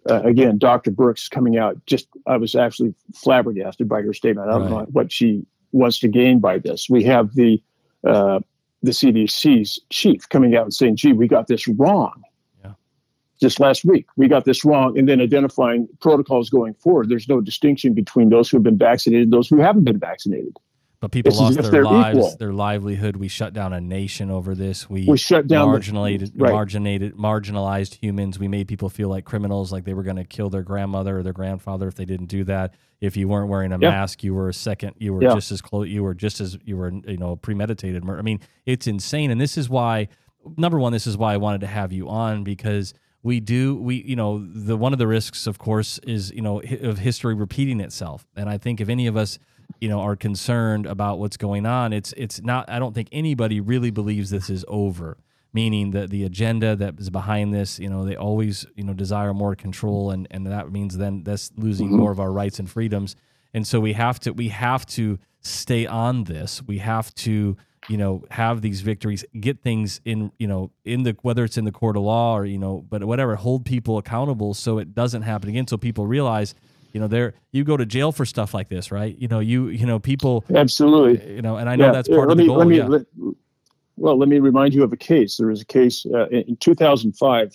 uh, 0.09 0.21
again, 0.23 0.57
Dr. 0.57 0.91
Birx 0.91 1.29
coming 1.29 1.57
out, 1.57 1.77
just 1.85 2.07
I 2.25 2.37
was 2.37 2.55
actually 2.55 2.93
flabbergasted 3.13 3.87
by 3.87 4.01
her 4.01 4.13
statement. 4.13 4.49
I 4.49 4.53
don't 4.53 4.61
Right. 4.63 4.69
know 4.69 4.87
what 4.91 5.11
she 5.11 5.45
wants 5.71 5.99
to 5.99 6.07
gain 6.07 6.39
by 6.39 6.57
this. 6.57 6.89
We 6.89 7.03
have 7.03 7.33
the 7.35 7.61
uh, 8.05 8.39
the 8.81 8.91
CDC's 8.91 9.79
chief 9.89 10.27
coming 10.29 10.55
out 10.55 10.63
and 10.63 10.73
saying, 10.73 10.95
"Gee, 10.95 11.13
we 11.13 11.27
got 11.27 11.47
this 11.47 11.67
wrong." 11.67 12.23
Yeah. 12.63 12.71
Just 13.41 13.59
last 13.59 13.83
week, 13.83 14.07
we 14.15 14.27
got 14.27 14.45
this 14.45 14.63
wrong, 14.63 14.97
and 14.97 15.07
then 15.07 15.19
identifying 15.19 15.87
protocols 15.99 16.49
going 16.49 16.73
forward. 16.75 17.09
There's 17.09 17.27
no 17.27 17.41
distinction 17.41 17.93
between 17.93 18.29
those 18.29 18.49
who 18.49 18.57
have 18.57 18.63
been 18.63 18.77
vaccinated 18.77 19.25
and 19.25 19.33
those 19.33 19.49
who 19.49 19.59
haven't 19.59 19.83
been 19.83 19.99
vaccinated. 19.99 20.55
But 21.01 21.11
people 21.13 21.29
It's 21.31 21.39
lost 21.39 21.71
their 21.71 21.85
lives, 21.85 22.17
equal. 22.17 22.35
their 22.39 22.51
livelihood. 22.51 23.15
We 23.15 23.29
shut 23.29 23.53
down 23.53 23.71
a 23.71 23.79
nation 23.79 24.29
over 24.29 24.53
this. 24.53 24.89
We, 24.89 25.05
We 25.07 25.17
shut 25.17 25.47
down 25.47 25.71
the- 25.71 25.79
marginalized, 25.79 26.33
right. 26.35 26.51
marginated, 26.51 27.15
marginalized 27.15 27.95
humans. 28.03 28.37
We 28.37 28.49
made 28.49 28.67
people 28.67 28.89
feel 28.89 29.07
like 29.07 29.23
criminals, 29.23 29.71
like 29.71 29.85
they 29.85 29.93
were 29.93 30.03
going 30.03 30.17
to 30.17 30.25
kill 30.25 30.49
their 30.49 30.61
grandmother 30.63 31.19
or 31.19 31.23
their 31.23 31.31
grandfather 31.31 31.87
if 31.87 31.95
they 31.95 32.03
didn't 32.03 32.25
do 32.25 32.43
that. 32.45 32.73
If 32.99 33.15
you 33.15 33.29
weren't 33.29 33.47
wearing 33.47 33.71
a 33.71 33.79
Yeah. 33.79 33.91
mask, 33.91 34.25
you 34.25 34.33
were 34.33 34.49
a 34.49 34.53
second. 34.53 34.95
You 34.97 35.13
were 35.13 35.23
Yeah. 35.23 35.35
just 35.35 35.53
as 35.53 35.61
close. 35.61 35.87
You 35.87 36.03
were 36.03 36.13
just 36.13 36.41
as 36.41 36.57
you 36.65 36.75
were, 36.75 36.91
you 37.07 37.15
know, 37.17 37.37
premeditated 37.37 38.03
murder. 38.03 38.19
I 38.19 38.23
mean, 38.23 38.41
it's 38.65 38.85
insane. 38.85 39.31
And 39.31 39.39
this 39.39 39.57
is 39.57 39.69
why, 39.69 40.09
number 40.57 40.77
one, 40.79 40.91
this 40.91 41.07
is 41.07 41.17
why 41.17 41.33
I 41.33 41.37
wanted 41.37 41.61
to 41.61 41.67
have 41.67 41.93
you 41.93 42.09
on 42.09 42.43
because 42.43 42.93
we 43.23 43.39
do 43.41 43.75
we 43.75 43.95
you 44.03 44.15
know 44.17 44.45
the 44.53 44.75
one 44.77 44.93
of 44.93 44.99
the 44.99 45.05
risks 45.07 45.45
of 45.45 45.59
course 45.59 45.99
is 46.07 46.31
you 46.31 46.41
know 46.41 46.61
hi- 46.65 46.77
of 46.83 46.99
history 46.99 47.33
repeating 47.33 47.81
itself 47.81 48.25
and 48.37 48.49
i 48.49 48.57
think 48.57 48.79
if 48.79 48.87
any 48.87 49.07
of 49.07 49.17
us 49.17 49.37
you 49.79 49.87
know 49.87 49.99
are 49.99 50.15
concerned 50.15 50.85
about 50.85 51.19
what's 51.19 51.37
going 51.37 51.65
on 51.65 51.93
it's 51.93 52.13
it's 52.17 52.41
not 52.41 52.69
i 52.69 52.79
don't 52.79 52.93
think 52.93 53.07
anybody 53.11 53.59
really 53.59 53.91
believes 53.91 54.29
this 54.29 54.49
is 54.49 54.65
over. 54.67 55.17
Meaning 55.51 55.91
that 55.91 56.11
the 56.11 56.25
agenda 56.25 56.75
that 56.75 56.99
is 56.99 57.09
behind 57.09 57.51
this 57.51 57.79
you 57.79 57.89
know 57.89 58.05
they 58.05 58.15
always 58.15 58.67
you 58.75 58.83
know 58.83 58.93
desire 58.93 59.33
more 59.33 59.55
control 59.55 60.11
and 60.11 60.27
and 60.29 60.45
that 60.45 60.71
means 60.71 60.97
then 60.97 61.23
that's 61.23 61.51
losing 61.57 61.87
mm-hmm. 61.87 61.97
more 61.97 62.11
of 62.11 62.19
our 62.19 62.31
rights 62.31 62.59
and 62.59 62.69
freedoms. 62.69 63.15
And 63.51 63.65
so 63.65 63.79
we 63.79 63.93
have 63.93 64.19
to 64.19 64.31
we 64.31 64.49
have 64.49 64.85
to 64.87 65.17
stay 65.41 65.87
on 65.87 66.25
this. 66.25 66.61
We 66.61 66.77
have 66.77 67.13
to 67.15 67.57
you 67.87 67.97
know 67.97 68.25
have 68.29 68.61
these 68.61 68.81
victories 68.81 69.25
get 69.39 69.63
things 69.63 70.01
in 70.05 70.31
you 70.37 70.45
know 70.45 70.69
in 70.85 71.01
the 71.01 71.17
whether 71.23 71.43
it's 71.43 71.57
in 71.57 71.65
the 71.65 71.71
court 71.71 71.97
of 71.97 72.03
law 72.03 72.37
or 72.37 72.45
you 72.45 72.59
know 72.59 72.85
but 72.87 73.03
whatever 73.03 73.35
hold 73.35 73.65
people 73.65 73.97
accountable 73.97 74.53
so 74.53 74.77
it 74.77 74.93
doesn't 74.93 75.23
happen 75.23 75.49
again. 75.49 75.65
So 75.65 75.77
people 75.77 76.05
realize 76.05 76.53
you 76.91 76.99
know 76.99 77.07
there 77.07 77.33
you 77.51 77.63
go 77.63 77.77
to 77.77 77.85
jail 77.85 78.11
for 78.11 78.25
stuff 78.25 78.53
like 78.53 78.69
this 78.69 78.91
right 78.91 79.17
you 79.17 79.27
know 79.27 79.39
you 79.39 79.67
you 79.67 79.85
know 79.85 79.99
people 79.99 80.43
Absolutely. 80.53 81.35
you 81.35 81.41
know 81.41 81.57
and 81.57 81.69
i 81.69 81.75
know 81.75 81.85
Yeah, 81.87 81.91
that's 81.91 82.09
yeah, 82.09 82.15
part 82.15 82.27
let 82.29 82.33
of 82.33 82.37
the 82.37 82.43
me, 82.43 82.47
goal 82.47 82.57
Let 82.57 82.67
me, 82.67 82.77
yeah. 82.77 82.87
let, 82.87 83.01
well, 83.97 84.17
let 84.17 84.29
me 84.29 84.39
remind 84.39 84.73
you 84.73 84.83
of 84.83 84.93
a 84.93 84.97
case. 84.97 85.35
There 85.37 85.47
was 85.47 85.61
a 85.61 85.65
case 85.65 86.05
uh, 86.05 86.27
in 86.29 86.43
in 86.43 86.55
2005. 86.57 87.51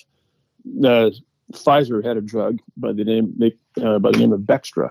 Uh, 0.84 1.10
Pfizer 1.52 2.04
had 2.04 2.16
a 2.16 2.20
drug 2.20 2.58
by 2.76 2.92
the 2.92 3.04
name 3.04 3.34
uh, 3.82 3.98
by 3.98 4.10
the 4.10 4.18
name 4.18 4.32
of 4.32 4.40
Bextra, 4.40 4.90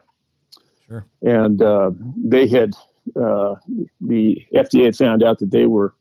Sure. 0.87 1.05
and 1.21 1.61
uh, 1.61 1.91
they 2.17 2.47
had 2.47 2.73
uh, 3.15 3.55
the 4.01 4.43
FDA 4.53 4.95
found 4.97 5.23
out 5.23 5.39
that 5.39 5.51
they 5.51 5.65
were 5.67 5.93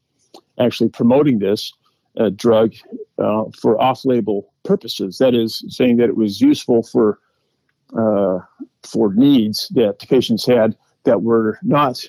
actually 0.59 0.89
promoting 0.91 1.39
this 1.39 1.73
uh, 2.19 2.31
drug 2.35 2.73
uh, 3.19 3.45
for 3.61 3.81
off-label 3.81 4.53
purposes. 4.65 5.19
That 5.19 5.35
is, 5.35 5.65
saying 5.69 5.97
that 5.99 6.09
it 6.09 6.17
was 6.17 6.41
useful 6.41 6.83
for 6.83 7.19
uh, 7.97 8.39
for 8.83 9.13
needs 9.15 9.69
that 9.71 9.99
the 9.99 10.07
patients 10.07 10.47
had 10.47 10.77
that 11.05 11.23
were 11.23 11.59
not 11.63 12.05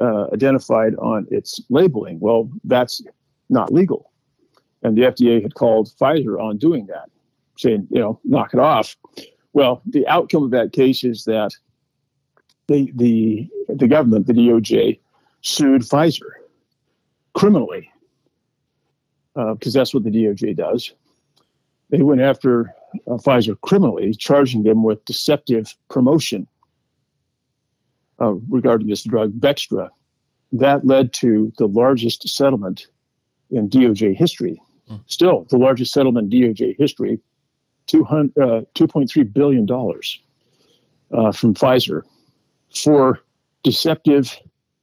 uh, 0.00 0.26
identified 0.32 0.94
on 0.96 1.26
its 1.30 1.60
labeling. 1.70 2.20
Well, 2.20 2.50
that's 2.64 3.02
not 3.48 3.72
legal. 3.72 4.12
And 4.82 4.96
the 4.96 5.02
FDA 5.02 5.42
had 5.42 5.54
called 5.54 5.90
Pfizer 5.98 6.40
on 6.40 6.58
doing 6.58 6.86
that, 6.86 7.10
saying, 7.56 7.88
you 7.90 8.00
know, 8.00 8.20
knock 8.24 8.52
it 8.54 8.60
off. 8.60 8.96
Well, 9.52 9.82
the 9.86 10.06
outcome 10.06 10.44
of 10.44 10.50
that 10.50 10.72
case 10.72 11.02
is 11.02 11.24
that 11.24 11.52
the, 12.68 12.92
the, 12.94 13.48
the 13.68 13.88
government, 13.88 14.26
the 14.26 14.34
DOJ, 14.34 15.00
sued 15.40 15.82
Pfizer 15.82 16.30
criminally 17.34 17.90
because 19.34 19.72
that's 19.72 19.92
what 19.92 20.02
the 20.02 20.10
DOJ 20.10 20.56
does. 20.56 20.92
They 21.90 22.02
went 22.02 22.20
after 22.20 22.74
uh, 23.06 23.12
Pfizer 23.14 23.60
criminally, 23.60 24.12
charging 24.14 24.62
them 24.64 24.82
with 24.82 25.04
deceptive 25.04 25.74
promotion 25.88 26.46
uh, 28.20 28.34
regarding 28.48 28.88
this 28.88 29.04
drug, 29.04 29.32
Bextra. 29.38 29.88
That 30.52 30.86
led 30.86 31.12
to 31.14 31.52
the 31.58 31.66
largest 31.68 32.28
settlement 32.28 32.86
in 33.50 33.68
DOJ 33.68 34.16
history. 34.16 34.60
Still, 35.06 35.46
the 35.50 35.58
largest 35.58 35.92
settlement 35.92 36.32
in 36.32 36.40
DOJ 36.54 36.76
history, 36.78 37.18
200, 37.88 38.38
uh, 38.40 38.60
$2.3 38.76 39.32
billion 39.32 39.68
uh, 39.70 41.32
from 41.32 41.54
Pfizer 41.54 42.02
for 42.72 43.20
deceptive 43.64 44.36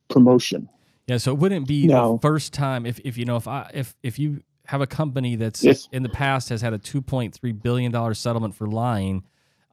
promotion. 0.10 0.68
Yeah, 1.08 1.18
so 1.18 1.32
it 1.32 1.38
wouldn't 1.38 1.68
be 1.68 1.88
No. 1.88 2.14
the 2.14 2.22
first 2.22 2.52
time 2.54 2.86
if, 2.86 3.00
if 3.06 3.18
you 3.18 3.24
know 3.26 3.38
if 3.38 3.48
I 3.48 3.70
if 3.74 3.96
if 4.04 4.20
you 4.20 4.42
have 4.68 4.82
a 4.82 4.88
company 4.88 5.36
that's 5.36 5.64
Yes. 5.64 5.90
in 5.92 6.04
the 6.04 6.10
past 6.10 6.50
has 6.50 6.62
had 6.62 6.74
a 6.74 6.78
two 6.78 7.02
point 7.02 7.34
three 7.34 7.52
billion 7.52 7.92
dollar 7.92 8.14
settlement 8.14 8.56
for 8.56 8.68
lying, 8.68 9.24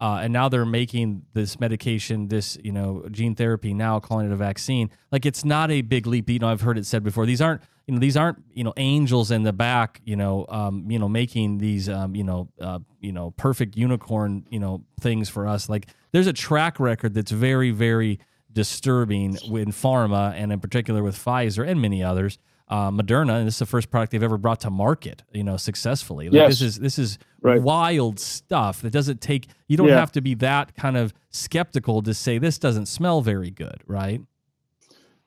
uh, 0.00 0.20
and 0.22 0.32
now 0.32 0.48
they're 0.48 0.66
making 0.66 1.22
this 1.34 1.60
medication, 1.60 2.28
this 2.28 2.58
you 2.64 2.72
know 2.72 3.04
gene 3.10 3.34
therapy, 3.34 3.72
now 3.74 4.00
calling 4.00 4.26
it 4.26 4.32
a 4.32 4.36
vaccine. 4.36 4.90
Like 5.12 5.26
it's 5.26 5.44
not 5.44 5.70
a 5.70 5.82
big 5.82 6.06
leap. 6.06 6.28
You 6.28 6.38
know, 6.40 6.48
I've 6.48 6.62
heard 6.62 6.78
it 6.78 6.86
said 6.86 7.02
before. 7.04 7.26
These 7.26 7.40
aren't 7.40 7.62
you 7.86 7.94
know 7.94 8.00
these 8.00 8.16
aren't 8.16 8.42
you 8.52 8.64
know 8.64 8.72
angels 8.76 9.30
in 9.30 9.42
the 9.44 9.52
back. 9.52 10.00
You 10.04 10.16
know, 10.16 10.46
um, 10.48 10.90
you 10.90 10.98
know 10.98 11.08
making 11.08 11.58
these 11.58 11.88
um, 11.88 12.14
you 12.16 12.24
know 12.24 12.48
uh, 12.60 12.80
you 13.00 13.12
know 13.12 13.30
perfect 13.32 13.76
unicorn 13.76 14.46
you 14.50 14.58
know 14.58 14.82
things 15.00 15.28
for 15.28 15.46
us. 15.46 15.68
Like 15.68 15.86
there's 16.12 16.26
a 16.26 16.32
track 16.32 16.80
record 16.80 17.14
that's 17.14 17.30
very 17.30 17.70
very 17.70 18.18
disturbing 18.52 19.36
in 19.36 19.70
pharma 19.72 20.32
and 20.34 20.52
in 20.52 20.58
particular 20.58 21.02
with 21.04 21.16
Pfizer 21.16 21.66
and 21.66 21.80
many 21.80 22.02
others. 22.02 22.36
Uh, 22.70 22.88
Moderna, 22.88 23.36
and 23.38 23.48
this 23.48 23.54
is 23.54 23.58
the 23.58 23.66
first 23.66 23.90
product 23.90 24.12
they've 24.12 24.22
ever 24.22 24.38
brought 24.38 24.60
to 24.60 24.70
market, 24.70 25.24
you 25.32 25.42
know, 25.42 25.56
successfully. 25.56 26.26
Like 26.26 26.34
Yes. 26.34 26.48
This 26.50 26.62
is 26.62 26.78
this 26.78 26.98
is 27.00 27.18
Right. 27.42 27.60
wild 27.60 28.20
stuff 28.20 28.80
that 28.82 28.92
doesn't 28.92 29.20
take. 29.20 29.48
You 29.66 29.76
don't 29.76 29.88
Yeah. 29.88 29.98
have 29.98 30.12
to 30.12 30.20
be 30.20 30.34
that 30.34 30.76
kind 30.76 30.96
of 30.96 31.12
skeptical 31.30 32.00
to 32.02 32.14
say 32.14 32.38
this 32.38 32.58
doesn't 32.58 32.86
smell 32.86 33.22
very 33.22 33.50
good, 33.50 33.82
right? 33.88 34.20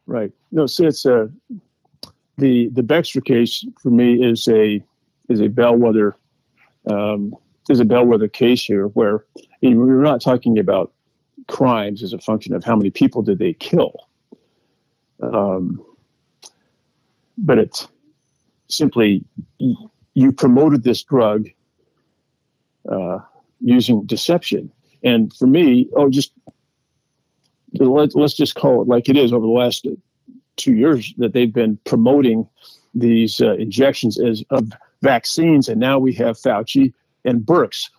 Right. 0.05 0.31
No, 0.53 0.65
so 0.67 0.87
it's 0.87 1.05
a 1.05 1.29
the 2.37 2.69
the 2.69 2.81
Bextra 2.81 3.23
case 3.23 3.65
for 3.81 3.89
me 3.89 4.23
is 4.23 4.47
a 4.47 4.81
is 5.27 5.41
a 5.41 5.47
bellwether 5.49 6.15
um, 6.89 7.35
is 7.69 7.81
a 7.81 7.85
bellwether 7.85 8.27
case 8.29 8.63
here 8.63 8.87
where 8.87 9.25
we're 9.61 10.01
not 10.01 10.21
talking 10.21 10.59
about 10.59 10.93
crimes 11.49 12.03
as 12.03 12.13
a 12.13 12.19
function 12.19 12.53
of 12.55 12.63
how 12.63 12.75
many 12.77 12.89
people 12.89 13.21
did 13.21 13.37
they 13.39 13.53
kill, 13.53 14.07
um, 15.21 15.83
but 17.37 17.57
it's 17.57 17.87
simply 18.67 19.23
you 20.13 20.31
promoted 20.31 20.83
this 20.83 21.03
drug 21.03 21.49
uh, 22.91 23.19
using 23.61 24.05
deception, 24.05 24.71
and 25.03 25.33
for 25.33 25.47
me, 25.47 25.89
oh, 25.95 26.09
just 26.09 26.31
let, 27.73 28.15
let's 28.15 28.35
just 28.35 28.55
call 28.55 28.81
it 28.81 28.87
like 28.87 29.09
it 29.09 29.17
is 29.17 29.33
over 29.33 29.45
the 29.45 29.51
last 29.51 29.87
two 30.57 30.75
years 30.75 31.13
that 31.17 31.33
they've 31.33 31.53
been 31.53 31.77
promoting 31.85 32.47
these 32.93 33.41
uh, 33.41 33.53
injections 33.55 34.19
as 34.19 34.43
of 34.51 34.71
vaccines, 35.01 35.67
and 35.67 35.79
now 35.79 35.97
we 35.97 36.13
have 36.13 36.37
Fauci 36.37 36.93
and 37.25 37.41
Birx, 37.41 37.89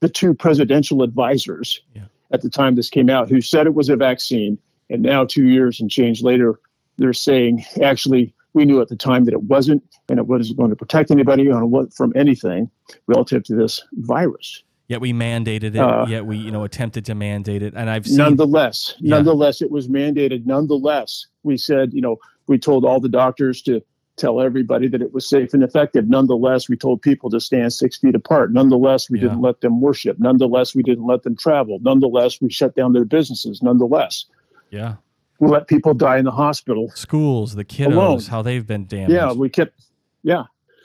the 0.00 0.08
two 0.08 0.34
presidential 0.34 1.02
advisors 1.02 1.80
Yeah. 1.94 2.04
at 2.32 2.42
the 2.42 2.50
time 2.50 2.74
this 2.74 2.90
came 2.90 3.08
out, 3.08 3.30
who 3.30 3.40
said 3.40 3.66
it 3.66 3.74
was 3.74 3.88
a 3.88 3.96
vaccine, 3.96 4.58
and 4.90 5.02
now 5.02 5.24
two 5.24 5.46
years 5.48 5.80
and 5.80 5.90
change 5.90 6.22
later, 6.22 6.60
they're 6.98 7.12
saying 7.12 7.64
actually 7.82 8.34
we 8.54 8.64
knew 8.64 8.80
at 8.80 8.88
the 8.88 8.96
time 8.96 9.24
that 9.26 9.32
it 9.34 9.42
wasn't, 9.44 9.82
and 10.08 10.18
it 10.18 10.26
wasn't 10.26 10.58
going 10.58 10.70
to 10.70 10.76
protect 10.76 11.10
anybody 11.10 11.50
on 11.50 11.70
what 11.70 11.92
from 11.94 12.12
anything 12.16 12.70
relative 13.06 13.44
to 13.44 13.54
this 13.54 13.82
virus. 13.92 14.62
Yet 14.88 15.02
we 15.02 15.12
mandated 15.12 15.74
it. 15.74 15.76
Uh, 15.76 16.06
yet 16.08 16.24
we 16.26 16.38
you 16.38 16.50
know 16.50 16.64
attempted 16.64 17.04
to 17.06 17.14
mandate 17.14 17.62
it, 17.62 17.74
and 17.76 17.88
I've 17.90 18.06
seen 18.06 18.16
nonetheless 18.16 18.94
Yeah. 18.98 19.16
nonetheless 19.16 19.60
it 19.62 19.70
was 19.70 19.86
mandated 19.88 20.46
nonetheless 20.46 21.26
we 21.42 21.56
said 21.56 21.92
you 21.92 22.00
know 22.00 22.16
we 22.46 22.58
told 22.58 22.84
all 22.84 22.98
the 23.00 23.08
doctors 23.10 23.60
to 23.62 23.82
tell 24.16 24.40
everybody 24.40 24.88
that 24.88 25.00
it 25.02 25.12
was 25.12 25.28
safe 25.28 25.52
and 25.54 25.62
effective 25.62 26.08
nonetheless 26.08 26.68
we 26.68 26.76
told 26.76 27.00
people 27.02 27.30
to 27.30 27.38
stand 27.38 27.72
six 27.72 27.98
feet 27.98 28.14
apart 28.16 28.50
nonetheless 28.52 29.08
we 29.10 29.18
Yeah. 29.18 29.24
didn't 29.28 29.42
let 29.42 29.60
them 29.60 29.80
worship 29.80 30.18
nonetheless 30.18 30.74
we 30.74 30.82
didn't 30.82 31.06
let 31.06 31.22
them 31.22 31.36
travel 31.36 31.78
nonetheless 31.82 32.40
we 32.40 32.50
shut 32.50 32.74
down 32.74 32.94
their 32.94 33.04
businesses 33.04 33.62
nonetheless 33.62 34.24
yeah 34.70 34.94
let 35.40 35.68
people 35.68 35.94
die 35.94 36.18
in 36.18 36.24
the 36.24 36.30
hospital 36.30 36.90
schools, 36.94 37.54
the 37.54 37.64
kiddos, 37.64 37.92
Alone. 37.92 38.20
how 38.22 38.42
they've 38.42 38.66
been 38.66 38.86
damaged. 38.86 39.12
yeah 39.12 39.32
we 39.32 39.48
kept 39.48 39.80
yeah. 40.22 40.44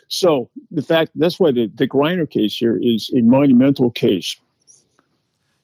So 0.09 0.49
the 0.69 0.83
fact 0.83 1.11
that's 1.15 1.39
why 1.39 1.51
the, 1.51 1.71
the 1.73 1.87
griner 1.87 2.29
case 2.29 2.55
here 2.55 2.77
is 2.81 3.09
a 3.15 3.21
monumental 3.21 3.89
case. 3.89 4.35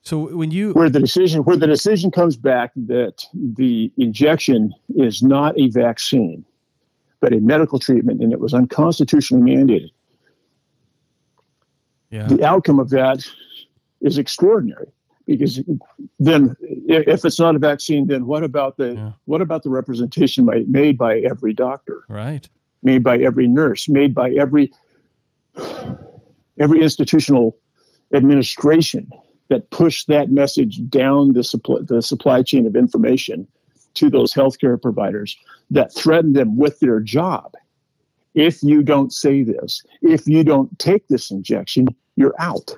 So 0.02 0.36
when 0.36 0.50
you 0.50 0.72
where 0.74 0.90
the 0.90 1.00
decision 1.00 1.44
where 1.44 1.58
the 1.58 1.68
decision 1.68 2.10
comes 2.10 2.36
back 2.36 2.72
that 2.76 3.26
the 3.34 3.92
injection 3.98 4.74
is 4.96 5.22
not 5.22 5.60
a 5.60 5.70
vaccine 5.70 6.46
but 7.20 7.34
a 7.34 7.40
medical 7.40 7.80
treatment 7.80 8.22
and 8.22 8.32
it 8.32 8.40
was 8.40 8.54
unconstitutionally 8.54 9.52
mandated. 9.52 9.92
Yeah. 12.10 12.28
The 12.28 12.44
outcome 12.44 12.80
of 12.80 12.90
that 12.90 13.26
is 14.02 14.18
extraordinary 14.18 14.88
because 15.30 15.62
then 16.20 16.56
if 16.88 17.24
it's 17.24 17.40
not 17.40 17.56
a 17.56 17.60
vaccine 17.60 18.08
then 18.08 18.26
what 18.26 18.44
about 18.44 18.78
the 18.78 18.94
Yeah. 18.96 19.12
what 19.26 19.42
about 19.42 19.64
the 19.64 19.70
representation 19.70 20.46
by, 20.46 20.64
made 20.68 20.98
by 20.98 21.20
every 21.20 21.54
doctor 21.54 22.04
right 22.10 22.48
made 22.84 23.04
by 23.04 23.18
every 23.20 23.48
nurse 23.48 23.88
made 23.88 24.14
by 24.14 24.32
every 24.32 24.72
every 26.58 26.82
institutional 26.82 27.56
administration 28.14 29.10
that 29.50 29.70
pushed 29.70 30.08
that 30.08 30.32
message 30.32 30.82
down 30.90 31.34
the 31.34 31.44
supply 31.44 31.78
the 31.82 32.02
supply 32.02 32.42
chain 32.44 32.66
of 32.66 32.76
information 32.76 33.48
to 33.96 34.10
those 34.10 34.34
healthcare 34.34 34.82
providers 34.82 35.38
that 35.72 35.94
threaten 35.94 36.34
them 36.34 36.58
with 36.58 36.80
their 36.80 37.00
job. 37.00 37.54
If 38.36 38.62
you 38.64 38.84
don't 38.84 39.12
say 39.12 39.44
this, 39.44 39.84
if 40.02 40.28
you 40.28 40.44
don't 40.44 40.78
take 40.80 41.08
this 41.08 41.32
injection, 41.32 41.88
you're 42.16 42.36
out. 42.40 42.78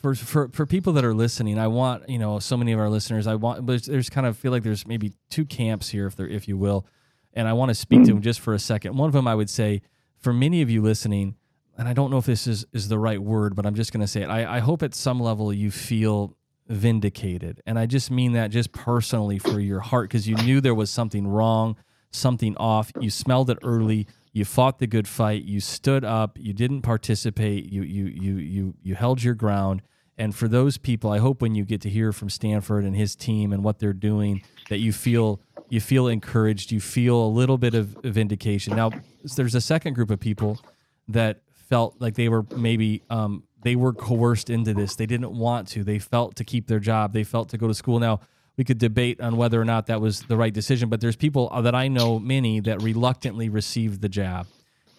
For, 0.00 0.14
for, 0.14 0.48
for 0.48 0.64
people 0.64 0.92
that 0.92 1.04
are 1.04 1.14
listening, 1.14 1.58
I 1.58 1.66
want 1.66 2.08
you 2.08 2.18
know 2.18 2.38
so 2.38 2.56
many 2.56 2.72
of 2.72 2.78
our 2.78 2.88
listeners. 2.88 3.26
I 3.26 3.34
want, 3.34 3.66
but 3.66 3.82
there's 3.84 4.08
kind 4.08 4.26
of 4.26 4.38
feel 4.38 4.52
like 4.52 4.62
there's 4.62 4.86
maybe 4.86 5.12
two 5.28 5.44
camps 5.44 5.88
here, 5.88 6.06
if 6.06 6.14
there, 6.16 6.28
if 6.28 6.46
you 6.46 6.56
will, 6.56 6.86
and 7.34 7.48
I 7.48 7.52
want 7.52 7.70
to 7.70 7.74
speak 7.74 8.00
mm. 8.00 8.06
to 8.06 8.12
them 8.12 8.22
just 8.22 8.40
for 8.40 8.54
a 8.54 8.58
second. 8.58 8.96
One 8.96 9.08
of 9.08 9.12
them, 9.12 9.26
I 9.26 9.34
would 9.34 9.50
say, 9.50 9.82
for 10.16 10.32
many 10.32 10.62
of 10.62 10.70
you 10.70 10.82
listening, 10.82 11.34
and 11.76 11.88
I 11.88 11.94
don't 11.94 12.10
know 12.10 12.18
if 12.18 12.26
this 12.26 12.46
is 12.46 12.64
is 12.72 12.88
the 12.88 12.98
right 12.98 13.20
word, 13.20 13.56
but 13.56 13.66
I'm 13.66 13.74
just 13.74 13.92
going 13.92 14.00
to 14.00 14.06
say 14.06 14.22
it. 14.22 14.28
I, 14.28 14.56
I 14.56 14.58
hope 14.60 14.82
at 14.82 14.94
some 14.94 15.20
level 15.20 15.52
you 15.52 15.70
feel 15.70 16.36
vindicated. 16.68 17.62
And 17.66 17.78
I 17.78 17.86
just 17.86 18.10
mean 18.10 18.32
that 18.32 18.50
just 18.50 18.72
personally 18.72 19.38
for 19.38 19.58
your 19.58 19.80
heart 19.80 20.08
because 20.08 20.28
you 20.28 20.36
knew 20.36 20.60
there 20.60 20.74
was 20.74 20.90
something 20.90 21.26
wrong, 21.26 21.76
something 22.10 22.56
off. 22.56 22.92
You 23.00 23.10
smelled 23.10 23.50
it 23.50 23.58
early. 23.62 24.06
You 24.38 24.44
fought 24.44 24.78
the 24.78 24.86
good 24.86 25.08
fight. 25.08 25.42
You 25.42 25.58
stood 25.58 26.04
up. 26.04 26.38
You 26.38 26.52
didn't 26.52 26.82
participate. 26.82 27.72
You 27.72 27.82
you 27.82 28.04
you 28.04 28.36
you 28.36 28.74
you 28.80 28.94
held 28.94 29.20
your 29.20 29.34
ground. 29.34 29.82
And 30.16 30.32
for 30.32 30.46
those 30.46 30.78
people, 30.78 31.10
I 31.10 31.18
hope 31.18 31.42
when 31.42 31.56
you 31.56 31.64
get 31.64 31.80
to 31.80 31.90
hear 31.90 32.12
from 32.12 32.30
Stanford 32.30 32.84
and 32.84 32.94
his 32.94 33.16
team 33.16 33.52
and 33.52 33.64
what 33.64 33.80
they're 33.80 33.92
doing, 33.92 34.42
that 34.68 34.78
you 34.78 34.92
feel 34.92 35.40
you 35.70 35.80
feel 35.80 36.06
encouraged. 36.06 36.70
You 36.70 36.78
feel 36.78 37.20
a 37.20 37.26
little 37.26 37.58
bit 37.58 37.74
of 37.74 37.96
vindication. 38.04 38.76
Now, 38.76 38.92
there's 39.34 39.56
a 39.56 39.60
second 39.60 39.94
group 39.94 40.12
of 40.12 40.20
people 40.20 40.60
that 41.08 41.40
felt 41.52 41.96
like 41.98 42.14
they 42.14 42.28
were 42.28 42.46
maybe 42.56 43.02
um, 43.10 43.42
they 43.62 43.74
were 43.74 43.92
coerced 43.92 44.50
into 44.50 44.72
this. 44.72 44.94
They 44.94 45.06
didn't 45.06 45.36
want 45.36 45.66
to. 45.68 45.82
They 45.82 45.98
felt 45.98 46.36
to 46.36 46.44
keep 46.44 46.68
their 46.68 46.78
job. 46.78 47.12
They 47.12 47.24
felt 47.24 47.48
to 47.48 47.58
go 47.58 47.66
to 47.66 47.74
school. 47.74 47.98
Now, 47.98 48.20
we 48.58 48.64
could 48.64 48.78
debate 48.78 49.20
on 49.20 49.36
whether 49.36 49.58
or 49.58 49.64
not 49.64 49.86
that 49.86 50.00
was 50.00 50.22
the 50.22 50.36
right 50.36 50.52
decision, 50.52 50.88
but 50.88 51.00
there's 51.00 51.16
people 51.16 51.48
that 51.62 51.76
I 51.76 51.86
know, 51.86 52.18
many, 52.18 52.58
that 52.60 52.82
reluctantly 52.82 53.48
received 53.48 54.02
the 54.02 54.08
jab. 54.08 54.48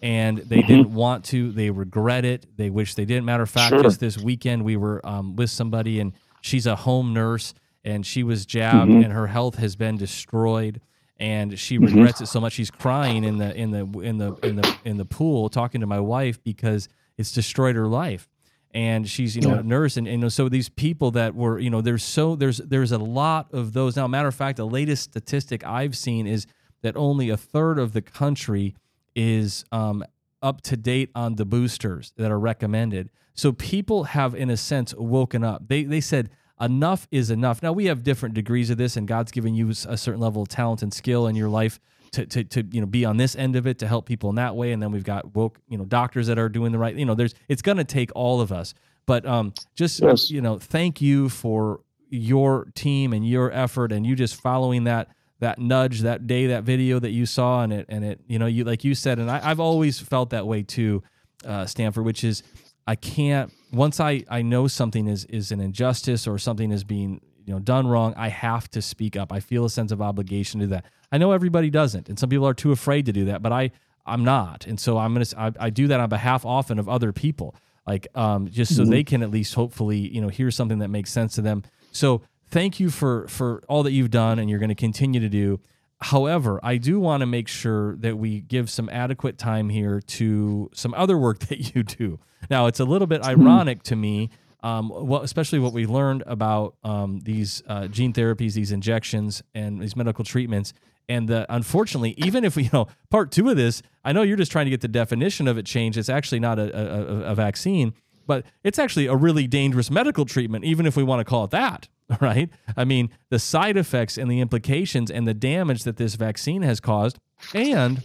And 0.02 0.38
they 0.38 0.60
mm-hmm. 0.60 0.66
didn't 0.66 0.94
want 0.94 1.26
to. 1.26 1.52
They 1.52 1.68
regret 1.68 2.24
it. 2.24 2.46
They 2.56 2.70
wish 2.70 2.94
they 2.94 3.04
didn't. 3.04 3.26
Matter 3.26 3.42
of 3.42 3.50
fact, 3.50 3.68
sure. 3.68 3.82
just 3.82 4.00
this 4.00 4.16
weekend, 4.16 4.64
we 4.64 4.78
were 4.78 5.06
um, 5.06 5.36
with 5.36 5.50
somebody, 5.50 6.00
and 6.00 6.14
she's 6.40 6.66
a 6.66 6.74
home 6.74 7.12
nurse, 7.12 7.52
and 7.84 8.06
she 8.06 8.22
was 8.22 8.46
jabbed, 8.46 8.90
mm-hmm. 8.90 9.04
and 9.04 9.12
her 9.12 9.26
health 9.26 9.56
has 9.56 9.76
been 9.76 9.98
destroyed 9.98 10.80
and 11.18 11.58
she 11.58 11.76
mm-hmm. 11.76 11.94
regrets 11.96 12.22
it 12.22 12.26
so 12.26 12.40
much 12.40 12.54
she's 12.54 12.70
crying 12.70 13.24
in 13.24 13.36
the 13.36 13.54
in 13.54 13.70
the 13.72 13.80
in 14.00 14.16
the 14.16 14.32
in 14.36 14.56
the 14.56 14.76
in 14.86 14.96
the 14.96 15.04
pool 15.04 15.50
talking 15.50 15.82
to 15.82 15.86
my 15.86 16.00
wife 16.00 16.42
because 16.42 16.88
it's 17.18 17.30
destroyed 17.30 17.76
her 17.76 17.86
life 17.86 18.26
and 18.72 19.08
she's 19.08 19.34
you 19.34 19.42
know 19.42 19.54
yeah. 19.54 19.60
a 19.60 19.62
nurse 19.62 19.96
and, 19.96 20.06
and 20.06 20.32
so 20.32 20.48
these 20.48 20.68
people 20.68 21.10
that 21.10 21.34
were 21.34 21.58
you 21.58 21.70
know 21.70 21.80
there's 21.80 22.04
so 22.04 22.36
there's 22.36 22.58
there's 22.58 22.92
a 22.92 22.98
lot 22.98 23.52
of 23.52 23.72
those. 23.72 23.96
Now 23.96 24.06
matter 24.06 24.28
of 24.28 24.34
fact 24.34 24.56
the 24.56 24.66
latest 24.66 25.04
statistic 25.04 25.66
i've 25.66 25.96
seen 25.96 26.26
is 26.26 26.46
that 26.82 26.96
only 26.96 27.30
a 27.30 27.36
third 27.36 27.78
of 27.78 27.92
the 27.92 28.02
country 28.02 28.74
is 29.14 29.64
um, 29.72 30.04
up 30.42 30.60
to 30.62 30.76
date 30.76 31.10
on 31.14 31.36
the 31.36 31.44
boosters 31.44 32.12
that 32.16 32.30
are 32.30 32.38
recommended. 32.38 33.10
So 33.34 33.52
people 33.52 34.04
have 34.04 34.34
in 34.34 34.50
a 34.50 34.56
sense 34.56 34.94
woken 34.94 35.44
up. 35.44 35.68
They 35.68 35.84
they 35.84 36.00
said 36.00 36.30
enough 36.60 37.08
is 37.10 37.30
enough. 37.30 37.62
Now 37.62 37.72
we 37.72 37.86
have 37.86 38.02
different 38.02 38.34
degrees 38.34 38.70
of 38.70 38.76
this 38.78 38.96
and 38.96 39.08
god's 39.08 39.32
given 39.32 39.54
you 39.54 39.70
a 39.70 39.96
certain 39.96 40.20
level 40.20 40.42
of 40.42 40.48
talent 40.48 40.82
and 40.82 40.92
skill 40.92 41.26
in 41.26 41.36
your 41.36 41.48
life 41.48 41.80
to, 42.12 42.26
to, 42.26 42.44
to 42.44 42.64
you 42.70 42.80
know 42.80 42.86
be 42.86 43.04
on 43.04 43.16
this 43.16 43.36
end 43.36 43.56
of 43.56 43.66
it 43.66 43.78
to 43.78 43.86
help 43.86 44.06
people 44.06 44.30
in 44.30 44.36
that 44.36 44.56
way 44.56 44.72
and 44.72 44.82
then 44.82 44.90
we've 44.90 45.04
got 45.04 45.34
woke 45.34 45.58
you 45.68 45.78
know 45.78 45.84
doctors 45.84 46.26
that 46.26 46.38
are 46.38 46.48
doing 46.48 46.72
the 46.72 46.78
right 46.78 46.94
you 46.96 47.04
know 47.04 47.14
there's 47.14 47.34
it's 47.48 47.62
going 47.62 47.78
to 47.78 47.84
take 47.84 48.10
all 48.14 48.40
of 48.40 48.52
us 48.52 48.74
but 49.06 49.24
um 49.26 49.52
just 49.74 50.00
yes. 50.00 50.30
you 50.30 50.40
know 50.40 50.58
thank 50.58 51.00
you 51.00 51.28
for 51.28 51.80
your 52.08 52.66
team 52.74 53.12
and 53.12 53.26
your 53.26 53.52
effort 53.52 53.92
and 53.92 54.06
you 54.06 54.16
just 54.16 54.40
following 54.40 54.84
that 54.84 55.08
that 55.38 55.58
nudge 55.58 56.00
that 56.00 56.26
day 56.26 56.48
that 56.48 56.64
video 56.64 56.98
that 56.98 57.10
you 57.10 57.24
saw 57.24 57.62
and 57.62 57.72
it 57.72 57.86
and 57.88 58.04
it 58.04 58.20
you 58.26 58.38
know 58.38 58.46
you 58.46 58.64
like 58.64 58.84
you 58.84 58.94
said 58.94 59.18
and 59.18 59.30
I, 59.30 59.38
have 59.38 59.60
always 59.60 59.98
felt 59.98 60.30
that 60.30 60.46
way 60.46 60.62
too 60.62 61.02
uh, 61.44 61.66
stanford 61.66 62.04
which 62.04 62.24
is 62.24 62.42
i 62.86 62.96
can't 62.96 63.52
once 63.72 64.00
i 64.00 64.24
i 64.28 64.42
know 64.42 64.66
something 64.66 65.06
is 65.06 65.24
is 65.26 65.52
an 65.52 65.60
injustice 65.60 66.26
or 66.26 66.38
something 66.38 66.72
is 66.72 66.84
being 66.84 67.20
you 67.50 67.56
know 67.56 67.60
done 67.60 67.88
wrong 67.88 68.14
i 68.16 68.28
have 68.28 68.70
to 68.70 68.80
speak 68.80 69.16
up 69.16 69.32
i 69.32 69.40
feel 69.40 69.64
a 69.64 69.70
sense 69.70 69.90
of 69.90 70.00
obligation 70.00 70.60
to 70.60 70.66
that 70.68 70.84
I 71.12 71.18
know 71.18 71.32
everybody 71.32 71.70
doesn't, 71.70 72.08
and 72.08 72.18
some 72.18 72.28
people 72.28 72.46
are 72.46 72.54
too 72.54 72.72
afraid 72.72 73.06
to 73.06 73.12
do 73.12 73.26
that, 73.26 73.42
but 73.42 73.52
I 73.52 73.72
I'm 74.06 74.24
not, 74.24 74.66
and 74.66 74.78
so 74.78 74.98
I'm 74.98 75.12
gonna 75.12 75.26
I, 75.36 75.52
I 75.58 75.70
do 75.70 75.88
that 75.88 76.00
on 76.00 76.08
behalf 76.08 76.46
often 76.46 76.78
of 76.78 76.88
other 76.88 77.12
people, 77.12 77.54
like 77.86 78.06
um, 78.14 78.48
just 78.48 78.76
so 78.76 78.82
mm-hmm. 78.82 78.90
they 78.90 79.04
can 79.04 79.22
at 79.22 79.30
least 79.30 79.54
hopefully 79.54 79.98
you 79.98 80.20
know 80.20 80.28
hear 80.28 80.50
something 80.50 80.78
that 80.78 80.88
makes 80.88 81.10
sense 81.10 81.34
to 81.34 81.42
them. 81.42 81.64
So 81.92 82.22
thank 82.48 82.78
you 82.78 82.90
for 82.90 83.26
for 83.28 83.62
all 83.68 83.82
that 83.82 83.92
you've 83.92 84.10
done 84.10 84.38
and 84.38 84.48
you're 84.48 84.58
going 84.58 84.70
to 84.70 84.74
continue 84.74 85.20
to 85.20 85.28
do. 85.28 85.60
However, 86.02 86.60
I 86.62 86.78
do 86.78 86.98
want 86.98 87.20
to 87.20 87.26
make 87.26 87.46
sure 87.46 87.96
that 87.96 88.16
we 88.16 88.40
give 88.40 88.70
some 88.70 88.88
adequate 88.88 89.36
time 89.36 89.68
here 89.68 90.00
to 90.00 90.70
some 90.72 90.94
other 90.94 91.18
work 91.18 91.38
that 91.48 91.74
you 91.74 91.82
do. 91.82 92.18
Now, 92.48 92.66
it's 92.66 92.80
a 92.80 92.84
little 92.84 93.06
bit 93.06 93.22
mm-hmm. 93.22 93.42
ironic 93.42 93.82
to 93.84 93.96
me, 93.96 94.30
um, 94.62 94.90
well, 94.90 95.22
especially 95.22 95.58
what 95.58 95.72
we 95.72 95.86
learned 95.86 96.22
about 96.26 96.74
um, 96.84 97.20
these 97.20 97.62
uh, 97.66 97.86
gene 97.88 98.12
therapies, 98.12 98.54
these 98.54 98.72
injections, 98.72 99.42
and 99.54 99.80
these 99.80 99.96
medical 99.96 100.24
treatments 100.24 100.72
and 101.10 101.26
the, 101.28 101.44
unfortunately, 101.52 102.14
even 102.18 102.44
if 102.44 102.54
we, 102.54 102.62
you 102.64 102.70
know, 102.72 102.86
part 103.10 103.32
two 103.32 103.50
of 103.50 103.56
this, 103.56 103.82
I 104.04 104.12
know 104.12 104.22
you're 104.22 104.36
just 104.36 104.52
trying 104.52 104.66
to 104.66 104.70
get 104.70 104.80
the 104.80 104.88
definition 104.88 105.48
of 105.48 105.58
it 105.58 105.66
changed. 105.66 105.98
It's 105.98 106.08
actually 106.08 106.38
not 106.38 106.58
a, 106.58 106.74
a, 106.74 107.32
a 107.32 107.34
vaccine, 107.34 107.94
but 108.26 108.46
it's 108.62 108.78
actually 108.78 109.06
a 109.06 109.16
really 109.16 109.48
dangerous 109.48 109.90
medical 109.90 110.24
treatment, 110.24 110.64
even 110.64 110.86
if 110.86 110.96
we 110.96 111.02
want 111.02 111.18
to 111.18 111.24
call 111.24 111.44
it 111.44 111.50
that, 111.50 111.88
right? 112.20 112.48
I 112.76 112.84
mean, 112.84 113.10
the 113.28 113.40
side 113.40 113.76
effects 113.76 114.16
and 114.16 114.30
the 114.30 114.40
implications 114.40 115.10
and 115.10 115.26
the 115.26 115.34
damage 115.34 115.82
that 115.82 115.96
this 115.96 116.14
vaccine 116.14 116.62
has 116.62 116.78
caused. 116.78 117.18
And 117.52 118.02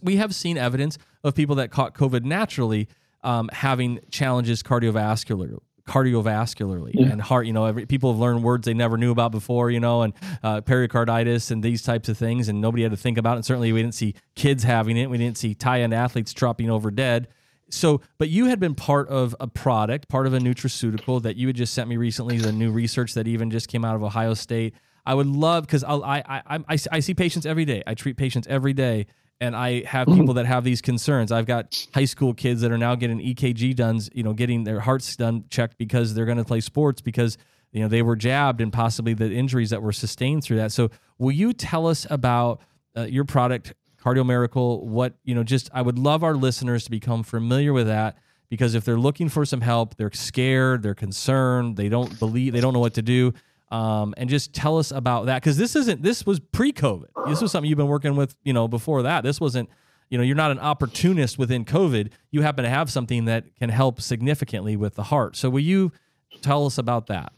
we 0.00 0.16
have 0.16 0.34
seen 0.34 0.56
evidence 0.56 0.98
of 1.24 1.34
people 1.34 1.56
that 1.56 1.72
caught 1.72 1.94
COVID 1.94 2.22
naturally 2.22 2.88
um, 3.22 3.48
having 3.52 4.00
challenges 4.10 4.62
cardiovascular 4.62 5.58
cardiovascularly 5.88 6.90
yeah. 6.92 7.06
and 7.06 7.20
heart. 7.20 7.46
You 7.46 7.54
know, 7.54 7.64
every, 7.64 7.86
people 7.86 8.12
have 8.12 8.20
learned 8.20 8.44
words 8.44 8.66
they 8.66 8.74
never 8.74 8.98
knew 8.98 9.10
about 9.10 9.32
before. 9.32 9.70
You 9.70 9.80
know, 9.80 10.02
and 10.02 10.14
uh, 10.42 10.60
pericarditis 10.60 11.50
and 11.50 11.62
these 11.62 11.82
types 11.82 12.08
of 12.08 12.16
things, 12.16 12.48
and 12.48 12.60
nobody 12.60 12.82
had 12.82 12.92
to 12.92 12.96
think 12.96 13.18
about 13.18 13.32
it. 13.32 13.36
And 13.36 13.46
certainly, 13.46 13.72
we 13.72 13.82
didn't 13.82 13.94
see 13.94 14.14
kids 14.36 14.62
having 14.62 14.96
it. 14.96 15.10
We 15.10 15.18
didn't 15.18 15.38
see 15.38 15.54
tie-in 15.54 15.92
athletes 15.92 16.32
dropping 16.32 16.70
over 16.70 16.90
dead. 16.90 17.28
So, 17.70 18.00
but 18.18 18.28
you 18.30 18.46
had 18.46 18.60
been 18.60 18.74
part 18.74 19.08
of 19.08 19.34
a 19.40 19.46
product, 19.46 20.08
part 20.08 20.26
of 20.26 20.32
a 20.32 20.38
nutraceutical 20.38 21.22
that 21.22 21.36
you 21.36 21.48
had 21.48 21.56
just 21.56 21.74
sent 21.74 21.88
me 21.88 21.96
recently. 21.96 22.38
The 22.38 22.52
new 22.52 22.70
research 22.70 23.14
that 23.14 23.26
even 23.26 23.50
just 23.50 23.68
came 23.68 23.84
out 23.84 23.96
of 23.96 24.02
Ohio 24.02 24.34
State. 24.34 24.74
I 25.04 25.14
would 25.14 25.26
love 25.26 25.66
because 25.66 25.84
I 25.84 25.94
I 25.94 26.42
I 26.46 26.78
I 26.92 27.00
see 27.00 27.14
patients 27.14 27.46
every 27.46 27.64
day. 27.64 27.82
I 27.86 27.94
treat 27.94 28.16
patients 28.16 28.46
every 28.48 28.74
day, 28.74 29.06
and 29.40 29.54
I 29.54 29.84
have 29.84 30.06
people 30.08 30.34
that 30.34 30.46
have 30.46 30.64
these 30.64 30.80
concerns. 30.80 31.30
I've 31.30 31.46
got 31.46 31.86
high 31.94 32.04
school 32.04 32.34
kids 32.34 32.60
that 32.62 32.72
are 32.72 32.78
now 32.78 32.94
getting 32.94 33.18
EKG 33.20 33.74
done, 33.76 34.00
you 34.12 34.22
know, 34.22 34.32
getting 34.32 34.64
their 34.64 34.80
hearts 34.80 35.14
done 35.16 35.44
checked 35.50 35.78
because 35.78 36.14
they're 36.14 36.26
going 36.26 36.38
to 36.38 36.44
play 36.44 36.60
sports 36.60 37.00
because 37.00 37.38
you 37.72 37.80
know 37.80 37.88
they 37.88 38.02
were 38.02 38.16
jabbed 38.16 38.60
and 38.60 38.72
possibly 38.72 39.14
the 39.14 39.30
injuries 39.30 39.70
that 39.70 39.82
were 39.82 39.92
sustained 39.92 40.42
through 40.42 40.56
that. 40.56 40.72
So, 40.72 40.90
will 41.18 41.32
you 41.32 41.52
tell 41.52 41.86
us 41.86 42.06
about 42.10 42.60
uh, 42.96 43.02
your 43.02 43.24
product, 43.24 43.74
Cardio 44.02 44.26
Miracle? 44.26 44.86
What 44.86 45.14
you 45.24 45.34
know, 45.34 45.44
just 45.44 45.70
I 45.72 45.82
would 45.82 45.98
love 45.98 46.24
our 46.24 46.34
listeners 46.34 46.84
to 46.84 46.90
become 46.90 47.22
familiar 47.22 47.72
with 47.72 47.86
that 47.86 48.16
because 48.48 48.74
if 48.74 48.84
they're 48.84 48.98
looking 48.98 49.28
for 49.28 49.44
some 49.44 49.60
help, 49.60 49.96
they're 49.96 50.10
scared, 50.12 50.82
they're 50.82 50.94
concerned, 50.94 51.76
they 51.76 51.88
don't 51.88 52.18
believe, 52.18 52.54
they 52.54 52.60
don't 52.60 52.72
know 52.72 52.80
what 52.80 52.94
to 52.94 53.02
do 53.02 53.34
um, 53.70 54.14
and 54.16 54.30
just 54.30 54.54
tell 54.54 54.78
us 54.78 54.90
about 54.90 55.26
that 55.26 55.42
because 55.42 55.56
this 55.56 55.76
isn't 55.76 56.02
this 56.02 56.24
was 56.24 56.40
pre-COVID. 56.40 57.08
This 57.26 57.42
was 57.42 57.52
something 57.52 57.68
you've 57.68 57.76
been 57.76 57.86
working 57.88 58.16
with, 58.16 58.34
you 58.42 58.52
know, 58.52 58.66
before 58.68 59.02
that. 59.02 59.24
This 59.24 59.40
wasn't, 59.40 59.68
you 60.08 60.16
know, 60.16 60.24
you're 60.24 60.36
not 60.36 60.50
an 60.50 60.58
opportunist 60.58 61.38
within 61.38 61.64
COVID. 61.64 62.10
You 62.30 62.42
happen 62.42 62.64
to 62.64 62.70
have 62.70 62.90
something 62.90 63.26
that 63.26 63.44
can 63.58 63.68
help 63.68 64.00
significantly 64.00 64.76
with 64.76 64.94
the 64.94 65.04
heart. 65.04 65.36
So 65.36 65.50
will 65.50 65.60
you 65.60 65.92
tell 66.40 66.64
us 66.64 66.78
about 66.78 67.06
that? 67.08 67.32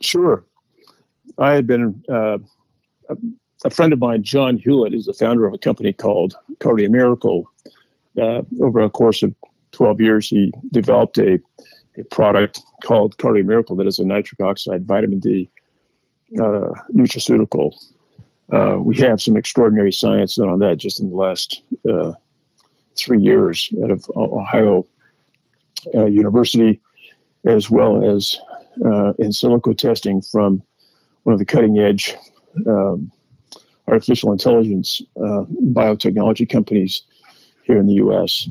Sure. 0.00 0.44
I 1.38 1.52
had 1.52 1.66
been 1.66 2.02
uh, 2.08 2.38
a, 3.64 3.70
friend 3.70 3.92
of 3.92 3.98
mine, 3.98 4.22
John 4.22 4.56
Hewlett, 4.56 4.94
is 4.94 5.06
the 5.06 5.12
founder 5.12 5.46
of 5.46 5.54
a 5.54 5.58
company 5.58 5.92
called 5.92 6.36
Cardio 6.58 6.90
Miracle. 6.90 7.50
Uh, 8.18 8.42
over 8.62 8.80
a 8.80 8.88
course 8.88 9.22
of 9.22 9.34
12 9.72 10.00
years, 10.00 10.28
he 10.28 10.52
developed 10.72 11.18
a 11.18 11.38
a 11.98 12.04
product 12.04 12.60
called 12.82 13.16
Cardio 13.16 13.44
Miracle 13.44 13.76
that 13.76 13.86
is 13.86 13.98
a 13.98 14.04
nitric 14.04 14.40
oxide 14.40 14.86
vitamin 14.86 15.18
D 15.18 15.50
uh, 16.38 16.72
nutraceutical. 16.94 17.74
Uh, 18.52 18.78
we 18.80 18.96
have 18.96 19.20
some 19.20 19.36
extraordinary 19.36 19.92
science 19.92 20.38
on 20.38 20.58
that 20.60 20.76
just 20.76 21.00
in 21.00 21.10
the 21.10 21.16
last 21.16 21.62
uh, 21.90 22.12
three 22.96 23.20
years 23.20 23.70
out 23.82 23.90
of 23.90 24.08
Ohio 24.16 24.86
uh, 25.94 26.06
University, 26.06 26.80
as 27.44 27.70
well 27.70 28.16
as 28.16 28.38
uh, 28.84 29.12
in 29.18 29.30
silico 29.30 29.76
testing 29.76 30.20
from 30.20 30.62
one 31.24 31.32
of 31.32 31.38
the 31.38 31.44
cutting 31.44 31.78
edge 31.78 32.14
um, 32.66 33.10
artificial 33.88 34.32
intelligence 34.32 35.02
uh, 35.16 35.44
biotechnology 35.72 36.48
companies 36.48 37.02
here 37.64 37.78
in 37.78 37.86
the 37.86 37.94
U.S 37.94 38.48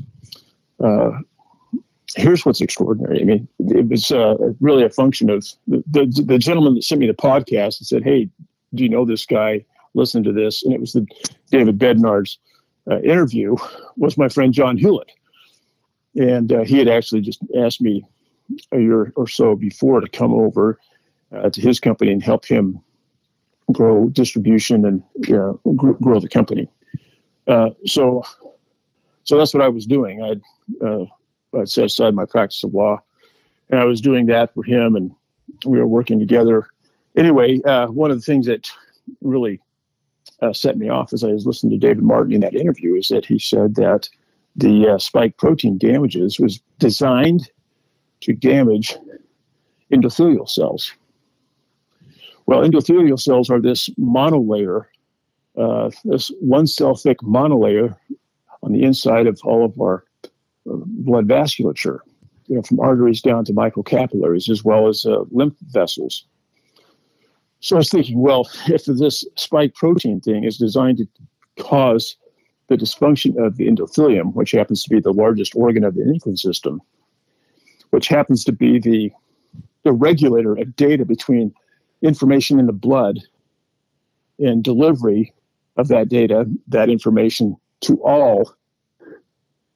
here's 2.16 2.44
what's 2.44 2.60
extraordinary. 2.60 3.20
I 3.20 3.24
mean, 3.24 3.48
it 3.58 3.88
was 3.88 4.10
uh, 4.10 4.36
really 4.60 4.84
a 4.84 4.90
function 4.90 5.30
of 5.30 5.46
the, 5.68 5.82
the, 5.86 6.24
the 6.26 6.38
gentleman 6.38 6.74
that 6.74 6.84
sent 6.84 7.00
me 7.00 7.06
the 7.06 7.14
podcast 7.14 7.78
and 7.78 7.86
said, 7.86 8.02
"Hey, 8.02 8.28
do 8.74 8.82
you 8.82 8.88
know 8.88 9.04
this 9.04 9.26
guy? 9.26 9.64
Listen 9.94 10.24
to 10.24 10.32
this." 10.32 10.62
And 10.62 10.72
it 10.72 10.80
was 10.80 10.92
the 10.92 11.06
David 11.50 11.78
Bednar's 11.78 12.38
uh, 12.90 13.00
interview. 13.00 13.56
Was 13.96 14.18
my 14.18 14.28
friend 14.28 14.52
John 14.52 14.76
Hewlett, 14.76 15.12
and 16.16 16.52
uh, 16.52 16.64
he 16.64 16.78
had 16.78 16.88
actually 16.88 17.20
just 17.20 17.40
asked 17.56 17.80
me 17.80 18.04
a 18.72 18.80
year 18.80 19.12
or 19.16 19.26
so 19.26 19.56
before 19.56 20.00
to 20.00 20.08
come 20.08 20.32
over 20.32 20.78
uh, 21.36 21.50
to 21.50 21.60
his 21.60 21.80
company 21.80 22.12
and 22.12 22.22
help 22.22 22.44
him 22.44 22.80
grow 23.72 24.08
distribution 24.08 24.84
and 24.84 25.02
grow, 25.22 25.60
grow 26.00 26.20
the 26.20 26.28
company. 26.28 26.68
Uh, 27.48 27.70
so, 27.84 28.22
so 29.24 29.36
that's 29.36 29.52
what 29.52 29.62
I 29.62 29.68
was 29.68 29.86
doing. 29.86 30.22
I'd, 30.22 30.40
uh, 30.86 31.06
I'd 31.60 31.68
set 31.68 31.86
aside 31.86 32.14
my 32.14 32.24
practice 32.24 32.62
of 32.64 32.74
law, 32.74 33.02
and 33.70 33.80
I 33.80 33.84
was 33.84 34.00
doing 34.00 34.26
that 34.26 34.52
for 34.54 34.62
him, 34.62 34.96
and 34.96 35.12
we 35.64 35.78
were 35.78 35.86
working 35.86 36.18
together. 36.18 36.68
Anyway, 37.16 37.62
uh, 37.62 37.86
one 37.86 38.10
of 38.10 38.18
the 38.18 38.22
things 38.22 38.46
that 38.46 38.68
really 39.22 39.60
uh, 40.42 40.52
set 40.52 40.76
me 40.76 40.88
off 40.88 41.12
as 41.12 41.24
I 41.24 41.28
was 41.28 41.46
listening 41.46 41.78
to 41.78 41.86
David 41.86 42.02
Martin 42.02 42.34
in 42.34 42.40
that 42.40 42.54
interview 42.54 42.94
is 42.94 43.08
that 43.08 43.24
he 43.24 43.38
said 43.38 43.76
that 43.76 44.08
the 44.54 44.88
uh, 44.88 44.98
spike 44.98 45.36
protein 45.36 45.78
damages 45.78 46.38
was 46.38 46.60
designed 46.78 47.50
to 48.20 48.32
damage 48.32 48.96
endothelial 49.92 50.48
cells. 50.48 50.92
Well, 52.46 52.62
endothelial 52.62 53.20
cells 53.20 53.50
are 53.50 53.60
this 53.60 53.88
monolayer, 53.98 54.86
uh, 55.58 55.90
this 56.04 56.30
one 56.40 56.66
cell 56.66 56.94
thick 56.94 57.18
monolayer 57.18 57.96
on 58.62 58.72
the 58.72 58.82
inside 58.82 59.26
of 59.26 59.40
all 59.44 59.64
of 59.64 59.78
our 59.80 59.98
uh, 59.98 60.05
blood 60.66 61.26
vasculature, 61.26 62.00
you 62.46 62.56
know, 62.56 62.62
from 62.62 62.80
arteries 62.80 63.22
down 63.22 63.44
to 63.44 63.52
microcapillaries, 63.52 64.48
as 64.48 64.64
well 64.64 64.88
as 64.88 65.06
uh, 65.06 65.24
lymph 65.30 65.56
vessels. 65.68 66.26
So 67.60 67.76
I 67.76 67.78
was 67.78 67.90
thinking, 67.90 68.20
well, 68.20 68.48
if 68.66 68.84
this 68.84 69.24
spike 69.36 69.74
protein 69.74 70.20
thing 70.20 70.44
is 70.44 70.58
designed 70.58 70.98
to 70.98 71.08
cause 71.62 72.16
the 72.68 72.76
dysfunction 72.76 73.36
of 73.44 73.56
the 73.56 73.68
endothelium, 73.68 74.34
which 74.34 74.50
happens 74.50 74.82
to 74.82 74.90
be 74.90 75.00
the 75.00 75.12
largest 75.12 75.54
organ 75.54 75.84
of 75.84 75.94
the 75.94 76.02
endocrine 76.02 76.36
system, 76.36 76.80
which 77.90 78.08
happens 78.08 78.44
to 78.44 78.52
be 78.52 78.78
the, 78.78 79.10
the 79.84 79.92
regulator 79.92 80.56
of 80.56 80.74
data 80.74 81.04
between 81.04 81.54
information 82.02 82.58
in 82.58 82.66
the 82.66 82.72
blood 82.72 83.20
and 84.38 84.64
delivery 84.64 85.32
of 85.76 85.88
that 85.88 86.08
data, 86.08 86.44
that 86.66 86.90
information 86.90 87.56
to 87.80 87.94
all 88.02 88.55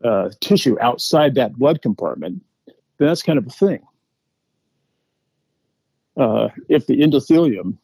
uh, 0.04 0.30
tissue 0.40 0.78
outside 0.80 1.34
that 1.34 1.54
blood 1.54 1.82
compartment, 1.82 2.42
then 2.66 3.08
that's 3.08 3.22
kind 3.22 3.38
of 3.38 3.46
a 3.46 3.50
thing. 3.50 3.80
Uh, 6.16 6.48
if 6.68 6.86
the 6.86 7.00
endothelium, 7.00 7.76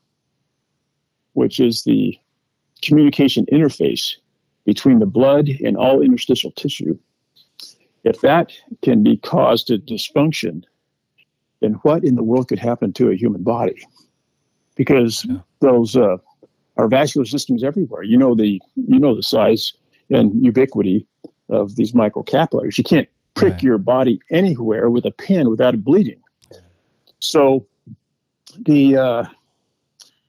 which 1.34 1.60
is 1.60 1.84
the 1.84 2.18
communication 2.82 3.46
interface 3.52 4.16
between 4.64 4.98
the 4.98 5.06
blood 5.06 5.48
and 5.64 5.76
all 5.76 6.02
interstitial 6.02 6.50
tissue, 6.52 6.98
if 8.04 8.20
that 8.20 8.52
can 8.82 9.02
be 9.02 9.16
caused 9.16 9.70
a 9.70 9.78
dysfunction, 9.78 10.62
then 11.60 11.72
what 11.82 12.04
in 12.04 12.14
the 12.14 12.22
world 12.22 12.48
could 12.48 12.58
happen 12.58 12.92
to 12.92 13.10
a 13.10 13.16
human 13.16 13.42
body? 13.42 13.82
because 14.76 15.24
yeah. 15.24 15.38
those 15.60 15.96
uh, 15.96 16.18
are 16.76 16.86
vascular 16.86 17.24
systems 17.24 17.64
everywhere. 17.64 18.04
You 18.04 18.16
know 18.16 18.36
the 18.36 18.60
you 18.76 19.00
know 19.00 19.16
the 19.16 19.22
size 19.22 19.72
and 20.10 20.44
ubiquity 20.44 21.04
of 21.48 21.76
these 21.76 21.92
microcapillaries. 21.92 22.78
You 22.78 22.84
can't 22.84 23.08
prick 23.34 23.54
right. 23.54 23.62
your 23.62 23.78
body 23.78 24.20
anywhere 24.30 24.90
with 24.90 25.04
a 25.04 25.10
pin 25.10 25.50
without 25.50 25.74
it 25.74 25.84
bleeding. 25.84 26.20
So 27.18 27.66
the 28.58 28.96
uh, 28.96 29.24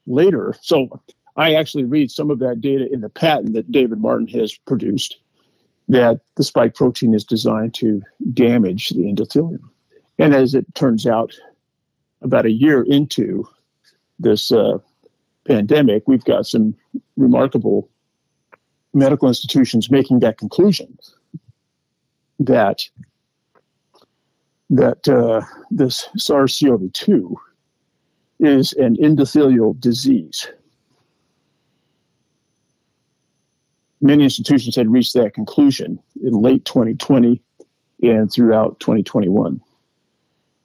later, 0.06 0.54
so 0.60 1.00
I 1.36 1.54
actually 1.54 1.84
read 1.84 2.10
some 2.10 2.30
of 2.30 2.38
that 2.40 2.60
data 2.60 2.92
in 2.92 3.00
the 3.00 3.08
patent 3.08 3.54
that 3.54 3.70
David 3.70 4.00
Martin 4.00 4.28
has 4.28 4.54
produced 4.54 5.18
that 5.88 6.20
the 6.36 6.44
spike 6.44 6.74
protein 6.74 7.14
is 7.14 7.24
designed 7.24 7.74
to 7.74 8.02
damage 8.34 8.90
the 8.90 9.04
endothelium. 9.04 9.62
And 10.18 10.34
as 10.34 10.54
it 10.54 10.66
turns 10.74 11.06
out, 11.06 11.32
about 12.20 12.46
a 12.46 12.50
year 12.50 12.82
into 12.82 13.48
this 14.18 14.50
uh, 14.50 14.78
pandemic, 15.46 16.08
we've 16.08 16.24
got 16.24 16.46
some 16.46 16.74
remarkable 17.16 17.88
medical 18.98 19.28
institutions 19.28 19.90
making 19.90 20.20
that 20.20 20.38
conclusion 20.38 20.98
that 22.38 22.82
that 24.70 25.08
uh, 25.08 25.40
this 25.70 26.08
SARS-CoV-2 26.18 27.34
is 28.40 28.74
an 28.74 28.96
endothelial 28.96 29.80
disease. 29.80 30.46
Many 34.02 34.24
institutions 34.24 34.76
had 34.76 34.92
reached 34.92 35.14
that 35.14 35.32
conclusion 35.32 35.98
in 36.22 36.42
late 36.42 36.66
2020 36.66 37.42
and 38.02 38.30
throughout 38.30 38.78
2021 38.78 39.60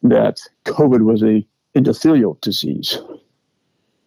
that 0.04 0.40
COVID 0.66 1.02
was 1.02 1.24
a 1.24 1.48
endothelial 1.76 2.40
disease 2.42 3.00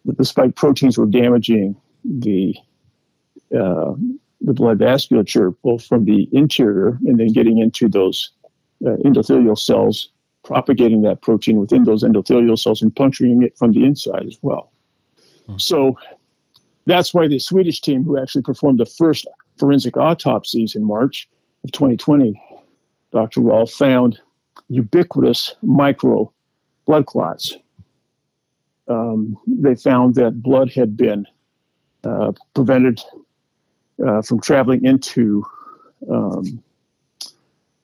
that 0.05 0.17
the 0.17 0.25
spike 0.25 0.55
proteins 0.55 0.97
were 0.97 1.05
damaging 1.05 1.75
the 2.05 2.55
uh, 3.55 3.93
the 4.41 4.53
blood 4.53 4.79
vasculature, 4.79 5.55
both 5.63 5.85
from 5.85 6.05
the 6.05 6.27
interior 6.31 6.99
and 7.05 7.19
then 7.19 7.27
getting 7.27 7.57
into 7.57 7.87
those 7.87 8.31
uh, 8.85 8.97
endothelial 9.05 9.57
cells, 9.57 10.09
propagating 10.43 11.01
that 11.01 11.21
protein 11.21 11.57
within 11.57 11.83
those 11.83 12.03
endothelial 12.03 12.57
cells 12.57 12.81
and 12.81 12.95
puncturing 12.95 13.41
it 13.41 13.57
from 13.57 13.71
the 13.71 13.83
inside 13.83 14.25
as 14.27 14.37
well. 14.41 14.71
Hmm. 15.47 15.57
So 15.57 15.97
that's 16.85 17.13
why 17.13 17.27
the 17.27 17.39
Swedish 17.39 17.81
team, 17.81 18.03
who 18.03 18.19
actually 18.19 18.43
performed 18.43 18.79
the 18.79 18.85
first 18.85 19.27
forensic 19.57 19.97
autopsies 19.97 20.75
in 20.75 20.83
March 20.83 21.27
of 21.63 21.71
2020, 21.71 22.39
Dr. 23.11 23.41
Rall 23.41 23.65
found 23.65 24.19
ubiquitous 24.69 25.55
micro 25.61 26.31
blood 26.85 27.05
clots 27.05 27.57
um, 28.87 29.37
they 29.45 29.75
found 29.75 30.15
that 30.15 30.41
blood 30.41 30.71
had 30.71 30.95
been 30.95 31.25
uh, 32.03 32.31
prevented 32.53 33.01
uh, 34.05 34.21
from 34.21 34.39
traveling 34.41 34.85
into 34.85 35.45
um, 36.11 36.63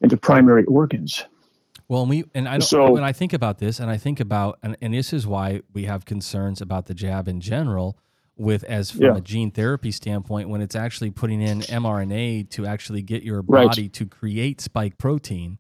into 0.02 0.18
primary 0.18 0.66
organs. 0.66 1.24
Well, 1.88 2.02
and 2.02 2.10
we 2.10 2.24
and 2.34 2.48
I 2.48 2.60
so, 2.60 2.92
when 2.92 3.04
I 3.04 3.12
think 3.12 3.34
about 3.34 3.60
this, 3.60 3.80
and 3.80 3.90
I 3.90 3.98
think 3.98 4.20
about 4.20 4.60
and, 4.64 4.78
and 4.82 4.94
this 4.94 5.14
is 5.14 5.28
why 5.28 5.62
we 5.74 5.86
have 5.86 6.06
concerns 6.06 6.62
about 6.62 6.88
the 6.88 6.94
jab 6.94 7.28
in 7.28 7.42
general. 7.42 7.98
With 8.36 8.64
as 8.64 8.90
from 8.90 9.02
yeah. 9.04 9.16
a 9.18 9.22
gene 9.22 9.52
therapy 9.52 9.92
standpoint, 9.92 10.50
when 10.50 10.60
it's 10.60 10.76
actually 10.76 11.12
putting 11.12 11.40
in 11.40 11.62
mRNA 11.62 12.50
to 12.50 12.66
actually 12.66 13.04
get 13.04 13.22
your 13.22 13.44
body 13.44 13.84
right. 13.84 13.94
to 13.94 14.08
create 14.08 14.60
spike 14.60 14.98
protein, 14.98 15.60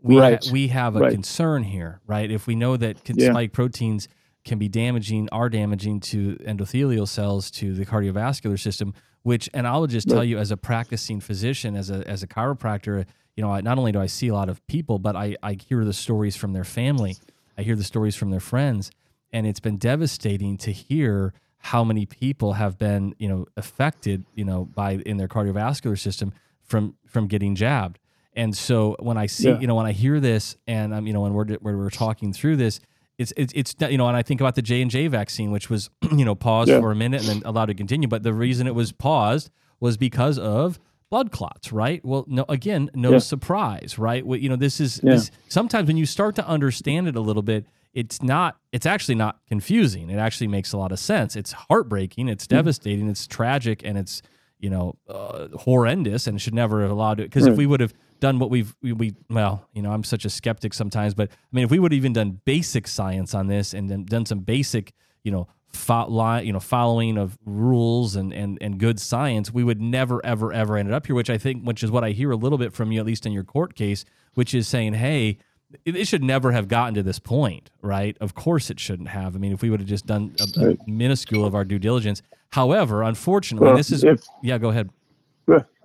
we 0.00 0.18
right. 0.18 0.44
ha- 0.44 0.50
we 0.50 0.66
have 0.66 0.96
a 0.96 1.00
right. 1.00 1.12
concern 1.12 1.62
here, 1.62 2.00
right? 2.08 2.28
If 2.28 2.48
we 2.48 2.56
know 2.56 2.76
that 2.76 3.08
yeah. 3.08 3.30
spike 3.30 3.52
proteins 3.52 4.08
can 4.44 4.58
be 4.58 4.68
damaging, 4.68 5.28
are 5.30 5.48
damaging 5.48 6.00
to 6.00 6.36
endothelial 6.38 7.06
cells, 7.06 7.52
to 7.52 7.72
the 7.74 7.86
cardiovascular 7.86 8.58
system. 8.58 8.94
Which, 9.28 9.50
and 9.52 9.66
I 9.66 9.76
will 9.76 9.86
just 9.86 10.08
tell 10.08 10.24
you, 10.24 10.38
as 10.38 10.50
a 10.50 10.56
practicing 10.56 11.20
physician, 11.20 11.76
as 11.76 11.90
a 11.90 12.02
as 12.08 12.22
a 12.22 12.26
chiropractor, 12.26 13.04
you 13.36 13.42
know, 13.44 13.60
not 13.60 13.76
only 13.76 13.92
do 13.92 14.00
I 14.00 14.06
see 14.06 14.28
a 14.28 14.32
lot 14.32 14.48
of 14.48 14.66
people, 14.68 14.98
but 14.98 15.16
I 15.16 15.36
I 15.42 15.52
hear 15.52 15.84
the 15.84 15.92
stories 15.92 16.34
from 16.34 16.54
their 16.54 16.64
family, 16.64 17.14
I 17.58 17.62
hear 17.62 17.76
the 17.76 17.84
stories 17.84 18.16
from 18.16 18.30
their 18.30 18.40
friends, 18.40 18.90
and 19.30 19.46
it's 19.46 19.60
been 19.60 19.76
devastating 19.76 20.56
to 20.56 20.72
hear 20.72 21.34
how 21.58 21.84
many 21.84 22.06
people 22.06 22.54
have 22.54 22.78
been 22.78 23.14
you 23.18 23.28
know 23.28 23.44
affected 23.54 24.24
you 24.34 24.46
know 24.46 24.64
by 24.64 24.92
in 25.04 25.18
their 25.18 25.28
cardiovascular 25.28 25.98
system 25.98 26.32
from 26.62 26.94
from 27.06 27.26
getting 27.26 27.54
jabbed. 27.54 27.98
And 28.34 28.56
so 28.56 28.96
when 28.98 29.18
i 29.18 29.26
see 29.26 29.50
yeah. 29.50 29.60
you 29.60 29.66
know 29.66 29.74
when 29.74 29.84
i 29.84 29.92
hear 29.92 30.20
this 30.20 30.56
and 30.66 30.94
i'm 30.94 31.06
you 31.06 31.12
know 31.12 31.20
when 31.20 31.34
we're, 31.34 31.56
when 31.56 31.76
we're 31.76 31.90
talking 31.90 32.32
through 32.32 32.56
this 32.56 32.80
it's, 33.18 33.32
it's 33.36 33.52
it's 33.54 33.74
you 33.90 33.98
know, 33.98 34.06
and 34.06 34.16
I 34.16 34.22
think 34.22 34.40
about 34.40 34.54
the 34.54 34.62
J 34.62 34.80
and 34.80 34.90
J 34.90 35.08
vaccine, 35.08 35.50
which 35.50 35.68
was 35.68 35.90
you 36.12 36.24
know 36.24 36.34
paused 36.34 36.70
yeah. 36.70 36.80
for 36.80 36.92
a 36.92 36.96
minute 36.96 37.28
and 37.28 37.28
then 37.28 37.42
allowed 37.44 37.66
to 37.66 37.74
continue. 37.74 38.08
But 38.08 38.22
the 38.22 38.32
reason 38.32 38.66
it 38.66 38.74
was 38.74 38.92
paused 38.92 39.50
was 39.80 39.96
because 39.96 40.38
of 40.38 40.78
blood 41.10 41.32
clots, 41.32 41.72
right? 41.72 42.04
Well, 42.04 42.24
no, 42.28 42.44
again, 42.48 42.90
no 42.94 43.12
yeah. 43.12 43.18
surprise, 43.18 43.98
right? 43.98 44.24
Well, 44.24 44.38
you 44.38 44.48
know, 44.48 44.56
this 44.56 44.80
is 44.80 45.00
yeah. 45.02 45.12
this. 45.12 45.30
Sometimes 45.48 45.88
when 45.88 45.96
you 45.96 46.06
start 46.06 46.36
to 46.36 46.46
understand 46.46 47.08
it 47.08 47.16
a 47.16 47.20
little 47.20 47.42
bit, 47.42 47.66
it's 47.92 48.22
not. 48.22 48.56
It's 48.72 48.86
actually 48.86 49.16
not 49.16 49.40
confusing. 49.48 50.10
It 50.10 50.18
actually 50.18 50.48
makes 50.48 50.72
a 50.72 50.78
lot 50.78 50.92
of 50.92 51.00
sense. 51.00 51.34
It's 51.34 51.52
heartbreaking. 51.52 52.28
It's 52.28 52.46
mm-hmm. 52.46 52.56
devastating. 52.56 53.08
It's 53.08 53.26
tragic, 53.26 53.82
and 53.84 53.98
it's 53.98 54.22
you 54.60 54.70
know 54.70 54.96
uh, 55.08 55.48
horrendous, 55.58 56.28
and 56.28 56.40
should 56.40 56.54
never 56.54 56.82
have 56.82 56.90
allowed 56.92 57.18
it. 57.18 57.24
Because 57.24 57.44
right. 57.44 57.52
if 57.52 57.58
we 57.58 57.66
would 57.66 57.80
have 57.80 57.94
done 58.20 58.38
what 58.38 58.50
we've 58.50 58.74
we, 58.82 58.92
we, 58.92 59.14
well 59.30 59.68
you 59.72 59.82
know 59.82 59.92
i'm 59.92 60.04
such 60.04 60.24
a 60.24 60.30
skeptic 60.30 60.74
sometimes 60.74 61.14
but 61.14 61.30
i 61.30 61.34
mean 61.52 61.64
if 61.64 61.70
we 61.70 61.78
would 61.78 61.92
have 61.92 61.96
even 61.96 62.12
done 62.12 62.40
basic 62.44 62.86
science 62.88 63.34
on 63.34 63.46
this 63.46 63.74
and 63.74 63.88
then 63.88 64.04
done 64.04 64.26
some 64.26 64.40
basic 64.40 64.92
you 65.22 65.30
know 65.30 65.46
fo- 65.68 66.38
you 66.38 66.52
know 66.52 66.60
following 66.60 67.16
of 67.16 67.38
rules 67.44 68.16
and 68.16 68.32
and 68.32 68.58
and 68.60 68.78
good 68.78 68.98
science 69.00 69.52
we 69.52 69.62
would 69.62 69.80
never 69.80 70.24
ever 70.24 70.52
ever 70.52 70.76
ended 70.76 70.94
up 70.94 71.06
here 71.06 71.14
which 71.14 71.30
i 71.30 71.38
think 71.38 71.62
which 71.64 71.82
is 71.82 71.90
what 71.90 72.02
i 72.04 72.10
hear 72.10 72.30
a 72.30 72.36
little 72.36 72.58
bit 72.58 72.72
from 72.72 72.90
you 72.92 72.98
at 73.00 73.06
least 73.06 73.24
in 73.26 73.32
your 73.32 73.44
court 73.44 73.74
case 73.74 74.04
which 74.34 74.54
is 74.54 74.66
saying 74.66 74.94
hey 74.94 75.38
it, 75.84 76.08
should 76.08 76.22
never 76.24 76.52
have 76.52 76.66
gotten 76.68 76.94
to 76.94 77.02
this 77.02 77.18
point, 77.18 77.70
right? 77.82 78.16
Of 78.22 78.34
course, 78.34 78.70
it 78.70 78.80
shouldn't 78.80 79.10
have. 79.10 79.36
I 79.36 79.38
mean, 79.38 79.52
if 79.52 79.60
we 79.60 79.68
would 79.68 79.80
have 79.80 79.88
just 79.88 80.06
done 80.06 80.34
a, 80.40 80.60
a 80.60 80.66
Right. 80.68 80.78
minuscule 80.86 81.44
of 81.44 81.54
our 81.54 81.64
due 81.64 81.78
diligence. 81.78 82.22
However, 82.52 83.02
unfortunately, 83.02 83.68
Well, 83.68 83.76
this 83.76 83.90
is 83.92 84.02
if 84.02 84.24
yeah. 84.42 84.56
Go 84.56 84.70
ahead. 84.70 84.88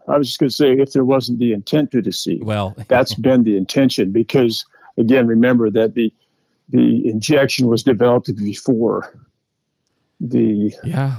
I 0.07 0.17
was 0.17 0.27
just 0.27 0.39
going 0.39 0.49
to 0.49 0.55
say, 0.55 0.73
if 0.73 0.91
there 0.93 1.05
wasn't 1.05 1.39
the 1.39 1.53
intent 1.53 1.91
to 1.91 2.01
deceive, 2.01 2.43
Well, 2.43 2.75
that's 2.87 3.13
been 3.15 3.43
the 3.43 3.55
intention. 3.57 4.11
Because 4.11 4.65
again, 4.97 5.27
remember 5.27 5.69
that 5.71 5.95
the 5.95 6.13
the 6.69 7.07
injection 7.07 7.67
was 7.67 7.83
developed 7.83 8.33
before 8.37 9.13
the 10.19 10.73
yeah, 10.83 11.17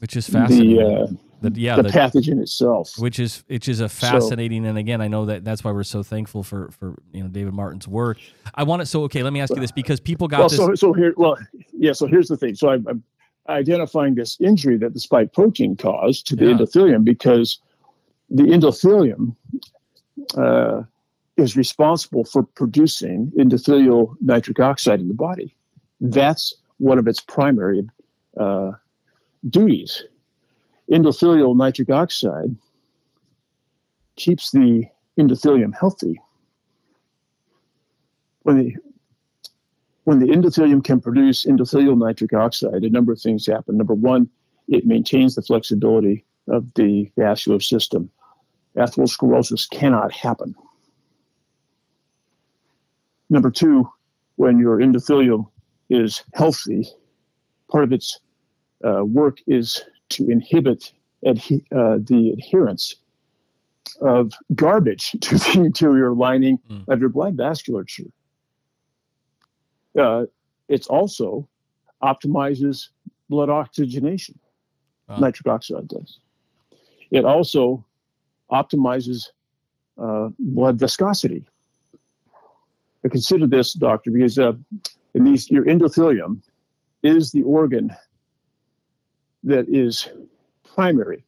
which 0.00 0.16
is 0.16 0.28
fascinating. 0.28 0.76
the 0.76 0.82
uh, 0.84 1.06
The- 1.42 1.60
yeah, 1.60 1.76
the 1.76 1.82
the- 1.84 1.88
pathogen 1.90 2.40
itself. 2.40 2.92
which 2.98 3.18
is 3.18 3.44
which 3.48 3.68
is 3.68 3.80
a 3.80 3.88
fascinating 3.88 4.66
and 4.66 4.76
again 4.78 5.00
I 5.00 5.08
know 5.08 5.26
that 5.26 5.44
that's 5.44 5.62
why 5.64 5.72
we're 5.72 5.84
so 5.84 6.02
thankful 6.02 6.42
for 6.42 6.70
for 6.70 6.98
you 7.12 7.22
know 7.22 7.28
David 7.28 7.52
Martin's 7.54 7.86
work. 7.88 8.18
I 8.54 8.62
want 8.64 8.80
to 8.80 8.86
so 8.86 9.02
okay, 9.04 9.22
let 9.22 9.32
me 9.32 9.40
ask 9.40 9.54
you 9.54 9.60
this 9.60 9.72
because 9.72 10.00
people 10.00 10.28
got 10.28 10.40
well, 10.40 10.48
this 10.48 10.58
so 10.58 10.74
so 10.74 10.92
here, 10.92 11.12
well, 11.16 11.36
yeah. 11.72 11.92
So 11.92 12.06
here's 12.06 12.28
the 12.28 12.36
thing. 12.36 12.54
So 12.54 12.70
I'm, 12.70 12.86
I'm 12.88 13.02
identifying 13.48 14.14
this 14.14 14.38
injury 14.40 14.76
that 14.78 14.94
the 14.94 15.00
spike 15.00 15.32
protein 15.32 15.76
caused 15.76 16.26
to 16.28 16.36
the 16.36 16.46
Yeah. 16.46 16.52
endothelium 16.54 17.04
because 17.04 17.58
the 18.30 18.44
endothelium 18.44 19.34
uh, 20.36 20.82
is 21.36 21.56
responsible 21.56 22.24
for 22.24 22.42
producing 22.42 23.32
endothelial 23.38 24.14
nitric 24.20 24.60
oxide 24.60 25.00
in 25.00 25.08
the 25.08 25.14
body. 25.14 25.54
That's 26.00 26.54
one 26.78 26.98
of 26.98 27.08
its 27.08 27.20
primary 27.20 27.88
uh, 28.38 28.72
duties. 29.48 30.04
Endothelial 30.90 31.56
nitric 31.56 31.90
oxide 31.90 32.54
keeps 34.16 34.50
the 34.50 34.84
endothelium 35.18 35.72
healthy. 35.78 36.20
When 38.42 38.58
the 38.58 38.76
when 40.04 40.18
the 40.18 40.28
endothelium 40.28 40.82
can 40.82 41.00
produce 41.00 41.44
endothelial 41.44 41.96
nitric 41.96 42.32
oxide, 42.32 42.82
a 42.84 42.90
number 42.90 43.12
of 43.12 43.20
things 43.20 43.46
happen. 43.46 43.76
Number 43.76 43.94
one, 43.94 44.28
it 44.66 44.86
maintains 44.86 45.34
the 45.34 45.42
flexibility 45.42 46.24
of 46.48 46.66
the 46.74 47.10
vascular 47.16 47.60
system. 47.60 48.10
Atherosclerosis 48.76 49.68
cannot 49.70 50.12
happen. 50.12 50.54
Number 53.28 53.50
two, 53.50 53.88
when 54.36 54.58
your 54.58 54.78
endothelium 54.78 55.46
is 55.88 56.22
healthy, 56.34 56.88
part 57.70 57.84
of 57.84 57.92
its 57.92 58.18
uh, 58.84 59.04
work 59.04 59.38
is 59.46 59.82
to 60.10 60.28
inhibit 60.30 60.92
adhe- 61.24 61.64
uh, 61.72 61.98
the 62.02 62.30
adherence 62.36 62.96
of 64.00 64.32
garbage 64.54 65.12
to 65.20 65.36
the 65.36 65.60
interior 65.64 66.12
lining 66.14 66.58
Mm. 66.70 66.88
of 66.88 67.00
your 67.00 67.08
blood 67.08 67.36
vasculature 67.36 68.10
uh, 69.98 70.24
it's 70.68 70.86
also 70.86 71.48
optimizes 72.00 72.88
blood 73.28 73.50
oxygenation. 73.50 74.38
Wow. 75.08 75.16
Nitric 75.18 75.48
oxide 75.48 75.88
does. 75.88 76.20
It 77.10 77.24
also 77.24 77.84
optimizes 78.50 79.28
uh, 79.98 80.28
blood 80.38 80.78
viscosity. 80.78 81.44
Consider 83.02 83.46
this, 83.46 83.72
doctor, 83.72 84.10
because 84.10 84.38
uh, 84.38 84.52
in 85.14 85.24
these, 85.24 85.50
your 85.50 85.64
endothelium 85.64 86.42
is 87.02 87.32
the 87.32 87.42
organ 87.42 87.94
that 89.42 89.66
is 89.68 90.08
primary 90.74 91.24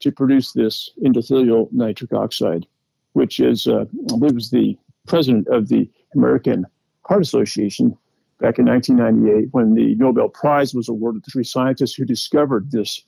to 0.00 0.12
produce 0.12 0.52
this 0.52 0.90
endothelial 1.02 1.72
nitric 1.72 2.12
oxide, 2.12 2.66
which 3.14 3.40
is, 3.40 3.66
uh, 3.66 3.84
I 4.12 4.18
believe, 4.18 4.34
was 4.34 4.50
the 4.50 4.76
president 5.06 5.48
of 5.48 5.68
the 5.68 5.88
American 6.14 6.66
Heart 7.06 7.22
Association 7.22 7.96
back 8.38 8.58
in 8.58 8.66
1998 8.66 9.48
when 9.52 9.74
the 9.74 9.94
Nobel 9.96 10.28
Prize 10.28 10.74
was 10.74 10.88
awarded 10.88 11.24
to 11.24 11.30
three 11.30 11.44
scientists 11.44 11.94
who 11.94 12.04
discovered 12.04 12.70
this 12.70 13.02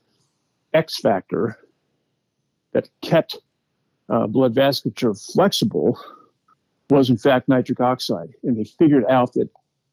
X 0.74 0.98
factor 0.98 1.58
that 2.72 2.88
kept 3.02 3.38
uh, 4.08 4.26
blood 4.26 4.54
vasculature 4.54 5.18
flexible 5.32 5.98
was 6.90 7.08
in 7.08 7.16
fact 7.16 7.48
nitric 7.48 7.80
oxide. 7.80 8.30
And 8.42 8.56
they 8.56 8.64
figured 8.64 9.04
out 9.08 9.32
that 9.34 9.48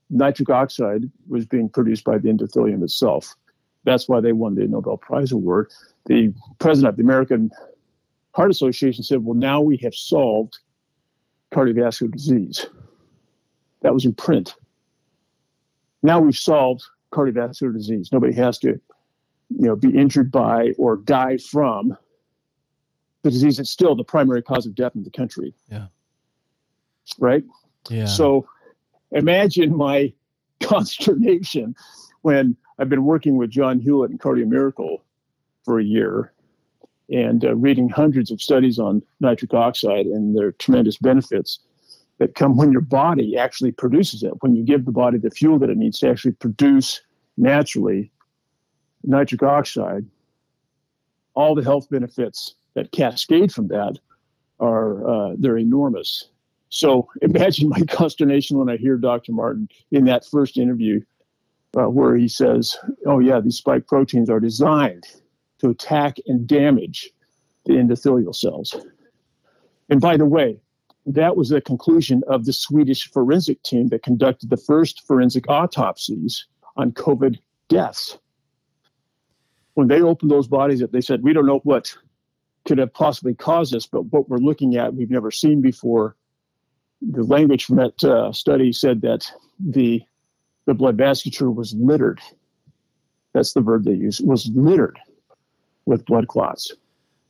nitric 0.10 0.50
oxide 0.50 1.10
was 1.28 1.46
being 1.46 1.70
produced 1.70 2.04
by 2.04 2.18
the 2.18 2.30
endothelium 2.30 2.84
itself. 2.84 3.36
That's 3.86 4.10
why 4.10 4.20
they 4.20 4.34
won 4.34 4.56
the 4.56 4.68
Nobel 4.68 4.98
Prize 4.98 5.32
award. 5.32 5.72
The 6.08 6.34
president 6.60 6.90
of 6.90 6.98
the 6.98 7.04
American 7.04 7.52
Heart 8.34 8.52
Association 8.52 9.04
said, 9.04 9.24
Well, 9.24 9.36
now 9.36 9.62
we 9.62 9.78
have 9.78 9.96
solved 9.96 10.60
cardiovascular 11.54 12.12
disease. 12.12 12.66
That 13.82 13.94
was 13.94 14.06
in 14.06 14.14
print. 14.14 14.56
Now 16.04 16.20
we've 16.20 16.38
solved 16.38 16.84
cardiovascular 17.12 17.74
disease. 17.74 18.12
Nobody 18.12 18.34
has 18.34 18.60
to, 18.60 18.68
you 18.68 19.68
know, 19.68 19.76
be 19.76 19.98
injured 19.98 20.32
by 20.32 20.74
or 20.78 20.98
die 20.98 21.38
from 21.38 21.98
the 23.24 23.32
disease 23.32 23.60
is 23.60 23.70
still 23.70 23.96
the 23.96 24.04
primary 24.04 24.42
cause 24.42 24.66
of 24.66 24.76
death 24.76 24.96
in 24.96 25.04
the 25.04 25.10
country. 25.10 25.54
Yeah. 25.70 25.88
Right? 27.18 27.44
yeah. 27.90 28.06
So 28.06 28.48
imagine 29.12 29.76
my 29.76 30.14
consternation 30.62 31.76
when 32.22 32.56
I've 32.78 32.90
been 32.90 33.06
working 33.06 33.38
with 33.38 33.50
John 33.50 33.80
Hewlett 33.80 34.12
and 34.12 34.20
Cardio 34.20 34.48
Miracle 34.48 35.04
for 35.64 35.80
a 35.80 35.84
year 35.84 36.34
and 37.10 37.44
uh, 37.44 37.56
reading 37.56 37.90
hundreds 37.90 38.32
of 38.32 38.42
studies 38.42 38.78
on 38.78 39.02
nitric 39.20 39.54
oxide 39.54 40.06
and 40.06 40.38
their 40.38 40.52
tremendous 40.54 40.98
benefits 40.98 41.60
that 42.20 42.36
come 42.36 42.58
when 42.58 42.72
your 42.72 42.82
body 42.82 43.38
actually 43.38 43.72
produces 43.72 44.24
it, 44.24 44.34
when 44.42 44.56
you 44.56 44.64
give 44.64 44.86
the 44.86 44.92
body 44.92 45.18
the 45.18 45.32
fuel 45.32 45.58
that 45.58 45.70
it 45.70 45.78
needs 45.78 46.00
to 46.00 46.10
actually 46.10 46.34
produce 46.34 47.02
naturally 47.38 48.12
nitric 49.04 49.42
oxide. 49.42 50.06
All 51.34 51.56
the 51.56 51.64
health 51.64 51.90
benefits 51.90 52.56
that 52.74 52.92
cascade 52.92 53.52
from 53.52 53.68
that 53.68 53.98
are 54.60 55.08
uh, 55.08 55.36
they're 55.38 55.58
enormous. 55.58 56.30
So 56.70 57.10
imagine 57.22 57.70
my 57.70 57.82
consternation 57.82 58.58
when 58.58 58.70
I 58.70 58.78
hear 58.78 58.98
Dr. 58.98 59.32
Martin 59.32 59.70
in 59.92 60.06
that 60.06 60.26
first 60.26 60.58
interview, 60.58 61.02
uh, 61.78 61.90
where 61.90 62.16
he 62.16 62.28
says, 62.28 62.78
"Oh 63.06 63.20
yeah, 63.20 63.40
these 63.40 63.58
spike 63.58 63.88
proteins 63.88 64.30
are 64.30 64.40
designed 64.40 65.06
to 65.60 65.70
attack 65.70 66.18
and 66.28 66.48
damage 66.48 67.10
the 67.66 67.74
endothelial 67.74 68.36
cells." 68.36 68.76
And 69.90 70.00
by 70.00 70.18
the 70.18 70.26
way, 70.26 70.60
that 71.06 71.36
was 71.36 71.50
the 71.50 71.62
conclusion 71.62 72.22
of 72.28 72.46
the 72.46 72.54
Swedish 72.54 73.10
forensic 73.12 73.64
team 73.64 73.88
that 73.88 74.04
conducted 74.04 74.50
the 74.50 74.58
first 74.58 75.06
forensic 75.08 75.50
autopsies 75.50 76.46
on 76.78 76.92
COVID 76.92 77.40
deaths. 77.68 78.18
When 79.74 79.88
they 79.88 80.02
opened 80.02 80.30
those 80.30 80.48
bodies 80.48 80.84
up, 80.84 80.92
they 80.92 81.02
said, 81.02 81.24
"We 81.24 81.34
don't 81.34 81.46
know 81.46 81.60
what 81.64 81.96
could 82.70 82.78
have 82.78 82.94
possibly 82.94 83.34
caused 83.34 83.74
this, 83.74 83.88
but 83.88 84.04
what 84.04 84.30
we're 84.30 84.38
looking 84.38 84.76
at, 84.78 84.94
we've 84.94 85.10
never 85.10 85.32
seen 85.32 85.60
before." 85.60 86.16
the 87.02 87.24
language 87.24 87.64
from 87.64 87.78
that 87.78 88.04
uh, 88.04 88.30
study 88.34 88.74
said 88.74 89.00
that 89.02 89.26
the 89.58 90.02
the 90.66 90.74
blood 90.74 90.98
vasculature 90.98 91.56
was 91.56 91.74
littered. 91.74 92.20
That's 93.34 93.54
the 93.54 93.62
verb 93.62 93.86
they 93.86 93.94
use. 93.94 94.20
Was 94.20 94.50
littered 94.54 95.00
with 95.86 96.06
blood 96.06 96.28
clots. 96.28 96.74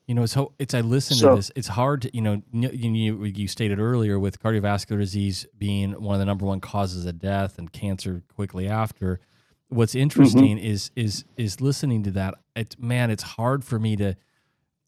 You 0.07 0.15
know, 0.15 0.23
it's 0.23 0.33
ho- 0.33 0.53
it's 0.57 0.73
I 0.73 0.81
listen 0.81 1.17
So- 1.17 1.29
to 1.29 1.35
this. 1.35 1.51
It's 1.55 1.67
hard 1.67 2.01
to 2.01 2.15
you 2.15 2.21
know 2.21 2.41
you, 2.51 2.69
you 2.71 3.23
you 3.25 3.47
stated 3.47 3.79
earlier 3.79 4.19
with 4.19 4.41
cardiovascular 4.41 4.97
disease 4.97 5.45
being 5.57 5.91
one 6.01 6.15
of 6.15 6.19
the 6.19 6.25
number 6.25 6.47
one 6.47 6.61
causes 6.61 7.05
of 7.05 7.19
death 7.19 7.59
and 7.59 7.71
cancer 7.71 8.23
quickly 8.35 8.67
after. 8.67 9.19
What's 9.67 9.93
interesting 9.93 10.57
is 10.57 10.89
is 10.95 11.25
is 11.37 11.61
listening 11.61 12.01
to 12.05 12.11
that. 12.11 12.33
It's 12.55 12.75
man, 12.79 13.11
it's 13.11 13.21
hard 13.21 13.63
for 13.63 13.77
me 13.77 13.95
to 13.97 14.15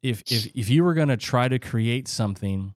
if 0.01 0.23
if 0.31 0.47
if 0.55 0.69
you 0.69 0.83
were 0.83 0.93
going 0.93 1.09
to 1.09 1.17
try 1.17 1.47
to 1.47 1.59
create 1.59 2.07
something 2.07 2.73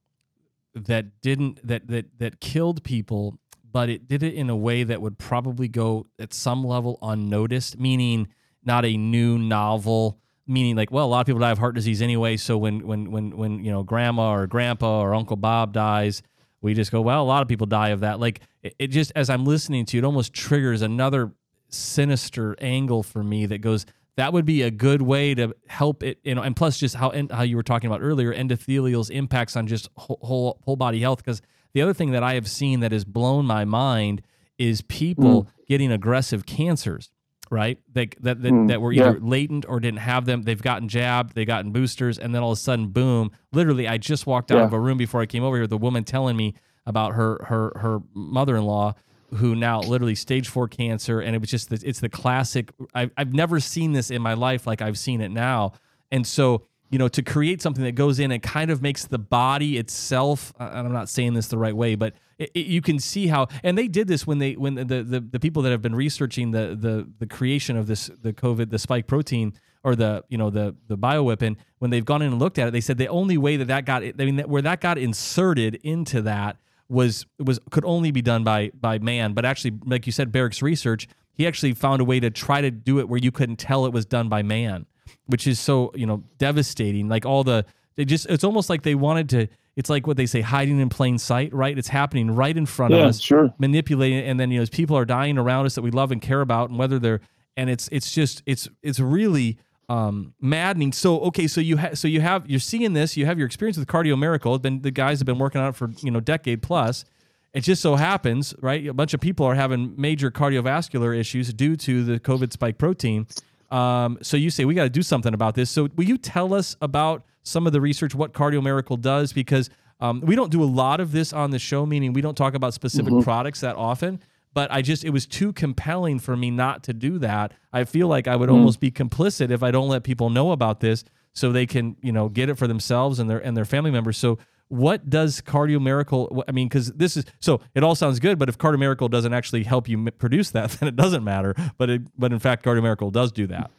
that 0.74 1.20
didn't 1.20 1.66
that 1.66 1.86
that 1.88 2.18
that 2.18 2.40
killed 2.40 2.82
people, 2.84 3.38
but 3.70 3.88
it 3.88 4.08
did 4.08 4.22
it 4.22 4.34
in 4.34 4.50
a 4.50 4.56
way 4.56 4.84
that 4.84 5.00
would 5.00 5.18
probably 5.18 5.68
go 5.68 6.06
at 6.18 6.32
some 6.32 6.64
level 6.64 6.98
unnoticed, 7.02 7.78
meaning 7.78 8.28
not 8.64 8.84
a 8.84 8.96
new 8.96 9.38
novel 9.38 10.18
meaning 10.48 10.76
like 10.76 10.92
well 10.92 11.06
a 11.06 11.08
lot 11.08 11.20
of 11.20 11.26
people 11.26 11.40
die 11.40 11.50
of 11.50 11.58
heart 11.58 11.74
disease 11.74 12.00
anyway 12.00 12.36
so 12.36 12.56
when 12.56 12.86
when 12.86 13.10
when 13.10 13.36
when 13.36 13.64
you 13.64 13.70
know 13.72 13.82
grandma 13.82 14.30
or 14.30 14.46
grandpa 14.46 15.00
or 15.00 15.12
uncle 15.12 15.34
bob 15.36 15.72
dies 15.72 16.22
we 16.66 16.74
just 16.74 16.90
go 16.90 17.00
well 17.00 17.22
a 17.22 17.24
lot 17.24 17.42
of 17.42 17.48
people 17.48 17.66
die 17.66 17.90
of 17.90 18.00
that. 18.00 18.18
Like 18.20 18.40
it, 18.62 18.74
it 18.78 18.86
just 18.88 19.12
as 19.14 19.30
i'm 19.30 19.44
listening 19.44 19.84
to 19.86 19.96
you, 19.96 20.02
it 20.02 20.04
almost 20.04 20.32
triggers 20.32 20.82
another 20.82 21.32
sinister 21.68 22.56
angle 22.60 23.02
for 23.02 23.22
me 23.22 23.46
that 23.46 23.58
goes 23.58 23.86
that 24.16 24.32
would 24.32 24.44
be 24.46 24.62
a 24.62 24.70
good 24.70 25.02
way 25.02 25.34
to 25.34 25.54
help 25.68 26.02
it 26.02 26.18
you 26.24 26.34
know 26.34 26.42
and 26.42 26.56
plus 26.56 26.78
just 26.78 26.94
how 26.94 27.12
how 27.30 27.42
you 27.42 27.56
were 27.56 27.62
talking 27.62 27.88
about 27.88 28.00
earlier 28.02 28.32
endothelial's 28.34 29.10
impacts 29.10 29.56
on 29.56 29.66
just 29.66 29.88
whole 29.96 30.18
whole, 30.22 30.60
whole 30.64 30.76
body 30.76 31.00
health 31.00 31.18
because 31.18 31.42
the 31.74 31.82
other 31.82 31.94
thing 31.94 32.10
that 32.12 32.22
i 32.22 32.34
have 32.34 32.48
seen 32.48 32.80
that 32.80 32.92
has 32.92 33.04
blown 33.04 33.44
my 33.46 33.64
mind 33.64 34.22
is 34.58 34.80
people 34.82 35.46
getting 35.68 35.92
aggressive 35.92 36.46
cancers 36.46 37.10
right? 37.48 37.78
That 37.92 38.16
that 38.22 38.42
that, 38.42 38.52
Mm, 38.52 38.66
that 38.66 38.80
were 38.80 38.90
yeah. 38.90 39.10
either 39.10 39.20
latent 39.20 39.66
or 39.68 39.78
didn't 39.78 40.00
have 40.00 40.24
them. 40.26 40.42
They've 40.42 40.60
gotten 40.60 40.88
jabbed, 40.88 41.36
they've 41.36 41.46
gotten 41.46 41.70
boosters, 41.70 42.18
and 42.18 42.34
then 42.34 42.42
all 42.42 42.50
of 42.50 42.58
a 42.58 42.60
sudden, 42.60 42.88
boom! 42.88 43.30
Literally, 43.52 43.86
I 43.86 43.98
just 43.98 44.26
walked 44.26 44.50
out 44.50 44.56
Yeah. 44.58 44.64
of 44.64 44.72
a 44.72 44.80
room 44.80 44.98
before 44.98 45.20
I 45.20 45.26
came 45.26 45.44
over 45.44 45.54
here 45.56 45.68
the 45.68 45.78
woman 45.78 46.02
telling 46.02 46.36
me 46.36 46.54
about 46.86 47.14
her 47.14 47.38
her 47.44 47.70
her 47.78 48.00
mother-in-law 48.14 48.94
who 49.34 49.54
now 49.54 49.80
literally 49.80 50.14
stage 50.14 50.48
four 50.48 50.68
cancer, 50.68 51.20
and 51.20 51.34
it 51.34 51.40
was 51.40 51.50
just 51.50 51.70
the, 51.70 51.82
it's 51.84 52.00
the 52.00 52.08
classic. 52.08 52.70
I've 52.94 53.10
I've 53.16 53.32
never 53.32 53.60
seen 53.60 53.92
this 53.92 54.10
in 54.10 54.22
my 54.22 54.34
life 54.34 54.66
like 54.66 54.82
I've 54.82 54.98
seen 54.98 55.20
it 55.20 55.30
now, 55.30 55.72
and 56.10 56.26
so 56.26 56.62
you 56.90 56.98
know 56.98 57.08
to 57.08 57.22
create 57.22 57.60
something 57.60 57.84
that 57.84 57.92
goes 57.92 58.18
in 58.18 58.30
and 58.30 58.42
kind 58.42 58.70
of 58.70 58.82
makes 58.82 59.04
the 59.04 59.18
body 59.18 59.78
itself. 59.78 60.52
And 60.58 60.86
I'm 60.86 60.92
not 60.92 61.08
saying 61.08 61.34
this 61.34 61.48
the 61.48 61.58
right 61.58 61.76
way, 61.76 61.94
but 61.94 62.14
it, 62.38 62.50
it, 62.54 62.66
you 62.66 62.80
can 62.82 62.98
see 62.98 63.26
how 63.26 63.48
and 63.62 63.76
they 63.76 63.88
did 63.88 64.08
this 64.08 64.26
when 64.26 64.38
they 64.38 64.54
when 64.54 64.74
the, 64.74 65.02
the 65.02 65.20
the 65.20 65.40
people 65.40 65.62
that 65.62 65.70
have 65.70 65.82
been 65.82 65.94
researching 65.94 66.50
the 66.50 66.76
the 66.78 67.08
the 67.18 67.26
creation 67.26 67.76
of 67.76 67.86
this 67.86 68.10
the 68.22 68.32
COVID 68.32 68.70
the 68.70 68.78
spike 68.78 69.06
protein 69.06 69.54
or 69.82 69.96
the 69.96 70.24
you 70.28 70.36
know 70.38 70.50
the 70.50 70.74
the 70.88 70.98
bioweapon 70.98 71.56
when 71.78 71.90
they've 71.90 72.04
gone 72.04 72.22
in 72.22 72.32
and 72.32 72.38
looked 72.38 72.58
at 72.58 72.68
it 72.68 72.70
they 72.72 72.80
said 72.80 72.98
the 72.98 73.08
only 73.08 73.38
way 73.38 73.56
that 73.56 73.66
that 73.66 73.84
got 73.84 74.02
I 74.02 74.12
mean 74.18 74.36
that, 74.36 74.48
where 74.48 74.62
that 74.62 74.80
got 74.80 74.98
inserted 74.98 75.76
into 75.76 76.22
that 76.22 76.58
was 76.88 77.26
was 77.38 77.58
could 77.70 77.84
only 77.84 78.10
be 78.10 78.22
done 78.22 78.44
by 78.44 78.70
by 78.78 78.98
man. 78.98 79.32
But 79.32 79.44
actually 79.44 79.78
like 79.84 80.06
you 80.06 80.12
said 80.12 80.32
Baric's 80.32 80.62
research 80.62 81.08
he 81.32 81.46
actually 81.46 81.74
found 81.74 82.00
a 82.00 82.04
way 82.04 82.18
to 82.18 82.30
try 82.30 82.62
to 82.62 82.70
do 82.70 82.98
it 82.98 83.08
where 83.08 83.20
you 83.20 83.30
couldn't 83.30 83.56
tell 83.56 83.84
it 83.84 83.92
was 83.92 84.06
done 84.06 84.28
by 84.28 84.42
man 84.42 84.86
which 85.26 85.46
is 85.46 85.60
so 85.60 85.92
you 85.94 86.06
know 86.06 86.22
devastating. 86.38 87.08
Like 87.08 87.26
all 87.26 87.44
the 87.44 87.64
they 87.96 88.04
just 88.04 88.26
it's 88.26 88.44
almost 88.44 88.70
like 88.70 88.82
they 88.82 88.94
wanted 88.94 89.28
to 89.30 89.48
it's 89.76 89.90
like 89.90 90.06
what 90.06 90.16
they 90.16 90.26
say 90.26 90.40
hiding 90.40 90.80
in 90.80 90.88
plain 90.88 91.18
sight 91.18 91.52
right? 91.52 91.76
It's 91.76 91.88
happening 91.88 92.30
right 92.30 92.56
in 92.56 92.66
front 92.66 92.94
yeah, 92.94 93.00
of 93.00 93.10
us 93.10 93.20
sure. 93.20 93.52
manipulating 93.58 94.18
and 94.20 94.38
then 94.38 94.50
you 94.50 94.58
know 94.58 94.62
as 94.62 94.70
people 94.70 94.96
are 94.96 95.04
dying 95.04 95.38
around 95.38 95.66
us 95.66 95.74
that 95.74 95.82
we 95.82 95.90
love 95.90 96.12
and 96.12 96.20
care 96.20 96.40
about 96.40 96.70
and 96.70 96.78
whether 96.78 96.98
they're 96.98 97.20
and 97.56 97.70
it's 97.70 97.88
it's 97.92 98.12
just 98.12 98.42
it's 98.46 98.68
it's 98.82 99.00
really 99.00 99.58
um, 99.88 100.34
maddening. 100.40 100.92
So 100.92 101.20
okay, 101.20 101.46
so 101.46 101.60
you 101.60 101.76
ha- 101.76 101.94
so 101.94 102.08
you 102.08 102.20
have 102.20 102.48
you're 102.48 102.60
seeing 102.60 102.92
this. 102.92 103.16
You 103.16 103.26
have 103.26 103.38
your 103.38 103.46
experience 103.46 103.78
with 103.78 103.88
Cardio 103.88 104.18
Miracle. 104.18 104.58
Been 104.58 104.82
the 104.82 104.90
guys 104.90 105.18
have 105.18 105.26
been 105.26 105.38
working 105.38 105.60
on 105.60 105.68
it 105.68 105.76
for 105.76 105.90
you 106.02 106.10
know 106.10 106.20
decade 106.20 106.62
plus. 106.62 107.04
It 107.52 107.60
just 107.60 107.80
so 107.80 107.94
happens, 107.96 108.54
right? 108.60 108.86
A 108.86 108.92
bunch 108.92 109.14
of 109.14 109.20
people 109.20 109.46
are 109.46 109.54
having 109.54 109.94
major 109.96 110.30
cardiovascular 110.30 111.16
issues 111.16 111.52
due 111.54 111.74
to 111.76 112.04
the 112.04 112.20
COVID 112.20 112.52
spike 112.52 112.76
protein. 112.76 113.26
Um, 113.70 114.18
so 114.20 114.36
you 114.36 114.50
say 114.50 114.64
we 114.64 114.74
got 114.74 114.84
to 114.84 114.90
do 114.90 115.02
something 115.02 115.32
about 115.32 115.54
this. 115.54 115.70
So 115.70 115.88
will 115.96 116.04
you 116.04 116.18
tell 116.18 116.52
us 116.52 116.76
about 116.82 117.24
some 117.44 117.66
of 117.66 117.72
the 117.72 117.80
research, 117.80 118.14
what 118.14 118.32
Cardio 118.32 118.62
Miracle 118.62 118.96
does? 118.96 119.32
Because 119.32 119.70
um, 120.00 120.20
we 120.20 120.36
don't 120.36 120.50
do 120.50 120.62
a 120.62 120.66
lot 120.66 121.00
of 121.00 121.12
this 121.12 121.32
on 121.32 121.50
the 121.50 121.58
show, 121.58 121.86
meaning 121.86 122.12
we 122.12 122.20
don't 122.20 122.36
talk 122.36 122.54
about 122.54 122.74
specific 122.74 123.12
mm-hmm. 123.12 123.22
products 123.22 123.60
that 123.60 123.76
often 123.76 124.20
but 124.56 124.72
I 124.72 124.80
just 124.80 125.04
it 125.04 125.10
was 125.10 125.26
too 125.26 125.52
compelling 125.52 126.18
for 126.18 126.34
me 126.34 126.50
not 126.50 126.82
to 126.84 126.94
do 126.94 127.18
that. 127.18 127.52
I 127.74 127.84
feel 127.84 128.08
like 128.08 128.26
I 128.26 128.36
would 128.36 128.48
mm. 128.48 128.54
almost 128.54 128.80
be 128.80 128.90
complicit 128.90 129.50
if 129.50 129.62
I 129.62 129.70
don't 129.70 129.90
let 129.90 130.02
people 130.02 130.30
know 130.30 130.50
about 130.50 130.80
this 130.80 131.04
so 131.34 131.52
they 131.52 131.66
can, 131.66 131.94
you 132.00 132.10
know, 132.10 132.30
get 132.30 132.48
it 132.48 132.54
for 132.54 132.66
themselves 132.66 133.18
and 133.18 133.28
their 133.28 133.38
and 133.38 133.54
their 133.54 133.66
family 133.66 133.90
members. 133.90 134.16
So 134.16 134.38
what 134.68 135.10
does 135.10 135.42
Cardio 135.42 135.78
Miracle 135.78 136.42
I 136.48 136.52
mean 136.52 136.70
cuz 136.70 136.90
this 136.92 137.18
is 137.18 137.26
so 137.38 137.60
it 137.74 137.82
all 137.82 137.94
sounds 137.94 138.18
good, 138.18 138.38
but 138.38 138.48
if 138.48 138.56
Cardio 138.56 138.78
Miracle 138.78 139.10
doesn't 139.10 139.34
actually 139.34 139.62
help 139.64 139.90
you 139.90 140.10
produce 140.12 140.52
that, 140.52 140.70
then 140.80 140.88
it 140.88 140.96
doesn't 140.96 141.22
matter. 141.22 141.54
But 141.76 141.90
it, 141.90 142.02
but 142.18 142.32
in 142.32 142.38
fact 142.38 142.64
Cardio 142.64 142.82
Miracle 142.82 143.10
does 143.10 143.32
do 143.32 143.46
that. 143.48 143.70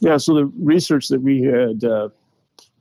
Yeah, 0.00 0.16
so 0.16 0.32
the 0.32 0.46
research 0.58 1.08
that 1.08 1.20
we 1.20 1.42
had 1.42 1.84
uh, 1.84 2.08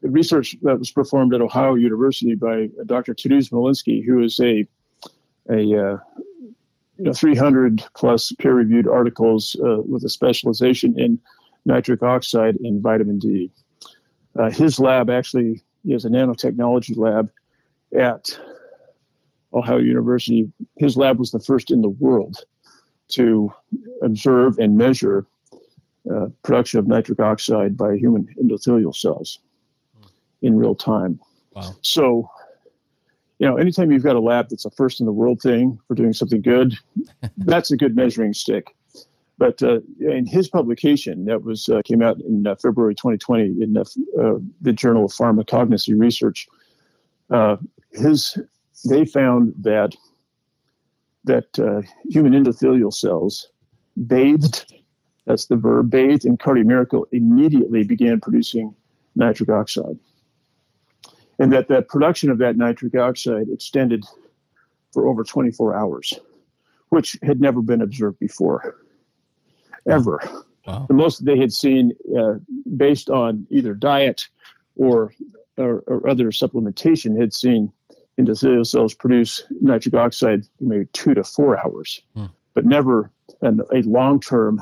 the 0.02 0.10
research 0.10 0.56
that 0.62 0.80
was 0.80 0.92
performed 0.92 1.34
at 1.34 1.42
Ohio 1.42 1.76
University 1.76 2.36
by 2.36 2.70
Dr. 2.86 3.14
Tadeusz 3.14 3.52
Maliński, 3.52 4.06
who 4.06 4.24
is 4.24 4.40
a 4.40 4.66
a 5.50 5.94
uh, 5.94 5.98
you 6.98 7.06
know 7.06 7.14
300 7.14 7.84
plus 7.96 8.32
peer-reviewed 8.40 8.88
articles 8.88 9.56
uh, 9.64 9.82
with 9.82 10.04
a 10.04 10.10
specialization 10.10 11.00
in 11.00 11.20
nitric 11.66 12.02
oxide 12.02 12.56
and 12.58 12.82
vitamin 12.82 13.20
D. 13.20 13.52
Uh, 14.38 14.50
his 14.50 14.80
lab 14.80 15.10
actually 15.10 15.62
is 15.86 16.06
a 16.06 16.10
nanotechnology 16.10 16.98
lab 16.98 17.30
at 17.98 18.40
Ohio 19.54 19.78
University. 19.78 20.52
His 20.78 20.98
lab 20.98 21.20
was 21.20 21.32
the 21.32 21.40
first 21.40 21.72
in 21.72 21.82
the 21.82 21.90
world 21.90 22.44
to 23.10 23.52
observe 24.02 24.58
and 24.60 24.78
measure 24.78 25.26
uh, 26.12 26.28
production 26.44 26.80
of 26.80 26.88
nitric 26.88 27.20
oxide 27.20 27.76
by 27.78 27.96
human 27.96 28.28
endothelial 28.42 28.96
cells 28.96 29.40
in 30.42 30.56
real 30.56 30.76
time. 30.76 31.20
Wow. 31.54 31.76
So 31.82 32.30
you 33.40 33.48
know, 33.48 33.58
anytime 33.58 33.92
you've 33.92 34.04
got 34.04 34.16
a 34.16 34.22
lab 34.22 34.50
that's 34.50 34.66
a 34.66 34.72
first 34.72 35.00
in 35.00 35.06
the 35.06 35.12
world 35.12 35.42
thing 35.42 35.80
for 35.88 35.96
doing 35.96 36.14
something 36.14 36.42
good, 36.42 36.76
that's 37.38 37.72
a 37.72 37.78
good 37.78 37.96
measuring 37.96 38.34
stick. 38.34 38.76
But 39.38 39.62
uh, 39.62 39.82
in 40.00 40.26
his 40.26 40.48
publication 40.48 41.26
that 41.26 41.44
was 41.44 41.70
uh, 41.70 41.82
came 41.86 42.02
out 42.02 42.20
in 42.22 42.48
uh, 42.48 42.56
February 42.56 42.96
2020 42.96 43.62
in 43.62 43.74
the, 43.74 43.82
uh, 44.20 44.40
the 44.62 44.74
Journal 44.74 45.06
of 45.06 45.12
Pharmacognosy 45.12 46.00
Research, 46.00 46.48
uh, 47.30 47.58
his 47.92 48.38
they 48.86 49.06
found 49.06 49.54
that 49.60 49.96
that 51.26 51.60
uh, 51.60 51.82
human 52.10 52.32
endothelial 52.32 52.94
cells 52.94 53.50
bathed, 54.08 54.74
that's 55.26 55.48
the 55.48 55.58
verb, 55.58 55.90
bathed 55.90 56.26
in 56.26 56.38
cardiomiracle 56.38 57.04
immediately 57.12 57.84
began 57.84 58.20
producing 58.20 58.74
nitric 59.16 59.50
oxide 59.50 60.00
and 61.40 61.54
that 61.54 61.68
the 61.68 61.82
production 61.82 62.30
of 62.30 62.38
that 62.40 62.58
nitric 62.58 62.96
oxide 62.96 63.48
extended 63.50 64.06
for 64.92 65.08
over 65.08 65.24
24 65.24 65.76
hours, 65.76 66.14
which 66.90 67.18
had 67.24 67.40
never 67.40 67.62
been 67.62 67.82
observed 67.82 68.20
before, 68.20 68.76
ever. 69.90 70.22
Wow. 70.66 70.86
The 70.88 70.94
most 70.94 71.26
they 71.26 71.38
had 71.38 71.54
seen, 71.54 71.94
uh, 72.18 72.36
based 72.76 73.10
on 73.10 73.48
either 73.50 73.74
diet 73.74 74.28
or, 74.76 75.14
or, 75.58 75.84
or 75.88 76.10
other 76.10 76.32
supplementation, 76.32 77.20
had 77.20 77.34
seen 77.34 77.72
endothelial 78.20 78.66
cells 78.66 78.94
produce 78.94 79.44
nitric 79.62 79.94
oxide 79.94 80.44
maybe 80.60 80.88
two 80.94 81.14
to 81.14 81.24
four 81.24 81.58
hours, 81.64 82.02
hmm. 82.16 82.26
but 82.54 82.66
never 82.66 83.12
an, 83.42 83.62
a 83.74 83.82
long-term 83.84 84.60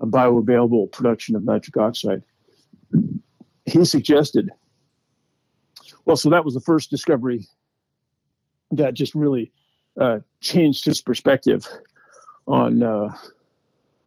bioavailable 0.00 0.92
production 0.92 1.34
of 1.34 1.44
nitric 1.44 1.76
oxide. 1.76 2.22
He 3.66 3.84
suggested 3.84 4.50
well, 6.08 6.16
so 6.16 6.30
that 6.30 6.42
was 6.42 6.54
the 6.54 6.60
first 6.60 6.90
discovery 6.90 7.46
that 8.70 8.94
just 8.94 9.14
really 9.14 9.52
uh, 10.00 10.20
changed 10.40 10.86
his 10.86 11.02
perspective 11.02 11.68
on 12.46 12.82
uh, 12.82 13.14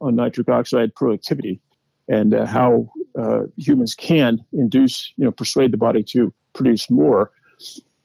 on 0.01 0.15
nitric 0.15 0.49
oxide 0.49 0.95
productivity 0.95 1.61
and 2.09 2.33
uh, 2.33 2.47
how 2.47 2.89
uh, 3.15 3.41
humans 3.55 3.93
can 3.93 4.43
induce, 4.51 5.13
you 5.15 5.25
know, 5.25 5.31
persuade 5.31 5.71
the 5.71 5.77
body 5.77 6.01
to 6.01 6.33
produce 6.53 6.89
more. 6.89 7.29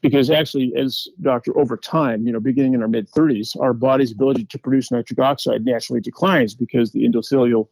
Because 0.03 0.29
actually, 0.29 0.75
as 0.77 1.09
doctor, 1.23 1.59
over 1.59 1.79
time, 1.79 2.27
you 2.27 2.33
know, 2.35 2.39
beginning 2.39 2.75
in 2.75 2.83
our 2.83 2.89
mid 2.89 3.11
30s, 3.13 3.59
our 3.59 3.73
body's 3.73 4.13
ability 4.13 4.45
to 4.45 4.59
produce 4.59 4.91
nitric 4.91 5.19
oxide 5.19 5.65
naturally 5.65 6.03
declines 6.03 6.55
because 6.55 6.93
the 6.93 7.09
endothelial 7.09 7.67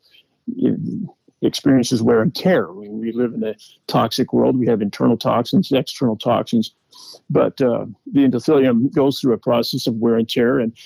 experiences 1.46 2.02
wear 2.02 2.20
and 2.20 2.34
tear. 2.34 2.72
We, 2.72 2.88
we 2.88 3.12
live 3.12 3.34
in 3.34 3.42
a 3.44 3.54
toxic 3.86 4.32
world. 4.32 4.58
We 4.58 4.66
have 4.66 4.82
internal 4.82 5.16
toxins, 5.16 5.70
external 5.72 6.16
toxins, 6.16 6.74
but 7.30 7.60
uh, 7.60 7.86
the 8.12 8.20
endothelium 8.20 8.92
goes 8.94 9.20
through 9.20 9.34
a 9.34 9.38
process 9.38 9.86
of 9.86 9.94
wear 9.96 10.16
and 10.16 10.28
tear. 10.28 10.58
And 10.58 10.76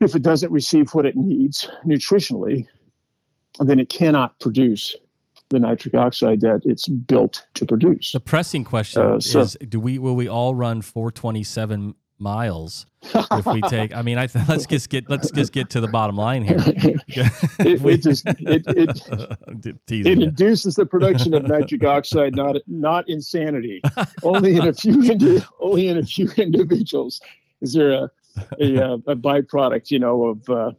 if 0.00 0.14
it 0.14 0.22
doesn't 0.22 0.52
receive 0.52 0.90
what 0.92 1.06
it 1.06 1.16
needs 1.16 1.68
nutritionally, 1.86 2.66
then 3.60 3.78
it 3.78 3.88
cannot 3.88 4.38
produce 4.40 4.96
the 5.50 5.58
nitric 5.58 5.94
oxide 5.94 6.40
that 6.40 6.62
it's 6.64 6.88
built 6.88 7.46
to 7.54 7.66
produce. 7.66 8.12
The 8.12 8.20
pressing 8.20 8.64
question 8.64 9.02
uh, 9.02 9.20
so, 9.20 9.40
is: 9.40 9.56
Do 9.68 9.78
we 9.78 9.98
will 9.98 10.16
we 10.16 10.26
all 10.26 10.54
run 10.54 10.82
427 10.82 11.94
miles 12.18 12.86
if 13.02 13.46
we 13.46 13.60
take 13.62 13.94
i 13.94 14.00
mean 14.00 14.18
i 14.18 14.26
th- 14.26 14.46
let's 14.48 14.66
just 14.66 14.88
get 14.88 15.08
let's 15.10 15.30
just 15.32 15.52
get 15.52 15.68
to 15.70 15.80
the 15.80 15.88
bottom 15.88 16.16
line 16.16 16.42
here. 16.42 16.58
It, 17.58 17.80
we, 17.80 17.94
it 17.94 18.02
just 18.02 18.26
it 18.26 18.64
it, 18.66 19.76
it 19.88 20.06
induces 20.06 20.74
the 20.74 20.86
production 20.86 21.34
of 21.34 21.44
nitric 21.44 21.84
oxide 21.84 22.34
not 22.34 22.56
not 22.66 23.08
insanity. 23.08 23.80
Only 24.22 24.56
in 24.56 24.66
a 24.66 24.72
few 24.72 25.42
only 25.60 25.88
in 25.88 25.98
a 25.98 26.02
few 26.02 26.30
individuals. 26.36 27.20
Is 27.60 27.72
there 27.72 27.92
a 27.92 28.10
a, 28.60 28.94
a 29.06 29.16
byproduct 29.16 29.90
you 29.90 29.98
know 29.98 30.24
of 30.24 30.50
uh, 30.50 30.72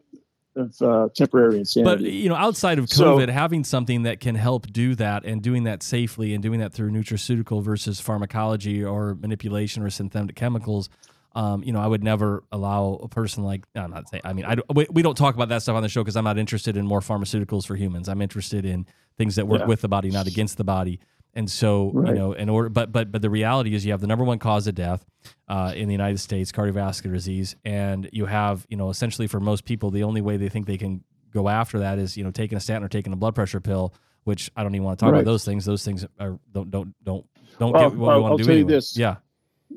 of 0.56 0.82
uh, 0.82 1.10
temporary 1.16 1.60
insanity. 1.60 2.04
But 2.04 2.12
you 2.12 2.30
know, 2.30 2.36
outside 2.36 2.80
of 2.80 2.86
COVID, 2.86 3.28
so, 3.28 3.32
having 3.32 3.64
something 3.64 4.04
that 4.04 4.20
can 4.20 4.36
help 4.36 4.68
do 4.72 4.96
that 4.96 5.26
and 5.26 5.42
doing 5.42 5.64
that 5.64 5.84
safely 5.84 6.34
and 6.34 6.42
doing 6.42 6.60
that 6.60 6.74
through 6.74 6.92
nutraceutical 6.92 7.62
versus 7.62 8.00
pharmacology 8.00 8.84
or 8.84 9.16
manipulation 9.16 9.84
or 9.84 9.90
synthetic 9.90 10.36
chemicals, 10.36 10.90
um, 11.36 11.64
you 11.64 11.74
know, 11.74 11.82
I 11.82 11.88
would 11.88 12.04
never 12.04 12.44
allow 12.52 12.98
a 13.04 13.10
person 13.10 13.44
like 13.44 13.66
I'm 13.76 13.92
not 13.92 14.08
saying. 14.08 14.22
I 14.24 14.32
mean, 14.32 14.46
I 14.46 14.56
we, 14.74 14.88
we 14.90 15.02
don't 15.02 15.18
talk 15.18 15.36
about 15.36 15.50
that 15.50 15.62
stuff 15.62 15.76
on 15.76 15.84
the 15.84 15.90
show 15.90 16.02
because 16.02 16.16
I'm 16.16 16.24
not 16.24 16.38
interested 16.38 16.78
in 16.78 16.88
more 16.88 17.02
pharmaceuticals 17.02 17.68
for 17.68 17.76
humans. 17.76 18.08
I'm 18.08 18.22
interested 18.22 18.66
in 18.66 18.88
things 19.18 19.36
that 19.36 19.46
work 19.46 19.60
yeah. 19.60 19.66
with 19.66 19.82
the 19.82 19.90
body, 19.90 20.10
not 20.10 20.28
against 20.28 20.58
the 20.58 20.64
body. 20.64 21.00
And 21.34 21.52
so, 21.52 21.92
right. 21.94 22.14
you 22.14 22.16
know, 22.16 22.32
in 22.32 22.48
order, 22.48 22.70
but 22.70 22.94
but 22.94 23.12
but 23.12 23.22
the 23.22 23.30
reality 23.30 23.76
is, 23.76 23.86
you 23.86 23.92
have 23.92 24.00
the 24.00 24.08
number 24.08 24.24
one 24.24 24.40
cause 24.40 24.66
of 24.68 24.76
death 24.76 25.06
uh, 25.50 25.74
in 25.76 25.90
the 25.90 25.94
United 25.94 26.20
States, 26.22 26.54
cardiovascular 26.54 27.12
disease, 27.12 27.58
and 27.66 28.10
you 28.14 28.26
have, 28.26 28.66
you 28.70 28.78
know, 28.78 28.90
essentially 28.90 29.28
for 29.28 29.42
most 29.42 29.66
people, 29.66 29.92
the 29.92 30.04
only 30.04 30.22
way 30.22 30.38
they 30.38 30.48
think 30.48 30.68
they 30.68 30.78
can 30.78 31.04
go 31.34 31.50
after 31.50 31.80
that 31.80 32.00
is, 32.00 32.16
you 32.16 32.24
know, 32.24 32.32
taking 32.32 32.58
a 32.58 32.62
statin 32.62 32.84
or 32.84 32.88
taking 32.88 33.12
a 33.12 33.18
blood 33.18 33.36
pressure 33.36 33.60
pill. 33.60 33.94
Which 34.24 34.50
I 34.56 34.64
don't 34.64 34.74
even 34.74 34.86
want 34.86 34.98
to 34.98 35.06
talk 35.06 35.12
right. 35.12 35.20
about 35.20 35.30
those 35.30 35.46
things. 35.46 35.66
Those 35.66 35.86
things 35.86 36.04
are 36.20 36.40
don't 36.52 36.72
don't 36.72 36.96
don't 37.04 37.28
don't 37.60 37.74
well, 37.74 37.90
get 37.90 38.00
what 38.00 38.16
we 38.16 38.22
want 38.22 38.38
to 38.38 38.44
do. 38.44 38.44
I'll 38.44 38.48
tell 38.48 38.50
anyway. 38.56 38.60
you 38.60 38.66
this. 38.66 38.98
Yeah 38.98 39.18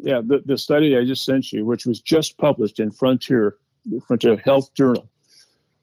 yeah, 0.03 0.21
the, 0.25 0.43
the 0.45 0.59
study 0.59 0.97
I 0.97 1.05
just 1.05 1.25
sent 1.25 1.53
you, 1.53 1.65
which 1.65 1.87
was 1.87 2.01
just 2.01 2.39
published 2.39 2.81
in 2.81 2.91
Frontier, 2.91 3.57
Frontier 4.07 4.37
Health 4.37 4.73
Journal, 4.75 5.09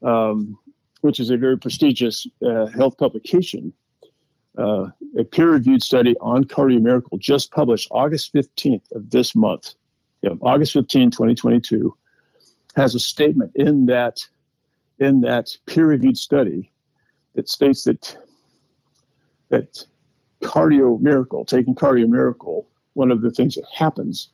um, 0.04 0.58
which 1.02 1.20
is 1.20 1.30
a 1.30 1.38
very 1.38 1.58
prestigious 1.58 2.28
uh, 2.46 2.68
health 2.68 2.98
publication, 2.98 3.74
uh, 4.58 4.88
a 5.18 5.24
peer-reviewed 5.24 5.84
study 5.84 6.16
on 6.22 6.46
cardiomiracle, 6.46 7.20
just 7.20 7.52
published 7.52 7.88
August 7.92 8.34
15th 8.34 8.92
of 8.94 9.10
this 9.10 9.36
month, 9.36 9.76
August 10.42 10.74
15, 10.74 11.12
2022, 11.12 11.96
has 12.76 12.96
a 12.96 13.00
statement 13.00 13.52
in 13.56 13.86
that 13.86 14.20
in 15.00 15.22
that 15.22 15.56
peer-reviewed 15.66 16.18
study 16.18 16.72
that 17.36 17.50
states 17.50 17.84
that 17.84 18.18
that 19.50 19.86
cardiomiracle, 20.42 21.46
taking 21.48 21.76
cardiomiracle, 21.76 22.66
one 22.96 23.12
of 23.12 23.22
the 23.22 23.32
things 23.32 23.56
that 23.56 23.66
happens 23.74 24.30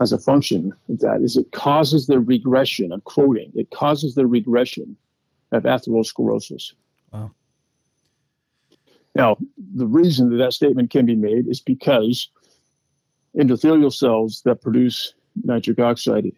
as 0.00 0.12
a 0.12 0.18
function 0.18 0.72
of 0.88 1.00
that 1.00 1.22
is 1.22 1.36
it 1.36 1.50
causes 1.52 2.06
the 2.06 2.20
regression. 2.20 2.92
I'm 2.92 3.00
quoting. 3.02 3.50
It 3.54 3.70
causes 3.70 4.14
the 4.14 4.26
regression 4.26 4.96
of 5.50 5.64
atherosclerosis. 5.64 6.72
Wow. 7.12 7.32
Now, 9.14 9.36
the 9.74 9.86
reason 9.86 10.30
that 10.30 10.36
that 10.36 10.52
statement 10.52 10.90
can 10.90 11.04
be 11.04 11.16
made 11.16 11.46
is 11.46 11.60
because 11.60 12.28
endothelial 13.36 13.92
cells 13.92 14.42
that 14.44 14.62
produce 14.62 15.14
nitric 15.44 15.78
oxide 15.78 16.32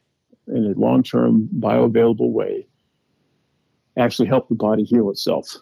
in 0.48 0.64
a 0.64 0.78
long-term 0.78 1.48
bioavailable 1.58 2.30
way 2.30 2.66
actually 3.96 4.28
help 4.28 4.48
the 4.48 4.54
body 4.54 4.82
heal 4.82 5.10
itself. 5.10 5.56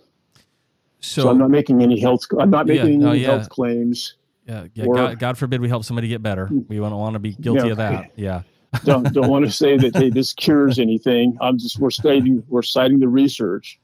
So, 1.00 1.22
So, 1.22 1.30
I'm 1.30 1.38
not 1.38 1.50
making 1.50 1.82
any 1.82 2.00
health. 2.00 2.24
I'm 2.38 2.50
not 2.50 2.66
Yeah, 2.66 2.82
making 2.82 3.00
no, 3.00 3.10
any 3.10 3.20
yeah. 3.20 3.26
health 3.26 3.50
claims. 3.50 4.14
Yeah, 4.46 4.66
yeah 4.74 4.84
or- 4.84 4.94
God, 4.94 5.18
God 5.18 5.38
forbid 5.38 5.60
we 5.60 5.68
help 5.68 5.84
somebody 5.84 6.08
get 6.08 6.22
better. 6.22 6.48
We 6.68 6.76
don't 6.76 6.90
want 6.96 7.14
to 7.14 7.18
be 7.18 7.32
guilty 7.34 7.66
Yeah. 7.66 7.70
of 7.72 7.76
that. 7.78 8.10
Yeah. 8.16 8.42
Don't 8.84 9.12
don't 9.12 9.28
want 9.28 9.44
to 9.44 9.50
say 9.50 9.76
that 9.76 9.94
hey 9.94 10.08
this 10.08 10.32
cures 10.32 10.78
anything. 10.78 11.36
I'm 11.42 11.58
just 11.58 11.78
we're 11.78 11.90
citing 11.90 12.42
we're 12.48 12.62
citing 12.62 13.00
the 13.00 13.08
research 13.08 13.78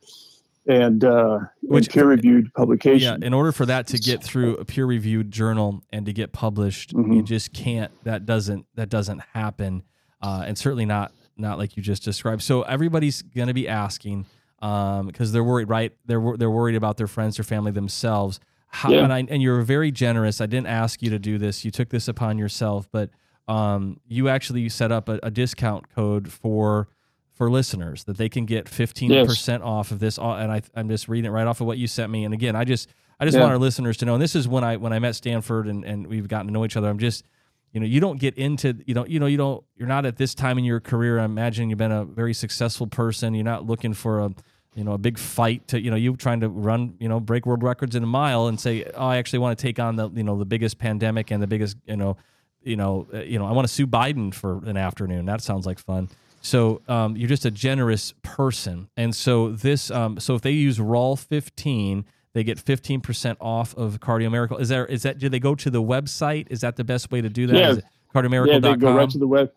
and 0.67 1.05
uh, 1.05 1.41
Which- 1.61 1.91
peer 1.91 2.07
reviewed 2.07 2.53
publication. 2.55 3.21
Yeah, 3.21 3.27
in 3.27 3.35
order 3.35 3.53
for 3.53 3.67
that 3.67 3.87
to 3.89 3.99
get 3.99 4.23
through 4.25 4.57
a 4.57 4.65
peer-reviewed 4.65 5.31
journal 5.31 5.83
and 5.93 6.07
to 6.07 6.15
get 6.15 6.33
published, 6.33 6.93
you 6.93 6.99
Mhm. 7.05 7.25
just 7.25 7.53
can't. 7.53 7.93
That 8.05 8.25
doesn't. 8.25 8.65
That 8.77 8.89
doesn't 8.89 9.21
happen, 9.35 9.83
uh, 10.23 10.45
and 10.47 10.57
certainly 10.57 10.87
not 10.87 11.13
not 11.37 11.59
like 11.59 11.77
you 11.77 11.83
just 11.83 12.03
described. 12.03 12.41
So 12.43 12.63
everybody's 12.63 13.21
going 13.21 13.49
to 13.49 13.55
be 13.55 13.69
asking 13.69 14.25
because 14.61 15.33
they're 15.33 15.45
worried, 15.45 15.69
right? 15.69 15.93
They're 16.07 16.35
they're 16.39 16.51
worried 16.51 16.77
about 16.77 16.97
their 16.97 17.07
friends, 17.09 17.37
their 17.37 17.45
family, 17.45 17.73
themselves. 17.73 18.41
How, 18.69 18.91
Yeah. 18.91 19.05
and, 19.05 19.13
I, 19.13 19.19
and 19.29 19.43
you're 19.43 19.63
very 19.63 19.91
generous. 19.91 20.41
I 20.41 20.47
didn't 20.47 20.67
ask 20.69 21.03
you 21.03 21.11
to 21.11 21.19
do 21.19 21.39
this. 21.39 21.65
You 21.65 21.71
took 21.71 21.89
this 21.89 22.07
upon 22.09 22.39
yourself, 22.39 22.89
but 22.93 23.11
um, 23.49 23.99
you 24.07 24.29
actually 24.29 24.69
set 24.69 24.93
up 24.93 25.09
a, 25.09 25.19
a 25.23 25.31
discount 25.31 25.89
code 25.95 26.31
for 26.31 26.89
for 27.33 27.49
listeners 27.51 28.03
that 28.05 28.17
they 28.17 28.29
can 28.29 28.45
get 28.47 28.65
15% 28.67 29.63
off 29.63 29.93
of 29.93 30.01
this 30.01 30.19
Uh, 30.19 30.33
and 30.33 30.51
I, 30.51 30.61
i'm 30.75 30.89
just 30.89 31.07
reading 31.09 31.29
it 31.29 31.33
right 31.33 31.47
off 31.47 31.61
of 31.61 31.69
what 31.69 31.79
you 31.79 31.87
sent 31.87 32.11
me 32.11 32.25
and 32.25 32.35
again 32.35 32.57
i 32.57 32.65
just 32.65 32.89
i 33.21 33.25
just 33.25 33.37
Yeah. 33.37 33.43
want 33.43 33.53
our 33.53 33.59
listeners 33.59 33.97
to 33.99 34.07
know 34.07 34.15
and 34.15 34.21
this 34.23 34.35
is 34.35 34.49
when 34.49 34.65
i 34.65 34.77
when 34.77 34.93
i 34.93 34.99
met 34.99 35.15
stanford 35.15 35.69
and, 35.69 35.85
and 35.85 36.09
we've 36.09 36.27
gotten 36.27 36.49
to 36.49 36.53
know 36.53 36.65
each 36.65 36.77
other 36.77 36.89
i'm 36.89 36.99
just 36.99 37.25
you 37.73 37.79
know 37.79 37.87
you 37.87 38.01
don't 38.01 38.19
get 38.19 38.37
into 38.37 38.75
you 38.87 38.93
know 38.95 39.07
you 39.07 39.21
know 39.21 39.27
you 39.27 39.37
don't 39.37 39.63
you're 39.77 39.87
not 39.87 40.05
at 40.05 40.17
this 40.17 40.35
time 40.35 40.59
in 40.59 40.65
your 40.65 40.81
career 40.81 41.21
i'm 41.21 41.31
imagining 41.31 41.71
you've 41.71 41.79
been 41.79 41.93
a 41.93 42.05
very 42.05 42.35
successful 42.35 42.89
person 42.89 43.35
you're 43.35 43.45
not 43.45 43.65
looking 43.65 43.95
for 43.95 44.19
a 44.19 44.31
you 44.79 44.85
know 44.85 44.93
a 44.93 44.99
big 44.99 45.19
fight 45.19 45.67
to 45.69 45.81
you 45.81 45.91
know 45.91 45.97
you 45.97 46.17
trying 46.17 46.41
to 46.41 46.49
run 46.49 46.95
you 46.99 47.09
know 47.09 47.21
break 47.21 47.47
world 47.47 47.63
records 47.63 47.97
in 47.97 48.03
a 48.03 48.07
mile 48.07 48.47
and 48.47 48.61
say 48.61 48.85
oh 48.95 49.07
i 49.07 49.17
actually 49.17 49.39
want 49.39 49.59
to 49.59 49.63
take 49.63 49.79
on 49.79 49.97
the 49.97 50.09
you 50.11 50.23
know 50.23 50.39
the 50.39 50.45
biggest 50.45 50.79
pandemic 50.79 51.31
and 51.31 51.43
the 51.43 51.47
biggest 51.47 51.77
you 51.87 51.97
know 51.97 52.17
you 52.63 52.77
know 52.77 53.07
uh, 53.13 53.19
you 53.19 53.39
know 53.39 53.47
i 53.47 53.53
want 53.53 53.67
to 53.67 53.73
sue 53.73 53.87
biden 53.87 54.33
for 54.33 54.65
an 54.65 54.77
afternoon 54.77 55.27
that 55.27 55.43
sounds 55.43 55.67
like 55.67 55.79
fun 55.79 56.09
so 56.41 56.81
um, 56.87 57.17
you're 57.17 57.29
just 57.29 57.45
a 57.45 57.51
generous 57.51 58.15
person 58.23 58.89
and 58.97 59.15
so 59.15 59.51
this 59.51 59.91
um, 59.91 60.21
so 60.21 60.37
if 60.37 60.43
they 60.43 60.53
use 60.53 60.79
rall 60.79 61.17
15 61.17 62.05
they 62.35 62.45
get 62.45 62.59
15% 62.59 63.37
off 63.41 63.75
of 63.77 63.99
cardio 63.99 64.31
miracle 64.31 64.57
is 64.59 64.69
there 64.69 64.87
is 64.87 65.03
that 65.03 65.19
do 65.19 65.29
they 65.29 65.41
go 65.41 65.57
to 65.57 65.69
the 65.69 65.83
website 65.83 66.47
is 66.51 66.61
that 66.61 66.77
the 66.77 66.85
best 66.85 67.11
way 67.11 67.21
to 67.21 67.29
do 67.29 67.49
that? 67.49 67.57
Yeah. 67.57 67.71
Is 67.71 67.79
it 67.79 67.85
yeah, 68.15 68.59
they 68.59 68.75
go 68.77 68.97
right 68.97 69.11
to 69.11 69.19
the 69.19 69.27
web. 69.27 69.53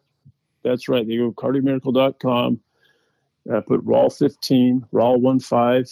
That's 0.63 0.87
right. 0.89 1.07
They 1.07 1.17
go 1.17 1.31
cardiomiracle.com, 1.31 2.59
uh, 3.51 3.61
put 3.61 3.81
rall 3.83 4.09
15, 4.09 4.85
rall 4.91 5.19
15 5.19 5.85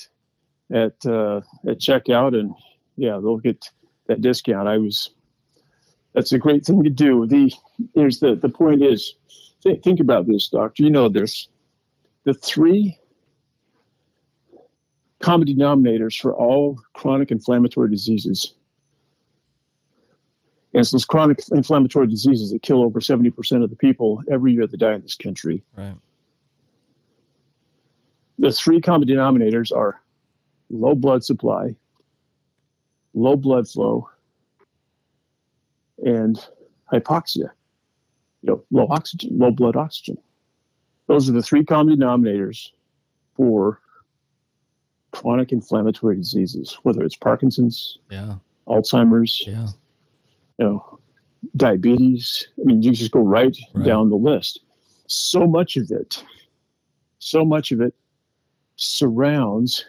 at 0.72 1.06
uh, 1.06 1.42
at 1.68 1.80
checkout, 1.80 2.40
and 2.40 2.54
yeah, 2.96 3.14
they'll 3.14 3.38
get 3.38 3.70
that 4.08 4.22
discount. 4.22 4.68
I 4.68 4.78
was. 4.78 5.10
That's 6.14 6.32
a 6.32 6.40
great 6.40 6.66
thing 6.66 6.84
to 6.84 6.90
do. 6.90 7.26
The 7.28 7.52
here's 7.96 8.20
the 8.20 8.36
the 8.36 8.50
point 8.50 8.84
is, 8.84 9.16
th- 9.64 9.82
think 9.84 10.00
about 10.00 10.28
this, 10.28 10.50
doctor. 10.50 10.84
You 10.84 10.90
know, 10.90 11.10
there's 11.10 11.50
the 12.24 12.34
three 12.34 12.98
common 15.22 15.48
denominators 15.48 16.20
for 16.20 16.34
all 16.34 16.80
chronic 16.94 17.32
inflammatory 17.32 17.90
diseases. 17.90 18.54
And 20.74 20.82
it's 20.82 20.92
those 20.92 21.06
chronic 21.06 21.40
inflammatory 21.52 22.06
diseases 22.06 22.52
that 22.52 22.62
kill 22.62 22.84
over 22.84 23.00
70% 23.00 23.64
of 23.64 23.72
the 23.72 23.76
people 23.76 24.22
every 24.32 24.54
year 24.54 24.68
that 24.68 24.78
die 24.78 24.94
in 24.94 25.02
this 25.02 25.16
country. 25.16 25.64
right 25.76 25.96
The 28.40 28.52
three 28.54 28.80
common 28.80 29.08
denominators 29.08 29.76
are 29.76 30.02
low 30.70 30.96
blood 30.96 31.24
supply, 31.26 31.76
low 33.14 33.36
blood 33.36 33.68
flow, 33.68 34.10
and 36.06 36.40
hypoxia. 36.92 37.50
You 38.42 38.48
know, 38.52 38.64
low 38.72 38.88
oxygen, 38.90 39.38
low 39.38 39.52
blood 39.52 39.76
oxygen. 39.76 40.18
Those 41.08 41.30
are 41.30 41.34
the 41.34 41.44
three 41.44 41.66
common 41.66 41.98
denominators 41.98 42.70
for 43.36 43.82
chronic 45.12 45.52
inflammatory 45.52 46.16
diseases, 46.16 46.78
whether 46.84 47.04
it's 47.04 47.18
Parkinson's, 47.18 47.98
yeah 48.10 48.36
Alzheimer's, 48.68 49.44
yeah 49.46 49.68
you 50.60 50.66
know, 50.66 51.00
diabetes. 51.58 52.48
I 52.60 52.64
mean, 52.64 52.82
you 52.84 52.92
just 52.94 53.12
go 53.12 53.22
right, 53.22 53.58
Right. 53.74 53.86
down 53.86 54.10
the 54.10 54.16
list. 54.16 54.62
So 55.08 55.46
much 55.48 55.76
of 55.76 55.90
it, 55.92 56.24
so 57.18 57.44
much 57.44 57.72
of 57.74 57.82
it 57.82 57.94
surrounds 58.80 59.86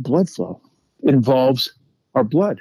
blood 0.00 0.28
flow. 0.28 0.60
It 1.04 1.14
involves 1.14 1.72
our 2.14 2.24
blood. 2.24 2.60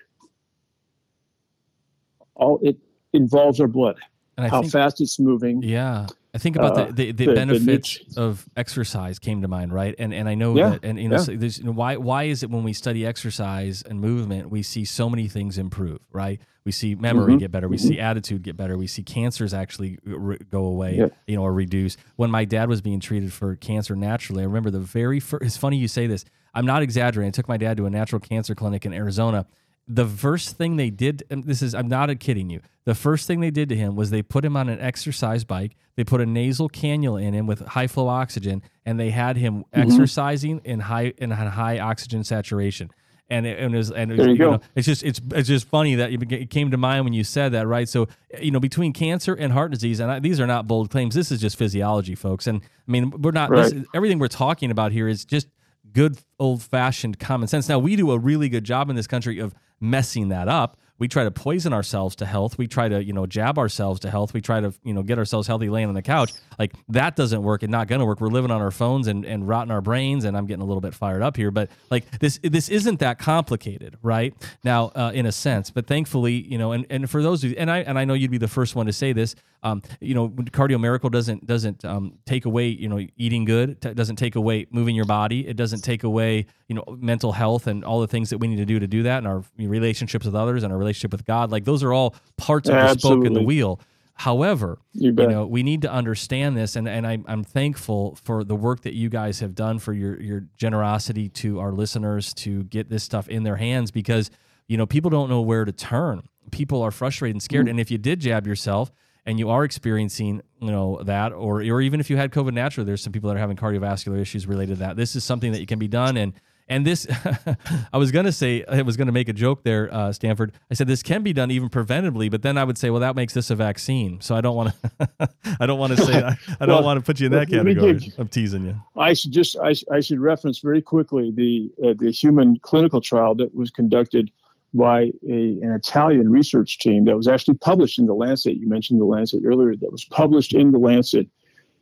All 2.36 2.60
it 2.62 2.78
involves 3.14 3.60
our 3.60 3.68
blood. 3.68 3.98
How 4.38 4.62
think 4.62 4.72
fast 4.72 5.02
it's 5.02 5.20
moving. 5.20 5.64
Yeah. 5.64 6.06
I 6.38 6.40
think 6.40 6.56
about 6.56 6.78
Uh, 6.78 6.86
the, 6.86 6.92
the, 6.92 6.94
the, 6.94 7.12
the- 7.12 7.26
the 7.26 7.34
benefits 7.34 7.66
nutrients. 7.98 8.18
of 8.18 8.46
exercise 8.56 9.18
came 9.18 9.42
to 9.42 9.48
mind, 9.48 9.74
right? 9.74 9.96
And 9.98 10.14
and 10.14 10.30
I 10.30 10.36
know 10.36 10.56
Yeah, 10.56 10.70
that 10.72 10.86
and 10.86 11.00
you 11.00 11.10
know 11.10 11.16
yeah. 11.16 11.22
so 11.24 11.32
you 11.32 11.64
know, 11.64 11.72
why 11.72 11.98
why 11.98 12.24
is 12.26 12.44
it 12.44 12.52
when 12.52 12.64
we 12.64 12.74
study 12.74 13.06
exercise 13.08 13.82
and 13.82 14.00
movement 14.00 14.52
we 14.52 14.62
see 14.62 14.86
so 14.86 15.10
many 15.10 15.28
things 15.28 15.58
improve, 15.58 16.00
right? 16.12 16.40
We 16.64 16.72
see 16.72 16.94
memory 16.96 17.34
Mhm, 17.34 17.40
get 17.40 17.52
better, 17.52 17.68
we 17.68 17.78
see 17.80 17.98
attitude 18.00 18.44
get 18.44 18.56
better, 18.56 18.78
we 18.78 18.88
see 18.88 19.02
cancers 19.02 19.52
actually 19.54 19.98
re- 20.06 20.38
go 20.52 20.66
away, 20.66 20.98
Yeah. 20.98 21.08
you 21.26 21.36
know, 21.38 21.44
or 21.44 21.54
reduce. 21.54 21.98
When 22.18 22.30
my 22.30 22.46
dad 22.46 22.70
was 22.70 22.82
being 22.82 23.00
treated 23.00 23.34
for 23.34 23.56
cancer 23.56 23.96
naturally, 23.96 24.44
I 24.44 24.46
remember 24.46 24.70
the 24.70 24.86
very 25.00 25.20
first. 25.20 25.44
It's 25.46 25.58
funny 25.58 25.78
you 25.78 25.88
say 25.88 26.06
this. 26.08 26.24
I'm 26.54 26.66
not 26.66 26.82
exaggerating. 26.84 27.30
I 27.30 27.32
took 27.32 27.48
my 27.48 27.58
dad 27.58 27.78
to 27.78 27.86
a 27.86 27.90
natural 27.90 28.20
cancer 28.20 28.54
clinic 28.54 28.86
in 28.86 28.94
Arizona 28.94 29.46
the 29.88 30.06
first 30.06 30.58
thing 30.58 30.76
they 30.76 30.90
did 30.90 31.24
and 31.30 31.44
this 31.46 31.62
is 31.62 31.74
i'm 31.74 31.88
not 31.88 32.10
kidding 32.20 32.50
you. 32.50 32.62
The 32.86 32.96
first 32.96 33.28
thing 33.28 33.42
they 33.42 33.52
did 33.52 33.68
to 33.70 33.76
him 33.76 33.96
was 33.96 34.12
they 34.12 34.22
put 34.22 34.46
him 34.46 34.56
on 34.56 34.70
an 34.70 34.80
exercise 34.80 35.44
bike. 35.44 35.76
They 35.98 36.06
put 36.06 36.22
a 36.22 36.26
nasal 36.26 36.70
cannula 36.70 37.22
in 37.22 37.34
him 37.34 37.46
with 37.46 37.60
high 37.60 37.88
flow 37.88 38.08
oxygen 38.08 38.62
and 38.86 38.98
they 39.00 39.10
had 39.12 39.36
him 39.38 39.66
Mm-hmm. 39.74 39.82
exercising 39.82 40.62
in 40.64 40.80
high 40.80 41.14
in 41.18 41.32
high 41.32 41.80
oxygen 41.80 42.24
saturation. 42.24 42.90
And 43.30 43.46
it, 43.46 43.60
and 43.60 43.74
it 43.74 43.78
was 43.78 43.92
and 43.92 44.12
it 44.12 44.18
was, 44.18 44.26
There 44.26 44.36
you 44.36 44.40
know, 44.40 44.62
it's 44.74 44.88
just 44.88 45.04
it's 45.04 45.20
it's 45.34 45.50
just 45.50 45.68
funny 45.68 45.96
that 45.96 46.12
it 46.14 46.50
came 46.50 46.72
to 46.72 46.78
mind 46.78 47.04
when 47.04 47.12
you 47.14 47.26
said 47.26 47.52
that 47.52 47.68
right? 47.68 47.90
So 47.90 48.08
you 48.40 48.52
know 48.52 48.62
between 48.62 48.94
cancer 48.94 49.34
and 49.34 49.52
heart 49.52 49.72
disease 49.72 50.00
and 50.00 50.10
I, 50.10 50.20
these 50.20 50.40
are 50.40 50.48
not 50.48 50.66
bold 50.66 50.90
claims. 50.90 51.14
This 51.14 51.30
is 51.30 51.42
just 51.42 51.58
physiology 51.58 52.16
folks. 52.16 52.48
And 52.48 52.62
i 52.62 52.92
mean 52.92 53.10
we're 53.10 53.32
not 53.32 53.50
this, 53.52 53.74
everything 53.94 54.20
we're 54.20 54.30
talking 54.30 54.72
about 54.72 54.94
here 54.94 55.10
is 55.10 55.26
just 55.26 55.48
good 55.92 56.20
old 56.40 56.62
fashioned 56.62 57.20
common 57.20 57.48
sense. 57.50 57.68
Now, 57.68 57.80
we 57.80 57.96
do 57.96 58.12
a 58.12 58.20
really 58.20 58.48
good 58.50 58.64
job 58.64 58.90
in 58.90 58.96
this 58.96 59.08
country 59.08 59.40
of 59.40 59.54
messing 59.80 60.30
that 60.30 60.48
up. 60.48 60.78
We 61.00 61.08
try 61.08 61.24
to 61.24 61.32
poison 61.32 61.74
ourselves 61.74 62.16
to 62.18 62.26
health. 62.26 62.58
We 62.58 62.68
try 62.68 62.90
to, 62.90 63.04
you 63.04 63.14
know, 63.14 63.26
jab 63.26 63.58
ourselves 63.58 64.00
to 64.02 64.10
health. 64.10 64.34
We 64.34 64.42
try 64.42 64.60
to, 64.62 64.74
you 64.84 64.94
know, 64.94 65.04
get 65.04 65.18
ourselves 65.18 65.48
healthy 65.48 65.70
laying 65.70 65.88
on 65.88 65.94
the 65.94 66.02
couch. 66.02 66.34
Like 66.58 66.74
that 66.90 67.16
doesn't 67.16 67.44
work 67.44 67.64
and 67.64 67.72
not 67.72 67.88
going 67.88 68.00
to 68.00 68.06
work. 68.06 68.20
We're 68.20 68.28
living 68.30 68.52
on 68.52 68.62
our 68.62 68.72
phones 68.72 69.08
and, 69.08 69.26
and 69.26 69.48
rotting 69.48 69.72
our 69.72 69.82
brains. 69.82 70.26
And 70.26 70.36
I'm 70.36 70.46
getting 70.46 70.62
a 70.62 70.66
little 70.66 70.82
bit 70.82 70.94
fired 70.94 71.22
up 71.22 71.38
here, 71.38 71.52
but 71.52 71.70
like 71.90 72.20
this, 72.20 72.40
this 72.44 72.70
isn't 72.70 73.00
that 73.00 73.20
complicated, 73.20 73.98
right? 74.02 74.34
Now, 74.64 74.88
uh, 74.96 75.12
in 75.14 75.26
a 75.26 75.32
sense, 75.32 75.70
but 75.70 75.88
thankfully, 75.88 76.34
you 76.34 76.58
know, 76.58 76.72
and, 76.72 76.86
and 76.90 77.10
for 77.10 77.22
those 77.22 77.44
of 77.44 77.52
you, 77.52 77.56
and 77.58 77.70
I, 77.70 77.80
and 77.80 78.00
I 78.00 78.06
know 78.06 78.14
you'd 78.14 78.32
be 78.32 78.38
the 78.38 78.48
first 78.48 78.76
one 78.76 78.88
to 78.88 78.94
say 78.94 79.14
this, 79.14 79.36
um, 79.64 79.82
you 80.00 80.14
know, 80.14 80.30
Cardio 80.30 80.80
Miracle 80.80 81.10
doesn't, 81.10 81.46
doesn't 81.46 81.84
um, 81.84 82.14
take 82.26 82.46
away, 82.46 82.68
you 82.68 82.88
know, 82.88 83.06
eating 83.18 83.44
good, 83.46 83.82
t- 83.82 83.94
doesn't 83.94 84.16
take 84.16 84.36
away 84.36 84.68
moving 84.72 84.96
your 84.96 85.06
body. 85.06 85.48
It 85.48 85.58
doesn't 85.58 85.82
take 85.82 86.04
away, 86.04 86.46
you 86.68 86.76
know, 86.76 86.84
mental 86.98 87.32
health 87.32 87.68
and 87.68 87.84
all 87.84 88.00
the 88.00 88.08
things 88.08 88.30
that 88.30 88.38
we 88.38 88.48
need 88.48 88.58
to 88.58 88.66
do 88.66 88.80
to 88.80 88.88
do 88.88 89.04
that 89.04 89.20
and 89.20 89.28
our 89.28 89.44
relationships 89.58 90.26
with 90.26 90.36
others 90.36 90.64
and 90.64 90.72
our 90.72 90.80
relationship 90.88 91.12
with 91.12 91.26
God. 91.26 91.52
Like 91.52 91.66
those 91.66 91.84
are 91.84 91.94
all 91.94 92.16
parts 92.38 92.70
of 92.70 92.76
the 92.76 92.98
spoke 92.98 93.26
in 93.26 93.34
the 93.34 93.42
wheel. 93.42 93.80
However, 94.14 94.80
You 94.94 95.14
you 95.16 95.28
know 95.28 95.46
we 95.46 95.62
need 95.62 95.84
to 95.84 95.92
understand 95.92 96.58
this 96.58 96.76
and, 96.76 96.88
and 96.88 97.06
I'm, 97.06 97.24
I'm 97.28 97.44
thankful 97.44 98.18
for 98.24 98.44
the 98.44 98.56
work 98.56 98.82
that 98.82 98.96
you 98.96 99.10
guys 99.10 99.42
have 99.42 99.54
done 99.54 99.78
for 99.78 99.94
your, 99.94 100.20
your 100.20 100.46
generosity 100.58 101.30
to 101.30 101.60
our 101.60 101.72
listeners 101.72 102.34
to 102.36 102.64
get 102.64 102.90
this 102.90 103.04
stuff 103.04 103.28
in 103.28 103.44
their 103.44 103.58
hands 103.58 103.92
because 103.92 104.32
you 104.68 104.76
know 104.76 104.88
people 104.88 105.12
don't 105.12 105.30
know 105.30 105.42
where 105.42 105.66
to 105.66 105.72
turn 105.72 106.24
people 106.50 106.82
are 106.82 106.90
frustrated 106.90 107.36
and 107.36 107.44
scared 107.44 107.68
mm. 107.68 107.70
and 107.70 107.80
if 107.80 107.92
you 107.92 108.00
did 108.00 108.20
jab 108.20 108.48
yourself 108.48 108.92
and 109.28 109.38
you 109.38 109.52
are 109.52 109.64
experiencing 109.64 110.42
you 110.62 110.72
know 110.72 111.00
that 111.04 111.32
or, 111.32 111.62
or 111.62 111.80
even 111.82 112.00
if 112.00 112.10
you 112.10 112.18
had 112.18 112.32
covid 112.32 112.54
naturally 112.54 112.88
there's 112.88 113.04
some 113.04 113.14
people 113.14 113.30
that 113.30 113.36
are 113.36 113.40
having 113.40 113.56
cardiovascular 113.56 114.20
issues 114.20 114.48
related 114.48 114.74
to 114.74 114.80
that 114.80 114.96
this 114.96 115.16
is 115.16 115.24
something 115.24 115.52
that 115.52 115.68
can 115.68 115.78
be 115.78 115.88
done 115.88 116.18
and 116.18 116.34
and 116.68 116.86
this, 116.86 117.08
I 117.94 117.98
was 117.98 118.12
gonna 118.12 118.32
say, 118.32 118.64
I 118.66 118.82
was 118.82 118.98
gonna 118.98 119.12
make 119.12 119.30
a 119.30 119.34
joke 119.34 119.64
there, 119.64 119.94
uh, 119.94 120.12
Stanford. 120.12 120.54
I 120.70 120.74
said 120.74 120.88
this 120.88 121.04
can 121.04 121.24
be 121.24 121.34
done 121.34 121.52
even 121.52 121.70
preventably, 121.70 122.30
but 122.30 122.42
then 122.42 122.58
I 122.58 122.64
would 122.64 122.78
say, 122.78 122.90
well, 122.90 123.00
that 123.02 123.16
makes 123.16 123.34
this 123.34 123.50
a 123.50 123.56
vaccine. 123.56 124.20
So 124.22 124.36
I 124.36 124.42
don't 124.42 124.56
want 124.56 124.74
to, 125.00 125.30
I 125.60 125.66
don't 125.66 125.80
want 125.80 125.98
to 125.98 126.06
say, 126.06 126.22
I, 126.24 126.38
I 126.60 126.66
don't 126.66 126.84
want 126.84 127.00
to 127.00 127.06
put 127.06 127.20
you 127.20 127.28
in 127.28 127.32
that 127.34 127.50
category. 127.50 128.14
I'm 128.18 128.28
teasing 128.28 128.66
you. 128.66 128.76
I 128.96 129.14
should 129.14 129.32
just 129.32 129.58
I, 129.58 129.74
I 129.92 130.00
should 130.02 130.20
reference 130.20 130.60
very 130.60 130.82
quickly 130.82 131.32
the 131.32 131.72
uh, 131.84 131.94
the 131.98 132.12
human 132.12 132.60
clinical 132.60 133.02
trial 133.02 133.36
that 133.36 133.56
was 133.56 133.72
conducted 133.72 134.32
by 134.74 135.12
a, 135.28 135.60
an 135.62 135.72
Italian 135.72 136.30
research 136.30 136.80
team 136.80 137.06
that 137.06 137.16
was 137.16 137.28
actually 137.28 137.56
published 137.56 138.00
in 138.00 138.06
the 138.06 138.14
Lancet. 138.14 138.58
You 138.58 138.68
mentioned 138.68 139.00
the 139.00 139.06
Lancet 139.06 139.42
earlier. 139.46 139.76
That 139.76 139.92
was 139.92 140.06
published 140.06 140.54
in 140.54 140.72
the 140.72 140.80
Lancet 140.80 141.28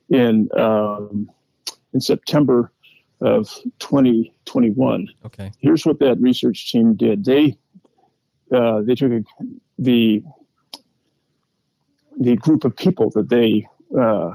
in 0.09 0.49
um, 0.57 1.29
in 1.93 2.01
September 2.01 2.71
of 3.25 3.49
2021. 3.79 5.07
Okay. 5.25 5.51
Here's 5.59 5.85
what 5.85 5.99
that 5.99 6.21
research 6.21 6.71
team 6.71 6.95
did. 6.95 7.25
They 7.25 7.57
uh, 8.51 8.81
they 8.81 8.93
took 8.93 9.11
a, 9.11 9.23
the 9.79 10.23
the 12.19 12.35
group 12.35 12.63
of 12.63 12.75
people 12.75 13.09
that 13.09 13.29
they 13.29 13.67
uh, 13.99 14.31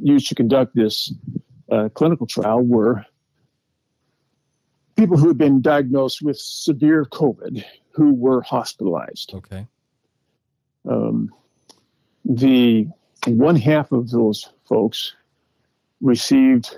used 0.00 0.28
to 0.28 0.34
conduct 0.36 0.76
this 0.76 1.12
uh, 1.70 1.88
clinical 1.92 2.26
trial 2.26 2.62
were 2.62 3.04
people 4.96 5.16
who 5.16 5.28
had 5.28 5.38
been 5.38 5.60
diagnosed 5.60 6.22
with 6.22 6.38
severe 6.38 7.04
COVID 7.04 7.64
who 7.90 8.14
were 8.14 8.42
hospitalized. 8.42 9.32
Okay. 9.34 9.66
Um, 10.88 11.34
the 12.24 12.86
one 13.26 13.56
half 13.56 13.90
of 13.90 14.10
those 14.10 14.48
folks 14.68 15.14
received 16.00 16.76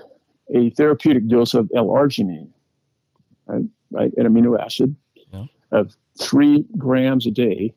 a 0.53 0.69
therapeutic 0.71 1.27
dose 1.27 1.53
of 1.53 1.69
L-arginine, 1.75 2.49
right, 3.47 3.63
right, 3.91 4.13
an 4.17 4.25
amino 4.27 4.59
acid, 4.59 4.95
Yeah. 5.31 5.45
of 5.71 5.95
three 6.19 6.65
grams 6.77 7.25
a 7.25 7.31
day, 7.31 7.73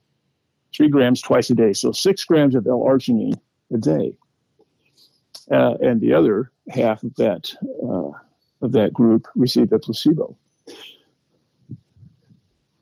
three 0.74 0.88
grams 0.88 1.20
twice 1.22 1.50
a 1.50 1.54
day, 1.54 1.72
so 1.72 1.92
six 1.92 2.24
grams 2.24 2.54
of 2.54 2.66
L-arginine 2.66 3.38
a 3.72 3.78
day. 3.78 4.16
Uh, 5.50 5.74
and 5.80 6.00
the 6.00 6.12
other 6.12 6.50
half 6.68 7.02
of 7.04 7.14
that 7.16 7.54
uh, 7.84 8.10
of 8.62 8.72
that 8.72 8.92
group 8.92 9.28
received 9.36 9.72
a 9.72 9.78
placebo. 9.78 10.36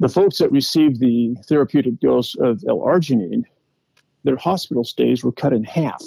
The 0.00 0.08
folks 0.08 0.38
that 0.38 0.50
received 0.50 0.98
the 1.00 1.34
therapeutic 1.46 2.00
dose 2.00 2.34
of 2.36 2.64
L-arginine, 2.66 3.44
their 4.22 4.36
hospital 4.36 4.84
stays 4.84 5.22
were 5.22 5.32
cut 5.32 5.52
in 5.52 5.64
half, 5.64 6.02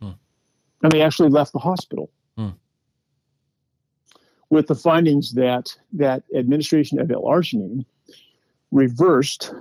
Hmm. 0.00 0.12
and 0.82 0.92
they 0.92 1.02
actually 1.02 1.28
left 1.30 1.52
the 1.52 1.58
hospital 1.58 2.10
Hmm. 2.38 2.50
with 4.48 4.68
the 4.68 4.76
findings 4.76 5.32
that 5.32 5.74
that 5.92 6.22
administration 6.36 7.00
of 7.00 7.10
L-arginine 7.10 7.84
reversed 8.70 9.52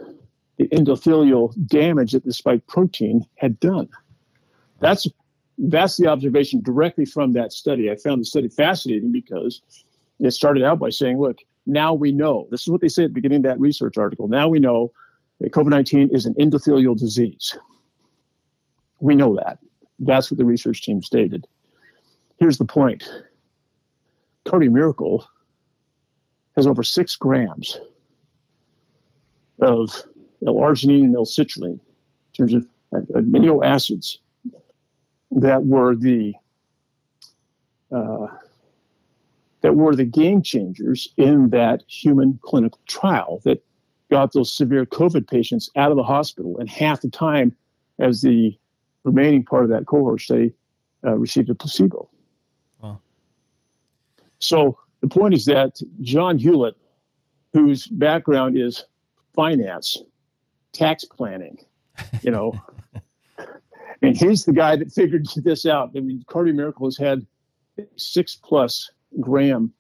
the 0.58 0.68
endothelial 0.68 1.56
damage 1.66 2.12
that 2.12 2.24
the 2.24 2.34
spike 2.34 2.68
protein 2.68 3.26
had 3.36 3.60
done. 3.60 3.90
That's 4.80 5.08
that's 5.58 5.98
the 5.98 6.06
observation 6.06 6.62
directly 6.62 7.06
from 7.06 7.34
that 7.34 7.52
study. 7.52 7.90
I 7.90 7.96
found 7.96 8.22
the 8.22 8.26
study 8.26 8.48
fascinating 8.48 9.12
because 9.12 9.64
it 10.20 10.30
started 10.32 10.62
out 10.62 10.78
by 10.78 10.92
saying, 10.92 11.20
look, 11.20 11.40
now 11.66 11.96
we 11.96 12.12
know. 12.12 12.48
This 12.52 12.62
is 12.62 12.68
what 12.68 12.82
they 12.82 12.90
said 12.90 13.06
at 13.06 13.10
the 13.10 13.16
beginning 13.16 13.38
of 13.38 13.44
that 13.44 13.60
research 13.60 13.98
article. 13.98 14.28
Now 14.28 14.48
we 14.48 14.60
know 14.60 14.92
that 15.40 15.52
COVID 15.52 15.70
19 15.70 16.10
is 16.14 16.28
an 16.28 16.36
endothelial 16.36 16.96
disease. 16.96 17.58
We 19.00 19.16
know 19.16 19.36
that. 19.38 19.58
That's 19.98 20.30
what 20.30 20.38
the 20.38 20.46
research 20.46 20.84
team 20.84 21.02
stated. 21.02 21.48
Here's 22.38 22.58
the 22.58 22.66
point 22.66 23.10
Cardio 24.46 24.72
Miracle 24.72 25.28
has 26.56 26.68
over 26.68 26.84
six 26.84 27.16
grams 27.16 27.80
of 29.60 30.04
L-arginine 30.46 31.06
and 31.06 31.16
L-citrulline 31.16 31.80
in 31.80 31.80
terms 32.36 32.54
of 32.54 32.68
uh, 32.96 33.00
amino 33.20 33.66
acids 33.66 34.20
that 35.32 35.66
were 35.66 35.96
the 35.96 36.34
uh, 37.92 38.28
that 39.62 39.76
were 39.76 39.96
the 39.96 40.06
game 40.06 40.42
changers 40.42 41.10
in 41.18 41.50
that 41.50 41.84
human 41.88 42.40
clinical 42.44 42.80
trial 42.88 43.42
that 43.44 43.64
got 44.12 44.32
those 44.34 44.54
severe 44.54 44.86
COVID 44.86 45.28
patients 45.28 45.70
out 45.76 45.92
of 45.92 45.98
the 45.98 46.04
hospital 46.04 46.58
and 46.60 46.70
half 46.70 47.02
the 47.02 47.10
time 47.10 47.56
as 48.00 48.22
the 48.22 48.58
remaining 49.04 49.44
part 49.44 49.64
of 49.64 49.70
that 49.70 49.88
cohort 49.88 50.22
study 50.22 50.54
uh, 51.06 51.16
received 51.16 51.50
a 51.50 51.56
placebo. 51.56 52.10
So 54.40 54.78
the 55.02 55.08
point 55.08 55.34
is 55.34 55.46
that 55.46 55.80
John 56.02 56.38
Hewlett, 56.38 56.76
whose 57.54 57.88
background 57.88 58.58
is 58.58 58.86
finance, 59.36 60.02
tax 60.74 61.06
planning, 61.06 61.58
you 62.22 62.32
know, 62.32 62.54
and 64.02 64.16
he's 64.16 64.46
the 64.46 64.54
guy 64.54 64.76
that 64.76 64.92
figured 64.92 65.28
this 65.38 65.66
out. 65.66 65.92
I 65.96 66.00
mean, 66.00 66.24
Cardio 66.28 66.56
Miracle 66.56 66.88
has 66.88 66.98
had 66.98 67.26
six 67.96 68.36
plus 68.36 68.90
gram 69.20 69.74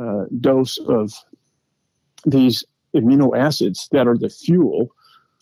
uh, 0.00 0.24
dose 0.40 0.78
of 0.78 1.12
these 2.24 2.64
amino 2.94 3.36
acids 3.36 3.88
that 3.92 4.06
are 4.06 4.16
the 4.16 4.30
fuel 4.30 4.90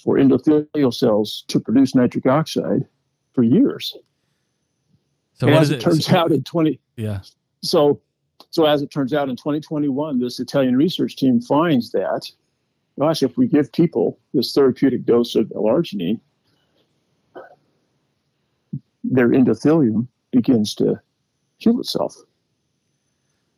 for 0.03 0.17
endothelial 0.17 0.93
cells 0.93 1.45
to 1.49 1.61
produce 1.61 1.95
nitric 1.95 2.27
oxide 2.27 2.87
for 3.33 3.43
years. 3.43 3.97
So 5.35 5.49
and 5.49 5.57
as 5.57 5.71
it, 5.71 5.77
it? 5.77 5.81
turns 5.81 6.09
out 6.11 6.31
in 6.31 6.45
20 6.45 6.79
yeah. 6.97 7.21
so 7.63 8.01
so 8.55 8.67
as 8.67 8.83
it 8.83 8.91
turns 8.91 9.13
out 9.13 9.29
in 9.29 9.37
2021 9.37 10.19
this 10.21 10.39
italian 10.39 10.77
research 10.77 11.17
team 11.17 11.41
finds 11.41 11.91
that 11.91 12.23
gosh 12.99 13.23
if 13.23 13.37
we 13.37 13.47
give 13.49 13.73
people 13.73 14.19
this 14.33 14.53
therapeutic 14.55 15.05
dose 15.05 15.35
of 15.35 15.51
l-arginine 15.57 16.21
their 19.05 19.29
endothelium 19.29 20.07
begins 20.33 20.75
to 20.75 20.99
heal 21.59 21.79
itself. 21.79 22.17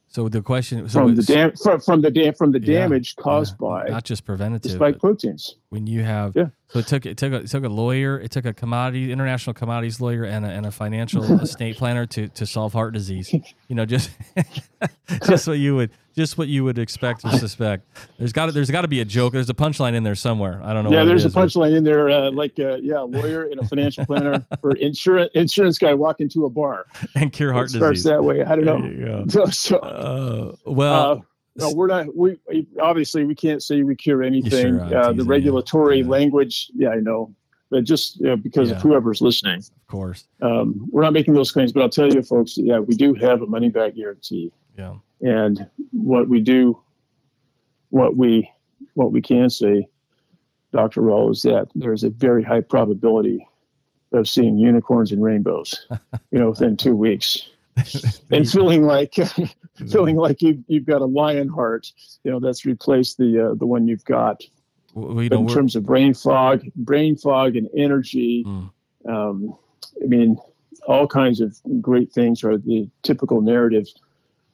So 0.08 0.28
the 0.28 0.42
question 0.42 0.88
so 0.88 1.00
from 1.00 1.14
the 1.14 1.22
dam- 1.22 1.52
from, 1.56 1.80
from 1.80 2.00
the 2.00 2.10
dam- 2.10 2.34
from 2.34 2.52
the 2.52 2.60
Yeah, 2.60 2.80
damage 2.80 3.16
caused 3.16 3.54
yeah, 3.60 3.66
by 3.68 3.84
not 3.90 4.04
just 4.04 4.24
preventative, 4.24 4.72
spike 4.72 4.98
proteins 4.98 5.56
when 5.70 5.86
you 5.86 6.02
have 6.04 6.34
Yeah. 6.36 6.46
so 6.68 6.78
it 6.78 6.86
took 6.86 7.06
it 7.06 7.16
took 7.16 7.32
a, 7.32 7.36
it 7.36 7.48
took 7.48 7.64
a 7.64 7.68
lawyer, 7.68 8.18
it 8.20 8.30
took 8.30 8.44
a 8.44 8.52
commodity 8.52 9.10
international 9.12 9.54
commodities 9.54 10.00
lawyer 10.00 10.24
and 10.24 10.44
a, 10.46 10.48
and 10.48 10.64
a 10.66 10.70
financial 10.70 11.22
estate 11.40 11.76
planner 11.76 12.06
to 12.06 12.28
to 12.28 12.46
solve 12.46 12.72
heart 12.72 12.94
disease. 12.94 13.32
You 13.32 13.74
know, 13.74 13.84
just 13.84 14.10
just 15.26 15.46
what 15.46 15.58
you 15.58 15.76
would 15.76 15.90
just 16.14 16.38
what 16.38 16.48
you 16.48 16.64
would 16.64 16.78
expect 16.78 17.24
or 17.24 17.30
suspect. 17.32 17.84
There's 18.18 18.32
got 18.32 18.46
to 18.46 18.52
there's 18.52 18.70
got 18.70 18.82
to 18.82 18.88
be 18.88 19.00
a 19.00 19.04
joke. 19.04 19.32
There's 19.32 19.50
a 19.50 19.54
punchline 19.54 19.94
in 19.94 20.02
there 20.02 20.14
somewhere. 20.14 20.60
I 20.62 20.72
don't 20.72 20.84
know. 20.84 20.90
yeah 20.90 21.04
there's 21.04 21.24
a 21.24 21.28
is, 21.28 21.34
but- 21.34 21.48
punchline 21.48 21.76
in 21.76 21.84
there 21.84 22.08
uh, 22.10 22.30
like 22.30 22.58
uh, 22.58 22.76
yeah 22.76 23.00
a 23.00 23.04
lawyer 23.04 23.44
and 23.44 23.60
a 23.60 23.64
financial 23.66 24.06
planner 24.06 24.44
or 24.62 24.72
insurance 24.76 25.30
insurance 25.34 25.78
guy 25.78 25.94
walk 25.94 26.20
into 26.20 26.44
a 26.44 26.50
bar 26.50 26.86
and 27.14 27.32
cure 27.32 27.52
heart 27.52 27.66
it 27.72 27.76
starts 27.76 28.02
that 28.04 28.22
way 28.22 28.42
i 28.44 28.54
don't 28.56 28.64
know 28.98 29.24
so, 29.28 29.44
so 29.46 29.76
Uh, 29.78 30.56
well, 30.64 31.12
Uh, 31.12 31.20
no, 31.58 31.72
we're 31.72 31.86
not. 31.86 32.14
We 32.16 32.38
obviously 32.80 33.24
we 33.24 33.34
can't 33.34 33.62
say 33.62 33.82
we 33.82 33.96
cure 33.96 34.22
anything. 34.22 34.78
sure, 34.78 34.96
uh, 34.96 35.12
the 35.12 35.24
regulatory 35.24 36.00
Yeah. 36.00 36.08
language, 36.08 36.70
yeah, 36.74 36.90
I 36.90 37.00
know, 37.00 37.34
but 37.70 37.84
just 37.84 38.22
uh, 38.24 38.36
because 38.36 38.70
Yeah. 38.70 38.76
of 38.76 38.82
whoever's 38.82 39.20
listening, 39.20 39.58
of 39.58 39.86
course. 39.88 40.26
um, 40.42 40.86
we're 40.90 41.02
not 41.02 41.12
making 41.12 41.34
those 41.34 41.50
claims. 41.52 41.72
But 41.72 41.82
I'll 41.82 41.88
tell 41.90 42.12
you, 42.12 42.22
folks, 42.22 42.56
yeah, 42.58 42.78
we 42.78 42.94
do 42.94 43.14
have 43.14 43.42
a 43.42 43.46
money 43.46 43.68
back 43.68 43.94
guarantee, 43.94 44.52
Yeah. 44.78 44.94
and 45.20 45.66
what 45.92 46.28
we 46.28 46.40
do, 46.40 46.78
what 47.90 48.16
we 48.16 48.50
what 48.94 49.12
we 49.12 49.20
can 49.22 49.50
say, 49.50 49.86
Doctor 50.72 51.00
Rall, 51.02 51.30
is 51.30 51.42
that 51.42 51.68
there 51.74 51.92
is 51.92 52.02
a 52.04 52.10
very 52.10 52.42
high 52.42 52.60
probability 52.62 53.46
of 54.12 54.28
seeing 54.28 54.56
unicorns 54.56 55.12
and 55.12 55.22
rainbows, 55.22 55.86
you 56.30 56.38
know, 56.38 56.50
within 56.50 56.76
two 56.76 56.94
weeks. 56.96 57.50
and 58.30 58.48
feeling 58.48 58.84
like 58.84 59.14
feeling 59.92 60.16
like 60.16 60.42
you've, 60.42 60.58
you've 60.68 60.84
got 60.86 61.00
a 61.02 61.04
lion 61.06 61.48
heart 61.48 61.92
you 62.24 62.30
know 62.30 62.40
that's 62.40 62.64
replaced 62.64 63.18
the 63.18 63.50
uh, 63.50 63.54
the 63.54 63.66
one 63.66 63.86
you've 63.86 64.04
got 64.04 64.42
Well, 64.94 65.22
you 65.22 65.28
know, 65.28 65.40
in 65.40 65.48
terms 65.48 65.76
of 65.76 65.84
brain 65.84 66.14
fog 66.14 66.62
brain 66.76 67.16
fog 67.16 67.56
and 67.56 67.68
energy 67.76 68.44
Mm. 68.46 68.70
um, 69.08 69.56
i 70.02 70.06
mean 70.06 70.36
all 70.86 71.06
kinds 71.06 71.40
of 71.40 71.56
great 71.80 72.12
things 72.12 72.44
are 72.44 72.58
the 72.58 72.88
typical 73.02 73.40
narratives 73.40 73.94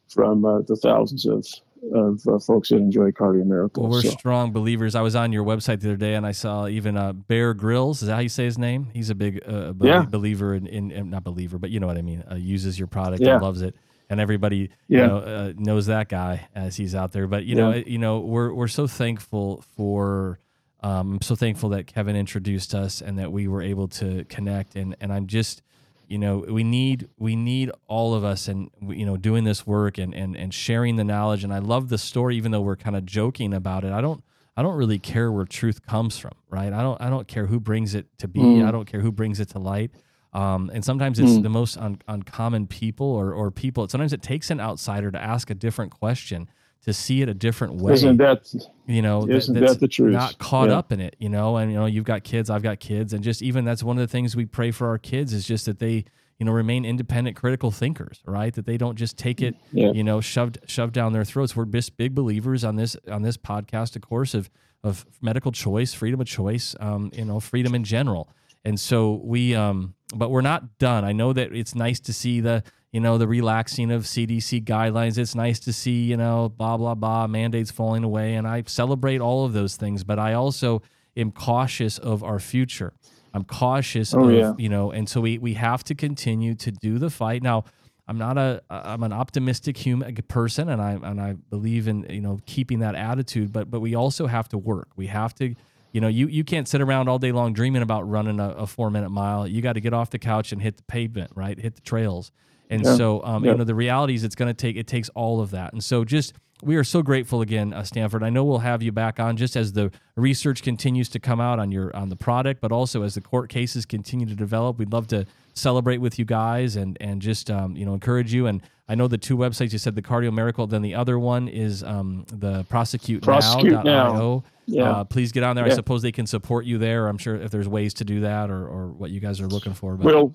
from 0.08 0.44
uh, 0.44 0.60
the 0.62 0.76
thousands 0.76 1.26
of 1.26 1.46
of 1.92 2.20
uh, 2.28 2.38
folks 2.38 2.68
that 2.68 2.76
enjoy 2.76 3.10
Cardio 3.10 3.44
Miracle. 3.44 3.82
Well, 3.82 3.90
we're 3.90 4.02
So, 4.02 4.10
strong 4.10 4.52
believers. 4.52 4.94
I 4.94 5.00
was 5.00 5.16
on 5.16 5.32
your 5.32 5.42
website 5.44 5.80
the 5.80 5.88
other 5.88 5.96
day 5.96 6.14
and 6.14 6.24
I 6.24 6.30
saw 6.30 6.68
even 6.68 6.96
uh, 6.96 7.12
Bear 7.12 7.54
Grylls. 7.54 8.02
Is 8.02 8.06
that 8.06 8.14
how 8.14 8.20
you 8.20 8.28
say 8.28 8.44
his 8.44 8.56
name? 8.56 8.86
He's 8.94 9.10
a 9.10 9.16
big 9.16 9.42
uh, 9.48 9.72
Yeah. 9.80 10.04
believer 10.04 10.54
in, 10.54 10.68
in, 10.68 10.92
in- 10.92 11.10
not 11.10 11.24
believer, 11.24 11.58
but 11.58 11.70
you 11.70 11.80
know 11.80 11.88
what 11.88 11.96
I 11.98 12.02
mean. 12.02 12.22
Uh, 12.30 12.36
uses 12.36 12.78
your 12.78 12.86
product 12.86 13.20
Yeah. 13.24 13.32
and 13.34 13.42
loves 13.42 13.62
it, 13.62 13.74
and 14.12 14.20
everybody 14.20 14.70
you 14.88 14.98
know 14.98 15.18
uh, 15.18 15.52
knows 15.56 15.86
that 15.86 16.08
guy 16.08 16.48
as 16.54 16.76
he's 16.76 16.94
out 16.94 17.10
there. 17.12 17.26
But 17.26 17.44
you 17.44 17.54
know, 17.56 17.70
Yeah. 17.70 17.76
it- 17.80 17.88
you 17.88 17.98
know, 17.98 18.20
we're 18.20 18.52
we're 18.52 18.68
so 18.68 18.86
thankful 18.86 19.64
for. 19.76 20.38
Um, 20.84 21.12
I'm 21.14 21.22
so 21.22 21.36
thankful 21.36 21.68
that 21.70 21.86
Kevin 21.86 22.16
introduced 22.16 22.74
us 22.74 23.00
and 23.00 23.16
that 23.18 23.30
we 23.30 23.46
were 23.46 23.62
able 23.62 23.86
to 23.88 24.24
connect. 24.24 24.74
And 24.76 24.96
and 25.00 25.12
I'm 25.12 25.26
just 25.28 25.62
you 26.08 26.18
know 26.18 26.38
we 26.48 26.64
need 26.64 27.08
we 27.18 27.36
need 27.36 27.70
all 27.86 28.14
of 28.14 28.24
us 28.24 28.48
and 28.48 28.68
you 28.88 29.06
know 29.06 29.16
doing 29.16 29.44
this 29.44 29.64
work 29.66 29.96
and 29.98 30.12
and 30.14 30.36
and 30.36 30.52
sharing 30.52 30.96
the 30.96 31.04
knowledge 31.04 31.42
and 31.44 31.54
i 31.54 31.58
love 31.58 31.88
the 31.88 31.96
story 31.96 32.36
even 32.36 32.50
though 32.52 32.60
we're 32.60 32.76
kind 32.76 32.96
of 32.96 33.06
joking 33.06 33.54
about 33.54 33.82
it 33.84 33.92
i 33.92 34.00
don't 34.02 34.22
i 34.56 34.62
don't 34.62 34.76
really 34.76 34.98
care 34.98 35.30
where 35.32 35.46
truth 35.46 35.86
comes 35.86 36.18
from 36.18 36.32
right 36.50 36.72
i 36.74 36.82
don't 36.82 37.00
i 37.00 37.08
don't 37.08 37.28
care 37.28 37.46
who 37.46 37.58
brings 37.60 37.94
it 37.94 38.06
to 38.18 38.26
be 38.28 38.40
Mm. 38.40 38.66
i 38.66 38.70
don't 38.72 38.84
care 38.84 39.00
who 39.00 39.12
brings 39.12 39.40
it 39.40 39.48
to 39.50 39.58
light 39.58 39.90
um, 40.32 40.70
and 40.72 40.84
sometimes 40.84 41.18
it's 41.18 41.32
Mm. 41.32 41.42
the 41.42 41.48
most 41.50 41.76
un, 41.78 41.98
uncommon 42.08 42.66
people 42.66 43.06
or 43.06 43.32
or 43.32 43.50
people 43.50 43.88
sometimes 43.88 44.12
it 44.12 44.22
takes 44.22 44.50
an 44.50 44.60
outsider 44.60 45.10
to 45.10 45.20
ask 45.22 45.50
a 45.50 45.54
different 45.54 45.92
question 45.92 46.48
to 46.84 46.92
see 46.92 47.22
it 47.22 47.28
a 47.28 47.34
different 47.34 47.74
way 47.76 47.92
isn't 47.92 48.16
that 48.16 48.52
you 48.86 49.02
know 49.02 49.28
Isn't 49.28 49.54
that's 49.54 49.74
that 49.74 49.80
the 49.80 49.88
truth? 49.88 50.12
not 50.12 50.38
caught 50.38 50.68
Yeah. 50.68 50.78
up 50.78 50.90
in 50.92 51.00
it 51.00 51.14
you 51.18 51.28
know 51.28 51.56
and 51.56 51.70
you 51.70 51.78
know 51.78 51.86
you've 51.86 52.04
got 52.04 52.24
kids 52.24 52.50
i've 52.50 52.62
got 52.62 52.80
kids 52.80 53.12
and 53.12 53.22
just 53.22 53.42
even 53.42 53.64
that's 53.64 53.82
one 53.82 53.96
of 53.98 54.00
the 54.00 54.08
things 54.10 54.34
we 54.34 54.46
pray 54.46 54.70
for 54.72 54.88
our 54.88 54.98
kids 54.98 55.32
is 55.32 55.46
just 55.46 55.66
that 55.66 55.78
they 55.78 56.04
you 56.38 56.46
know 56.46 56.52
remain 56.52 56.84
independent 56.84 57.36
critical 57.36 57.70
thinkers 57.70 58.20
right 58.26 58.54
that 58.54 58.66
they 58.66 58.76
don't 58.76 58.96
just 58.96 59.16
take 59.16 59.40
it 59.40 59.54
Yeah. 59.72 59.92
you 59.92 60.02
know 60.02 60.20
shoved 60.20 60.58
shoved 60.66 60.92
down 60.94 61.12
their 61.12 61.24
throats 61.24 61.54
we're 61.54 61.66
just 61.66 61.96
big 61.96 62.14
believers 62.16 62.64
on 62.64 62.74
this 62.76 62.96
on 63.08 63.22
this 63.22 63.36
podcast 63.36 63.94
of 63.96 64.02
course 64.02 64.34
of 64.34 64.50
of 64.82 65.06
medical 65.20 65.52
choice 65.52 65.94
freedom 65.94 66.20
of 66.20 66.26
choice 66.26 66.74
um 66.80 67.10
you 67.14 67.24
know 67.24 67.38
freedom 67.38 67.74
in 67.76 67.84
general 67.84 68.28
and 68.64 68.78
so 68.78 69.20
we 69.24 69.54
um 69.54 69.94
but 70.14 70.30
we're 70.30 70.42
not 70.42 70.78
done. 70.78 71.04
I 71.04 71.12
know 71.12 71.32
that 71.32 71.54
it's 71.54 71.74
nice 71.74 71.98
to 72.00 72.12
see 72.12 72.40
the 72.40 72.62
you 72.92 73.00
know 73.00 73.16
the 73.16 73.26
relaxing 73.26 73.90
of 73.90 74.02
cdc 74.04 74.64
guidelines. 74.64 75.16
It's 75.18 75.34
nice 75.34 75.58
to 75.60 75.72
see 75.72 76.04
you 76.04 76.16
know 76.16 76.48
blah 76.50 76.76
blah 76.76 76.94
blah 76.94 77.26
mandates 77.26 77.70
falling 77.70 78.04
away. 78.04 78.34
And 78.34 78.46
i 78.46 78.62
celebrate 78.66 79.20
all 79.20 79.44
of 79.46 79.52
those 79.54 79.76
things 79.76 80.04
but 80.04 80.18
i 80.18 80.34
also 80.34 80.82
am 81.16 81.30
cautious 81.32 81.98
of 81.98 82.22
our 82.22 82.38
future. 82.38 82.92
I'm 83.34 83.44
cautious 83.44 84.12
Oh, 84.14 84.28
of 84.28 84.34
yeah. 84.34 84.52
you 84.58 84.68
know 84.68 84.90
and 84.92 85.08
so 85.08 85.20
we 85.22 85.38
we 85.38 85.54
have 85.54 85.82
to 85.84 85.94
continue 85.94 86.54
to 86.56 86.70
do 86.70 86.98
the 86.98 87.08
fight. 87.10 87.42
Now 87.42 87.64
i'm 88.08 88.18
not 88.18 88.36
a 88.36 88.60
i'm 88.68 89.02
an 89.02 89.12
optimistic 89.12 89.76
human 89.78 90.14
person 90.28 90.68
and 90.68 90.82
i 90.82 90.92
and 91.02 91.20
i 91.20 91.32
believe 91.50 91.86
in 91.88 92.04
you 92.10 92.20
know 92.20 92.40
keeping 92.46 92.80
that 92.80 92.94
attitude 92.96 93.52
but 93.52 93.70
but 93.70 93.80
we 93.80 93.94
also 93.94 94.26
have 94.26 94.48
to 94.50 94.58
work. 94.58 94.88
We 94.96 95.06
have 95.06 95.34
to 95.36 95.54
you 95.92 96.00
know 96.00 96.08
you 96.08 96.26
you 96.26 96.42
can't 96.44 96.66
sit 96.66 96.80
around 96.80 97.08
all 97.08 97.18
day 97.18 97.32
long 97.32 97.52
dreaming 97.52 97.82
about 97.82 98.08
running 98.08 98.40
a, 98.40 98.50
a 98.50 98.66
four 98.66 98.90
minute 98.90 99.10
mile. 99.10 99.46
You 99.46 99.62
got 99.62 99.74
to 99.74 99.80
get 99.80 99.92
off 99.92 100.10
the 100.10 100.18
couch 100.18 100.52
and 100.52 100.60
hit 100.62 100.76
the 100.78 100.82
pavement 100.84 101.30
right? 101.34 101.58
Hit 101.58 101.74
the 101.76 101.80
trails. 101.82 102.32
And 102.70 102.84
Yeah. 102.84 102.96
so 102.96 103.22
um, 103.24 103.44
Yeah. 103.44 103.52
you 103.52 103.58
know 103.58 103.64
the 103.64 103.74
reality 103.74 104.14
is 104.14 104.24
it's 104.24 104.34
going 104.34 104.48
to 104.48 104.54
take 104.54 104.76
it 104.76 104.86
takes 104.86 105.08
all 105.10 105.40
of 105.40 105.50
that. 105.50 105.72
And 105.72 105.84
so 105.84 106.04
just 106.04 106.32
we 106.64 106.76
are 106.76 106.84
so 106.84 107.02
grateful 107.02 107.40
again 107.42 107.72
uh, 107.72 107.82
stanford. 107.82 108.22
I 108.22 108.30
know 108.30 108.44
we'll 108.44 108.58
have 108.60 108.82
you 108.82 108.92
back 108.92 109.18
on 109.20 109.36
just 109.36 109.56
as 109.56 109.72
the 109.72 109.90
research 110.16 110.62
continues 110.62 111.08
to 111.10 111.18
come 111.18 111.40
out 111.40 111.58
on 111.58 111.72
your 111.72 111.94
on 111.94 112.08
the 112.08 112.16
product 112.16 112.60
but 112.60 112.70
also 112.72 113.02
as 113.02 113.14
the 113.14 113.20
court 113.20 113.48
cases 113.50 113.84
continue 113.84 114.26
to 114.26 114.34
develop. 114.34 114.78
We'd 114.78 114.92
love 114.92 115.06
to 115.08 115.26
celebrate 115.54 115.98
with 115.98 116.18
you 116.18 116.24
guys 116.24 116.76
and 116.76 116.96
and 117.00 117.20
just 117.22 117.50
um, 117.50 117.76
you 117.76 117.84
know 117.84 117.94
encourage 117.94 118.32
you 118.32 118.46
and 118.46 118.62
i 118.88 118.94
know 118.94 119.06
the 119.08 119.18
two 119.18 119.36
websites 119.36 119.72
you 119.72 119.78
said 119.78 119.94
the 119.94 120.02
cardio 120.02 120.32
miracle 120.32 120.66
then 120.66 120.82
the 120.82 120.94
other 120.94 121.18
one 121.18 121.48
is 121.48 121.82
um, 121.82 122.24
the 122.32 122.64
prosecute, 122.64 123.22
Prosecute 123.22 123.84
now.io 123.84 124.42
Yeah. 124.66 124.90
uh, 124.90 125.04
please 125.04 125.30
get 125.32 125.42
on 125.42 125.56
there 125.56 125.64
i 125.64 125.70
suppose 125.70 126.02
they 126.02 126.12
can 126.12 126.26
support 126.26 126.64
you 126.64 126.78
there 126.78 127.06
i'm 127.08 127.18
sure 127.18 127.36
if 127.36 127.50
there's 127.50 127.68
ways 127.68 127.94
to 127.94 128.04
do 128.04 128.20
that 128.20 128.50
or, 128.50 128.66
or 128.66 128.88
what 128.88 129.10
you 129.10 129.20
guys 129.20 129.40
are 129.40 129.46
looking 129.48 129.74
for 129.74 129.96
but 129.96 130.06
We'll 130.06 130.34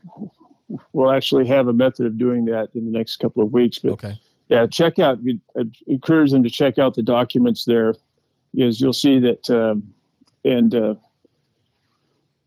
we'll 0.93 1.11
actually 1.11 1.47
have 1.47 1.67
a 1.67 1.73
method 1.73 2.05
of 2.05 2.17
doing 2.17 2.45
that 2.45 2.69
in 2.75 2.91
the 2.91 2.97
next 2.97 3.17
couple 3.17 3.41
of 3.41 3.53
weeks. 3.53 3.79
But 3.79 3.93
okay 3.93 4.19
yeah, 4.49 4.65
check 4.65 4.97
out. 4.97 5.21
we- 5.23 5.41
I 5.57 5.63
encourage 5.87 6.31
them 6.31 6.41
to 6.43 6.49
check 6.49 6.77
out 6.77 6.93
the 6.93 7.03
documents 7.03 7.65
there, 7.65 7.95
because 8.55 8.79
you'll 8.79 8.93
see 8.93 9.19
that. 9.19 9.49
Um, 9.49 9.93
and 10.45 10.73
uh, 10.73 10.95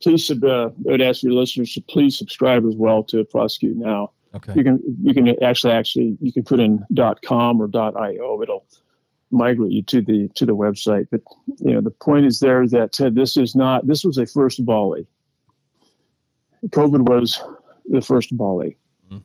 please, 0.02 0.26
sub- 0.26 0.44
uh, 0.44 0.66
I 0.88 0.90
would 0.92 1.00
ask 1.02 1.22
your 1.22 1.32
listeners 1.32 1.72
to 1.74 1.80
please 1.82 2.16
subscribe 2.18 2.64
as 2.66 2.74
well 2.76 3.02
to 3.04 3.24
Prosecute 3.24 3.76
Now. 3.76 4.10
okay 4.34 4.52
You 4.56 4.64
can 4.64 4.80
you 5.02 5.12
can 5.14 5.28
actually 5.42 5.72
actually 5.72 6.16
you 6.20 6.32
can 6.32 6.42
put 6.44 6.60
in 6.60 6.84
.com 7.24 7.60
or 7.60 7.68
.io. 7.74 8.42
It'll 8.42 8.64
migrate 9.32 9.72
you 9.72 9.82
to 9.82 10.00
the 10.02 10.28
to 10.34 10.44
the 10.46 10.56
website. 10.56 11.06
But 11.10 11.20
you 11.58 11.72
know 11.74 11.80
the 11.80 11.90
point 11.90 12.26
is 12.26 12.40
there 12.40 12.66
that 12.68 13.00
uh, 13.00 13.10
this 13.10 13.36
is 13.36 13.54
not 13.54 13.86
this 13.86 14.04
was 14.04 14.18
a 14.18 14.26
first 14.26 14.58
volley. 14.64 15.06
COVID 16.68 17.08
was 17.08 17.42
the 17.88 18.00
first 18.02 18.30
volley, 18.32 18.76
Mhm. 19.10 19.22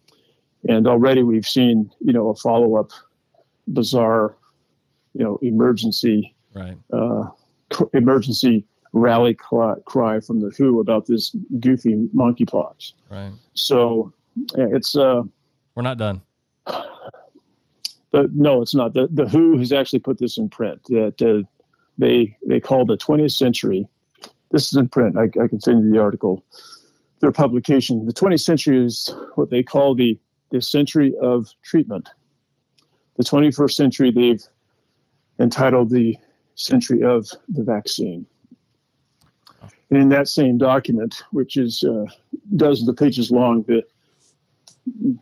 and 0.70 0.88
already 0.88 1.22
we've 1.24 1.48
seen 1.48 1.92
you 2.00 2.14
know 2.14 2.30
a 2.30 2.36
follow 2.36 2.76
up 2.76 2.92
bizarre 3.68 4.36
you 5.14 5.24
know 5.24 5.38
emergency 5.42 6.34
right 6.54 6.78
uh, 6.94 7.24
emergency 7.94 8.64
rally 8.96 9.34
cry, 9.34 9.76
cry 9.86 10.20
from 10.20 10.40
the 10.40 10.50
WHO 10.50 10.80
about 10.80 11.06
this 11.06 11.36
goofy 11.60 12.08
monkeypox. 12.16 12.94
right 13.12 13.32
So 13.54 14.14
yeah, 14.58 14.68
it's 14.72 14.96
uh, 14.96 15.22
we're 15.76 15.84
not 15.84 15.98
done 15.98 16.22
but 18.16 18.34
no, 18.34 18.62
it's 18.62 18.74
not. 18.74 18.94
The 18.94 19.10
the 19.12 19.28
WHO 19.28 19.58
has 19.58 19.74
actually 19.74 20.00
put 20.00 20.20
this 20.20 20.38
in 20.38 20.48
print 20.48 20.82
that 20.86 21.22
uh, 21.22 21.46
they 21.98 22.38
they 22.48 22.62
call 22.62 22.86
the 22.86 22.96
20th 22.96 23.36
century. 23.36 23.90
This 24.52 24.72
is 24.72 24.78
in 24.78 24.88
print. 24.88 25.18
I, 25.18 25.24
I 25.24 25.50
can 25.50 25.60
send 25.60 25.84
you 25.84 25.92
the 25.92 26.00
article. 26.00 26.42
Their 27.20 27.34
publication. 27.34 28.06
The 28.06 28.14
20th 28.14 28.40
century 28.40 28.86
is 28.86 29.14
what 29.36 29.50
they 29.50 29.64
call 29.64 29.96
the 29.96 30.18
the 30.52 30.62
century 30.62 31.14
of 31.22 31.50
treatment. 31.62 32.08
The 33.18 33.26
21st 33.26 33.72
century 33.72 34.12
they've 34.12 34.44
entitled 35.38 35.90
the 35.90 36.18
century 36.56 37.04
of 37.04 37.28
the 37.50 37.64
vaccine. 37.64 38.26
And 39.90 40.02
in 40.02 40.10
that 40.10 40.28
same 40.28 40.58
document, 40.58 41.24
which 41.32 41.58
is 41.58 41.84
uh, 41.84 42.06
dozens 42.56 42.90
of 42.90 42.98
pages 42.98 43.32
long, 43.32 43.64
the 43.64 43.84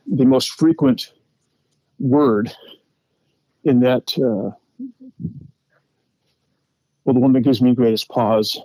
the 0.08 0.26
most 0.26 0.52
frequent 0.52 1.14
word 2.00 2.52
in 3.64 3.80
that 3.80 4.12
uh, 4.18 4.52
well 7.06 7.14
the 7.14 7.20
one 7.20 7.32
that 7.34 7.42
gives 7.42 7.62
me 7.62 7.74
greatest 7.74 8.10
pause 8.10 8.60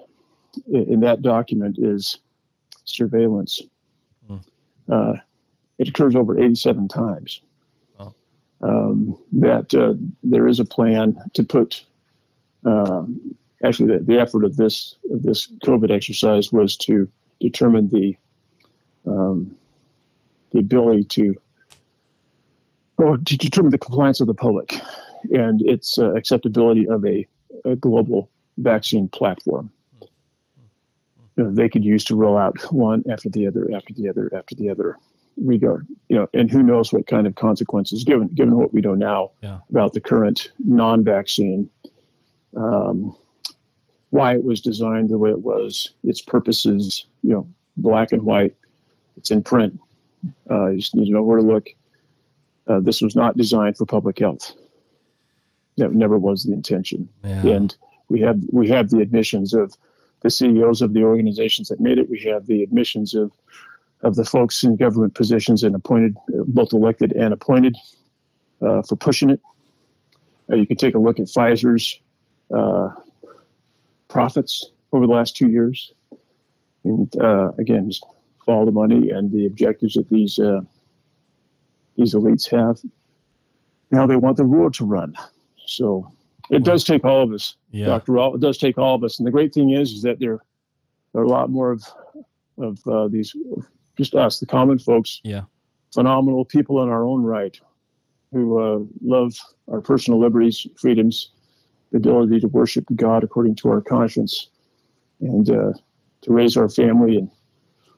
in, 0.72 0.94
in 0.94 1.00
that 1.00 1.22
document 1.22 1.76
is 1.78 2.18
surveillance 2.84 3.62
Hmm. 4.26 4.38
uh, 4.88 5.14
it 5.78 5.88
occurs 5.88 6.16
over 6.16 6.38
87 6.38 6.88
times 6.88 7.42
Wow. 7.98 8.14
um, 8.60 9.16
that 9.32 9.72
uh, 9.74 9.94
there 10.24 10.48
is 10.48 10.58
a 10.58 10.64
plan 10.64 11.16
to 11.34 11.44
put 11.44 11.84
um, 12.64 13.36
actually 13.64 13.96
the, 13.98 14.04
the 14.04 14.18
effort 14.18 14.44
of 14.44 14.56
this 14.56 14.94
of 15.10 15.22
this 15.22 15.48
covid 15.64 15.90
exercise 15.90 16.52
was 16.52 16.76
to 16.76 17.08
determine 17.40 17.88
the 17.88 18.16
um, 19.06 19.56
the 20.52 20.58
ability 20.58 21.04
to 21.04 21.34
or 22.96 23.16
to 23.16 23.36
determine 23.36 23.70
the 23.70 23.78
compliance 23.78 24.20
of 24.20 24.26
the 24.26 24.34
public 24.34 24.74
and 25.32 25.62
its 25.62 25.98
uh, 25.98 26.12
acceptability 26.14 26.86
of 26.88 27.04
a, 27.04 27.26
a 27.64 27.76
global 27.76 28.28
vaccine 28.58 29.08
platform. 29.08 29.70
You 31.36 31.44
know, 31.44 31.50
they 31.52 31.68
could 31.68 31.84
use 31.84 32.04
to 32.06 32.16
roll 32.16 32.36
out 32.36 32.60
one 32.72 33.04
after 33.08 33.28
the 33.28 33.46
other, 33.46 33.70
after 33.74 33.94
the 33.94 34.08
other, 34.08 34.30
after 34.34 34.54
the 34.54 34.68
other. 34.70 34.96
Regard, 35.40 35.86
you 36.08 36.16
know, 36.16 36.26
and 36.34 36.50
who 36.50 36.64
knows 36.64 36.92
what 36.92 37.06
kind 37.06 37.24
of 37.24 37.36
consequences, 37.36 38.02
given 38.02 38.26
given 38.26 38.56
what 38.56 38.74
we 38.74 38.80
know 38.80 38.96
now 38.96 39.30
Yeah. 39.40 39.60
about 39.70 39.92
the 39.92 40.00
current 40.00 40.50
non-vaccine, 40.58 41.70
um, 42.56 43.14
why 44.18 44.34
it 44.34 44.42
was 44.42 44.60
designed 44.60 45.10
the 45.10 45.16
way 45.16 45.30
it 45.30 45.42
was, 45.42 45.94
its 46.02 46.20
purposes, 46.20 47.06
you 47.22 47.32
know, 47.32 47.48
black 47.76 48.10
and 48.10 48.22
white. 48.22 48.54
It's 49.16 49.30
in 49.30 49.44
print. 49.44 49.78
Uh, 50.50 50.70
you 50.70 50.78
just 50.78 50.96
need 50.96 51.06
to 51.06 51.12
know 51.12 51.22
where 51.22 51.38
to 51.38 51.44
look. 51.44 51.68
Uh, 52.66 52.80
this 52.80 53.00
was 53.00 53.14
not 53.14 53.36
designed 53.36 53.76
for 53.76 53.86
public 53.86 54.18
health. 54.18 54.54
That 55.76 55.92
never 55.92 56.18
was 56.18 56.42
the 56.42 56.52
intention. 56.52 57.08
yeah 57.22 57.42
And 57.46 57.76
we 58.08 58.20
have 58.20 58.40
we 58.50 58.68
have 58.68 58.90
the 58.90 59.00
admissions 59.00 59.54
of 59.54 59.74
the 60.22 60.30
CEOs 60.30 60.82
of 60.82 60.94
the 60.94 61.04
organizations 61.04 61.68
that 61.68 61.78
made 61.78 61.98
it. 61.98 62.10
We 62.10 62.20
have 62.22 62.46
the 62.46 62.64
admissions 62.64 63.14
of 63.14 63.30
of 64.02 64.16
the 64.16 64.24
folks 64.24 64.64
in 64.64 64.76
government 64.76 65.14
positions 65.14 65.62
and 65.62 65.76
appointed, 65.76 66.16
both 66.46 66.72
elected 66.72 67.12
and 67.12 67.32
appointed, 67.32 67.76
uh, 68.62 68.82
for 68.82 68.96
pushing 68.96 69.30
it. 69.30 69.40
Uh, 70.50 70.56
you 70.56 70.66
can 70.66 70.76
take 70.76 70.96
a 70.96 70.98
look 70.98 71.20
at 71.20 71.26
Pfizer's 71.26 72.00
uh, 72.52 72.90
profits 74.08 74.70
over 74.92 75.06
the 75.06 75.12
last 75.12 75.36
two 75.36 75.48
years, 75.48 75.92
and 76.84 77.14
uh, 77.20 77.52
again, 77.58 77.90
just 77.90 78.04
follow 78.44 78.64
the 78.64 78.72
money 78.72 79.10
and 79.10 79.30
the 79.30 79.46
objectives 79.46 79.94
that 79.94 80.08
these 80.08 80.38
uh, 80.38 80.60
these 81.96 82.14
elites 82.14 82.48
have. 82.50 82.78
Now 83.90 84.06
they 84.06 84.16
want 84.16 84.36
the 84.36 84.44
world 84.44 84.74
to 84.74 84.84
run. 84.84 85.14
So 85.66 86.10
it 86.50 86.64
does 86.64 86.84
take 86.84 87.04
all 87.04 87.22
of 87.22 87.32
us, 87.32 87.56
Yeah. 87.70 87.86
Dr. 87.86 88.12
Rall. 88.12 88.34
It 88.34 88.40
does 88.40 88.56
take 88.58 88.78
all 88.78 88.94
of 88.94 89.04
us. 89.04 89.18
And 89.18 89.26
the 89.26 89.30
great 89.30 89.52
thing 89.52 89.70
is, 89.70 89.92
is 89.92 90.02
that 90.02 90.18
there, 90.18 90.38
there 91.12 91.22
are 91.22 91.24
a 91.24 91.28
lot 91.28 91.50
more 91.50 91.70
of, 91.72 91.84
of 92.58 92.78
uh, 92.86 93.08
these, 93.08 93.34
just 93.96 94.14
us, 94.14 94.40
the 94.40 94.46
common 94.46 94.78
folks, 94.78 95.20
Yeah. 95.24 95.42
phenomenal 95.92 96.44
people 96.44 96.82
in 96.82 96.88
our 96.88 97.04
own 97.04 97.22
right 97.22 97.58
who 98.32 98.58
uh, 98.58 98.80
love 99.02 99.34
our 99.70 99.80
personal 99.80 100.20
liberties, 100.20 100.66
freedoms, 100.76 101.30
the 101.90 101.98
ability 101.98 102.40
to 102.40 102.48
worship 102.48 102.84
God 102.94 103.24
according 103.24 103.56
to 103.56 103.68
our 103.70 103.80
conscience, 103.80 104.48
and 105.20 105.48
uh, 105.50 105.72
to 106.22 106.32
raise 106.32 106.56
our 106.56 106.68
family 106.68 107.16
and 107.16 107.30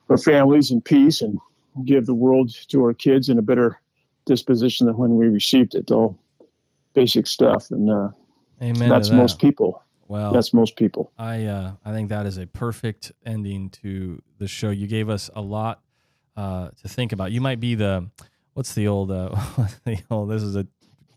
our 0.09 0.19
families 0.19 0.71
in 0.71 0.81
peace 0.81 1.21
and 1.21 1.39
give 1.85 2.07
the 2.07 2.15
world 2.15 2.55
to 2.69 2.83
our 2.83 2.93
kids 2.95 3.29
in 3.29 3.39
a 3.39 3.43
better 3.43 3.81
disposition 4.27 4.87
than 4.87 4.97
when 4.97 5.17
we 5.17 5.29
received 5.29 5.75
it. 5.75 5.91
All 5.91 6.19
basic 6.95 7.27
stuff, 7.27 7.71
and 7.71 7.91
uh, 7.91 8.09
Amen. 8.63 8.89
that's 8.89 9.09
that. 9.09 9.17
most 9.17 9.39
people. 9.39 9.83
Well, 10.11 10.33
That's 10.33 10.53
most 10.53 10.75
people. 10.75 11.13
I 11.17 11.45
uh, 11.45 11.75
I 11.85 11.93
think 11.93 12.09
that 12.09 12.27
is 12.27 12.37
a 12.37 12.45
perfect 12.45 13.13
ending 13.25 13.71
to 13.83 14.21
the 14.41 14.49
show. 14.49 14.71
You 14.71 14.89
gave 14.89 15.09
us 15.09 15.31
a 15.37 15.41
lot 15.41 15.83
uh, 16.37 16.71
to 16.83 16.89
think 16.89 17.13
about. 17.13 17.31
You 17.31 17.41
might 17.41 17.61
be 17.61 17.77
the 17.77 18.11
what's 18.55 18.75
the 18.75 18.89
old 18.89 19.13
uh, 19.13 19.29
the 19.85 20.01
old 20.11 20.29
this 20.29 20.43
is 20.43 20.57
a 20.57 20.67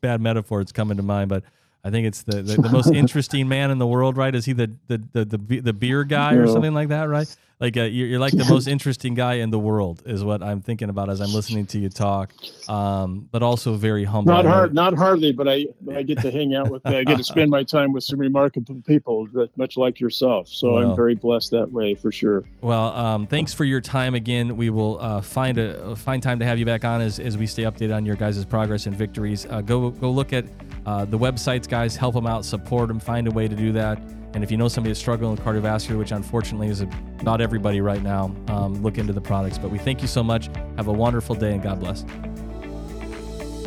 bad 0.01 0.21
metaphor. 0.21 0.61
It's 0.61 0.71
coming 0.71 0.97
to 0.97 1.03
mind, 1.03 1.29
but 1.29 1.43
I 1.84 1.89
think 1.89 2.07
it's 2.07 2.23
the, 2.23 2.41
the, 2.41 2.61
the 2.61 2.69
most 2.69 2.91
interesting 2.93 3.47
man 3.47 3.69
in 3.69 3.77
the 3.77 3.88
world, 3.88 4.15
right? 4.15 4.34
Is 4.34 4.45
he 4.45 4.53
the 4.53 4.72
the 4.88 5.01
the 5.11 5.26
the, 5.26 5.60
the 5.60 5.73
beer 5.73 6.03
guy 6.03 6.35
or 6.35 6.47
something 6.47 6.73
like 6.73 6.89
that, 6.89 7.10
right? 7.10 7.34
Like 7.64 7.77
uh, 7.77 7.84
you're, 7.84 8.07
you're 8.07 8.19
like 8.19 8.34
the 8.34 8.44
most 8.44 8.68
interesting 8.68 9.14
guy 9.14 9.35
in 9.35 9.49
the 9.49 9.57
world, 9.57 10.03
is 10.06 10.22
what 10.22 10.44
I'm 10.44 10.60
thinking 10.60 10.90
about 10.90 11.10
as 11.10 11.22
I'm 11.22 11.31
listening 11.34 11.65
to 11.68 11.80
you 11.80 11.88
talk. 11.88 12.34
Um, 12.68 13.30
but 13.31 13.41
also 13.41 13.76
very 13.76 14.03
humble. 14.03 14.34
Not 14.34 14.44
hard, 14.44 14.73
not 14.73 14.94
hardly, 14.95 15.31
but 15.31 15.48
I 15.48 15.68
but 15.80 15.95
I 15.95 16.03
get 16.03 16.19
to 16.23 16.30
hang 16.30 16.53
out 16.56 16.69
with, 16.69 16.85
I 16.85 17.06
get 17.06 17.15
to 17.19 17.23
spend 17.23 17.49
my 17.57 17.64
time 17.64 17.94
with 17.94 18.03
some 18.03 18.19
remarkable 18.19 18.81
people, 18.85 19.27
that, 19.27 19.57
much 19.57 19.77
like 19.77 20.02
yourself. 20.02 20.49
So 20.49 20.73
Well. 20.73 20.90
I'm 20.90 20.95
very 20.98 21.15
blessed 21.15 21.52
that 21.52 21.72
way 21.72 21.95
for 21.95 22.11
sure. 22.11 22.44
Well, 22.60 22.88
um, 22.98 23.27
thanks 23.27 23.53
for 23.53 23.64
your 23.64 23.80
time 23.80 24.14
again. 24.14 24.57
We 24.57 24.69
will 24.69 24.99
uh, 24.99 25.22
find 25.22 25.57
a 25.57 25.95
find 25.95 26.22
time 26.22 26.40
to 26.40 26.45
have 26.45 26.60
you 26.60 26.65
back 26.65 26.84
on 26.84 26.99
as, 26.99 27.18
as 27.18 27.38
we 27.38 27.48
stay 27.48 27.64
updated 27.64 27.95
on 27.95 28.06
your 28.06 28.18
guys' 28.18 28.44
progress 28.44 28.88
and 28.88 28.95
victories. 28.95 29.45
Uh, 29.45 29.61
go 29.61 29.90
go 29.90 30.11
look 30.11 30.34
at 30.34 30.44
uh, 30.85 31.06
the 31.06 31.18
websites, 31.18 31.69
guys. 31.69 31.95
Help 31.95 32.15
them 32.15 32.27
out, 32.27 32.44
support 32.44 32.90
them, 32.90 32.99
find 32.99 33.26
a 33.26 33.31
way 33.31 33.48
to 33.48 33.56
do 33.56 33.72
that. 33.72 34.03
And 34.34 34.43
if 34.43 34.49
you 34.49 34.57
know 34.57 34.68
somebody 34.68 34.91
that's 34.91 34.99
struggling 34.99 35.31
with 35.31 35.41
cardiovascular, 35.41 35.97
which 35.97 36.11
unfortunately 36.11 36.68
is 36.68 36.84
not 37.22 37.39
everybody 37.39 37.81
right 37.81 38.01
now, 38.01 38.35
um, 38.47 38.81
look 38.81 38.97
into 38.97 39.14
the 39.14 39.22
products. 39.22 39.57
But 39.57 39.69
we 39.69 39.77
thank 39.77 40.01
you 40.01 40.07
so 40.07 40.23
much. 40.23 40.49
Have 40.77 40.88
a 40.88 40.93
wonderful 40.93 41.35
day 41.35 41.53
and 41.53 41.61
God 41.61 41.80
bless. 41.80 42.03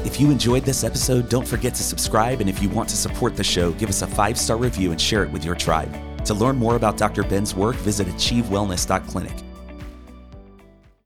If 0.04 0.20
you 0.20 0.30
enjoyed 0.30 0.64
this 0.64 0.84
episode, 0.84 1.28
don't 1.28 1.46
forget 1.46 1.74
to 1.74 1.82
subscribe. 1.82 2.40
And 2.40 2.50
if 2.50 2.62
you 2.62 2.68
want 2.68 2.88
to 2.90 2.96
support 2.96 3.36
the 3.36 3.44
show, 3.44 3.72
give 3.72 3.88
us 3.88 4.02
a 4.02 4.06
five 4.06 4.38
star 4.38 4.56
review 4.56 4.90
and 4.90 5.00
share 5.00 5.24
it 5.24 5.30
with 5.30 5.44
your 5.44 5.54
tribe. 5.54 5.92
To 6.26 6.34
learn 6.34 6.56
more 6.56 6.76
about 6.76 6.96
Dr. 6.96 7.22
Ben's 7.22 7.54
work, 7.54 7.76
visit 7.76 8.08
achievewellness.clinic. 8.08 9.45